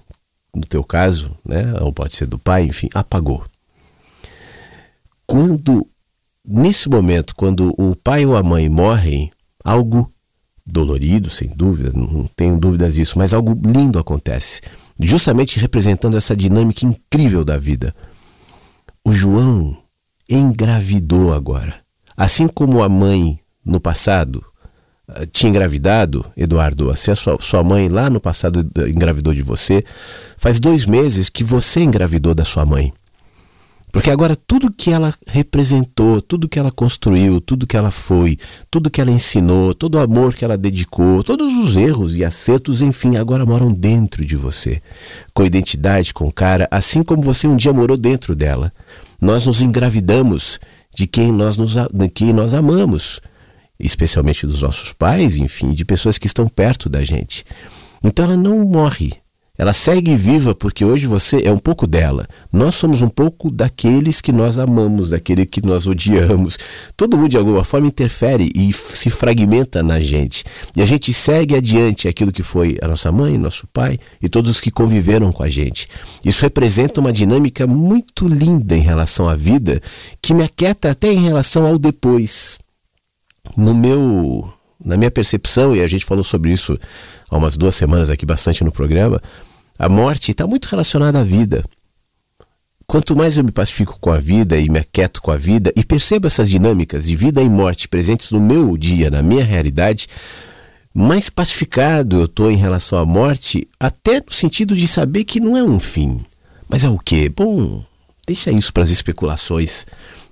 no 0.54 0.62
teu 0.62 0.82
caso, 0.82 1.36
né, 1.44 1.74
ou 1.80 1.92
pode 1.92 2.14
ser 2.14 2.26
do 2.26 2.38
pai, 2.38 2.64
enfim, 2.64 2.88
apagou. 2.94 3.44
Quando, 5.26 5.86
nesse 6.42 6.88
momento, 6.88 7.34
quando 7.34 7.74
o 7.78 7.94
pai 7.94 8.24
ou 8.24 8.36
a 8.36 8.42
mãe 8.42 8.70
morrem, 8.70 9.30
algo 9.62 10.10
dolorido, 10.64 11.28
sem 11.28 11.48
dúvida, 11.48 11.92
não 11.94 12.28
tenho 12.36 12.58
dúvidas 12.58 12.94
disso, 12.94 13.18
mas 13.18 13.34
algo 13.34 13.58
lindo 13.64 13.98
acontece, 13.98 14.60
justamente 15.00 15.58
representando 15.58 16.16
essa 16.16 16.36
dinâmica 16.36 16.86
incrível 16.86 17.44
da 17.44 17.56
vida 17.56 17.94
o 19.04 19.12
João 19.12 19.76
engravidou 20.28 21.34
agora. 21.34 21.80
Assim 22.16 22.46
como 22.46 22.82
a 22.82 22.88
mãe 22.88 23.38
no 23.64 23.80
passado 23.80 24.44
eh, 25.08 25.26
tinha 25.26 25.50
engravidado, 25.50 26.24
Eduardo, 26.36 26.90
assim 26.90 27.10
a 27.10 27.16
sua, 27.16 27.36
sua 27.40 27.62
mãe 27.62 27.88
lá 27.88 28.08
no 28.08 28.20
passado 28.20 28.60
engravidou 28.88 29.34
de 29.34 29.42
você, 29.42 29.84
faz 30.38 30.60
dois 30.60 30.86
meses 30.86 31.28
que 31.28 31.42
você 31.42 31.80
engravidou 31.80 32.34
da 32.34 32.44
sua 32.44 32.64
mãe. 32.64 32.92
Porque 33.92 34.10
agora 34.10 34.34
tudo 34.34 34.72
que 34.72 34.90
ela 34.90 35.14
representou, 35.26 36.22
tudo 36.22 36.48
que 36.48 36.58
ela 36.58 36.72
construiu, 36.72 37.42
tudo 37.42 37.66
que 37.66 37.76
ela 37.76 37.90
foi, 37.90 38.38
tudo 38.70 38.90
que 38.90 39.02
ela 39.02 39.10
ensinou, 39.10 39.74
todo 39.74 39.96
o 39.96 40.00
amor 40.00 40.34
que 40.34 40.46
ela 40.46 40.56
dedicou, 40.56 41.22
todos 41.22 41.52
os 41.58 41.76
erros 41.76 42.16
e 42.16 42.24
acertos, 42.24 42.80
enfim, 42.80 43.16
agora 43.16 43.44
moram 43.44 43.70
dentro 43.70 44.24
de 44.24 44.34
você. 44.34 44.80
Com 45.34 45.44
identidade, 45.44 46.14
com 46.14 46.32
cara, 46.32 46.66
assim 46.70 47.02
como 47.02 47.20
você 47.20 47.46
um 47.46 47.54
dia 47.54 47.72
morou 47.72 47.98
dentro 47.98 48.34
dela. 48.34 48.72
Nós 49.20 49.46
nos 49.46 49.60
engravidamos 49.60 50.58
de 50.96 51.06
quem 51.06 51.30
nós, 51.30 51.58
nos, 51.58 51.74
de 51.74 52.08
quem 52.08 52.32
nós 52.32 52.54
amamos, 52.54 53.20
especialmente 53.78 54.46
dos 54.46 54.62
nossos 54.62 54.94
pais, 54.94 55.36
enfim, 55.36 55.72
de 55.72 55.84
pessoas 55.84 56.16
que 56.16 56.26
estão 56.26 56.48
perto 56.48 56.88
da 56.88 57.02
gente. 57.02 57.44
Então 58.02 58.24
ela 58.24 58.38
não 58.38 58.58
morre, 58.60 59.12
ela 59.62 59.72
segue 59.72 60.16
viva 60.16 60.56
porque 60.56 60.84
hoje 60.84 61.06
você 61.06 61.40
é 61.44 61.52
um 61.52 61.56
pouco 61.56 61.86
dela. 61.86 62.26
Nós 62.52 62.74
somos 62.74 63.00
um 63.00 63.08
pouco 63.08 63.48
daqueles 63.48 64.20
que 64.20 64.32
nós 64.32 64.58
amamos, 64.58 65.10
daquele 65.10 65.46
que 65.46 65.64
nós 65.64 65.86
odiamos. 65.86 66.58
Todo 66.96 67.16
mundo 67.16 67.28
de 67.28 67.36
alguma 67.36 67.62
forma 67.62 67.86
interfere 67.86 68.50
e 68.56 68.72
se 68.72 69.08
fragmenta 69.08 69.80
na 69.80 70.00
gente. 70.00 70.42
E 70.74 70.82
a 70.82 70.84
gente 70.84 71.12
segue 71.12 71.54
adiante 71.54 72.08
aquilo 72.08 72.32
que 72.32 72.42
foi 72.42 72.76
a 72.82 72.88
nossa 72.88 73.12
mãe, 73.12 73.38
nosso 73.38 73.68
pai 73.68 74.00
e 74.20 74.28
todos 74.28 74.50
os 74.50 74.60
que 74.60 74.68
conviveram 74.68 75.30
com 75.30 75.44
a 75.44 75.48
gente. 75.48 75.86
Isso 76.24 76.42
representa 76.42 77.00
uma 77.00 77.12
dinâmica 77.12 77.64
muito 77.64 78.26
linda 78.26 78.76
em 78.76 78.80
relação 78.80 79.28
à 79.28 79.36
vida, 79.36 79.80
que 80.20 80.34
me 80.34 80.42
aquieta 80.42 80.90
até 80.90 81.12
em 81.12 81.22
relação 81.22 81.64
ao 81.68 81.78
depois. 81.78 82.58
No 83.56 83.72
meu 83.72 84.52
na 84.84 84.96
minha 84.96 85.12
percepção, 85.12 85.76
e 85.76 85.80
a 85.80 85.86
gente 85.86 86.04
falou 86.04 86.24
sobre 86.24 86.50
isso 86.50 86.76
há 87.30 87.36
umas 87.36 87.56
duas 87.56 87.76
semanas 87.76 88.10
aqui 88.10 88.26
bastante 88.26 88.64
no 88.64 88.72
programa, 88.72 89.22
a 89.78 89.88
morte 89.88 90.30
está 90.30 90.46
muito 90.46 90.66
relacionada 90.66 91.20
à 91.20 91.24
vida. 91.24 91.64
Quanto 92.86 93.16
mais 93.16 93.38
eu 93.38 93.44
me 93.44 93.50
pacifico 93.50 93.98
com 94.00 94.10
a 94.10 94.18
vida 94.18 94.58
e 94.58 94.68
me 94.68 94.78
aquieto 94.78 95.22
com 95.22 95.30
a 95.30 95.36
vida 95.36 95.72
e 95.76 95.84
percebo 95.84 96.26
essas 96.26 96.50
dinâmicas 96.50 97.06
de 97.06 97.16
vida 97.16 97.40
e 97.40 97.48
morte 97.48 97.88
presentes 97.88 98.30
no 98.32 98.40
meu 98.40 98.76
dia, 98.76 99.10
na 99.10 99.22
minha 99.22 99.44
realidade, 99.44 100.06
mais 100.92 101.30
pacificado 101.30 102.18
eu 102.18 102.24
estou 102.26 102.50
em 102.50 102.56
relação 102.56 102.98
à 102.98 103.06
morte, 103.06 103.66
até 103.80 104.20
no 104.20 104.30
sentido 104.30 104.76
de 104.76 104.86
saber 104.86 105.24
que 105.24 105.40
não 105.40 105.56
é 105.56 105.62
um 105.62 105.78
fim. 105.78 106.20
Mas 106.68 106.84
é 106.84 106.88
o 106.88 106.98
quê? 106.98 107.28
Bom, 107.28 107.84
deixa 108.26 108.50
isso 108.50 108.72
para 108.72 108.82
as 108.82 108.90
especulações, 108.90 109.86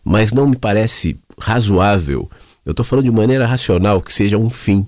mas 0.05 0.33
não 0.33 0.47
me 0.47 0.57
parece 0.57 1.19
razoável 1.39 2.29
eu 2.65 2.73
estou 2.73 2.85
falando 2.85 3.07
de 3.07 3.11
maneira 3.11 3.47
racional 3.47 4.01
que 4.01 4.13
seja 4.13 4.37
um 4.37 4.51
fim. 4.51 4.87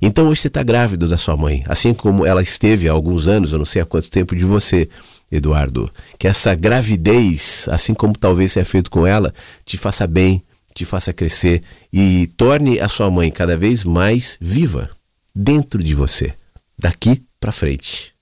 Então 0.00 0.28
hoje 0.28 0.42
você 0.42 0.48
está 0.48 0.62
grávido 0.62 1.08
da 1.08 1.16
sua 1.16 1.36
mãe, 1.36 1.64
assim 1.68 1.94
como 1.94 2.26
ela 2.26 2.42
esteve 2.42 2.88
há 2.88 2.92
alguns 2.92 3.26
anos, 3.26 3.52
eu 3.52 3.58
não 3.58 3.64
sei 3.64 3.82
há 3.82 3.86
quanto 3.86 4.10
tempo 4.10 4.34
de 4.36 4.44
você, 4.44 4.88
Eduardo. 5.30 5.90
Que 6.18 6.28
essa 6.28 6.54
gravidez, 6.54 7.68
assim 7.70 7.94
como 7.94 8.16
talvez 8.16 8.52
seja 8.52 8.64
feito 8.64 8.90
com 8.90 9.06
ela, 9.06 9.34
te 9.64 9.76
faça 9.76 10.06
bem, 10.06 10.42
te 10.74 10.84
faça 10.84 11.12
crescer 11.12 11.62
e 11.92 12.26
torne 12.36 12.78
a 12.80 12.88
sua 12.88 13.10
mãe 13.10 13.30
cada 13.30 13.56
vez 13.56 13.84
mais 13.84 14.36
viva 14.40 14.90
dentro 15.34 15.82
de 15.82 15.94
você, 15.94 16.34
daqui 16.78 17.22
para 17.40 17.52
frente. 17.52 18.14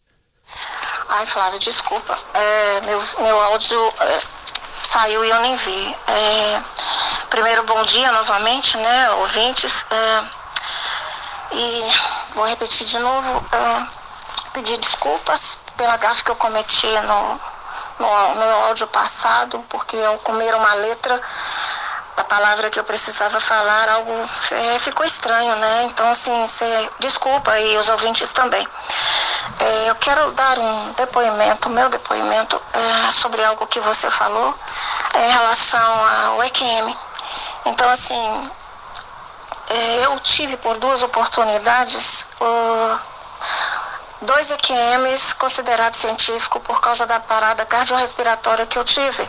Ai, 1.09 1.26
Flávio, 1.26 1.59
desculpa. 1.59 2.16
É, 2.34 2.80
meu, 2.86 3.01
meu 3.22 3.40
áudio 3.40 3.78
é, 4.01 4.18
saiu 4.84 5.24
e 5.24 5.30
eu 5.30 5.40
nem 5.42 5.56
vi. 5.56 5.94
É, 6.09 6.62
Primeiro, 7.34 7.64
bom 7.64 7.82
dia 7.82 8.12
novamente, 8.12 8.76
né, 8.76 9.10
ouvintes. 9.10 9.84
É, 9.90 10.24
e 11.55 12.35
vou 12.35 12.44
repetir 12.47 12.86
de 12.86 12.98
novo, 12.98 13.44
pedir 14.52 14.76
desculpas 14.78 15.59
pela 15.76 15.97
gafe 15.97 16.24
que 16.24 16.31
eu 16.31 16.36
cometi 16.36 16.86
no, 16.86 17.40
no, 17.98 18.35
no 18.35 18.66
áudio 18.66 18.86
passado, 18.89 19.64
porque 19.68 19.97
ao 20.05 20.18
comer 20.18 20.55
uma 20.55 20.74
letra 20.74 21.20
da 22.16 22.24
palavra 22.24 22.70
que 22.70 22.78
eu 22.78 22.85
precisava 22.85 23.40
falar, 23.40 23.89
algo 23.89 24.12
é, 24.52 24.78
ficou 24.78 25.05
estranho, 25.05 25.55
né? 25.56 25.85
Então, 25.85 26.09
assim, 26.10 26.47
cê, 26.47 26.64
desculpa 27.01 27.59
e 27.59 27.76
os 27.76 27.89
ouvintes 27.89 28.32
também. 28.32 28.66
É, 29.60 29.90
eu 29.90 29.94
quero 29.97 30.31
dar 30.32 30.59
um 30.59 30.93
depoimento, 30.93 31.68
meu 31.70 31.89
depoimento, 31.89 32.60
é, 32.72 33.10
sobre 33.10 33.44
algo 33.44 33.66
que 33.66 33.81
você 33.81 34.10
falou 34.10 34.55
em 35.14 35.28
relação 35.28 36.06
ao 36.26 36.43
EQM. 36.44 36.97
Então, 37.66 37.89
assim, 37.89 38.51
eu 40.03 40.20
tive 40.20 40.57
por 40.59 40.78
duas 40.78 41.03
oportunidades 41.03 42.27
dois 44.24 44.51
EQMs 44.51 45.35
considerados 45.35 46.01
científicos 46.01 46.62
por 46.62 46.81
causa 46.81 47.07
da 47.07 47.20
parada 47.20 47.65
cardiorrespiratória 47.66 48.66
que 48.66 48.78
eu 48.78 48.85
tive. 48.85 49.28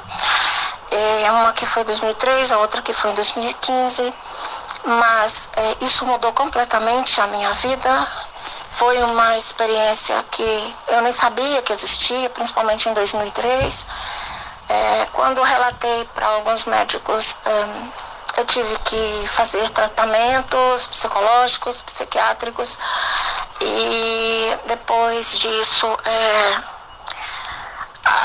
É, 0.91 1.31
uma 1.31 1.51
que 1.51 1.65
foi 1.65 1.83
em 1.83 1.85
2003, 1.85 2.51
a 2.51 2.59
outra 2.59 2.81
que 2.81 2.93
foi 2.93 3.11
em 3.11 3.15
2015. 3.15 4.13
Mas 4.85 5.49
é, 5.57 5.85
isso 5.85 6.05
mudou 6.05 6.31
completamente 6.33 7.19
a 7.19 7.27
minha 7.27 7.51
vida. 7.53 8.07
Foi 8.71 9.01
uma 9.03 9.37
experiência 9.37 10.15
que 10.31 10.75
eu 10.89 11.01
nem 11.01 11.13
sabia 11.13 11.61
que 11.61 11.73
existia, 11.73 12.29
principalmente 12.29 12.87
em 12.87 12.93
2003. 12.93 13.85
É, 14.67 15.07
quando 15.13 15.41
relatei 15.41 16.05
para 16.13 16.27
alguns 16.27 16.65
médicos 16.65 17.37
é, 17.45 17.67
eu 18.37 18.45
tive 18.45 18.79
que 18.79 19.27
fazer 19.27 19.69
tratamentos 19.69 20.87
psicológicos, 20.87 21.81
psiquiátricos 21.81 22.77
e 23.61 24.57
depois 24.67 25.39
disso 25.39 25.87
é, 26.05 26.57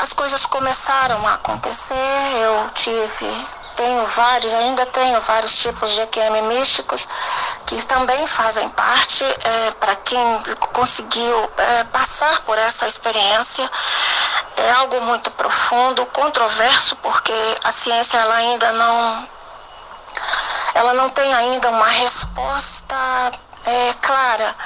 as 0.03 0.12
coisas 0.12 0.45
começaram 0.47 1.27
a 1.27 1.35
acontecer. 1.35 1.95
Eu 2.43 2.70
tive 2.74 3.61
tenho 3.81 4.05
vários, 4.05 4.53
ainda 4.53 4.85
tenho 4.87 5.19
vários 5.20 5.57
tipos 5.57 5.91
de 5.93 6.01
EQM 6.03 6.43
místicos 6.49 7.09
que 7.65 7.82
também 7.87 8.27
fazem 8.27 8.69
parte 8.70 9.24
é, 9.24 9.70
para 9.81 9.97
quem 9.97 10.43
conseguiu 10.73 11.51
é, 11.57 11.85
passar 11.85 12.41
por 12.41 12.59
essa 12.59 12.87
experiência. 12.87 13.70
É 14.59 14.70
algo 14.73 15.01
muito 15.05 15.31
profundo, 15.31 16.05
controverso, 16.07 16.95
porque 16.97 17.32
a 17.65 17.73
ciência 17.73 18.19
ela 18.19 18.35
ainda 18.35 18.73
não 18.73 19.28
ela 20.74 20.94
não 20.94 21.10
tem 21.10 21.32
ainda 21.34 21.70
uma 21.70 21.86
resposta 21.86 22.94
é, 23.66 23.94
clara, 24.01 24.56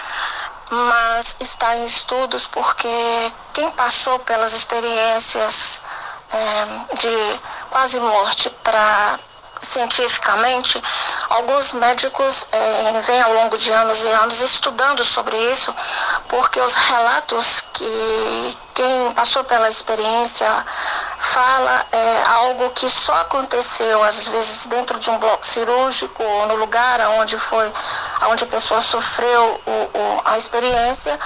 mas 0.71 1.37
está 1.41 1.77
em 1.77 1.85
estudos 1.85 2.47
porque 2.47 2.89
quem 3.53 3.71
passou 3.73 4.19
pelas 4.21 4.53
experiências 4.53 5.81
é, 6.33 6.67
de 6.99 7.41
quase 7.71 8.01
morte 8.01 8.51
para 8.63 9.19
cientificamente, 9.65 10.83
alguns 11.31 11.73
médicos 11.73 12.47
é, 12.53 13.01
vêm 13.03 13.23
ao 13.23 13.33
longo 13.33 13.57
de 13.59 13.71
anos 13.73 14.05
e 14.05 14.09
anos 14.09 14.41
estudando 14.41 15.03
sobre 15.03 15.37
isso, 15.53 15.75
porque 16.29 16.61
os 16.61 16.75
relatos 16.75 17.65
que 17.73 18.59
quem 18.75 19.13
passou 19.13 19.45
pela 19.45 19.69
experiência 19.69 20.47
fala 21.19 21.87
é 21.93 22.23
algo 22.25 22.71
que 22.71 22.89
só 22.91 23.15
aconteceu 23.21 24.03
às 24.03 24.27
vezes 24.27 24.67
dentro 24.67 24.99
de 24.99 25.11
um 25.11 25.19
bloco 25.19 25.47
cirúrgico 25.47 26.23
ou 26.23 26.47
no 26.49 26.57
lugar 26.57 27.01
onde 27.21 27.39
foi, 27.39 27.73
onde 28.29 28.43
a 28.43 28.47
pessoa 28.49 28.81
sofreu 28.81 29.61
o, 29.65 29.71
o, 29.71 30.23
a 30.25 30.37
experiência 30.37 31.19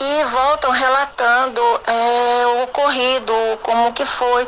e 0.00 0.24
voltam 0.24 0.70
relatando 0.70 1.60
é, 1.86 2.46
o 2.46 2.62
ocorrido, 2.64 3.32
como 3.62 3.92
que 3.92 4.04
foi, 4.04 4.46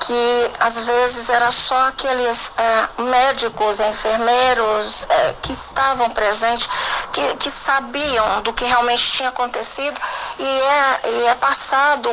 que 0.00 0.50
às 0.60 0.84
vezes 0.84 1.28
era 1.28 1.50
só 1.50 1.76
aqueles 1.88 2.52
é, 2.56 3.02
médicos, 3.02 3.80
enfermeiros 3.80 5.06
é, 5.08 5.34
que 5.42 5.52
estavam 5.52 6.10
presentes, 6.10 6.68
que, 7.12 7.36
que 7.36 7.50
sabiam 7.50 8.42
do 8.42 8.52
que 8.52 8.64
realmente 8.64 9.12
tinha 9.12 9.28
acontecido 9.28 10.00
e 10.38 10.44
é, 10.44 11.00
e 11.04 11.26
é 11.26 11.34
passado 11.34 12.10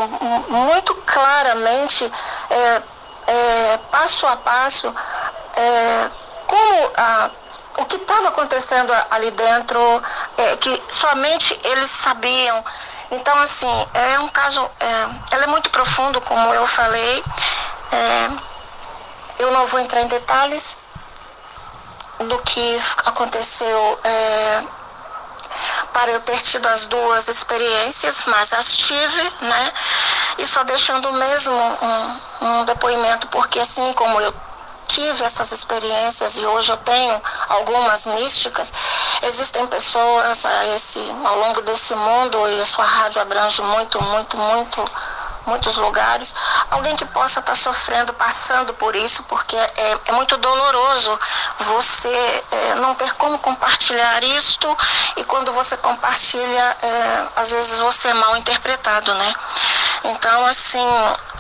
muito 0.50 0.94
claramente, 1.06 2.12
é, 2.50 2.82
é, 3.28 3.80
passo 3.90 4.28
a 4.28 4.36
passo, 4.36 4.94
é, 5.56 6.12
como 6.46 6.92
a 6.98 7.30
o 7.78 7.86
que 7.86 7.96
estava 7.96 8.30
acontecendo 8.30 8.92
ali 9.12 9.32
dentro, 9.32 9.80
é, 10.38 10.56
que 10.58 10.84
somente 10.90 11.58
eles 11.64 11.92
sabiam. 11.92 12.66
Então, 13.12 13.38
assim, 13.40 13.88
é 13.94 14.20
um 14.20 14.28
caso, 14.30 14.60
é, 14.80 15.36
ela 15.36 15.44
é 15.44 15.48
muito 15.48 15.70
profundo, 15.70 16.20
como 16.22 16.54
eu 16.54 16.66
falei. 16.66 17.24
É, 17.92 18.30
eu 19.40 19.52
não 19.52 19.66
vou 19.68 19.80
entrar 19.80 20.02
em 20.02 20.08
detalhes 20.08 20.80
do 22.20 22.40
que 22.40 22.82
aconteceu 23.06 24.00
é, 24.04 24.64
para 25.94 26.12
eu 26.12 26.20
ter 26.22 26.40
tido 26.42 26.68
as 26.68 26.88
duas 26.88 27.28
experiências, 27.28 28.24
mas 28.26 28.54
as 28.54 28.76
tive, 28.76 29.34
né? 29.42 29.74
E 30.40 30.46
só 30.46 30.64
deixando 30.64 31.12
mesmo 31.14 31.54
um, 31.54 32.20
um 32.42 32.66
depoimento, 32.66 33.28
porque 33.28 33.60
assim 33.60 33.94
como 33.94 34.20
eu 34.22 34.34
tive 34.88 35.24
essas 35.24 35.52
experiências 35.52 36.38
e 36.38 36.46
hoje 36.46 36.72
eu 36.72 36.78
tenho 36.78 37.22
algumas 37.50 38.06
místicas, 38.06 38.72
existem 39.24 39.68
pessoas 39.68 40.46
a 40.46 40.66
esse, 40.68 41.00
ao 41.26 41.38
longo 41.40 41.62
desse 41.62 41.94
mundo, 41.94 42.48
e 42.48 42.62
a 42.62 42.66
sua 42.66 42.86
rádio 42.86 43.22
abrange 43.22 43.62
muito, 43.62 44.02
muito, 44.02 44.38
muito 44.38 44.92
muitos 45.48 45.78
lugares, 45.78 46.36
alguém 46.70 46.96
que 46.96 47.06
possa 47.06 47.40
estar 47.40 47.54
tá 47.54 47.58
sofrendo, 47.58 48.14
passando 48.14 48.74
por 48.76 48.96
isso, 48.96 49.24
porque 49.24 49.56
é, 49.56 50.00
é 50.06 50.12
muito 50.12 50.38
doloroso 50.38 51.20
você 51.60 52.44
é, 52.52 52.76
não 52.76 52.94
ter 52.94 53.12
como 53.14 53.40
compartilhar 53.40 54.24
isto 54.24 54.78
e 55.16 55.24
quando 55.24 55.52
você 55.54 55.76
compartilha, 55.78 56.78
é, 56.84 57.28
às 57.38 57.52
vezes 57.52 57.80
você 57.80 58.10
é 58.10 58.14
mal 58.14 58.38
interpretado, 58.38 59.14
né? 59.16 59.36
Então, 60.04 60.46
assim, 60.46 60.88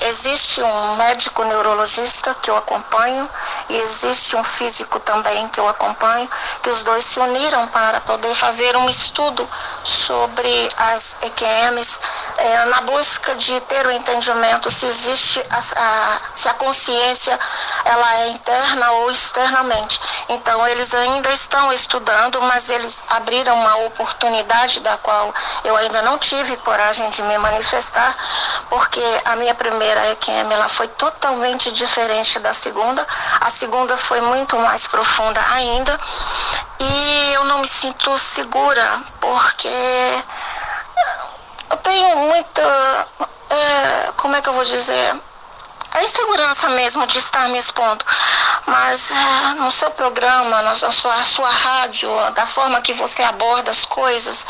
existe 0.01 0.61
um 0.61 0.95
médico 0.95 1.43
neurologista 1.43 2.33
que 2.35 2.49
eu 2.49 2.57
acompanho 2.57 3.29
e 3.69 3.75
existe 3.75 4.35
um 4.35 4.43
físico 4.43 4.99
também 4.99 5.47
que 5.49 5.59
eu 5.59 5.67
acompanho, 5.67 6.27
que 6.61 6.69
os 6.69 6.83
dois 6.83 7.05
se 7.05 7.19
uniram 7.19 7.67
para 7.67 8.01
poder 8.01 8.33
fazer 8.35 8.75
um 8.75 8.89
estudo 8.89 9.47
sobre 9.83 10.69
as 10.77 11.15
EQMs, 11.21 11.99
é, 12.37 12.65
na 12.65 12.81
busca 12.81 13.35
de 13.35 13.59
ter 13.61 13.85
o 13.85 13.91
entendimento 13.97 14.71
se 14.71 14.85
existe 14.85 15.41
a, 15.49 15.57
a, 15.57 16.19
se 16.33 16.47
a 16.47 16.53
consciência 16.53 17.37
ela 17.85 18.15
é 18.15 18.27
interna 18.29 18.91
ou 18.91 19.11
externamente. 19.11 19.99
Então, 20.29 20.65
eles 20.67 20.93
ainda 20.93 21.29
estão 21.31 21.71
estudando, 21.73 22.41
mas 22.43 22.69
eles 22.69 23.03
abriram 23.09 23.55
uma 23.55 23.75
oportunidade 23.85 24.79
da 24.81 24.97
qual 24.97 25.33
eu 25.63 25.75
ainda 25.75 26.01
não 26.03 26.17
tive 26.17 26.55
coragem 26.57 27.09
de 27.09 27.21
me 27.23 27.37
manifestar 27.37 28.15
porque 28.69 29.01
a 29.25 29.35
minha 29.35 29.55
primeira 29.55 30.11
EQM 30.11 30.51
ela 30.51 30.69
foi 30.69 30.87
totalmente 30.89 31.71
diferente 31.71 32.39
da 32.39 32.53
segunda. 32.53 33.05
A 33.41 33.49
segunda 33.49 33.95
foi 33.97 34.21
muito 34.21 34.57
mais 34.59 34.87
profunda 34.87 35.41
ainda 35.53 35.97
e 36.79 37.33
eu 37.33 37.43
não 37.45 37.59
me 37.59 37.67
sinto 37.67 38.17
segura 38.17 39.03
porque 39.19 39.67
eu 41.69 41.77
tenho 41.77 42.15
muita, 42.17 43.07
é, 43.49 44.11
como 44.17 44.35
é 44.35 44.41
que 44.41 44.49
eu 44.49 44.53
vou 44.53 44.65
dizer, 44.65 45.15
a 45.91 46.03
insegurança 46.03 46.69
mesmo 46.69 47.07
de 47.07 47.17
estar 47.17 47.49
me 47.49 47.57
expondo. 47.57 48.05
Mas 48.65 49.11
é, 49.11 49.53
no 49.55 49.71
seu 49.71 49.89
programa, 49.91 50.61
na 50.61 50.75
sua, 50.75 51.23
sua 51.25 51.49
rádio, 51.49 52.09
da 52.31 52.45
forma 52.45 52.81
que 52.81 52.93
você 52.93 53.23
aborda 53.23 53.71
as 53.71 53.85
coisas, 53.85 54.45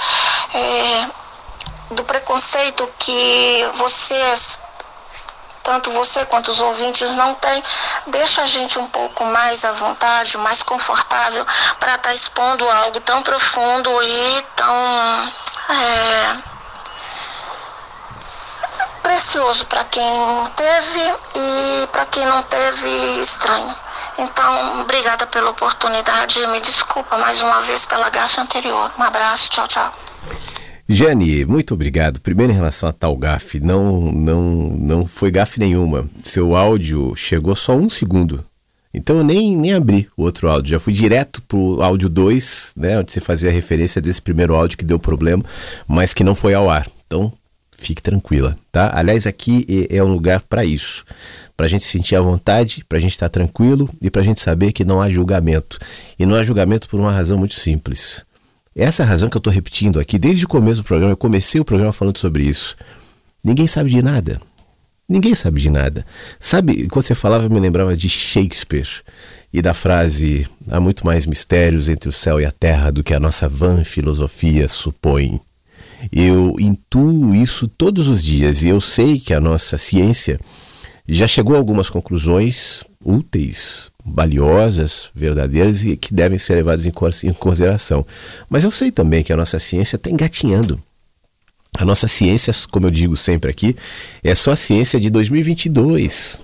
é, 0.54 1.08
do 1.92 2.04
preconceito 2.04 2.90
que 3.00 3.70
vocês, 3.76 4.60
tanto 5.64 5.92
você 5.92 6.26
quanto 6.26 6.52
os 6.52 6.60
ouvintes, 6.60 7.16
não 7.16 7.34
têm, 7.36 7.64
deixa 8.08 8.42
a 8.42 8.48
gente 8.48 8.78
um 8.80 8.88
pouco 8.88 9.24
mais 9.26 9.64
à 9.64 9.72
vontade, 9.72 10.38
mais 10.40 10.64
confortável 10.64 11.46
para 11.80 11.96
estar 11.96 12.10
tá 12.10 12.14
expondo 12.14 12.70
algo 12.70 13.00
tão 13.02 13.22
profundo 13.22 13.90
e 14.04 14.46
tão 14.56 15.34
é, 15.70 16.57
precioso 19.08 19.66
para 19.68 19.86
quem 19.86 20.04
teve 20.58 21.00
e 21.38 21.88
para 21.88 22.06
quem 22.08 22.26
não 22.26 22.44
teve 22.44 23.22
estranho. 23.22 23.74
Então, 24.20 24.82
obrigada 24.82 25.26
pela 25.28 25.52
oportunidade. 25.52 26.46
Me 26.48 26.60
desculpa 26.60 27.18
mais 27.18 27.42
uma 27.42 27.62
vez 27.62 27.86
pela 27.86 28.10
gafe 28.10 28.42
anterior. 28.42 28.92
Um 29.00 29.04
abraço, 29.04 29.50
tchau, 29.50 29.66
tchau. 29.66 29.94
Jane, 30.90 31.46
muito 31.46 31.74
obrigado. 31.74 32.20
Primeiro 32.20 32.52
em 32.52 32.56
relação 32.56 32.90
a 32.90 32.94
tal 32.94 33.16
gafe, 33.16 33.62
não, 33.62 34.12
não, 34.12 34.44
não 34.78 35.08
foi 35.08 35.32
gafe 35.32 35.58
nenhuma. 35.58 36.06
Seu 36.22 36.54
áudio 36.54 37.16
chegou 37.16 37.56
só 37.56 37.74
um 37.76 37.90
segundo. 37.90 38.44
Então 38.94 39.16
eu 39.18 39.24
nem, 39.24 39.56
nem 39.56 39.74
abri 39.74 40.10
o 40.18 40.24
outro 40.24 40.50
áudio, 40.50 40.72
já 40.72 40.80
fui 40.82 40.92
direto 40.92 41.42
pro 41.44 41.82
áudio 41.82 42.10
2, 42.10 42.74
né, 42.76 43.00
onde 43.00 43.14
você 43.14 43.22
fazia 43.22 43.52
referência 43.52 44.02
desse 44.02 44.22
primeiro 44.22 44.56
áudio 44.56 44.78
que 44.78 44.84
deu 44.84 45.00
problema, 45.00 45.44
mas 45.88 46.14
que 46.14 46.24
não 46.24 46.36
foi 46.36 46.54
ao 46.54 46.70
ar. 46.70 46.88
Então 47.06 47.32
fique 47.78 48.02
tranquila, 48.02 48.58
tá? 48.72 48.92
Aliás, 48.94 49.28
aqui 49.28 49.88
é, 49.90 50.04
um 50.04 50.08
lugar 50.08 50.42
para 50.42 50.66
isso, 50.66 51.06
para 51.56 51.68
a 51.68 51.70
gente 51.70 51.86
sentir 51.86 52.16
à 52.16 52.22
vontade, 52.22 52.84
para 52.88 52.98
a 52.98 53.02
gente 53.02 53.12
estar 53.12 53.30
tá 53.30 53.34
tranquilo 53.34 53.90
e 54.02 54.10
para 54.10 54.22
a 54.22 54.26
gente 54.26 54.40
saber 54.40 54.72
que 54.72 54.84
não 54.84 55.02
há 55.02 55.10
julgamento. 55.10 55.80
E 56.18 56.26
não 56.26 56.36
há 56.36 56.44
julgamento 56.44 56.90
por 56.90 57.00
uma 57.00 57.12
razão 57.12 57.38
muito 57.38 57.56
simples. 57.56 58.26
Essa 58.76 59.04
é 59.04 59.06
razão 59.06 59.30
que 59.30 59.38
eu 59.38 59.40
estou 59.40 59.54
repetindo 59.54 60.00
aqui 60.00 60.20
desde 60.20 60.46
o 60.46 60.48
começo 60.48 60.82
do 60.82 60.86
programa. 60.86 61.14
Eu 61.14 61.18
comecei 61.18 61.60
o 61.60 61.66
programa 61.66 61.94
falando 61.94 62.18
sobre 62.18 62.44
isso. 62.44 62.76
Ninguém 63.44 63.66
sabe 63.66 63.90
de 63.90 64.02
nada. 64.02 64.42
Ninguém 65.10 65.34
sabe 65.34 65.62
de 65.62 65.70
nada. 65.70 66.06
Sabe, 66.40 66.88
quando 66.88 67.06
você 67.06 67.16
falava, 67.16 67.46
eu 67.46 67.50
me 67.50 67.60
lembrava 67.60 67.96
de 67.96 68.10
Shakespeare 68.10 69.02
e 69.54 69.62
da 69.62 69.74
frase: 69.74 70.48
há 70.70 70.80
muito 70.80 71.06
mais 71.06 71.26
mistérios 71.26 71.88
entre 71.88 72.10
o 72.10 72.12
céu 72.12 72.42
e 72.42 72.46
a 72.46 72.52
terra 72.52 72.92
do 72.92 73.04
que 73.04 73.14
a 73.14 73.20
nossa 73.20 73.48
vã 73.48 73.84
filosofia 73.84 74.68
supõe. 74.68 75.40
Eu 76.12 76.56
intuo 76.60 77.36
isso 77.36 77.68
todos 77.68 78.08
os 78.08 78.24
dias 78.24 78.64
e 78.64 78.70
eu 78.70 78.80
sei 78.80 79.20
que 79.20 79.34
a 79.34 79.40
nossa 79.40 79.78
ciência 79.78 80.40
já 81.08 81.28
chegou 81.28 81.56
a 81.56 81.58
algumas 81.58 81.90
conclusões 81.90 82.84
úteis, 83.04 83.90
valiosas, 84.06 85.10
verdadeiras 85.16 85.86
e 85.86 85.96
que 85.96 86.14
devem 86.14 86.38
ser 86.38 86.56
levadas 86.56 86.86
em 86.86 87.34
consideração. 87.34 88.06
Mas 88.50 88.64
eu 88.64 88.72
sei 88.72 88.92
também 88.92 89.24
que 89.24 89.32
a 89.32 89.38
nossa 89.38 89.60
ciência 89.60 89.96
está 89.96 90.10
engatinhando. 90.10 90.82
A 91.78 91.86
nossa 91.86 92.08
ciência, 92.08 92.54
como 92.72 92.88
eu 92.88 92.92
digo 92.92 93.16
sempre 93.16 93.50
aqui, 93.50 93.76
é 94.24 94.34
só 94.36 94.52
a 94.52 94.56
ciência 94.56 95.00
de 95.00 95.10
2022. 95.10 96.40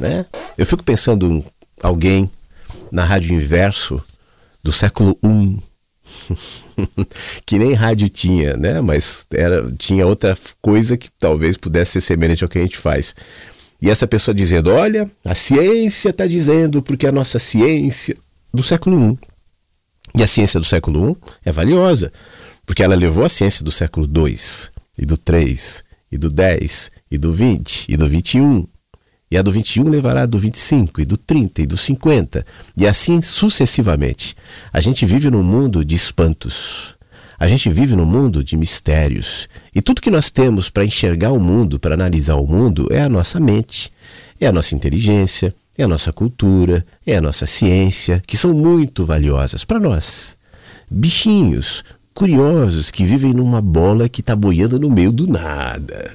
Né? 0.00 0.26
Eu 0.56 0.66
fico 0.66 0.82
pensando 0.82 1.44
alguém 1.82 2.30
na 2.90 3.04
rádio 3.04 3.34
inverso 3.34 4.02
do 4.62 4.72
século 4.72 5.16
I, 5.22 5.62
que 7.44 7.58
nem 7.58 7.72
rádio 7.72 8.08
tinha, 8.08 8.56
né? 8.56 8.80
Mas 8.80 9.26
era, 9.32 9.70
tinha 9.78 10.06
outra 10.06 10.36
coisa 10.60 10.96
que 10.96 11.08
talvez 11.18 11.56
pudesse 11.56 11.92
ser 11.92 12.00
semelhante 12.00 12.42
ao 12.42 12.50
que 12.50 12.58
a 12.58 12.62
gente 12.62 12.76
faz. 12.76 13.14
E 13.80 13.90
essa 13.90 14.06
pessoa 14.06 14.34
dizendo: 14.34 14.70
olha, 14.70 15.10
a 15.24 15.34
ciência 15.34 16.10
está 16.10 16.26
dizendo 16.26 16.82
porque 16.82 17.06
a 17.06 17.12
nossa 17.12 17.38
ciência 17.38 18.16
do 18.52 18.62
século 18.62 19.12
I. 19.12 19.18
E 20.16 20.22
a 20.22 20.26
ciência 20.26 20.60
do 20.60 20.66
século 20.66 21.10
I 21.10 21.16
é 21.44 21.52
valiosa, 21.52 22.12
porque 22.64 22.82
ela 22.82 22.94
levou 22.94 23.24
a 23.24 23.28
ciência 23.28 23.64
do 23.64 23.72
século 23.72 24.06
II, 24.06 24.36
e 24.98 25.04
do 25.04 25.16
3, 25.16 25.84
e 26.10 26.16
do 26.16 26.30
10, 26.30 26.90
e 27.10 27.18
do 27.18 27.32
20, 27.32 27.86
e 27.88 27.96
do 27.96 28.08
21. 28.08 28.66
E 29.34 29.36
a 29.36 29.42
do 29.42 29.50
21 29.50 29.88
levará 29.88 30.26
do 30.26 30.38
25, 30.38 31.00
e 31.00 31.04
do 31.04 31.16
30, 31.16 31.62
e 31.62 31.66
do 31.66 31.76
50, 31.76 32.46
e 32.76 32.86
assim 32.86 33.20
sucessivamente. 33.20 34.36
A 34.72 34.80
gente 34.80 35.04
vive 35.04 35.28
num 35.28 35.42
mundo 35.42 35.84
de 35.84 35.96
espantos. 35.96 36.94
A 37.36 37.48
gente 37.48 37.68
vive 37.68 37.96
num 37.96 38.04
mundo 38.04 38.44
de 38.44 38.56
mistérios. 38.56 39.48
E 39.74 39.82
tudo 39.82 40.00
que 40.00 40.08
nós 40.08 40.30
temos 40.30 40.70
para 40.70 40.84
enxergar 40.84 41.32
o 41.32 41.40
mundo, 41.40 41.80
para 41.80 41.94
analisar 41.94 42.36
o 42.36 42.46
mundo, 42.46 42.86
é 42.92 43.02
a 43.02 43.08
nossa 43.08 43.40
mente, 43.40 43.90
é 44.40 44.46
a 44.46 44.52
nossa 44.52 44.76
inteligência, 44.76 45.52
é 45.76 45.82
a 45.82 45.88
nossa 45.88 46.12
cultura, 46.12 46.86
é 47.04 47.16
a 47.16 47.20
nossa 47.20 47.44
ciência, 47.44 48.22
que 48.24 48.36
são 48.36 48.54
muito 48.54 49.04
valiosas 49.04 49.64
para 49.64 49.80
nós. 49.80 50.36
Bichinhos 50.88 51.82
curiosos 52.14 52.88
que 52.88 53.04
vivem 53.04 53.34
numa 53.34 53.60
bola 53.60 54.08
que 54.08 54.20
está 54.20 54.36
boiando 54.36 54.78
no 54.78 54.88
meio 54.88 55.10
do 55.10 55.26
nada. 55.26 56.12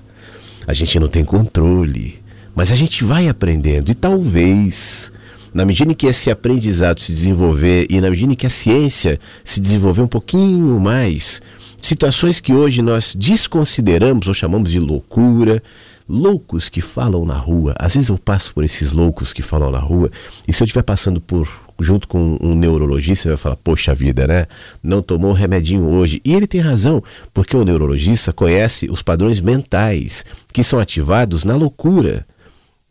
A 0.66 0.74
gente 0.74 0.98
não 1.02 1.10
tem 1.10 1.26
controle, 1.26 2.19
mas 2.60 2.74
a 2.74 2.76
gente 2.76 3.06
vai 3.06 3.30
aprendendo 3.30 3.90
e 3.90 3.94
talvez, 3.94 5.14
na 5.54 5.64
medida 5.64 5.94
em 5.94 5.96
que 5.96 6.08
esse 6.08 6.30
aprendizado 6.30 7.00
se 7.00 7.10
desenvolver 7.10 7.88
e 7.90 8.02
na 8.02 8.10
medida 8.10 8.34
em 8.34 8.36
que 8.36 8.46
a 8.46 8.50
ciência 8.50 9.18
se 9.46 9.62
desenvolver 9.62 10.02
um 10.02 10.08
pouquinho 10.08 10.78
mais, 10.78 11.42
situações 11.82 12.42
que 12.42 12.52
hoje 12.52 12.82
nós 12.82 13.16
desconsideramos 13.16 14.28
ou 14.28 14.34
chamamos 14.34 14.72
de 14.72 14.78
loucura, 14.78 15.64
loucos 16.06 16.68
que 16.68 16.82
falam 16.82 17.24
na 17.24 17.38
rua. 17.38 17.74
Às 17.80 17.94
vezes 17.94 18.10
eu 18.10 18.18
passo 18.18 18.54
por 18.54 18.66
esses 18.66 18.92
loucos 18.92 19.32
que 19.32 19.42
falam 19.42 19.72
na 19.72 19.80
rua, 19.80 20.12
e 20.46 20.52
se 20.52 20.62
eu 20.62 20.66
estiver 20.66 20.84
passando 20.84 21.22
por 21.22 21.48
junto 21.80 22.10
com 22.10 22.38
um 22.42 22.56
neurologista, 22.56 23.30
vai 23.30 23.38
falar: 23.38 23.56
"Poxa 23.56 23.96
vida, 23.96 24.28
né? 24.28 24.48
Não 24.84 25.02
tomou 25.02 25.32
remedinho 25.32 25.86
hoje". 25.86 26.20
E 26.26 26.34
ele 26.34 26.46
tem 26.46 26.60
razão, 26.60 27.02
porque 27.34 27.56
o 27.56 27.64
neurologista 27.64 28.34
conhece 28.34 28.90
os 28.92 29.02
padrões 29.02 29.40
mentais 29.40 30.26
que 30.52 30.62
são 30.62 30.78
ativados 30.78 31.46
na 31.46 31.56
loucura 31.56 32.26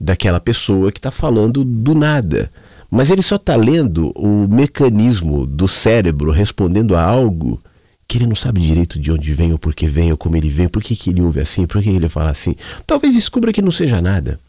daquela 0.01 0.41
pessoa 0.41 0.93
que 0.93 0.99
está 0.99 1.11
falando 1.11 1.65
do 1.65 1.95
nada. 1.95 2.51
Mas 2.91 3.11
ele 3.11 3.23
só 3.23 3.37
está 3.37 3.57
lendo 3.57 4.11
o 4.17 4.49
mecanismo 4.49 5.47
do 5.47 5.69
cérebro 5.69 6.31
respondendo 6.31 6.97
a 6.97 7.03
algo 7.03 7.61
que 8.07 8.17
ele 8.17 8.27
não 8.27 8.35
sabe 8.35 8.63
direito 8.63 8.99
de 8.99 9.13
onde 9.13 9.35
vem, 9.35 9.53
ou 9.53 9.59
por 9.59 9.75
que 9.75 9.87
vem, 9.87 10.11
ou 10.11 10.17
como 10.17 10.35
ele 10.35 10.49
vem, 10.49 10.67
por 10.67 10.83
que, 10.83 10.97
que 10.97 11.11
ele 11.11 11.21
ouve 11.21 11.41
assim, 11.41 11.67
por 11.67 11.83
que 11.83 11.91
ele 11.91 12.09
fala 12.09 12.31
assim. 12.31 12.57
Talvez 12.87 13.13
descubra 13.13 13.53
que 13.53 13.61
não 13.61 13.71
seja 13.71 14.01
nada. 14.01 14.41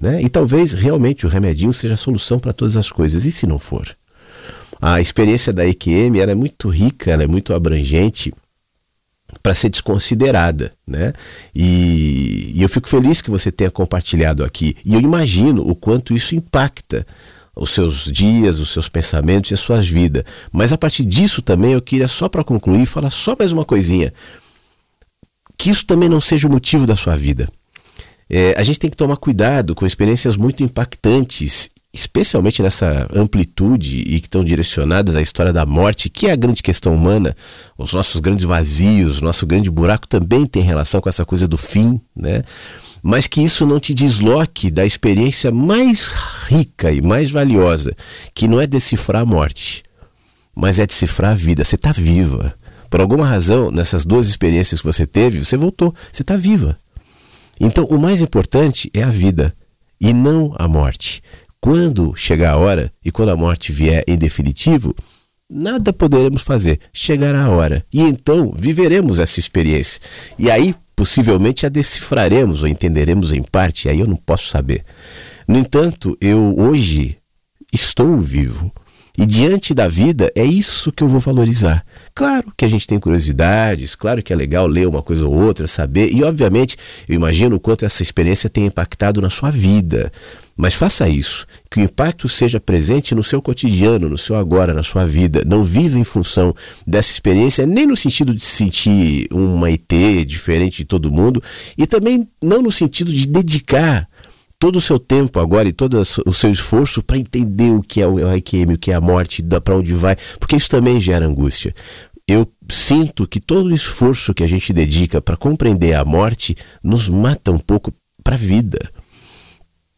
Né? 0.00 0.22
E 0.22 0.28
talvez 0.28 0.72
realmente 0.72 1.26
o 1.26 1.28
remedinho 1.28 1.72
seja 1.72 1.94
a 1.94 1.96
solução 1.96 2.38
para 2.38 2.52
todas 2.52 2.76
as 2.76 2.92
coisas. 2.92 3.24
E 3.24 3.32
se 3.32 3.44
não 3.44 3.58
for? 3.58 3.88
A 4.80 5.00
experiência 5.00 5.52
da 5.52 5.66
EQM 5.66 6.20
é 6.20 6.34
muito 6.36 6.68
rica, 6.68 7.10
é 7.10 7.26
muito 7.26 7.52
abrangente 7.52 8.32
para 9.42 9.54
ser 9.54 9.68
desconsiderada, 9.68 10.72
né? 10.86 11.12
E, 11.54 12.52
e 12.54 12.62
eu 12.62 12.68
fico 12.68 12.88
feliz 12.88 13.20
que 13.20 13.30
você 13.30 13.52
tenha 13.52 13.70
compartilhado 13.70 14.44
aqui. 14.44 14.76
E 14.84 14.94
eu 14.94 15.00
imagino 15.00 15.68
o 15.68 15.74
quanto 15.74 16.14
isso 16.14 16.34
impacta 16.34 17.06
os 17.54 17.70
seus 17.70 18.04
dias, 18.04 18.58
os 18.58 18.70
seus 18.70 18.88
pensamentos 18.88 19.50
e 19.50 19.54
as 19.54 19.60
suas 19.60 19.88
vidas. 19.88 20.24
Mas 20.52 20.72
a 20.72 20.78
partir 20.78 21.04
disso 21.04 21.42
também 21.42 21.72
eu 21.72 21.82
queria 21.82 22.08
só 22.08 22.28
para 22.28 22.44
concluir 22.44 22.86
falar 22.86 23.10
só 23.10 23.36
mais 23.38 23.52
uma 23.52 23.64
coisinha. 23.64 24.12
Que 25.56 25.70
isso 25.70 25.84
também 25.84 26.08
não 26.08 26.20
seja 26.20 26.46
o 26.46 26.50
motivo 26.50 26.86
da 26.86 26.96
sua 26.96 27.16
vida. 27.16 27.48
É, 28.30 28.54
a 28.56 28.62
gente 28.62 28.78
tem 28.78 28.90
que 28.90 28.96
tomar 28.96 29.16
cuidado 29.16 29.74
com 29.74 29.86
experiências 29.86 30.36
muito 30.36 30.62
impactantes, 30.62 31.70
especialmente 31.92 32.62
nessa 32.62 33.08
amplitude 33.14 33.98
e 33.98 34.20
que 34.20 34.26
estão 34.26 34.44
direcionadas 34.44 35.16
à 35.16 35.22
história 35.22 35.52
da 35.52 35.64
morte, 35.64 36.10
que 36.10 36.26
é 36.26 36.32
a 36.32 36.36
grande 36.36 36.62
questão 36.62 36.94
humana, 36.94 37.34
os 37.76 37.94
nossos 37.94 38.20
grandes 38.20 38.44
vazios, 38.44 39.22
nosso 39.22 39.46
grande 39.46 39.70
buraco 39.70 40.06
também 40.06 40.46
tem 40.46 40.62
relação 40.62 41.00
com 41.00 41.08
essa 41.08 41.24
coisa 41.24 41.48
do 41.48 41.56
fim, 41.56 42.00
né? 42.14 42.44
mas 43.02 43.26
que 43.26 43.42
isso 43.42 43.64
não 43.64 43.80
te 43.80 43.94
desloque 43.94 44.70
da 44.70 44.84
experiência 44.84 45.50
mais 45.50 46.08
rica 46.48 46.92
e 46.92 47.00
mais 47.00 47.30
valiosa, 47.30 47.96
que 48.34 48.48
não 48.48 48.60
é 48.60 48.66
decifrar 48.66 49.22
a 49.22 49.26
morte, 49.26 49.82
mas 50.54 50.78
é 50.78 50.86
decifrar 50.86 51.32
a 51.32 51.34
vida. 51.34 51.64
Você 51.64 51.76
está 51.76 51.92
viva. 51.92 52.54
Por 52.90 53.00
alguma 53.00 53.26
razão, 53.26 53.70
nessas 53.70 54.04
duas 54.04 54.28
experiências 54.28 54.80
que 54.80 54.86
você 54.86 55.06
teve, 55.06 55.44
você 55.44 55.56
voltou, 55.56 55.94
você 56.12 56.22
está 56.22 56.36
viva. 56.36 56.78
Então, 57.60 57.84
o 57.84 57.98
mais 57.98 58.20
importante 58.20 58.90
é 58.94 59.02
a 59.02 59.10
vida 59.10 59.54
e 60.00 60.12
não 60.12 60.54
a 60.58 60.66
morte. 60.66 61.22
Quando 61.60 62.14
chegar 62.14 62.52
a 62.52 62.56
hora 62.56 62.92
e 63.04 63.10
quando 63.10 63.30
a 63.30 63.36
morte 63.36 63.72
vier 63.72 64.04
em 64.06 64.16
definitivo, 64.16 64.94
nada 65.50 65.92
poderemos 65.92 66.42
fazer. 66.42 66.80
Chegará 66.92 67.44
a 67.44 67.50
hora 67.50 67.84
e 67.92 68.00
então 68.02 68.52
viveremos 68.56 69.18
essa 69.18 69.40
experiência. 69.40 70.00
E 70.38 70.50
aí 70.50 70.74
possivelmente 70.98 71.64
a 71.64 71.68
decifraremos 71.68 72.62
ou 72.64 72.68
entenderemos 72.68 73.32
em 73.32 73.40
parte, 73.40 73.88
aí 73.88 74.00
eu 74.00 74.06
não 74.06 74.16
posso 74.16 74.48
saber. 74.48 74.84
No 75.46 75.56
entanto, 75.56 76.18
eu 76.20 76.56
hoje 76.58 77.16
estou 77.72 78.18
vivo. 78.18 78.72
E 79.16 79.24
diante 79.26 79.74
da 79.74 79.88
vida, 79.88 80.30
é 80.34 80.44
isso 80.44 80.92
que 80.92 81.02
eu 81.02 81.08
vou 81.08 81.20
valorizar. 81.20 81.84
Claro 82.14 82.52
que 82.56 82.64
a 82.64 82.68
gente 82.68 82.86
tem 82.86 82.98
curiosidades, 82.98 83.94
claro 83.94 84.22
que 84.22 84.32
é 84.32 84.36
legal 84.36 84.66
ler 84.66 84.86
uma 84.86 85.02
coisa 85.02 85.26
ou 85.26 85.34
outra, 85.34 85.66
saber, 85.66 86.12
e 86.12 86.22
obviamente 86.22 86.76
eu 87.08 87.14
imagino 87.14 87.56
o 87.56 87.60
quanto 87.60 87.84
essa 87.84 88.02
experiência 88.02 88.50
tem 88.50 88.66
impactado 88.66 89.20
na 89.20 89.30
sua 89.30 89.50
vida. 89.50 90.12
Mas 90.58 90.74
faça 90.74 91.08
isso, 91.08 91.46
que 91.70 91.78
o 91.78 91.84
impacto 91.84 92.28
seja 92.28 92.58
presente 92.58 93.14
no 93.14 93.22
seu 93.22 93.40
cotidiano, 93.40 94.08
no 94.08 94.18
seu 94.18 94.34
agora, 94.34 94.74
na 94.74 94.82
sua 94.82 95.06
vida. 95.06 95.44
Não 95.46 95.62
viva 95.62 95.96
em 95.96 96.02
função 96.02 96.52
dessa 96.84 97.12
experiência, 97.12 97.64
nem 97.64 97.86
no 97.86 97.96
sentido 97.96 98.34
de 98.34 98.42
se 98.42 98.56
sentir 98.56 99.28
uma 99.30 99.68
IT 99.68 100.24
diferente 100.24 100.78
de 100.78 100.84
todo 100.84 101.12
mundo, 101.12 101.40
e 101.78 101.86
também 101.86 102.28
não 102.42 102.60
no 102.60 102.72
sentido 102.72 103.12
de 103.12 103.28
dedicar 103.28 104.08
todo 104.58 104.74
o 104.76 104.80
seu 104.80 104.98
tempo 104.98 105.38
agora 105.38 105.68
e 105.68 105.72
todo 105.72 106.02
o 106.26 106.32
seu 106.32 106.50
esforço 106.50 107.04
para 107.04 107.16
entender 107.16 107.70
o 107.70 107.80
que 107.80 108.02
é 108.02 108.08
o 108.08 108.18
IQM, 108.34 108.74
o 108.74 108.78
que 108.78 108.90
é 108.90 108.94
a 108.94 109.00
morte, 109.00 109.44
para 109.62 109.76
onde 109.76 109.92
vai, 109.92 110.16
porque 110.40 110.56
isso 110.56 110.68
também 110.68 111.00
gera 111.00 111.24
angústia. 111.24 111.72
Eu 112.26 112.50
sinto 112.68 113.28
que 113.28 113.38
todo 113.38 113.66
o 113.66 113.74
esforço 113.74 114.34
que 114.34 114.42
a 114.42 114.48
gente 114.48 114.72
dedica 114.72 115.20
para 115.20 115.36
compreender 115.36 115.94
a 115.94 116.04
morte 116.04 116.56
nos 116.82 117.08
mata 117.08 117.52
um 117.52 117.60
pouco 117.60 117.94
para 118.24 118.34
a 118.34 118.38
vida 118.38 118.90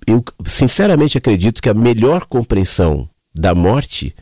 eu 0.06 0.24
sinceramente 0.44 1.18
acredito 1.18 1.62
que 1.62 1.68
a 1.68 1.74
melhor 1.74 2.26
compreensão 2.26 3.08
da 3.34 3.54
morte 3.54 4.14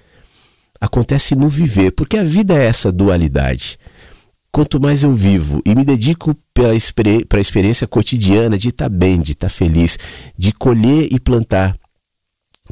acontece 0.81 1.35
no 1.35 1.49
viver, 1.49 1.93
porque 1.93 2.19
a 2.19 2.25
vida 2.25 2.55
é 2.55 2.67
essa 2.67 2.93
dualidade. 2.93 3.79
Quanto 4.51 4.81
mais 4.81 5.03
eu 5.03 5.15
vivo 5.15 5.63
e 5.65 5.75
me 5.75 5.85
dedico 5.85 6.35
para 6.55 6.71
a 7.39 7.41
experiência 7.41 7.87
cotidiana 7.87 8.59
de 8.59 8.69
estar 8.69 8.89
bem, 8.89 9.21
de 9.21 9.33
estar 9.33 9.49
feliz, 9.49 9.99
de 10.37 10.53
colher 10.53 11.09
e 11.13 11.21
plantar 11.21 11.77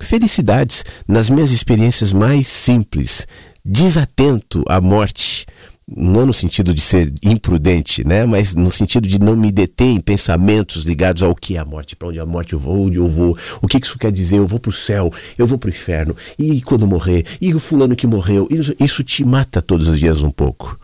felicidades 0.00 0.84
nas 1.06 1.30
minhas 1.30 1.50
experiências 1.50 2.12
mais 2.12 2.46
simples, 2.46 3.26
desatento 3.64 4.64
à 4.68 4.80
morte, 4.80 5.46
não 5.88 6.26
no 6.26 6.32
sentido 6.32 6.74
de 6.74 6.80
ser 6.80 7.12
imprudente, 7.22 8.04
né? 8.06 8.26
mas 8.26 8.56
no 8.56 8.72
sentido 8.72 9.06
de 9.06 9.20
não 9.20 9.36
me 9.36 9.52
deter 9.52 9.86
em 9.86 10.00
pensamentos 10.00 10.82
ligados 10.82 11.22
ao 11.22 11.34
que 11.34 11.56
é 11.56 11.60
a 11.60 11.64
morte, 11.64 11.94
para 11.94 12.08
onde 12.08 12.18
a 12.18 12.26
morte 12.26 12.54
eu 12.54 12.58
vou, 12.58 12.86
onde 12.86 12.96
eu 12.96 13.06
vou, 13.06 13.38
o 13.62 13.68
que 13.68 13.78
isso 13.78 13.98
quer 13.98 14.10
dizer, 14.10 14.38
eu 14.38 14.46
vou 14.46 14.58
para 14.58 14.70
o 14.70 14.72
céu, 14.72 15.12
eu 15.38 15.46
vou 15.46 15.58
para 15.58 15.68
o 15.68 15.70
inferno, 15.70 16.16
e 16.36 16.60
quando 16.62 16.86
morrer, 16.88 17.24
e 17.40 17.54
o 17.54 17.60
fulano 17.60 17.94
que 17.94 18.06
morreu, 18.06 18.48
isso 18.80 19.04
te 19.04 19.24
mata 19.24 19.62
todos 19.62 19.86
os 19.86 19.98
dias 19.98 20.22
um 20.22 20.30
pouco. 20.30 20.76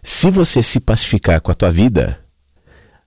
Se 0.00 0.30
você 0.30 0.62
se 0.62 0.78
pacificar 0.78 1.40
com 1.40 1.50
a 1.50 1.54
tua 1.54 1.70
vida, 1.70 2.20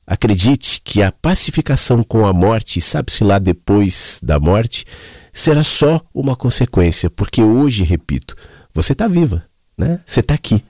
acredite 0.06 0.82
que 0.84 1.02
a 1.02 1.12
pacificação 1.14 2.04
com 2.04 2.26
a 2.26 2.34
morte, 2.34 2.82
sabe-se 2.82 3.24
lá 3.24 3.40
depois 3.40 4.20
da 4.22 4.38
morte, 4.38 4.86
será 5.32 5.64
só 5.64 6.02
uma 6.14 6.36
consequência, 6.36 7.10
porque 7.10 7.42
hoje, 7.42 7.84
repito, 7.84 8.36
você 8.74 8.92
está 8.92 9.08
viva, 9.08 9.44
né? 9.78 10.02
Você 10.06 10.20
está 10.20 10.34
aqui. 10.34 10.62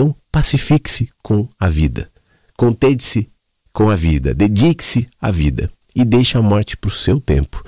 Então, 0.00 0.16
pacifique-se 0.32 1.10
com 1.22 1.46
a 1.60 1.68
vida. 1.68 2.08
Contente-se 2.56 3.28
com 3.70 3.90
a 3.90 3.94
vida. 3.94 4.32
Dedique-se 4.32 5.06
à 5.20 5.30
vida. 5.30 5.70
E 5.94 6.06
deixe 6.06 6.38
a 6.38 6.40
morte 6.40 6.74
para 6.74 6.88
o 6.88 6.90
seu 6.90 7.20
tempo. 7.20 7.62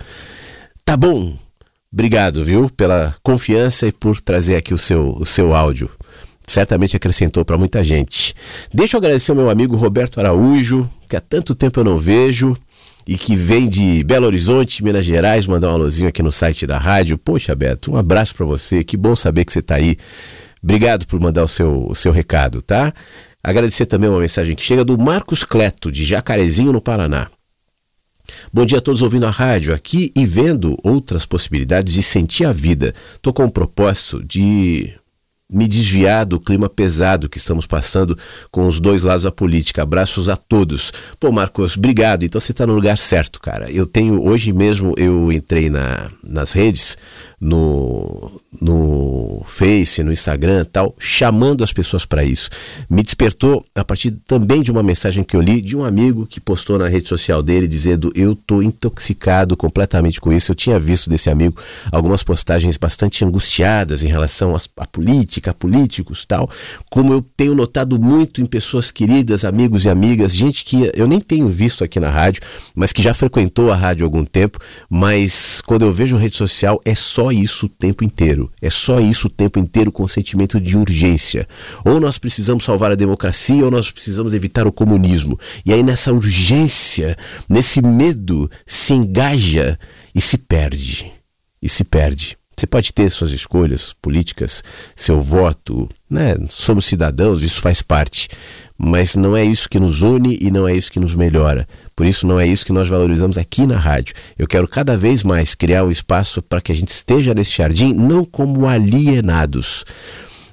Tá 0.82 0.96
bom? 0.96 1.36
Obrigado, 1.92 2.42
viu, 2.42 2.70
pela 2.70 3.14
confiança 3.22 3.86
e 3.86 3.92
por 3.92 4.18
trazer 4.18 4.56
aqui 4.56 4.72
o 4.72 4.78
seu, 4.78 5.10
o 5.10 5.26
seu 5.26 5.54
áudio. 5.54 5.90
Certamente 6.46 6.96
acrescentou 6.96 7.44
para 7.44 7.59
muita 7.59 7.84
gente. 7.84 8.34
Deixa 8.72 8.96
eu 8.96 8.98
agradecer 8.98 9.32
ao 9.32 9.36
meu 9.36 9.50
amigo 9.50 9.76
Roberto 9.76 10.18
Araújo, 10.18 10.88
que 11.10 11.16
há 11.16 11.20
tanto 11.20 11.54
tempo 11.54 11.80
eu 11.80 11.84
não 11.84 11.98
vejo 11.98 12.56
e 13.06 13.18
que 13.18 13.36
vem 13.36 13.68
de 13.68 14.02
Belo 14.04 14.24
Horizonte, 14.24 14.82
Minas 14.82 15.04
Gerais, 15.04 15.46
mandar 15.46 15.68
um 15.68 15.74
alôzinho 15.74 16.09
aqui 16.09 16.22
no 16.22 16.32
site 16.32 16.66
da 16.66 16.78
rádio. 16.78 17.18
Poxa, 17.18 17.54
Beto, 17.54 17.92
um 17.92 17.96
abraço 17.98 18.34
para 18.34 18.46
você. 18.46 18.82
Que 18.82 18.96
bom 18.96 19.14
saber 19.14 19.44
que 19.44 19.52
você 19.52 19.59
está 19.59 19.74
aí 19.74 19.98
Obrigado 20.62 21.06
por 21.06 21.18
mandar 21.18 21.43
o 21.43 21.48
seu, 21.48 21.86
o 21.89 21.94
seu 21.94 22.12
recado, 22.12 22.62
tá? 22.62 22.93
Agradecer 23.43 23.86
também 23.86 24.09
uma 24.09 24.20
mensagem 24.20 24.55
que 24.55 24.62
chega 24.62 24.84
do 24.84 24.97
Marcos 24.97 25.43
Cleto, 25.43 25.90
de 25.90 26.05
Jacarezinho, 26.05 26.72
no 26.72 26.80
Paraná. 26.80 27.28
Bom 28.52 28.64
dia 28.64 28.78
a 28.78 28.80
todos 28.80 29.02
ouvindo 29.02 29.26
a 29.26 29.30
rádio 29.30 29.74
aqui 29.74 30.12
e 30.14 30.24
vendo 30.24 30.78
outras 30.84 31.26
possibilidades 31.26 31.94
de 31.94 32.02
sentir 32.02 32.44
a 32.44 32.52
vida. 32.52 32.94
Tô 33.20 33.32
com 33.32 33.44
o 33.44 33.51
propósito 33.51 34.22
de 34.24 34.94
me 35.52 35.68
desviar 35.68 36.24
do 36.24 36.40
clima 36.40 36.68
pesado 36.68 37.28
que 37.28 37.36
estamos 37.36 37.66
passando 37.66 38.16
com 38.51 38.66
os 38.66 38.80
dois 38.80 39.02
lados 39.02 39.24
da 39.24 39.30
política. 39.30 39.82
Abraços 39.82 40.30
a 40.30 40.36
todos. 40.36 40.93
Pô, 41.20 41.30
Marcos, 41.30 41.76
obrigado. 41.76 42.24
Então 42.24 42.40
você 42.40 42.52
está 42.52 42.66
no 42.66 42.74
lugar 42.74 42.97
certo, 42.97 43.39
cara. 43.39 43.70
Eu 43.70 43.86
tenho, 43.86 44.24
hoje 44.24 44.52
mesmo 44.52 44.94
eu 44.97 45.30
entrei 45.30 45.68
na, 45.68 46.10
nas 46.24 46.52
redes 46.52 46.97
no, 47.44 48.40
no 48.60 49.43
Face, 49.44 50.01
no 50.05 50.12
Instagram 50.12 50.64
tal, 50.64 50.94
chamando 50.97 51.64
as 51.64 51.73
pessoas 51.73 52.06
para 52.06 52.23
isso. 52.23 52.48
Me 52.89 53.02
despertou 53.02 53.66
a 53.74 53.85
partir 53.85 54.12
também 54.28 54.62
de 54.62 54.70
uma 54.70 54.82
mensagem 54.82 55.24
que 55.24 55.35
eu 55.35 55.40
li 55.40 55.60
de 55.60 55.77
um 55.77 55.85
amigo 55.85 56.24
que 56.24 56.39
postou 56.39 56.78
na 56.78 56.86
rede 56.86 57.09
social 57.09 57.43
dele 57.43 57.66
dizendo: 57.66 58.12
Eu 58.14 58.36
tô 58.36 58.62
intoxicado 58.62 59.56
completamente 59.56 60.20
com 60.20 60.32
isso. 60.32 60.52
Eu 60.52 60.55
tinha 60.55 60.78
visto 60.78 61.10
desse 61.10 61.31
amigo 61.31 61.60
algumas 61.90 62.23
postagens 62.23 62.77
bastante 62.77 63.24
angustiadas 63.24 64.05
em 64.05 64.09
relação 64.09 64.55
à 64.77 64.86
política, 64.86 65.51
a 65.51 65.55
políticos 65.55 66.24
tal. 66.24 66.48
Como 66.89 67.12
eu 67.12 67.27
tenho 67.36 67.56
notado 67.56 67.98
muito 68.01 68.40
em 68.40 68.47
pessoas 68.47 68.93
queridas, 68.93 69.44
amigos 69.44 69.85
e 69.85 69.89
amigas, 69.89 70.32
gente 70.32 70.64
que 70.64 70.93
eu 70.94 71.09
nem 71.09 71.19
tenho 71.19 71.48
visto 71.48 71.82
aqui 71.82 71.98
na 71.98 72.10
rádio, 72.10 72.43
mas 72.73 72.93
que 72.93 73.02
já 73.02 73.12
frequentou 73.12 73.73
a 73.73 73.74
rádio 73.74 74.05
há 74.05 74.06
algum 74.06 74.24
tempo, 74.24 74.60
mas 74.89 75.60
quando 75.66 75.82
eu 75.82 75.90
vejo 75.90 76.16
rede 76.16 76.36
social 76.36 76.81
é 76.85 76.94
só 76.94 77.31
isso 77.32 77.66
o 77.66 77.68
tempo 77.68 78.04
inteiro. 78.04 78.50
É 78.60 78.70
só 78.70 79.00
isso 79.00 79.26
o 79.26 79.30
tempo 79.30 79.59
inteiro 79.59 79.90
com 79.90 80.06
sentimento 80.06 80.60
de 80.60 80.76
urgência. 80.76 81.48
Ou 81.84 81.98
nós 81.98 82.18
precisamos 82.18 82.64
salvar 82.64 82.92
a 82.92 82.96
democracia 82.96 83.64
ou 83.64 83.70
nós 83.70 83.90
precisamos 83.90 84.34
evitar 84.34 84.66
o 84.66 84.72
comunismo. 84.72 85.38
E 85.64 85.72
aí 85.72 85.82
nessa 85.82 86.12
urgência, 86.12 87.16
nesse 87.48 87.80
medo, 87.82 88.50
se 88.66 88.92
engaja 88.92 89.78
e 90.14 90.20
se 90.20 90.36
perde. 90.36 91.10
E 91.60 91.68
se 91.68 91.84
perde. 91.84 92.41
Você 92.56 92.66
pode 92.66 92.92
ter 92.92 93.10
suas 93.10 93.32
escolhas 93.32 93.94
políticas, 94.00 94.62
seu 94.94 95.20
voto, 95.20 95.88
né? 96.08 96.36
Somos 96.48 96.84
cidadãos, 96.84 97.42
isso 97.42 97.60
faz 97.60 97.82
parte. 97.82 98.28
Mas 98.78 99.14
não 99.16 99.36
é 99.36 99.44
isso 99.44 99.68
que 99.68 99.78
nos 99.78 100.02
une 100.02 100.38
e 100.40 100.50
não 100.50 100.66
é 100.66 100.74
isso 100.74 100.90
que 100.90 101.00
nos 101.00 101.14
melhora. 101.14 101.68
Por 101.94 102.06
isso, 102.06 102.26
não 102.26 102.40
é 102.40 102.46
isso 102.46 102.66
que 102.66 102.72
nós 102.72 102.88
valorizamos 102.88 103.38
aqui 103.38 103.66
na 103.66 103.78
rádio. 103.78 104.14
Eu 104.38 104.46
quero 104.46 104.66
cada 104.66 104.96
vez 104.96 105.22
mais 105.22 105.54
criar 105.54 105.84
um 105.84 105.90
espaço 105.90 106.42
para 106.42 106.60
que 106.60 106.72
a 106.72 106.74
gente 106.74 106.88
esteja 106.88 107.34
nesse 107.34 107.56
jardim, 107.56 107.92
não 107.94 108.24
como 108.24 108.66
alienados. 108.66 109.84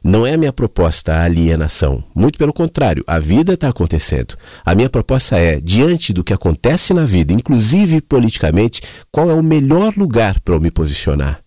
Não 0.04 0.26
é 0.26 0.34
a 0.34 0.38
minha 0.38 0.54
proposta 0.54 1.14
a 1.14 1.24
alienação. 1.24 2.04
Muito 2.16 2.38
pelo 2.38 2.54
contrário, 2.54 3.04
a 3.06 3.20
vida 3.20 3.54
está 3.54 3.70
acontecendo. 3.70 4.36
A 4.64 4.74
minha 4.74 4.90
proposta 4.90 5.38
é, 5.38 5.60
diante 5.60 6.14
do 6.14 6.24
que 6.24 6.34
acontece 6.34 6.94
na 6.94 7.04
vida, 7.04 7.34
inclusive 7.34 8.02
politicamente, 8.02 8.82
qual 9.12 9.30
é 9.30 9.34
o 9.34 9.44
melhor 9.44 9.94
lugar 9.98 10.40
para 10.40 10.56
eu 10.56 10.62
me 10.62 10.72
posicionar? 10.72 11.40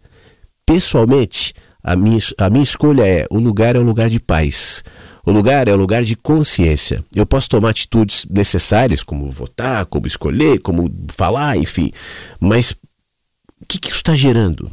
Pessoalmente, 0.67 1.55
a 1.83 1.97
minha, 1.97 2.19
a 2.39 2.51
minha 2.51 2.63
escolha 2.63 3.07
é: 3.07 3.27
o 3.31 3.39
lugar 3.39 3.77
é 3.77 3.79
um 3.79 3.85
lugar 3.85 4.09
de 4.09 4.21
paz. 4.21 4.85
O 5.25 5.31
lugar 5.31 5.69
é 5.69 5.73
o 5.73 5.77
lugar 5.77 6.03
de 6.03 6.17
consciência. 6.17 7.05
Eu 7.15 7.25
posso 7.25 7.49
tomar 7.49 7.71
atitudes 7.71 8.27
necessárias, 8.29 9.05
como 9.05 9.29
votar, 9.29 9.87
como 9.87 10.07
escolher, 10.07 10.61
como 10.61 10.93
falar, 11.09 11.57
enfim. 11.57 11.93
Mas 12.41 12.73
o 12.73 13.67
que, 13.69 13.79
que 13.79 13.89
isso 13.89 13.99
está 13.99 14.17
gerando? 14.17 14.71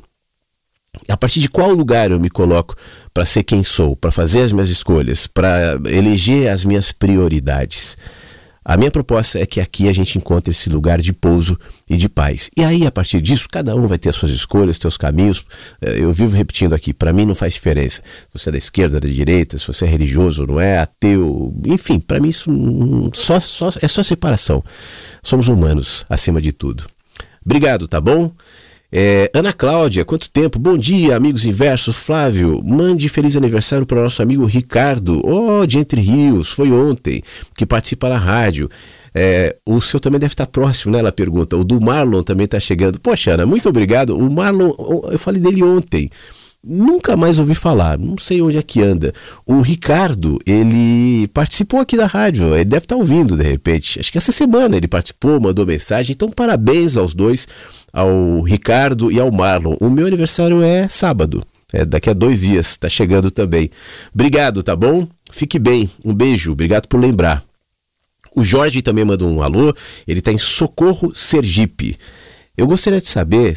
A 1.07 1.15
partir 1.15 1.39
de 1.39 1.49
qual 1.49 1.71
lugar 1.71 2.09
eu 2.09 2.19
me 2.19 2.29
coloco 2.29 2.75
para 3.13 3.25
ser 3.25 3.43
quem 3.43 3.63
sou, 3.63 3.95
para 3.95 4.11
fazer 4.11 4.41
as 4.41 4.51
minhas 4.51 4.69
escolhas, 4.69 5.27
para 5.27 5.79
eleger 5.85 6.49
as 6.49 6.65
minhas 6.65 6.91
prioridades? 6.91 7.95
A 8.63 8.77
minha 8.77 8.91
proposta 8.91 9.39
é 9.39 9.45
que 9.45 9.59
aqui 9.59 9.87
a 9.87 9.93
gente 9.93 10.17
encontre 10.17 10.51
esse 10.51 10.69
lugar 10.69 10.99
de 10.99 11.13
pouso 11.13 11.57
e 11.89 11.97
de 11.97 12.09
paz. 12.09 12.49
E 12.57 12.63
aí, 12.63 12.85
a 12.85 12.91
partir 12.91 13.21
disso, 13.21 13.47
cada 13.49 13.75
um 13.75 13.87
vai 13.87 13.97
ter 13.97 14.09
as 14.09 14.15
suas 14.15 14.31
escolhas, 14.31 14.77
seus 14.77 14.97
caminhos. 14.97 15.45
Eh, 15.81 15.99
eu 15.99 16.11
vivo 16.11 16.35
repetindo 16.35 16.73
aqui, 16.73 16.93
para 16.93 17.13
mim 17.13 17.25
não 17.25 17.33
faz 17.33 17.53
diferença. 17.53 18.01
Se 18.01 18.27
você 18.33 18.49
é 18.49 18.51
da 18.51 18.57
esquerda, 18.57 18.99
da 18.99 19.07
direita, 19.07 19.57
se 19.57 19.65
você 19.65 19.85
é 19.85 19.87
religioso, 19.87 20.45
não 20.45 20.59
é, 20.59 20.79
ateu, 20.79 21.53
enfim, 21.65 21.99
para 21.99 22.19
mim 22.19 22.29
isso 22.29 22.51
só, 23.13 23.39
só, 23.39 23.71
é 23.81 23.87
só 23.87 24.03
separação. 24.03 24.63
Somos 25.23 25.47
humanos, 25.47 26.05
acima 26.09 26.41
de 26.41 26.51
tudo. 26.51 26.85
Obrigado, 27.45 27.87
tá 27.87 27.99
bom? 27.99 28.31
É, 28.91 29.29
Ana 29.35 29.53
Cláudia, 29.53 30.03
quanto 30.03 30.31
tempo? 30.31 30.57
Bom 30.57 30.75
dia, 30.75 31.15
amigos 31.15 31.45
inversos. 31.45 31.95
Flávio, 31.95 32.63
mande 32.63 33.07
feliz 33.07 33.35
aniversário 33.35 33.85
para 33.85 33.99
o 33.99 34.03
nosso 34.03 34.21
amigo 34.21 34.45
Ricardo, 34.45 35.21
oh, 35.23 35.65
de 35.65 35.77
Entre 35.77 36.01
Rios, 36.01 36.49
foi 36.49 36.71
ontem, 36.71 37.21
que 37.55 37.67
participa 37.67 38.09
na 38.09 38.17
rádio. 38.17 38.69
É, 39.13 39.55
o 39.65 39.79
seu 39.79 39.99
também 39.99 40.19
deve 40.19 40.33
estar 40.33 40.47
próximo, 40.47 40.93
né? 40.93 40.99
Ela 40.99 41.11
pergunta. 41.11 41.55
O 41.57 41.63
do 41.63 41.79
Marlon 41.79 42.23
também 42.23 42.45
está 42.45 42.59
chegando. 42.59 42.99
Poxa, 42.99 43.31
Ana, 43.31 43.45
muito 43.45 43.69
obrigado. 43.69 44.17
O 44.17 44.29
Marlon, 44.31 44.71
eu 45.11 45.19
falei 45.19 45.41
dele 45.41 45.63
ontem. 45.63 46.09
Nunca 46.61 47.15
mais 47.15 47.39
ouvi 47.39 47.55
falar, 47.55 47.97
não 47.97 48.17
sei 48.17 48.41
onde 48.41 48.57
é 48.57 48.61
que 48.61 48.81
anda. 48.81 49.13
O 49.45 49.61
Ricardo, 49.61 50.39
ele 50.45 51.25
participou 51.29 51.79
aqui 51.79 51.95
da 51.95 52.05
rádio, 52.05 52.53
ele 52.53 52.65
deve 52.65 52.83
estar 52.83 52.97
ouvindo 52.97 53.37
de 53.37 53.43
repente. 53.43 53.97
Acho 53.97 54.11
que 54.11 54.17
essa 54.17 54.33
semana 54.33 54.75
ele 54.75 54.87
participou, 54.87 55.39
mandou 55.39 55.65
mensagem. 55.65 56.11
Então, 56.11 56.29
parabéns 56.29 56.97
aos 56.97 57.13
dois, 57.13 57.47
ao 57.93 58.41
Ricardo 58.41 59.09
e 59.09 59.17
ao 59.17 59.31
Marlon. 59.31 59.77
O 59.79 59.89
meu 59.89 60.05
aniversário 60.05 60.61
é 60.61 60.85
sábado, 60.89 61.45
é 61.71 61.85
daqui 61.85 62.09
a 62.09 62.13
dois 62.13 62.41
dias, 62.41 62.71
está 62.71 62.89
chegando 62.89 63.31
também. 63.31 63.71
Obrigado, 64.13 64.61
tá 64.61 64.75
bom? 64.75 65.07
Fique 65.31 65.57
bem, 65.57 65.89
um 66.03 66.13
beijo, 66.13 66.51
obrigado 66.51 66.87
por 66.87 66.99
lembrar. 66.99 67.41
O 68.35 68.43
Jorge 68.43 68.81
também 68.81 69.05
mandou 69.05 69.29
um 69.29 69.41
alô, 69.41 69.73
ele 70.05 70.19
está 70.19 70.31
em 70.31 70.37
Socorro, 70.37 71.13
Sergipe. 71.15 71.97
Eu 72.57 72.67
gostaria 72.67 72.99
de 72.99 73.07
saber 73.07 73.55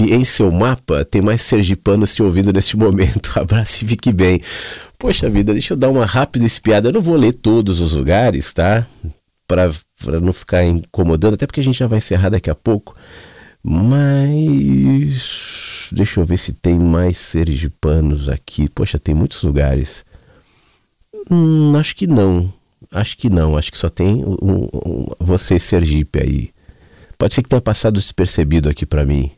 se 0.00 0.14
em 0.14 0.24
seu 0.24 0.50
mapa 0.50 1.04
tem 1.04 1.20
mais 1.20 1.42
sergipanos 1.42 2.14
te 2.14 2.22
ouvindo 2.22 2.52
neste 2.52 2.76
momento. 2.76 3.32
Abraço 3.38 3.84
e 3.84 3.88
fique 3.88 4.10
bem. 4.10 4.40
Poxa 4.98 5.28
vida, 5.28 5.52
deixa 5.52 5.74
eu 5.74 5.76
dar 5.76 5.90
uma 5.90 6.06
rápida 6.06 6.46
espiada. 6.46 6.88
Eu 6.88 6.92
não 6.94 7.02
vou 7.02 7.16
ler 7.16 7.34
todos 7.34 7.80
os 7.80 7.92
lugares, 7.92 8.50
tá? 8.52 8.86
Para 9.46 9.70
não 10.20 10.32
ficar 10.32 10.64
incomodando, 10.64 11.34
até 11.34 11.46
porque 11.46 11.60
a 11.60 11.62
gente 11.64 11.78
já 11.78 11.86
vai 11.86 11.98
encerrar 11.98 12.30
daqui 12.30 12.48
a 12.48 12.54
pouco. 12.54 12.96
Mas 13.62 15.10
deixa 15.92 16.20
eu 16.20 16.24
ver 16.24 16.38
se 16.38 16.54
tem 16.54 16.78
mais 16.78 17.18
sergipanos 17.18 18.30
aqui. 18.30 18.70
Poxa, 18.70 18.98
tem 18.98 19.14
muitos 19.14 19.42
lugares. 19.42 20.02
Hum, 21.30 21.76
acho 21.76 21.94
que 21.94 22.06
não. 22.06 22.50
Acho 22.90 23.18
que 23.18 23.28
não. 23.28 23.54
Acho 23.54 23.70
que 23.70 23.76
só 23.76 23.90
tem 23.90 24.24
um, 24.24 24.66
um, 24.72 25.08
você, 25.20 25.58
Sergipe, 25.58 26.22
aí. 26.22 26.50
Pode 27.18 27.34
ser 27.34 27.42
que 27.42 27.50
tenha 27.50 27.60
passado 27.60 28.00
despercebido 28.00 28.70
aqui 28.70 28.86
para 28.86 29.04
mim. 29.04 29.30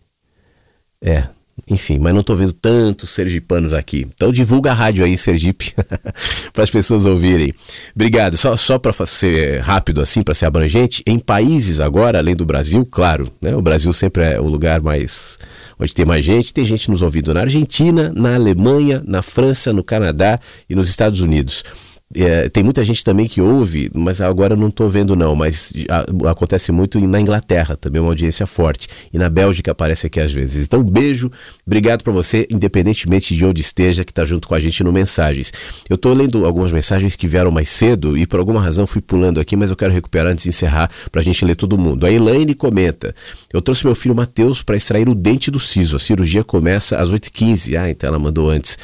É, 1.02 1.24
enfim, 1.68 1.98
mas 1.98 2.12
não 2.12 2.20
estou 2.20 2.34
vendo 2.34 2.52
tantos 2.52 3.10
sergipanos 3.10 3.72
aqui. 3.72 4.06
Então 4.14 4.32
divulga 4.32 4.70
a 4.70 4.74
rádio 4.74 5.04
aí 5.04 5.16
Sergipe 5.16 5.74
para 6.52 6.64
as 6.64 6.70
pessoas 6.70 7.06
ouvirem. 7.06 7.54
Obrigado. 7.94 8.36
Só, 8.36 8.56
só 8.56 8.78
para 8.78 8.92
ser 9.06 9.60
rápido 9.60 10.00
assim, 10.00 10.22
para 10.22 10.34
ser 10.34 10.46
abrangente, 10.46 11.02
em 11.06 11.18
países 11.18 11.80
agora, 11.80 12.18
além 12.18 12.34
do 12.34 12.44
Brasil, 12.44 12.86
claro, 12.90 13.28
né? 13.40 13.54
O 13.54 13.62
Brasil 13.62 13.92
sempre 13.92 14.22
é 14.22 14.40
o 14.40 14.44
lugar 14.44 14.80
mais 14.80 15.38
onde 15.78 15.94
tem 15.94 16.04
mais 16.04 16.24
gente. 16.24 16.54
Tem 16.54 16.64
gente 16.64 16.90
nos 16.90 17.02
ouvindo 17.02 17.32
na 17.34 17.40
Argentina, 17.40 18.12
na 18.14 18.34
Alemanha, 18.34 19.02
na 19.06 19.22
França, 19.22 19.72
no 19.72 19.84
Canadá 19.84 20.40
e 20.68 20.74
nos 20.74 20.88
Estados 20.88 21.20
Unidos. 21.20 21.64
É, 22.14 22.48
tem 22.48 22.62
muita 22.62 22.84
gente 22.84 23.04
também 23.04 23.26
que 23.26 23.40
ouve, 23.40 23.90
mas 23.94 24.20
agora 24.20 24.54
não 24.56 24.68
estou 24.68 24.88
vendo 24.88 25.16
não, 25.16 25.34
mas 25.34 25.72
a, 25.88 26.30
acontece 26.30 26.72
muito 26.72 27.00
na 27.00 27.20
Inglaterra 27.20 27.76
também, 27.76 28.00
uma 28.00 28.10
audiência 28.10 28.46
forte. 28.46 28.88
E 29.12 29.18
na 29.18 29.28
Bélgica 29.28 29.72
aparece 29.72 30.06
aqui 30.06 30.20
às 30.20 30.32
vezes. 30.32 30.66
Então, 30.66 30.80
um 30.80 30.84
beijo, 30.84 31.30
obrigado 31.66 32.02
para 32.02 32.12
você, 32.12 32.46
independentemente 32.50 33.34
de 33.34 33.44
onde 33.44 33.60
esteja, 33.60 34.04
que 34.04 34.12
está 34.12 34.24
junto 34.24 34.48
com 34.48 34.54
a 34.54 34.60
gente 34.60 34.82
no 34.82 34.92
Mensagens. 34.92 35.52
Eu 35.88 35.96
estou 35.96 36.12
lendo 36.12 36.44
algumas 36.44 36.72
mensagens 36.72 37.16
que 37.16 37.26
vieram 37.26 37.50
mais 37.50 37.68
cedo 37.68 38.16
e 38.16 38.26
por 38.26 38.38
alguma 38.38 38.60
razão 38.60 38.86
fui 38.86 39.00
pulando 39.00 39.40
aqui, 39.40 39.56
mas 39.56 39.70
eu 39.70 39.76
quero 39.76 39.92
recuperar 39.92 40.32
antes 40.32 40.44
de 40.44 40.50
encerrar 40.50 40.90
para 41.10 41.20
a 41.20 41.24
gente 41.24 41.44
ler 41.44 41.54
todo 41.54 41.78
mundo. 41.78 42.06
A 42.06 42.10
Elaine 42.10 42.54
comenta: 42.54 43.14
Eu 43.52 43.62
trouxe 43.62 43.84
meu 43.84 43.94
filho 43.94 44.14
Matheus 44.14 44.62
para 44.62 44.76
extrair 44.76 45.08
o 45.08 45.14
dente 45.14 45.50
do 45.50 45.58
siso. 45.58 45.96
A 45.96 45.98
cirurgia 45.98 46.44
começa 46.44 46.98
às 46.98 47.10
8h15. 47.10 47.78
Ah, 47.78 47.90
então 47.90 48.08
ela 48.08 48.18
mandou 48.18 48.50
antes. 48.50 48.78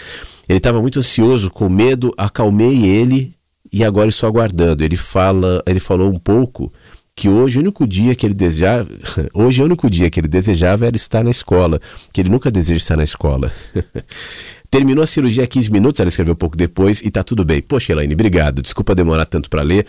Ele 0.49 0.59
estava 0.59 0.81
muito 0.81 0.99
ansioso, 0.99 1.51
com 1.51 1.69
medo, 1.69 2.13
acalmei 2.17 2.87
ele 2.87 3.35
e 3.73 3.85
agora 3.85 4.09
estou 4.09 4.27
aguardando. 4.27 4.83
Ele 4.83 4.97
fala, 4.97 5.63
ele 5.67 5.81
falou 5.81 6.11
um 6.11 6.19
pouco 6.19 6.73
que 7.15 7.29
hoje 7.29 7.59
o 7.59 7.61
único 7.61 7.87
dia 7.87 8.15
que 8.15 8.25
ele 8.25 8.35
desejava, 8.35 8.89
hoje 9.35 9.61
o 9.61 9.65
único 9.65 9.91
dia 9.91 10.09
que 10.09 10.21
ele 10.21 10.29
desejava 10.29 10.87
era 10.87 10.97
estar 10.97 11.25
na 11.25 11.31
escola, 11.31 11.81
que 12.15 12.21
ele 12.21 12.31
nunca 12.31 12.51
deseja 12.51 12.79
estar 12.79 12.97
na 12.97 13.05
escola. 13.05 13.53
Terminou 14.71 15.03
a 15.03 15.07
cirurgia 15.07 15.45
há 15.45 15.47
15 15.47 15.71
minutos, 15.71 15.99
ela 15.99 16.09
escreveu 16.09 16.35
um 16.35 16.37
pouco 16.37 16.57
depois 16.57 17.01
e 17.01 17.11
tá 17.11 17.25
tudo 17.25 17.45
bem. 17.45 17.61
Poxa, 17.61 17.93
Elaine, 17.93 18.15
obrigado. 18.15 18.63
Desculpa 18.63 18.95
demorar 18.95 19.25
tanto 19.25 19.51
para 19.51 19.63
ler, 19.63 19.87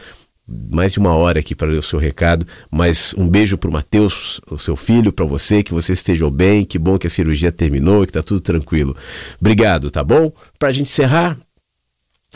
mais 0.69 0.93
de 0.93 0.99
uma 0.99 1.13
hora 1.13 1.39
aqui 1.39 1.53
para 1.53 1.67
ler 1.67 1.77
o 1.77 1.83
seu 1.83 1.99
recado, 1.99 2.45
mas 2.71 3.13
um 3.17 3.27
beijo 3.27 3.57
para 3.57 3.69
o 3.69 3.73
Matheus, 3.73 4.41
o 4.49 4.57
seu 4.57 4.75
filho, 4.75 5.11
para 5.11 5.25
você, 5.25 5.61
que 5.61 5.73
você 5.73 5.93
esteja 5.93 6.29
bem, 6.29 6.65
que 6.65 6.79
bom 6.79 6.97
que 6.97 7.07
a 7.07 7.09
cirurgia 7.09 7.51
terminou, 7.51 8.03
que 8.05 8.09
está 8.09 8.23
tudo 8.23 8.39
tranquilo. 8.41 8.95
Obrigado, 9.39 9.91
tá 9.91 10.03
bom? 10.03 10.31
Para 10.57 10.69
a 10.69 10.71
gente 10.71 10.87
encerrar, 10.87 11.37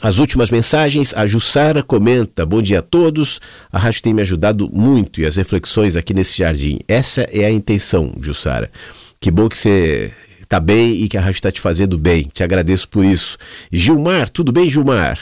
As 0.01 0.17
últimas 0.17 0.49
mensagens, 0.49 1.13
a 1.13 1.27
Jussara 1.27 1.83
comenta: 1.83 2.45
Bom 2.45 2.61
dia 2.63 2.79
a 2.79 2.81
todos. 2.81 3.39
A 3.71 3.77
rádio 3.77 4.01
tem 4.01 4.13
me 4.13 4.23
ajudado 4.23 4.67
muito 4.73 5.21
e 5.21 5.25
as 5.25 5.35
reflexões 5.35 5.95
aqui 5.95 6.13
nesse 6.15 6.35
jardim. 6.37 6.79
Essa 6.87 7.21
é 7.31 7.45
a 7.45 7.51
intenção, 7.51 8.11
Jussara. 8.19 8.71
Que 9.19 9.29
bom 9.29 9.47
que 9.47 9.57
você 9.57 10.11
está 10.41 10.59
bem 10.59 11.03
e 11.03 11.07
que 11.07 11.17
a 11.17 11.21
rádio 11.21 11.37
está 11.37 11.51
te 11.51 11.61
fazendo 11.61 11.97
bem. 11.97 12.29
Te 12.33 12.43
agradeço 12.43 12.89
por 12.89 13.05
isso. 13.05 13.37
Gilmar, 13.71 14.29
tudo 14.29 14.51
bem, 14.51 14.69
Gilmar? 14.69 15.19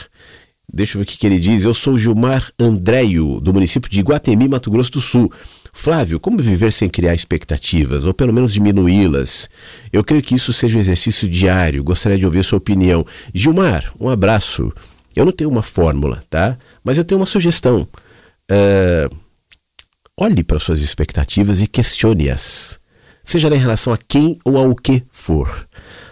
Deixa 0.73 0.97
eu 0.97 0.99
ver 0.99 1.03
o 1.03 1.05
que 1.05 1.27
ele 1.27 1.39
diz. 1.39 1.65
Eu 1.65 1.73
sou 1.73 1.97
Gilmar 1.97 2.49
Andréio, 2.57 3.41
do 3.41 3.53
município 3.53 3.89
de 3.89 4.01
Guatemi, 4.01 4.47
Mato 4.47 4.71
Grosso 4.71 4.91
do 4.91 5.01
Sul. 5.01 5.31
Flávio, 5.73 6.19
como 6.19 6.37
viver 6.37 6.71
sem 6.71 6.89
criar 6.89 7.13
expectativas, 7.13 8.05
ou 8.05 8.13
pelo 8.13 8.31
menos 8.31 8.53
diminuí-las? 8.53 9.49
Eu 9.91 10.03
creio 10.03 10.23
que 10.23 10.35
isso 10.35 10.53
seja 10.53 10.77
um 10.77 10.81
exercício 10.81 11.27
diário. 11.27 11.83
Gostaria 11.83 12.17
de 12.17 12.25
ouvir 12.25 12.43
sua 12.43 12.57
opinião. 12.57 13.05
Gilmar, 13.33 13.91
um 13.99 14.07
abraço. 14.07 14.71
Eu 15.13 15.25
não 15.25 15.31
tenho 15.33 15.49
uma 15.49 15.61
fórmula, 15.61 16.23
tá? 16.29 16.57
Mas 16.83 16.97
eu 16.97 17.03
tenho 17.03 17.19
uma 17.19 17.25
sugestão. 17.25 17.87
Uh, 18.49 19.13
olhe 20.17 20.43
para 20.43 20.59
suas 20.59 20.81
expectativas 20.81 21.61
e 21.61 21.67
questione-as. 21.67 22.79
Seja 23.23 23.49
em 23.49 23.59
relação 23.59 23.91
a 23.91 23.97
quem 23.97 24.39
ou 24.45 24.57
ao 24.57 24.73
que 24.73 25.03
for. 25.11 25.67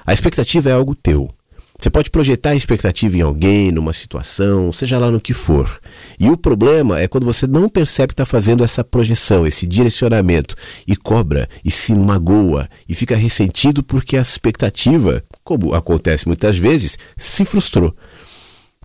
A 0.06 0.12
expectativa 0.12 0.70
é 0.70 0.74
algo 0.74 0.94
teu. 0.96 1.34
Você 1.80 1.90
pode 1.90 2.12
projetar 2.12 2.50
a 2.50 2.56
expectativa 2.56 3.16
em 3.16 3.22
alguém, 3.22 3.72
numa 3.72 3.94
situação, 3.94 4.70
seja 4.70 5.00
lá 5.00 5.10
no 5.10 5.22
que 5.22 5.34
for. 5.34 5.80
E 6.20 6.30
o 6.30 6.36
problema 6.36 7.00
é 7.00 7.08
quando 7.08 7.24
você 7.24 7.48
não 7.48 7.70
percebe 7.70 8.10
que 8.10 8.14
está 8.16 8.26
fazendo 8.26 8.66
essa 8.66 8.84
projeção, 8.84 9.48
esse 9.48 9.66
direcionamento, 9.66 10.56
e 10.86 10.94
cobra, 10.94 11.48
e 11.64 11.72
se 11.72 11.96
magoa, 11.96 12.70
e 12.88 12.94
fica 12.94 13.16
ressentido 13.16 13.82
porque 13.82 14.18
a 14.18 14.22
expectativa, 14.22 15.24
como 15.42 15.74
acontece 15.74 16.28
muitas 16.28 16.58
vezes, 16.58 16.98
se 17.16 17.46
frustrou. 17.46 17.96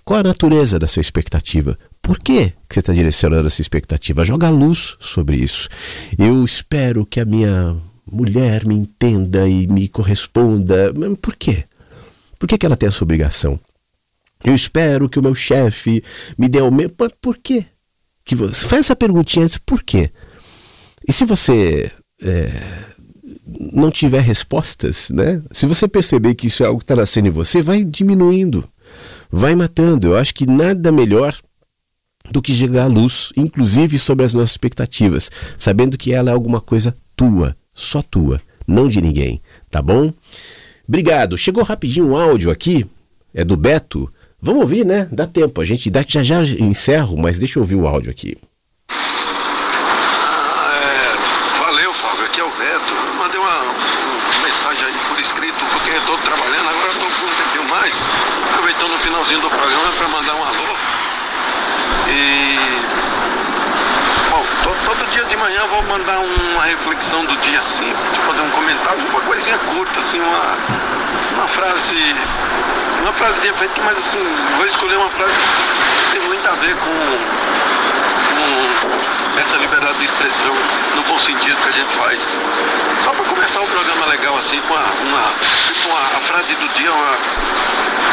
Qual 0.04 0.20
a 0.20 0.22
natureza 0.22 0.78
da 0.78 0.86
sua 0.86 1.00
expectativa? 1.00 1.76
Por 2.00 2.20
que 2.20 2.52
você 2.70 2.78
está 2.78 2.92
direcionando 2.92 3.48
essa 3.48 3.60
expectativa? 3.60 4.24
Joga 4.24 4.50
luz 4.50 4.96
sobre 5.00 5.36
isso. 5.36 5.68
Eu 6.16 6.44
espero 6.44 7.04
que 7.04 7.18
a 7.18 7.24
minha 7.24 7.74
mulher 8.06 8.64
me 8.64 8.76
entenda 8.76 9.48
e 9.48 9.66
me 9.66 9.88
corresponda. 9.88 10.94
Por 11.20 11.34
quê? 11.34 11.64
Por 12.44 12.48
que, 12.48 12.58
que 12.58 12.66
ela 12.66 12.76
tem 12.76 12.88
essa 12.88 13.02
obrigação? 13.02 13.58
Eu 14.44 14.54
espero 14.54 15.08
que 15.08 15.18
o 15.18 15.22
meu 15.22 15.34
chefe 15.34 16.04
me 16.36 16.46
dê 16.46 16.58
aumento. 16.58 16.94
Por 17.18 17.38
quê? 17.38 17.64
Que 18.22 18.34
você... 18.34 18.68
Faz 18.68 18.80
essa 18.80 18.94
perguntinha 18.94 19.46
antes, 19.46 19.56
por 19.56 19.82
quê? 19.82 20.10
E 21.08 21.10
se 21.10 21.24
você 21.24 21.90
é, 22.20 22.84
não 23.72 23.90
tiver 23.90 24.20
respostas, 24.20 25.08
né? 25.08 25.40
Se 25.52 25.64
você 25.64 25.88
perceber 25.88 26.34
que 26.34 26.48
isso 26.48 26.62
é 26.62 26.66
algo 26.66 26.80
que 26.80 26.84
está 26.84 26.94
nascendo 26.94 27.28
em 27.28 27.30
você, 27.30 27.62
vai 27.62 27.82
diminuindo, 27.82 28.68
vai 29.32 29.54
matando. 29.54 30.08
Eu 30.08 30.16
acho 30.18 30.34
que 30.34 30.44
nada 30.44 30.92
melhor 30.92 31.34
do 32.30 32.42
que 32.42 32.52
chegar 32.52 32.84
à 32.84 32.88
luz, 32.88 33.32
inclusive 33.38 33.98
sobre 33.98 34.26
as 34.26 34.34
nossas 34.34 34.50
expectativas, 34.50 35.30
sabendo 35.56 35.96
que 35.96 36.12
ela 36.12 36.28
é 36.28 36.34
alguma 36.34 36.60
coisa 36.60 36.94
tua, 37.16 37.56
só 37.74 38.02
tua, 38.02 38.38
não 38.66 38.86
de 38.86 39.00
ninguém, 39.00 39.40
tá 39.70 39.80
bom? 39.80 40.12
Obrigado. 40.88 41.38
Chegou 41.38 41.62
rapidinho 41.64 42.08
um 42.08 42.16
áudio 42.16 42.50
aqui, 42.50 42.86
é 43.34 43.44
do 43.44 43.56
Beto. 43.56 44.12
Vamos 44.40 44.62
ouvir, 44.62 44.84
né? 44.84 45.08
Dá 45.10 45.26
tempo. 45.26 45.60
A 45.60 45.64
gente 45.64 45.90
dá, 45.90 46.04
já 46.06 46.22
já 46.22 46.42
encerro, 46.42 47.16
mas 47.16 47.38
deixa 47.38 47.58
eu 47.58 47.62
ouvir 47.62 47.76
o 47.76 47.86
áudio 47.86 48.10
aqui. 48.10 48.36
Ah, 48.90 50.72
é, 50.74 51.16
valeu, 51.64 51.94
Fábio. 51.94 52.24
Aqui 52.26 52.40
é 52.40 52.44
o 52.44 52.50
Beto. 52.50 52.94
Mandei 53.18 53.40
uma, 53.40 53.60
uma 53.62 53.72
mensagem 54.42 54.86
aí 54.86 54.94
por 55.08 55.18
escrito, 55.18 55.64
porque 55.72 55.90
estou 55.90 56.18
trabalhando, 56.18 56.68
agora 56.68 56.90
estou 56.92 57.08
com 57.08 57.24
um 57.24 57.34
tempinho 57.42 57.68
mais. 57.70 57.94
Aproveitando 58.50 58.90
no 58.90 58.98
finalzinho 58.98 59.40
do 59.40 59.48
programa 59.48 59.92
para 59.92 60.08
mandar 60.08 60.34
um 60.34 60.44
alô. 60.44 60.76
E 62.10 62.54
Todo 65.44 65.50
dia 65.50 65.60
de 65.60 65.60
manhã 65.60 65.60
eu 65.60 65.68
vou 65.68 65.82
mandar 65.98 66.18
uma 66.20 66.62
reflexão 66.64 67.22
do 67.26 67.36
dia 67.36 67.60
simples, 67.60 68.12
tipo 68.12 68.26
fazer 68.26 68.40
um 68.40 68.50
comentário, 68.50 68.98
uma 69.10 69.20
coisinha 69.20 69.58
curta, 69.58 70.00
assim, 70.00 70.18
uma, 70.18 70.56
uma 71.34 71.46
frase, 71.46 71.94
uma 73.02 73.12
frase 73.12 73.40
de 73.42 73.48
efeito, 73.48 73.78
mas 73.84 73.98
assim, 73.98 74.24
vou 74.56 74.66
escolher 74.66 74.96
uma 74.96 75.10
frase 75.10 75.34
que 75.34 76.12
tem 76.12 76.20
muito 76.28 76.48
a 76.48 76.52
ver 76.52 76.74
com 76.76 76.90
essa 79.40 79.56
liberdade 79.56 79.98
de 79.98 80.04
expressão 80.04 80.54
no 80.96 81.02
bom 81.02 81.18
sentido 81.18 81.56
que 81.62 81.68
a 81.68 81.72
gente 81.72 81.92
faz. 81.94 82.36
Só 83.00 83.10
para 83.12 83.24
começar 83.24 83.60
o 83.60 83.66
programa 83.66 84.06
legal 84.06 84.36
assim, 84.38 84.60
com 84.62 84.74
uma, 84.74 84.82
uma, 84.82 86.00
a 86.00 86.20
frase 86.20 86.54
do 86.54 86.68
dia, 86.74 86.92
uma 86.92 87.14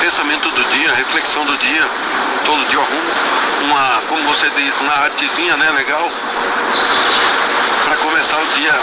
pensamento 0.02 0.50
do 0.50 0.64
dia, 0.74 0.94
reflexão 0.96 1.46
do 1.46 1.56
dia, 1.58 1.88
todo 2.44 2.66
dia 2.70 2.80
arrumo 2.80 3.42
uma, 3.62 4.02
como 4.08 4.24
você 4.24 4.50
diz, 4.56 4.74
uma 4.82 4.94
artezinha, 4.94 5.56
né, 5.58 5.70
legal, 5.72 6.10
para 7.86 7.96
começar 7.98 8.38
o 8.38 8.46
dia, 8.48 8.74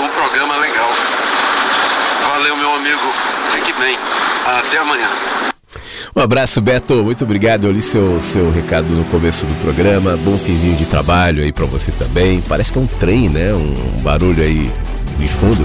o 0.00 0.08
programa 0.08 0.56
legal. 0.56 0.90
Valeu, 2.28 2.56
meu 2.56 2.74
amigo. 2.74 3.14
Fique 3.50 3.72
bem. 3.74 3.98
Até 4.46 4.78
amanhã. 4.78 5.08
Um 6.18 6.20
abraço, 6.20 6.60
Beto. 6.60 7.04
Muito 7.04 7.22
obrigado. 7.22 7.62
Eu 7.62 7.70
li 7.70 7.80
seu, 7.80 8.20
seu 8.20 8.50
recado 8.50 8.88
no 8.88 9.04
começo 9.04 9.46
do 9.46 9.54
programa. 9.62 10.16
Bom 10.16 10.36
finzinho 10.36 10.74
de 10.74 10.84
trabalho 10.84 11.44
aí 11.44 11.52
para 11.52 11.64
você 11.64 11.92
também. 11.92 12.40
Parece 12.40 12.72
que 12.72 12.78
é 12.78 12.82
um 12.82 12.86
trem, 12.88 13.28
né? 13.28 13.54
Um 13.54 14.02
barulho 14.02 14.42
aí 14.42 14.68
de 15.16 15.28
fundo. 15.28 15.64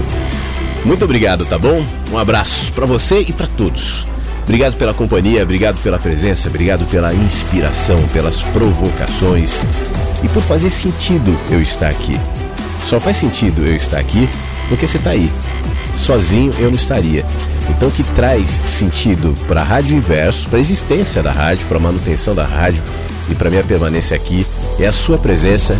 Muito 0.84 1.04
obrigado, 1.04 1.44
tá 1.44 1.58
bom? 1.58 1.84
Um 2.12 2.16
abraço 2.16 2.72
para 2.72 2.86
você 2.86 3.22
e 3.22 3.32
para 3.32 3.48
todos. 3.48 4.06
Obrigado 4.44 4.76
pela 4.76 4.94
companhia, 4.94 5.42
obrigado 5.42 5.82
pela 5.82 5.98
presença, 5.98 6.48
obrigado 6.48 6.86
pela 6.86 7.12
inspiração, 7.12 8.00
pelas 8.12 8.42
provocações 8.42 9.64
e 10.22 10.28
por 10.28 10.42
fazer 10.42 10.70
sentido 10.70 11.36
eu 11.50 11.60
estar 11.60 11.88
aqui. 11.88 12.16
Só 12.80 13.00
faz 13.00 13.16
sentido 13.16 13.66
eu 13.66 13.74
estar 13.74 13.98
aqui 13.98 14.28
porque 14.68 14.86
você 14.86 14.98
está 14.98 15.10
aí. 15.10 15.28
Sozinho 15.96 16.54
eu 16.60 16.68
não 16.68 16.76
estaria. 16.76 17.24
Então, 17.70 17.90
que 17.90 18.02
traz 18.02 18.50
sentido 18.64 19.34
para 19.46 19.60
a 19.60 19.64
Rádio 19.64 19.96
Inverso, 19.96 20.48
para 20.48 20.58
a 20.58 20.60
existência 20.60 21.22
da 21.22 21.32
rádio, 21.32 21.66
para 21.66 21.78
a 21.78 21.80
manutenção 21.80 22.34
da 22.34 22.44
rádio 22.44 22.82
e 23.28 23.34
para 23.34 23.50
minha 23.50 23.64
permanência 23.64 24.16
aqui 24.16 24.46
é 24.78 24.86
a 24.86 24.92
sua 24.92 25.18
presença 25.18 25.78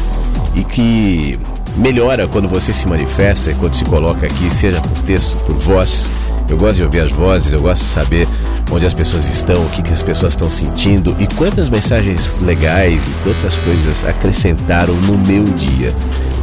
e 0.55 0.65
que 0.65 1.39
melhora 1.77 2.27
quando 2.29 2.49
você 2.49 2.73
se 2.73 2.87
manifesta 2.87 3.51
e 3.51 3.55
quando 3.55 3.75
se 3.75 3.85
coloca 3.85 4.27
aqui, 4.27 4.53
seja 4.53 4.81
por 4.81 5.03
texto, 5.03 5.37
por 5.45 5.57
voz. 5.57 6.11
Eu 6.49 6.59
gosto 6.59 6.77
de 6.77 6.83
ouvir 6.85 7.01
as 7.01 7.11
vozes, 7.11 7.53
eu 7.53 7.61
gosto 7.61 7.83
de 7.83 7.89
saber 7.89 8.29
onde 8.71 8.85
as 8.85 8.95
pessoas 8.95 9.27
estão, 9.27 9.65
o 9.65 9.71
que, 9.71 9.83
que 9.83 9.93
as 9.93 10.03
pessoas 10.03 10.35
estão 10.35 10.51
sentindo 10.51 11.17
e 11.19 11.27
quantas 11.27 11.71
mensagens 11.71 12.35
legais 12.43 13.07
e 13.07 13.11
quantas 13.23 13.57
coisas 13.59 14.05
acrescentaram 14.05 14.95
no 14.95 15.19
meu 15.19 15.45
dia. 15.45 15.93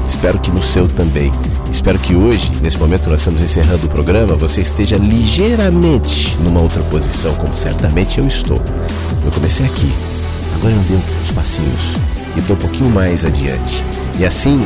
Espero 0.07 0.39
que 0.39 0.51
no 0.51 0.61
seu 0.61 0.87
também. 0.87 1.31
Espero 1.71 1.97
que 1.99 2.15
hoje, 2.15 2.51
nesse 2.61 2.77
momento 2.77 3.09
nós 3.09 3.21
estamos 3.21 3.41
encerrando 3.41 3.85
o 3.85 3.89
programa, 3.89 4.35
você 4.35 4.61
esteja 4.61 4.97
ligeiramente 4.97 6.37
numa 6.41 6.61
outra 6.61 6.83
posição, 6.83 7.33
como 7.35 7.55
certamente 7.55 8.19
eu 8.19 8.27
estou. 8.27 8.61
Eu 9.23 9.31
comecei 9.31 9.65
aqui, 9.65 9.89
agora 10.55 10.73
eu 10.73 10.79
andei 10.79 10.99
uns 11.21 11.31
passinhos 11.31 11.97
e 12.35 12.39
estou 12.39 12.55
um 12.55 12.59
pouquinho 12.59 12.89
mais 12.89 13.23
adiante. 13.23 13.85
E 14.19 14.25
assim, 14.25 14.65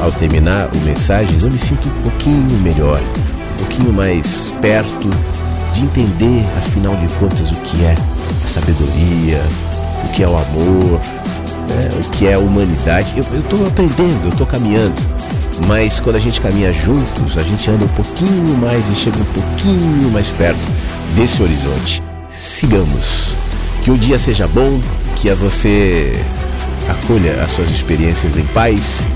ao 0.00 0.10
terminar 0.12 0.70
o 0.74 0.78
mensagens, 0.80 1.42
eu 1.42 1.50
me 1.50 1.58
sinto 1.58 1.88
um 1.88 2.02
pouquinho 2.02 2.58
melhor, 2.62 3.00
um 3.56 3.58
pouquinho 3.58 3.92
mais 3.92 4.52
perto 4.60 5.08
de 5.72 5.82
entender, 5.82 6.46
afinal 6.56 6.94
de 6.96 7.06
contas, 7.14 7.50
o 7.50 7.56
que 7.56 7.84
é 7.84 7.94
a 8.42 8.46
sabedoria, 8.46 9.42
o 10.04 10.08
que 10.12 10.22
é 10.22 10.28
o 10.28 10.36
amor, 10.36 11.00
né, 11.68 11.88
o 11.96 12.10
que 12.10 12.26
é 12.26 12.34
a 12.34 12.38
humanidade. 12.38 13.12
Eu 13.16 13.40
estou 13.40 13.66
aprendendo, 13.66 14.24
eu 14.24 14.30
estou 14.30 14.46
caminhando. 14.46 14.94
Mas 15.66 15.98
quando 16.00 16.16
a 16.16 16.18
gente 16.18 16.40
caminha 16.40 16.70
juntos, 16.70 17.38
a 17.38 17.42
gente 17.42 17.70
anda 17.70 17.86
um 17.86 17.88
pouquinho 17.88 18.58
mais 18.58 18.88
e 18.90 18.94
chega 18.94 19.16
um 19.16 19.24
pouquinho 19.24 20.10
mais 20.10 20.32
perto 20.32 20.60
desse 21.14 21.42
horizonte. 21.42 22.02
Sigamos. 22.28 23.34
Que 23.82 23.90
o 23.90 23.96
dia 23.96 24.18
seja 24.18 24.46
bom, 24.48 24.78
que 25.14 25.30
a 25.30 25.34
você 25.34 26.12
acolha 26.88 27.42
as 27.42 27.50
suas 27.52 27.70
experiências 27.70 28.36
em 28.36 28.44
paz 28.46 29.06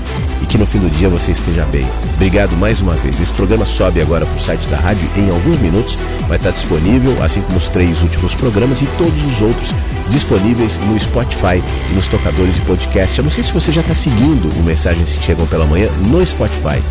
e 0.41 0.45
que 0.45 0.57
no 0.57 0.65
fim 0.65 0.79
do 0.79 0.89
dia 0.89 1.09
você 1.09 1.31
esteja 1.31 1.65
bem. 1.65 1.87
Obrigado 2.15 2.55
mais 2.57 2.81
uma 2.81 2.95
vez. 2.95 3.19
Esse 3.19 3.33
programa 3.33 3.65
sobe 3.65 4.01
agora 4.01 4.25
para 4.25 4.35
o 4.35 4.39
site 4.39 4.67
da 4.67 4.77
rádio 4.77 5.07
em 5.15 5.29
alguns 5.29 5.57
minutos. 5.59 5.97
Vai 6.27 6.37
estar 6.37 6.51
disponível, 6.51 7.21
assim 7.23 7.41
como 7.41 7.57
os 7.57 7.69
três 7.69 8.01
últimos 8.01 8.35
programas 8.35 8.81
e 8.81 8.87
todos 8.97 9.23
os 9.23 9.41
outros 9.41 9.73
disponíveis 10.09 10.77
no 10.79 10.99
Spotify 10.99 11.63
e 11.89 11.93
nos 11.93 12.07
tocadores 12.07 12.55
de 12.55 12.61
podcast. 12.61 13.17
Eu 13.17 13.23
não 13.23 13.31
sei 13.31 13.43
se 13.43 13.53
você 13.53 13.71
já 13.71 13.81
está 13.81 13.93
seguindo 13.93 14.49
o 14.59 14.63
Mensagens 14.63 15.15
que 15.15 15.23
Chegam 15.23 15.45
pela 15.47 15.65
Manhã 15.65 15.89
no 16.07 16.25
Spotify. 16.25 16.81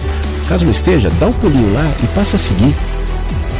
Caso 0.48 0.64
não 0.64 0.72
esteja, 0.72 1.10
dá 1.20 1.26
um 1.26 1.32
pulinho 1.32 1.72
lá 1.74 1.92
e 2.02 2.06
passa 2.08 2.36
a 2.36 2.38
seguir 2.38 2.74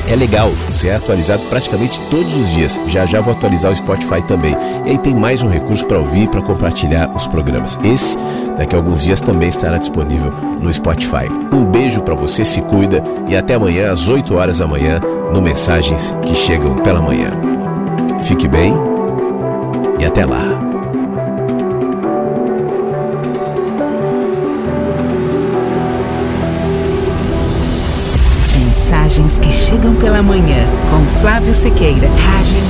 é 0.09 0.17
legal, 0.17 0.51
você 0.69 0.89
é 0.89 0.97
atualizado 0.97 1.43
praticamente 1.45 2.01
todos 2.11 2.35
os 2.35 2.51
dias. 2.51 2.79
Já 2.87 3.07
já 3.07 3.21
vou 3.21 3.33
atualizar 3.33 3.71
o 3.71 3.77
Spotify 3.77 4.23
também. 4.23 4.57
E 4.87 4.91
aí 4.91 4.99
tem 4.99 5.15
mais 5.15 5.43
um 5.43 5.49
recurso 5.49 5.87
para 5.87 5.99
ouvir 5.99 6.29
para 6.29 6.43
compartilhar 6.43 7.11
os 7.15 7.27
programas. 7.27 7.79
Esse, 7.85 8.17
daqui 8.57 8.75
a 8.75 8.79
alguns 8.79 9.03
dias, 9.03 9.21
também 9.21 9.49
estará 9.49 9.79
disponível 9.79 10.33
no 10.61 10.73
Spotify. 10.73 11.29
Um 11.53 11.65
beijo 11.65 12.03
para 12.03 12.15
você, 12.15 12.45
se 12.45 12.61
cuida 12.63 13.03
e 13.29 13.37
até 13.37 13.55
amanhã 13.55 13.93
às 13.93 14.09
8 14.09 14.35
horas 14.35 14.59
da 14.59 14.67
manhã 14.67 15.01
no 15.33 15.41
Mensagens 15.41 16.15
que 16.23 16.35
Chegam 16.35 16.77
pela 16.77 17.01
Manhã. 17.01 17.31
Fique 18.25 18.49
bem 18.49 18.75
e 19.99 20.05
até 20.05 20.25
lá. 20.25 20.70
Mensagens 29.11 29.41
que 29.41 29.51
chegam 29.51 29.93
pela 29.97 30.23
manhã 30.23 30.69
com 30.89 31.21
Flávio 31.21 31.53
Sequeira, 31.53 32.07
Rádio 32.07 32.70